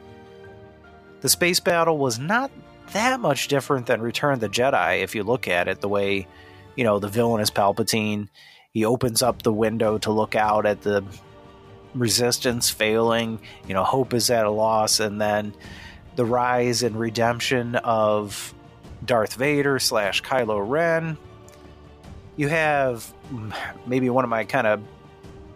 The 1.22 1.28
space 1.28 1.58
battle 1.58 1.98
was 1.98 2.18
not 2.18 2.50
that 2.92 3.18
much 3.18 3.48
different 3.48 3.86
than 3.86 4.00
Return 4.00 4.34
of 4.34 4.40
the 4.40 4.48
Jedi 4.48 5.02
if 5.02 5.14
you 5.14 5.24
look 5.24 5.48
at 5.48 5.66
it 5.66 5.80
the 5.80 5.88
way, 5.88 6.28
you 6.76 6.84
know, 6.84 6.98
the 6.98 7.08
villain 7.08 7.40
is 7.40 7.50
Palpatine. 7.50 8.28
He 8.72 8.84
opens 8.84 9.22
up 9.22 9.42
the 9.42 9.52
window 9.52 9.98
to 9.98 10.12
look 10.12 10.34
out 10.34 10.66
at 10.66 10.82
the 10.82 11.02
resistance 11.94 12.70
failing, 12.70 13.40
you 13.66 13.74
know, 13.74 13.82
hope 13.82 14.12
is 14.12 14.30
at 14.30 14.44
a 14.44 14.50
loss, 14.50 15.00
and 15.00 15.20
then 15.20 15.54
the 16.14 16.24
rise 16.24 16.82
and 16.82 16.98
redemption 16.98 17.76
of 17.76 18.54
Darth 19.04 19.34
Vader 19.34 19.78
slash 19.78 20.22
Kylo 20.22 20.62
Ren. 20.66 21.16
You 22.36 22.48
have 22.48 23.10
maybe 23.86 24.10
one 24.10 24.24
of 24.24 24.30
my 24.30 24.44
kind 24.44 24.66
of 24.66 24.82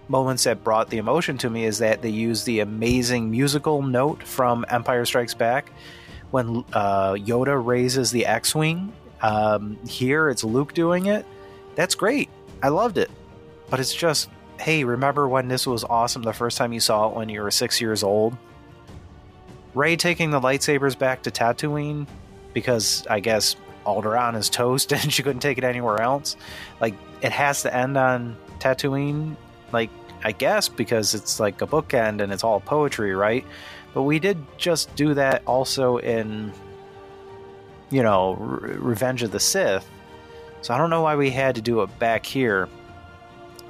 moments 0.08 0.44
that 0.44 0.64
brought 0.64 0.90
the 0.90 0.98
emotion 0.98 1.38
to 1.38 1.50
me 1.50 1.64
is 1.64 1.78
that 1.78 2.02
they 2.02 2.08
use 2.08 2.44
the 2.44 2.60
amazing 2.60 3.30
musical 3.30 3.82
note 3.82 4.22
from 4.22 4.64
Empire 4.68 5.04
Strikes 5.04 5.34
Back 5.34 5.70
when 6.30 6.64
uh, 6.72 7.12
Yoda 7.12 7.64
raises 7.64 8.10
the 8.10 8.26
X-wing. 8.26 8.92
Um, 9.22 9.78
here, 9.86 10.28
it's 10.28 10.44
Luke 10.44 10.74
doing 10.74 11.06
it. 11.06 11.26
That's 11.74 11.94
great. 11.94 12.30
I 12.62 12.68
loved 12.68 12.98
it, 12.98 13.10
but 13.68 13.80
it's 13.80 13.94
just 13.94 14.28
hey, 14.60 14.84
remember 14.84 15.26
when 15.26 15.48
this 15.48 15.66
was 15.66 15.84
awesome 15.84 16.22
the 16.22 16.32
first 16.32 16.58
time 16.58 16.72
you 16.72 16.80
saw 16.80 17.08
it 17.08 17.16
when 17.16 17.28
you 17.28 17.42
were 17.42 17.50
six 17.50 17.80
years 17.80 18.02
old? 18.02 18.36
Rey 19.74 19.96
taking 19.96 20.30
the 20.30 20.40
lightsabers 20.40 20.98
back 20.98 21.22
to 21.22 21.30
Tatooine 21.30 22.06
because 22.52 23.06
I 23.08 23.20
guess 23.20 23.56
Alderaan 23.86 24.36
is 24.36 24.50
toast 24.50 24.92
and 24.92 25.12
she 25.12 25.22
couldn't 25.22 25.40
take 25.40 25.58
it 25.58 25.64
anywhere 25.64 26.00
else. 26.00 26.36
Like, 26.80 26.94
it 27.22 27.32
has 27.32 27.62
to 27.62 27.74
end 27.74 27.96
on 27.96 28.36
Tatooine, 28.58 29.36
like, 29.72 29.90
I 30.22 30.32
guess, 30.32 30.68
because 30.68 31.14
it's 31.14 31.40
like 31.40 31.62
a 31.62 31.66
bookend 31.66 32.20
and 32.20 32.32
it's 32.32 32.44
all 32.44 32.60
poetry, 32.60 33.14
right? 33.14 33.46
But 33.94 34.02
we 34.02 34.18
did 34.18 34.38
just 34.58 34.94
do 34.94 35.14
that 35.14 35.42
also 35.46 35.96
in, 35.98 36.52
you 37.91 38.03
know, 38.03 38.34
Re- 38.34 38.76
Revenge 38.76 39.22
of 39.22 39.32
the 39.32 39.41
Sith. 39.41 39.88
So 40.62 40.74
I 40.74 40.78
don't 40.78 40.91
know 40.91 41.03
why 41.03 41.16
we 41.16 41.30
had 41.30 41.55
to 41.57 41.62
do 41.62 41.82
it 41.82 41.99
back 41.99 42.24
here. 42.24 42.68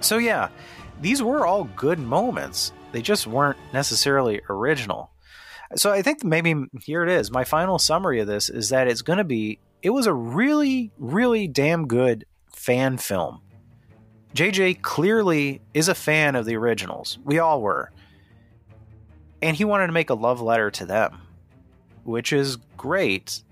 So 0.01 0.19
yeah, 0.19 0.49
these 1.01 1.23
were 1.23 1.47
all 1.47 1.65
good 1.77 1.99
moments. 1.99 2.73
They 2.93 3.03
just 3.03 3.27
weren't 3.27 3.59
necessarily 3.73 4.41
original. 4.49 5.11
So 5.77 5.93
I 5.93 6.03
think 6.03 6.25
maybe 6.25 6.55
here 6.83 7.05
it 7.05 7.11
is. 7.11 7.31
My 7.31 7.45
final 7.45 7.79
summary 7.79 8.21
of 8.21 8.27
this 8.27 8.51
is 8.51 8.71
that 8.71 8.89
it's 8.89 9.03
going 9.03 9.19
to 9.19 9.25
be 9.25 9.59
it 9.83 9.91
was 9.91 10.07
a 10.07 10.13
really 10.13 10.91
really 10.99 11.47
damn 11.47 11.87
good 11.87 12.27
fan 12.53 12.99
film. 12.99 13.41
JJ 14.35 14.83
clearly 14.83 15.61
is 15.75 15.89
a 15.89 15.95
fan 15.95 16.37
of 16.37 16.45
the 16.45 16.57
originals. 16.57 17.19
We 17.25 17.39
all 17.39 17.63
were. 17.63 17.91
And 19.43 19.57
he 19.57 19.65
wanted 19.65 19.87
to 19.89 19.93
make 19.93 20.11
a 20.11 20.15
love 20.15 20.41
letter 20.41 20.71
to 20.73 20.87
them, 20.87 21.21
which 22.05 22.33
is 22.33 22.57
great. 22.77 23.43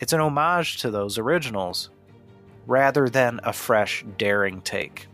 It's 0.00 0.12
an 0.12 0.20
homage 0.20 0.78
to 0.78 0.90
those 0.90 1.18
originals 1.18 1.90
rather 2.66 3.08
than 3.08 3.40
a 3.42 3.52
fresh 3.52 4.04
daring 4.16 4.60
take. 4.60 5.06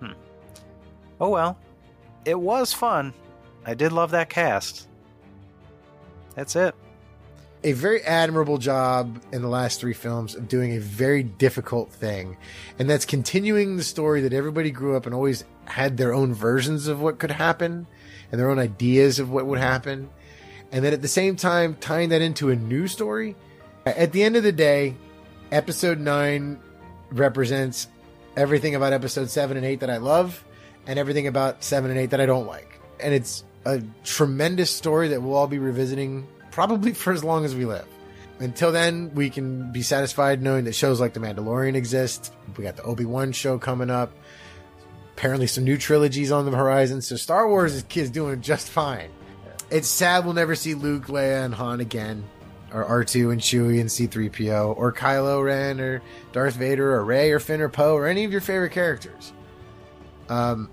Hmm. 0.00 0.12
Oh 1.20 1.28
well. 1.28 1.58
It 2.24 2.38
was 2.38 2.72
fun. 2.72 3.12
I 3.66 3.74
did 3.74 3.92
love 3.92 4.12
that 4.12 4.30
cast. 4.30 4.88
That's 6.34 6.56
it. 6.56 6.74
A 7.64 7.72
very 7.72 8.02
admirable 8.02 8.58
job 8.58 9.22
in 9.32 9.42
the 9.42 9.48
last 9.48 9.78
three 9.78 9.92
films 9.92 10.34
of 10.34 10.48
doing 10.48 10.72
a 10.72 10.80
very 10.80 11.22
difficult 11.22 11.92
thing, 11.92 12.36
and 12.78 12.90
that's 12.90 13.04
continuing 13.04 13.76
the 13.76 13.84
story 13.84 14.20
that 14.22 14.32
everybody 14.32 14.72
grew 14.72 14.96
up 14.96 15.06
and 15.06 15.14
always 15.14 15.44
had 15.66 15.96
their 15.96 16.12
own 16.12 16.34
versions 16.34 16.88
of 16.88 17.00
what 17.00 17.20
could 17.20 17.30
happen 17.30 17.86
and 18.32 18.40
their 18.40 18.50
own 18.50 18.58
ideas 18.58 19.20
of 19.20 19.30
what 19.30 19.46
would 19.46 19.60
happen. 19.60 20.10
And 20.72 20.82
then 20.82 20.92
at 20.94 21.02
the 21.02 21.08
same 21.08 21.36
time, 21.36 21.76
tying 21.76 22.08
that 22.08 22.22
into 22.22 22.50
a 22.50 22.56
new 22.56 22.88
story. 22.88 23.36
At 23.84 24.12
the 24.12 24.22
end 24.22 24.36
of 24.36 24.42
the 24.42 24.52
day, 24.52 24.96
episode 25.50 26.00
nine 26.00 26.58
represents 27.10 27.88
everything 28.36 28.74
about 28.74 28.94
episode 28.94 29.28
seven 29.28 29.58
and 29.58 29.66
eight 29.66 29.80
that 29.80 29.90
I 29.90 29.98
love 29.98 30.42
and 30.86 30.98
everything 30.98 31.26
about 31.26 31.62
seven 31.62 31.90
and 31.90 32.00
eight 32.00 32.10
that 32.10 32.20
I 32.20 32.26
don't 32.26 32.46
like. 32.46 32.80
And 33.00 33.12
it's 33.12 33.44
a 33.64 33.82
tremendous 34.02 34.70
story 34.70 35.08
that 35.08 35.20
we'll 35.20 35.34
all 35.34 35.46
be 35.46 35.58
revisiting 35.58 36.26
probably 36.50 36.92
for 36.94 37.12
as 37.12 37.22
long 37.22 37.44
as 37.44 37.54
we 37.54 37.66
live. 37.66 37.86
Until 38.38 38.72
then, 38.72 39.14
we 39.14 39.30
can 39.30 39.70
be 39.70 39.82
satisfied 39.82 40.42
knowing 40.42 40.64
that 40.64 40.74
shows 40.74 41.00
like 41.00 41.12
The 41.12 41.20
Mandalorian 41.20 41.74
exist. 41.74 42.32
We 42.56 42.64
got 42.64 42.76
the 42.76 42.82
Obi 42.82 43.04
Wan 43.04 43.30
show 43.32 43.58
coming 43.58 43.90
up. 43.90 44.10
Apparently, 45.16 45.46
some 45.46 45.64
new 45.64 45.76
trilogies 45.76 46.32
on 46.32 46.50
the 46.50 46.56
horizon. 46.56 47.02
So 47.02 47.14
Star 47.16 47.46
Wars 47.48 47.74
is, 47.74 47.84
is 47.94 48.10
doing 48.10 48.40
just 48.40 48.68
fine. 48.68 49.10
It's 49.72 49.88
sad 49.88 50.26
we'll 50.26 50.34
never 50.34 50.54
see 50.54 50.74
Luke, 50.74 51.06
Leia, 51.06 51.46
and 51.46 51.54
Han 51.54 51.80
again, 51.80 52.24
or 52.74 52.84
R2 52.84 53.32
and 53.32 53.40
Chewie 53.40 53.80
and 53.80 53.88
C3PO, 53.88 54.76
or 54.76 54.92
Kylo 54.92 55.42
Ren, 55.42 55.80
or 55.80 56.02
Darth 56.32 56.56
Vader, 56.56 56.94
or 56.94 57.02
Rey, 57.04 57.32
or 57.32 57.40
Finn, 57.40 57.62
or 57.62 57.70
Poe, 57.70 57.94
or 57.94 58.06
any 58.06 58.24
of 58.24 58.30
your 58.30 58.42
favorite 58.42 58.72
characters. 58.72 59.32
Um, 60.28 60.68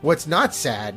what's 0.00 0.26
not 0.26 0.54
sad 0.54 0.94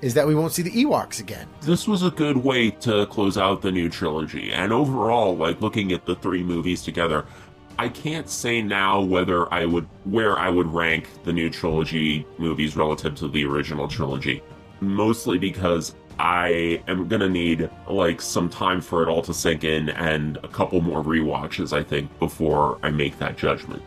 is 0.00 0.14
that 0.14 0.24
we 0.24 0.36
won't 0.36 0.52
see 0.52 0.62
the 0.62 0.70
Ewoks 0.70 1.18
again. 1.18 1.48
This 1.60 1.88
was 1.88 2.04
a 2.04 2.10
good 2.10 2.36
way 2.36 2.70
to 2.70 3.04
close 3.06 3.36
out 3.36 3.60
the 3.60 3.72
new 3.72 3.88
trilogy. 3.88 4.52
And 4.52 4.72
overall, 4.72 5.36
like 5.36 5.60
looking 5.60 5.90
at 5.90 6.06
the 6.06 6.14
three 6.14 6.44
movies 6.44 6.82
together, 6.82 7.24
I 7.80 7.88
can't 7.88 8.28
say 8.28 8.62
now 8.62 9.00
whether 9.00 9.52
I 9.52 9.64
would 9.64 9.88
where 10.04 10.38
I 10.38 10.50
would 10.50 10.68
rank 10.68 11.08
the 11.24 11.32
new 11.32 11.50
trilogy 11.50 12.24
movies 12.38 12.76
relative 12.76 13.16
to 13.16 13.28
the 13.28 13.44
original 13.44 13.88
trilogy. 13.88 14.40
Mostly 14.80 15.38
because 15.38 15.94
I 16.18 16.82
am 16.88 17.08
gonna 17.08 17.28
need 17.28 17.70
like 17.88 18.20
some 18.20 18.48
time 18.48 18.80
for 18.80 19.02
it 19.02 19.08
all 19.08 19.22
to 19.22 19.34
sink 19.34 19.64
in 19.64 19.90
and 19.90 20.38
a 20.38 20.48
couple 20.48 20.80
more 20.80 21.02
rewatches, 21.02 21.72
I 21.72 21.82
think, 21.82 22.16
before 22.18 22.78
I 22.82 22.90
make 22.90 23.18
that 23.18 23.36
judgment. 23.36 23.82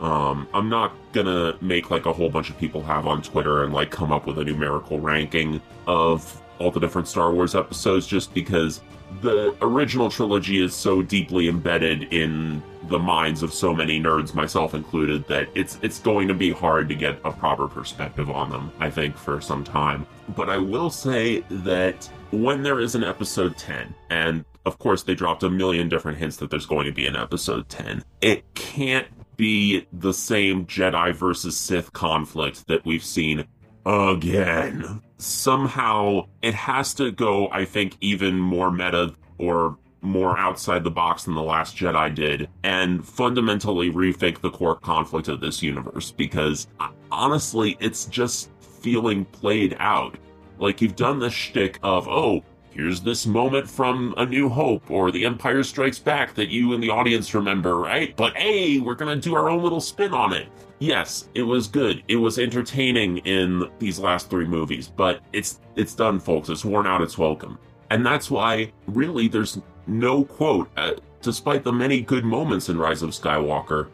Um, 0.00 0.48
I'm 0.52 0.68
not 0.68 0.94
gonna 1.12 1.56
make 1.60 1.90
like 1.90 2.06
a 2.06 2.12
whole 2.12 2.28
bunch 2.28 2.50
of 2.50 2.58
people 2.58 2.82
have 2.82 3.06
on 3.06 3.22
Twitter 3.22 3.64
and 3.64 3.72
like 3.72 3.90
come 3.90 4.12
up 4.12 4.26
with 4.26 4.38
a 4.38 4.44
numerical 4.44 4.98
ranking 5.00 5.60
of 5.86 6.40
all 6.58 6.70
the 6.70 6.80
different 6.80 7.08
Star 7.08 7.32
Wars 7.32 7.54
episodes 7.54 8.06
just 8.06 8.34
because 8.34 8.80
the 9.20 9.56
original 9.60 10.10
trilogy 10.10 10.62
is 10.62 10.74
so 10.74 11.02
deeply 11.02 11.48
embedded 11.48 12.12
in 12.12 12.62
the 12.88 12.98
minds 12.98 13.42
of 13.42 13.52
so 13.52 13.74
many 13.74 14.00
nerds, 14.00 14.34
myself 14.34 14.74
included, 14.74 15.26
that 15.28 15.48
it's 15.54 15.78
it's 15.82 15.98
going 15.98 16.28
to 16.28 16.34
be 16.34 16.50
hard 16.50 16.88
to 16.88 16.94
get 16.94 17.18
a 17.24 17.32
proper 17.32 17.68
perspective 17.68 18.30
on 18.30 18.50
them, 18.50 18.72
I 18.78 18.90
think, 18.90 19.16
for 19.16 19.40
some 19.40 19.64
time. 19.64 20.06
But 20.36 20.50
I 20.50 20.58
will 20.58 20.90
say 20.90 21.40
that 21.50 22.08
when 22.30 22.62
there 22.62 22.80
is 22.80 22.94
an 22.94 23.04
episode 23.04 23.56
10, 23.56 23.94
and 24.10 24.44
of 24.64 24.78
course 24.78 25.02
they 25.02 25.14
dropped 25.14 25.42
a 25.42 25.50
million 25.50 25.88
different 25.88 26.18
hints 26.18 26.36
that 26.38 26.50
there's 26.50 26.66
going 26.66 26.86
to 26.86 26.92
be 26.92 27.06
an 27.06 27.16
episode 27.16 27.68
10, 27.68 28.04
it 28.20 28.54
can't 28.54 29.08
be 29.36 29.86
the 29.92 30.14
same 30.14 30.66
Jedi 30.66 31.14
versus 31.14 31.56
Sith 31.56 31.92
conflict 31.92 32.66
that 32.68 32.84
we've 32.84 33.04
seen 33.04 33.44
again. 33.84 35.02
Somehow 35.22 36.26
it 36.42 36.52
has 36.52 36.94
to 36.94 37.12
go, 37.12 37.48
I 37.52 37.64
think, 37.64 37.96
even 38.00 38.40
more 38.40 38.72
meta 38.72 39.14
or 39.38 39.78
more 40.00 40.36
outside 40.36 40.82
the 40.82 40.90
box 40.90 41.22
than 41.22 41.34
The 41.34 41.42
Last 41.44 41.76
Jedi 41.76 42.12
did, 42.12 42.48
and 42.64 43.06
fundamentally 43.06 43.92
rethink 43.92 44.40
the 44.40 44.50
core 44.50 44.74
conflict 44.74 45.28
of 45.28 45.40
this 45.40 45.62
universe 45.62 46.10
because 46.10 46.66
uh, 46.80 46.88
honestly, 47.12 47.76
it's 47.78 48.06
just 48.06 48.50
feeling 48.80 49.24
played 49.26 49.76
out. 49.78 50.16
Like 50.58 50.82
you've 50.82 50.96
done 50.96 51.20
the 51.20 51.30
shtick 51.30 51.78
of, 51.84 52.08
oh, 52.08 52.42
here's 52.70 53.00
this 53.00 53.24
moment 53.24 53.70
from 53.70 54.14
A 54.16 54.26
New 54.26 54.48
Hope 54.48 54.90
or 54.90 55.12
The 55.12 55.24
Empire 55.24 55.62
Strikes 55.62 56.00
Back 56.00 56.34
that 56.34 56.48
you 56.48 56.72
and 56.72 56.82
the 56.82 56.90
audience 56.90 57.32
remember, 57.32 57.76
right? 57.76 58.16
But 58.16 58.36
hey, 58.36 58.80
we're 58.80 58.96
gonna 58.96 59.14
do 59.14 59.36
our 59.36 59.48
own 59.48 59.62
little 59.62 59.80
spin 59.80 60.12
on 60.14 60.32
it. 60.32 60.48
Yes, 60.82 61.28
it 61.36 61.44
was 61.44 61.68
good. 61.68 62.02
It 62.08 62.16
was 62.16 62.40
entertaining 62.40 63.18
in 63.18 63.70
these 63.78 64.00
last 64.00 64.28
three 64.28 64.48
movies, 64.48 64.88
but 64.88 65.20
it's 65.32 65.60
it's 65.76 65.94
done, 65.94 66.18
folks. 66.18 66.48
It's 66.48 66.64
worn 66.64 66.88
out 66.88 67.02
its 67.02 67.16
welcome. 67.16 67.56
And 67.90 68.04
that's 68.04 68.32
why, 68.32 68.72
really, 68.88 69.28
there's 69.28 69.60
no 69.86 70.24
quote. 70.24 70.68
Uh, 70.76 70.94
despite 71.20 71.62
the 71.62 71.72
many 71.72 72.00
good 72.00 72.24
moments 72.24 72.68
in 72.68 72.78
Rise 72.78 73.02
of 73.02 73.10
Skywalker, 73.10 73.90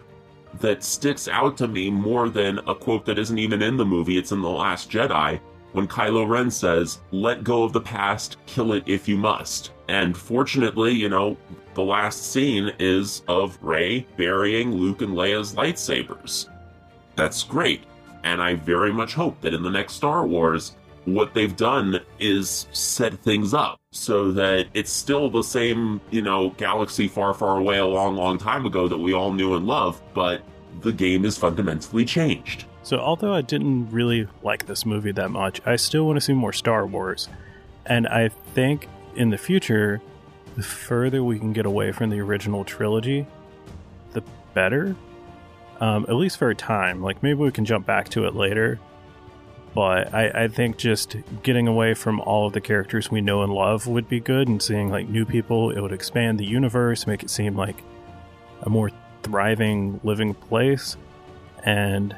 that 0.61 0.83
sticks 0.83 1.29
out 1.29 1.59
to 1.59 1.69
me 1.69 1.91
more 1.91 2.31
than 2.31 2.57
a 2.61 2.75
quote 2.75 3.05
that 3.05 3.19
isn't 3.19 3.39
even 3.39 3.61
in 3.61 3.77
the 3.77 3.85
movie. 3.85 4.17
It's 4.17 4.33
in 4.33 4.41
The 4.41 4.49
Last 4.49 4.91
Jedi 4.91 5.39
when 5.73 5.87
Kylo 5.87 6.27
Ren 6.27 6.51
says, 6.51 7.01
Let 7.11 7.45
go 7.45 7.65
of 7.65 7.75
the 7.75 7.83
past, 7.83 8.39
kill 8.47 8.73
it 8.73 8.85
if 8.87 9.07
you 9.07 9.19
must. 9.19 9.73
And 9.89 10.17
fortunately, 10.17 10.95
you 10.95 11.11
know, 11.11 11.37
the 11.75 11.85
last 11.85 12.33
scene 12.33 12.73
is 12.79 13.25
of 13.29 13.59
Rey 13.61 14.07
burying 14.17 14.73
Luke 14.73 15.03
and 15.03 15.13
Leia's 15.13 15.55
lightsabers. 15.55 16.49
That's 17.19 17.43
great. 17.43 17.83
And 18.23 18.41
I 18.41 18.55
very 18.55 18.93
much 18.93 19.13
hope 19.13 19.41
that 19.41 19.53
in 19.53 19.65
the 19.65 19.71
next 19.71 19.95
Star 19.95 20.25
Wars, 20.25 20.77
what 21.05 21.35
they've 21.35 21.57
done 21.57 22.01
is 22.21 22.69
set 22.71 23.13
things 23.25 23.53
up 23.53 23.81
so 23.91 24.31
that 24.33 24.69
it's 24.73 24.93
still 24.93 25.29
the 25.29 25.43
same, 25.43 26.01
you 26.11 26.23
know, 26.23 26.51
galaxy 26.51 27.09
far, 27.09 27.35
far 27.35 27.59
away 27.59 27.79
a 27.79 27.87
long, 27.87 28.15
long 28.15 28.39
time 28.39 28.67
ago 28.67 28.87
that 28.87 28.99
we 28.99 29.15
all 29.15 29.33
knew 29.33 29.57
and 29.57 29.67
loved, 29.67 30.01
but 30.15 30.43
the 30.83 30.93
game 30.93 31.25
is 31.25 31.37
fundamentally 31.37 32.05
changed. 32.05 32.67
So, 32.85 32.99
although 32.99 33.35
I 33.35 33.43
didn't 33.43 33.91
really 33.91 34.29
like 34.45 34.67
this 34.67 34.87
movie 34.87 35.13
that 35.13 35.31
much, 35.31 35.61
I 35.67 35.75
still 35.75 36.07
want 36.07 36.19
to 36.19 36.21
see 36.21 36.35
more 36.35 36.53
Star 36.53 36.87
Wars. 36.87 37.29
And 37.85 38.07
I 38.07 38.29
think 38.29 38.87
in 39.17 39.31
the 39.31 39.39
future, 39.39 40.01
the 40.57 40.63
further 40.63 41.25
we 41.25 41.41
can 41.41 41.53
get 41.53 41.67
away 41.67 41.91
from 41.91 42.11
the 42.11 42.21
original 42.21 42.65
trilogy, 42.65 43.27
the 44.13 44.23
better. 44.55 44.95
Um, 45.81 46.07
at 46.09 46.15
least 46.15 46.39
for 46.39 46.51
a 46.51 46.55
time. 46.55 47.03
Like, 47.03 47.23
maybe 47.23 47.39
we 47.39 47.53
can 47.53 47.65
jump 47.65 47.87
back 47.87 48.09
to 48.11 48.27
it 48.27 48.35
later. 48.35 48.81
But 49.75 50.13
I, 50.13 50.45
I 50.45 50.49
think 50.49 50.77
just 50.77 51.17
getting 51.43 51.69
away 51.69 51.95
from 51.95 52.21
all 52.21 52.47
of 52.47 52.53
the 52.53 52.61
characters 52.61 53.11
we 53.11 53.21
know 53.21 53.43
and 53.43 53.53
love 53.53 53.87
would 53.87 54.09
be 54.09 54.19
good, 54.19 54.49
and 54.49 54.61
seeing 54.61 54.91
like 54.91 55.09
new 55.09 55.25
people, 55.25 55.71
it 55.71 55.81
would 55.81 55.93
expand 55.93 56.41
the 56.41 56.45
universe, 56.45 57.07
make 57.07 57.23
it 57.23 57.31
seem 57.31 57.55
like 57.55 57.77
a 58.63 58.71
more 58.71 58.91
thriving, 59.23 60.01
living 60.03 60.35
place. 60.35 60.97
And 61.65 62.17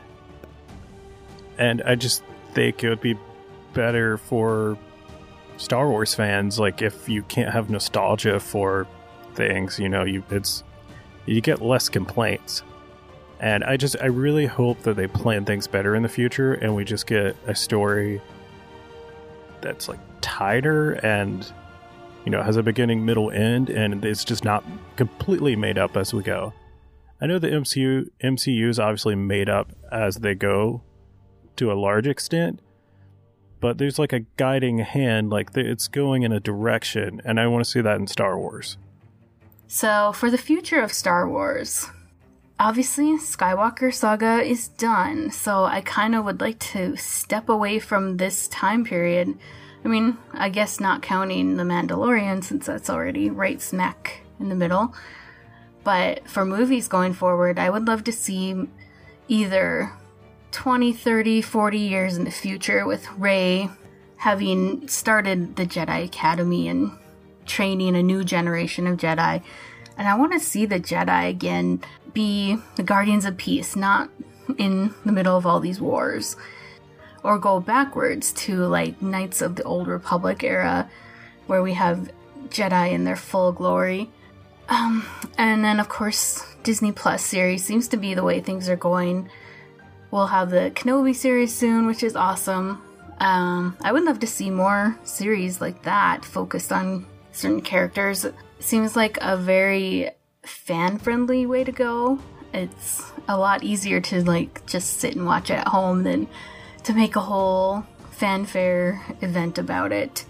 and 1.59 1.83
I 1.83 1.97
just 1.97 2.23
think 2.55 2.83
it 2.83 2.89
would 2.89 3.03
be 3.03 3.19
better 3.75 4.17
for 4.17 4.79
Star 5.57 5.91
Wars 5.91 6.15
fans. 6.15 6.59
Like 6.59 6.81
if 6.81 7.09
you 7.09 7.23
can't 7.25 7.53
have 7.53 7.69
nostalgia 7.69 8.41
for 8.41 8.87
things, 9.35 9.79
you 9.79 9.89
know, 9.89 10.05
you 10.05 10.23
it's 10.31 10.65
you 11.27 11.41
get 11.41 11.61
less 11.61 11.89
complaints. 11.89 12.63
And 13.41 13.65
I 13.65 13.77
just 13.79 13.97
I 14.01 14.07
really 14.07 14.47
hope 14.47 14.83
that 14.83 14.97
they 14.97 15.07
plan 15.07 15.45
things 15.47 15.67
better 15.67 15.95
in 15.95 16.03
the 16.03 16.09
future 16.09 16.55
and 16.55 16.77
we 16.77 16.85
just 16.85 17.07
get 17.07 17.37
a 17.47 17.55
story 17.55 18.21
that's 19.63 19.89
like 19.89 19.99
tighter 20.21 20.93
and 21.05 21.51
you 22.25 22.31
know 22.31 22.43
has 22.43 22.57
a 22.57 22.63
beginning, 22.63 23.05
middle, 23.05 23.31
end, 23.31 23.71
and 23.71 24.05
it's 24.05 24.25
just 24.25 24.45
not 24.45 24.63
completely 24.97 25.57
made 25.57 25.79
up 25.79 25.97
as 25.97 26.13
we 26.13 26.23
go. 26.23 26.53
I 27.21 27.27
know 27.27 27.39
the 27.39 27.49
MCU 27.49 28.09
MCU 28.23 28.69
is 28.69 28.79
obviously 28.79 29.15
made 29.15 29.49
up 29.49 29.73
as 29.91 30.17
they 30.17 30.35
go 30.35 30.83
to 31.57 31.73
a 31.73 31.75
large 31.75 32.07
extent, 32.07 32.61
but 33.61 33.79
there's 33.79 33.99
like 33.99 34.13
a 34.13 34.21
guiding 34.37 34.79
hand, 34.79 35.31
like 35.31 35.57
it's 35.57 35.89
going 35.89 36.23
in 36.23 36.33
a 36.33 36.41
direction, 36.41 37.23
and 37.25 37.41
I 37.41 37.47
want 37.47 37.65
to 37.65 37.71
see 37.71 37.81
that 37.81 37.97
in 37.97 38.07
Star 38.07 38.39
Wars. 38.39 38.77
So, 39.67 40.13
for 40.13 40.31
the 40.31 40.39
future 40.39 40.81
of 40.81 40.93
Star 40.93 41.29
Wars, 41.29 41.87
obviously 42.61 43.17
Skywalker 43.17 43.93
saga 43.93 44.43
is 44.43 44.69
done, 44.69 45.31
so 45.31 45.65
I 45.65 45.81
kind 45.81 46.15
of 46.15 46.27
would 46.27 46.43
like 46.43 46.59
to 46.59 46.95
step 46.97 47.49
away 47.49 47.79
from 47.79 48.19
this 48.19 48.49
time 48.49 48.85
period. 48.85 49.37
I 49.83 49.89
mean, 49.89 50.19
I 50.35 50.51
guess 50.51 50.79
not 50.79 51.01
counting 51.01 51.57
The 51.57 51.65
Mandalorian 51.65 52.45
since 52.45 52.67
that's 52.67 52.91
already 52.91 53.31
right 53.31 53.61
smack 53.63 54.21
in 54.39 54.51
the 54.51 54.55
middle. 54.55 54.95
But 55.85 56.29
for 56.29 56.45
movies 56.45 56.87
going 56.87 57.15
forward, 57.15 57.59
I 57.59 57.71
would 57.71 57.89
love 57.89 58.05
to 58.05 58.13
see 58.13 58.69
either 59.27 59.91
20, 60.53 60.93
30, 60.93 61.41
40 61.41 61.79
years 61.79 62.19
in 62.19 62.25
the 62.25 62.31
future 62.31 62.87
with 62.87 63.11
Rey 63.13 63.71
having 64.17 64.87
started 64.87 65.57
the 65.57 65.65
Jedi 65.65 66.05
Academy 66.05 66.69
and 66.69 66.93
training 67.47 67.97
a 67.97 68.03
new 68.03 68.23
generation 68.23 68.87
of 68.87 68.99
Jedi. 68.99 69.43
And 70.01 70.09
I 70.09 70.15
want 70.15 70.33
to 70.33 70.41
see 70.41 70.65
the 70.65 70.81
Jedi 70.81 71.29
again 71.29 71.83
be 72.15 72.57
the 72.77 72.83
Guardians 72.83 73.27
of 73.27 73.37
Peace, 73.37 73.77
not 73.77 74.09
in 74.57 74.95
the 75.05 75.13
middle 75.13 75.37
of 75.37 75.45
all 75.45 75.61
these 75.61 75.79
wars. 75.79 76.37
Or 77.23 77.39
go 77.39 77.61
backwards 77.61 78.33
to 78.33 78.65
like 78.65 79.03
Knights 79.03 79.43
of 79.43 79.57
the 79.57 79.63
Old 79.63 79.89
Republic 79.89 80.43
era, 80.43 80.89
where 81.49 81.63
we 81.63 81.75
have 81.75 82.11
Jedi 82.49 82.93
in 82.93 83.05
their 83.05 83.15
full 83.15 83.53
glory. 83.53 84.09
Um, 84.71 85.05
and 85.37 85.63
then, 85.63 85.79
of 85.79 85.91
course, 85.91 86.47
Disney 86.63 86.93
Plus 86.93 87.23
series 87.23 87.63
seems 87.63 87.87
to 87.89 87.99
be 87.99 88.15
the 88.15 88.25
way 88.25 88.41
things 88.41 88.71
are 88.71 88.77
going. 88.77 89.29
We'll 90.11 90.29
have 90.29 90.49
the 90.49 90.73
Kenobi 90.75 91.15
series 91.15 91.55
soon, 91.55 91.87
which 91.87 92.03
is 92.03 92.17
awesome. 92.17 92.81
Um, 93.19 93.77
I 93.83 93.93
would 93.93 94.05
love 94.05 94.21
to 94.21 94.27
see 94.27 94.49
more 94.49 94.99
series 95.05 95.61
like 95.61 95.83
that 95.83 96.25
focused 96.25 96.73
on 96.73 97.05
certain 97.33 97.61
characters. 97.61 98.25
Seems 98.61 98.95
like 98.95 99.19
a 99.21 99.37
very 99.37 100.11
fan 100.43 100.99
friendly 100.99 101.47
way 101.47 101.65
to 101.65 101.73
go. 101.73 102.19
It's 102.53 103.03
a 103.29 103.37
lot 103.37 103.63
easier 103.63 104.01
to 104.01 104.23
like 104.23 104.65
just 104.67 104.99
sit 104.99 105.17
and 105.17 105.27
watch 105.27 105.51
it 105.51 105.55
at 105.55 105.69
home 105.69 106.03
than 106.03 106.29
to 106.85 106.93
make 106.93 107.17
a 107.17 107.21
whole 107.21 107.85
fanfare 108.11 109.03
event 109.23 109.59
about 109.59 109.93
it. 109.93 110.25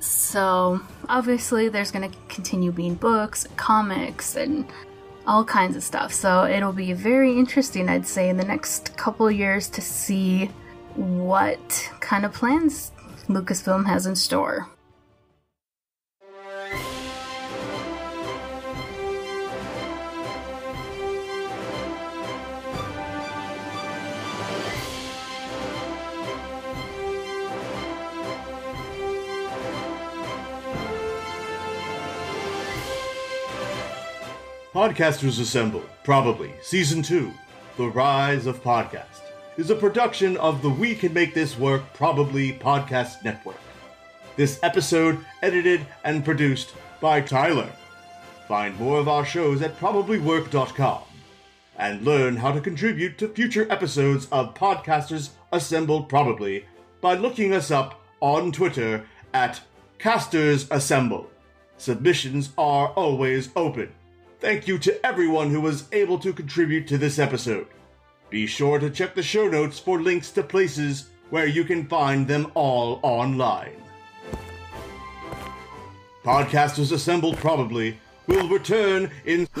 So, 0.00 0.80
obviously, 1.08 1.68
there's 1.68 1.90
going 1.90 2.10
to 2.10 2.16
continue 2.28 2.72
being 2.72 2.94
books, 2.94 3.46
comics, 3.56 4.34
and 4.34 4.66
all 5.26 5.44
kinds 5.44 5.76
of 5.76 5.82
stuff. 5.82 6.12
So, 6.12 6.44
it'll 6.46 6.72
be 6.72 6.94
very 6.94 7.38
interesting, 7.38 7.88
I'd 7.88 8.06
say, 8.06 8.30
in 8.30 8.38
the 8.38 8.44
next 8.44 8.96
couple 8.96 9.30
years 9.30 9.68
to 9.68 9.82
see 9.82 10.46
what 10.94 11.90
kind 12.00 12.24
of 12.24 12.32
plans 12.32 12.92
Lucasfilm 13.28 13.86
has 13.86 14.06
in 14.06 14.16
store. 14.16 14.68
Podcasters 34.80 35.38
Assemble, 35.38 35.84
probably 36.04 36.54
Season 36.62 37.02
2, 37.02 37.30
The 37.76 37.88
Rise 37.88 38.46
of 38.46 38.62
Podcast, 38.62 39.20
is 39.58 39.68
a 39.68 39.74
production 39.74 40.38
of 40.38 40.62
the 40.62 40.70
We 40.70 40.94
Can 40.94 41.12
Make 41.12 41.34
This 41.34 41.58
Work 41.58 41.82
Probably 41.92 42.54
Podcast 42.54 43.22
Network. 43.22 43.60
This 44.36 44.58
episode 44.62 45.18
edited 45.42 45.86
and 46.02 46.24
produced 46.24 46.72
by 46.98 47.20
Tyler. 47.20 47.68
Find 48.48 48.74
more 48.78 48.98
of 48.98 49.06
our 49.06 49.26
shows 49.26 49.60
at 49.60 49.78
probablywork.com 49.78 51.02
and 51.76 52.02
learn 52.02 52.36
how 52.36 52.50
to 52.50 52.60
contribute 52.62 53.18
to 53.18 53.28
future 53.28 53.70
episodes 53.70 54.28
of 54.32 54.54
Podcasters 54.54 55.28
Assembled 55.52 56.08
Probably 56.08 56.64
by 57.02 57.12
looking 57.12 57.52
us 57.52 57.70
up 57.70 58.00
on 58.20 58.50
Twitter 58.50 59.04
at 59.34 59.60
Casters 59.98 60.66
Assemble. 60.70 61.30
Submissions 61.76 62.52
are 62.56 62.88
always 62.92 63.50
open. 63.54 63.92
Thank 64.40 64.66
you 64.66 64.78
to 64.78 65.06
everyone 65.06 65.50
who 65.50 65.60
was 65.60 65.84
able 65.92 66.18
to 66.20 66.32
contribute 66.32 66.88
to 66.88 66.96
this 66.96 67.18
episode. 67.18 67.66
Be 68.30 68.46
sure 68.46 68.78
to 68.78 68.88
check 68.88 69.14
the 69.14 69.22
show 69.22 69.46
notes 69.48 69.78
for 69.78 70.00
links 70.00 70.30
to 70.30 70.42
places 70.42 71.10
where 71.28 71.46
you 71.46 71.62
can 71.62 71.86
find 71.86 72.26
them 72.26 72.50
all 72.54 73.00
online. 73.02 73.76
Podcasters 76.24 76.90
Assembled 76.90 77.36
Probably 77.36 77.98
will 78.26 78.48
return 78.48 79.10
in. 79.26 79.46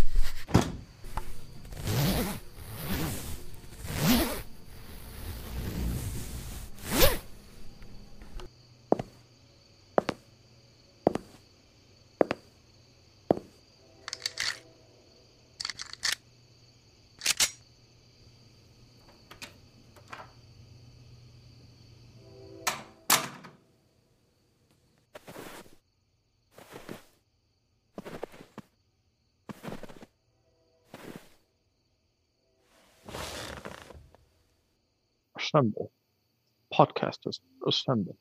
Assemble. 35.46 35.92
Podcasters, 36.74 37.40
assemble. 37.66 38.16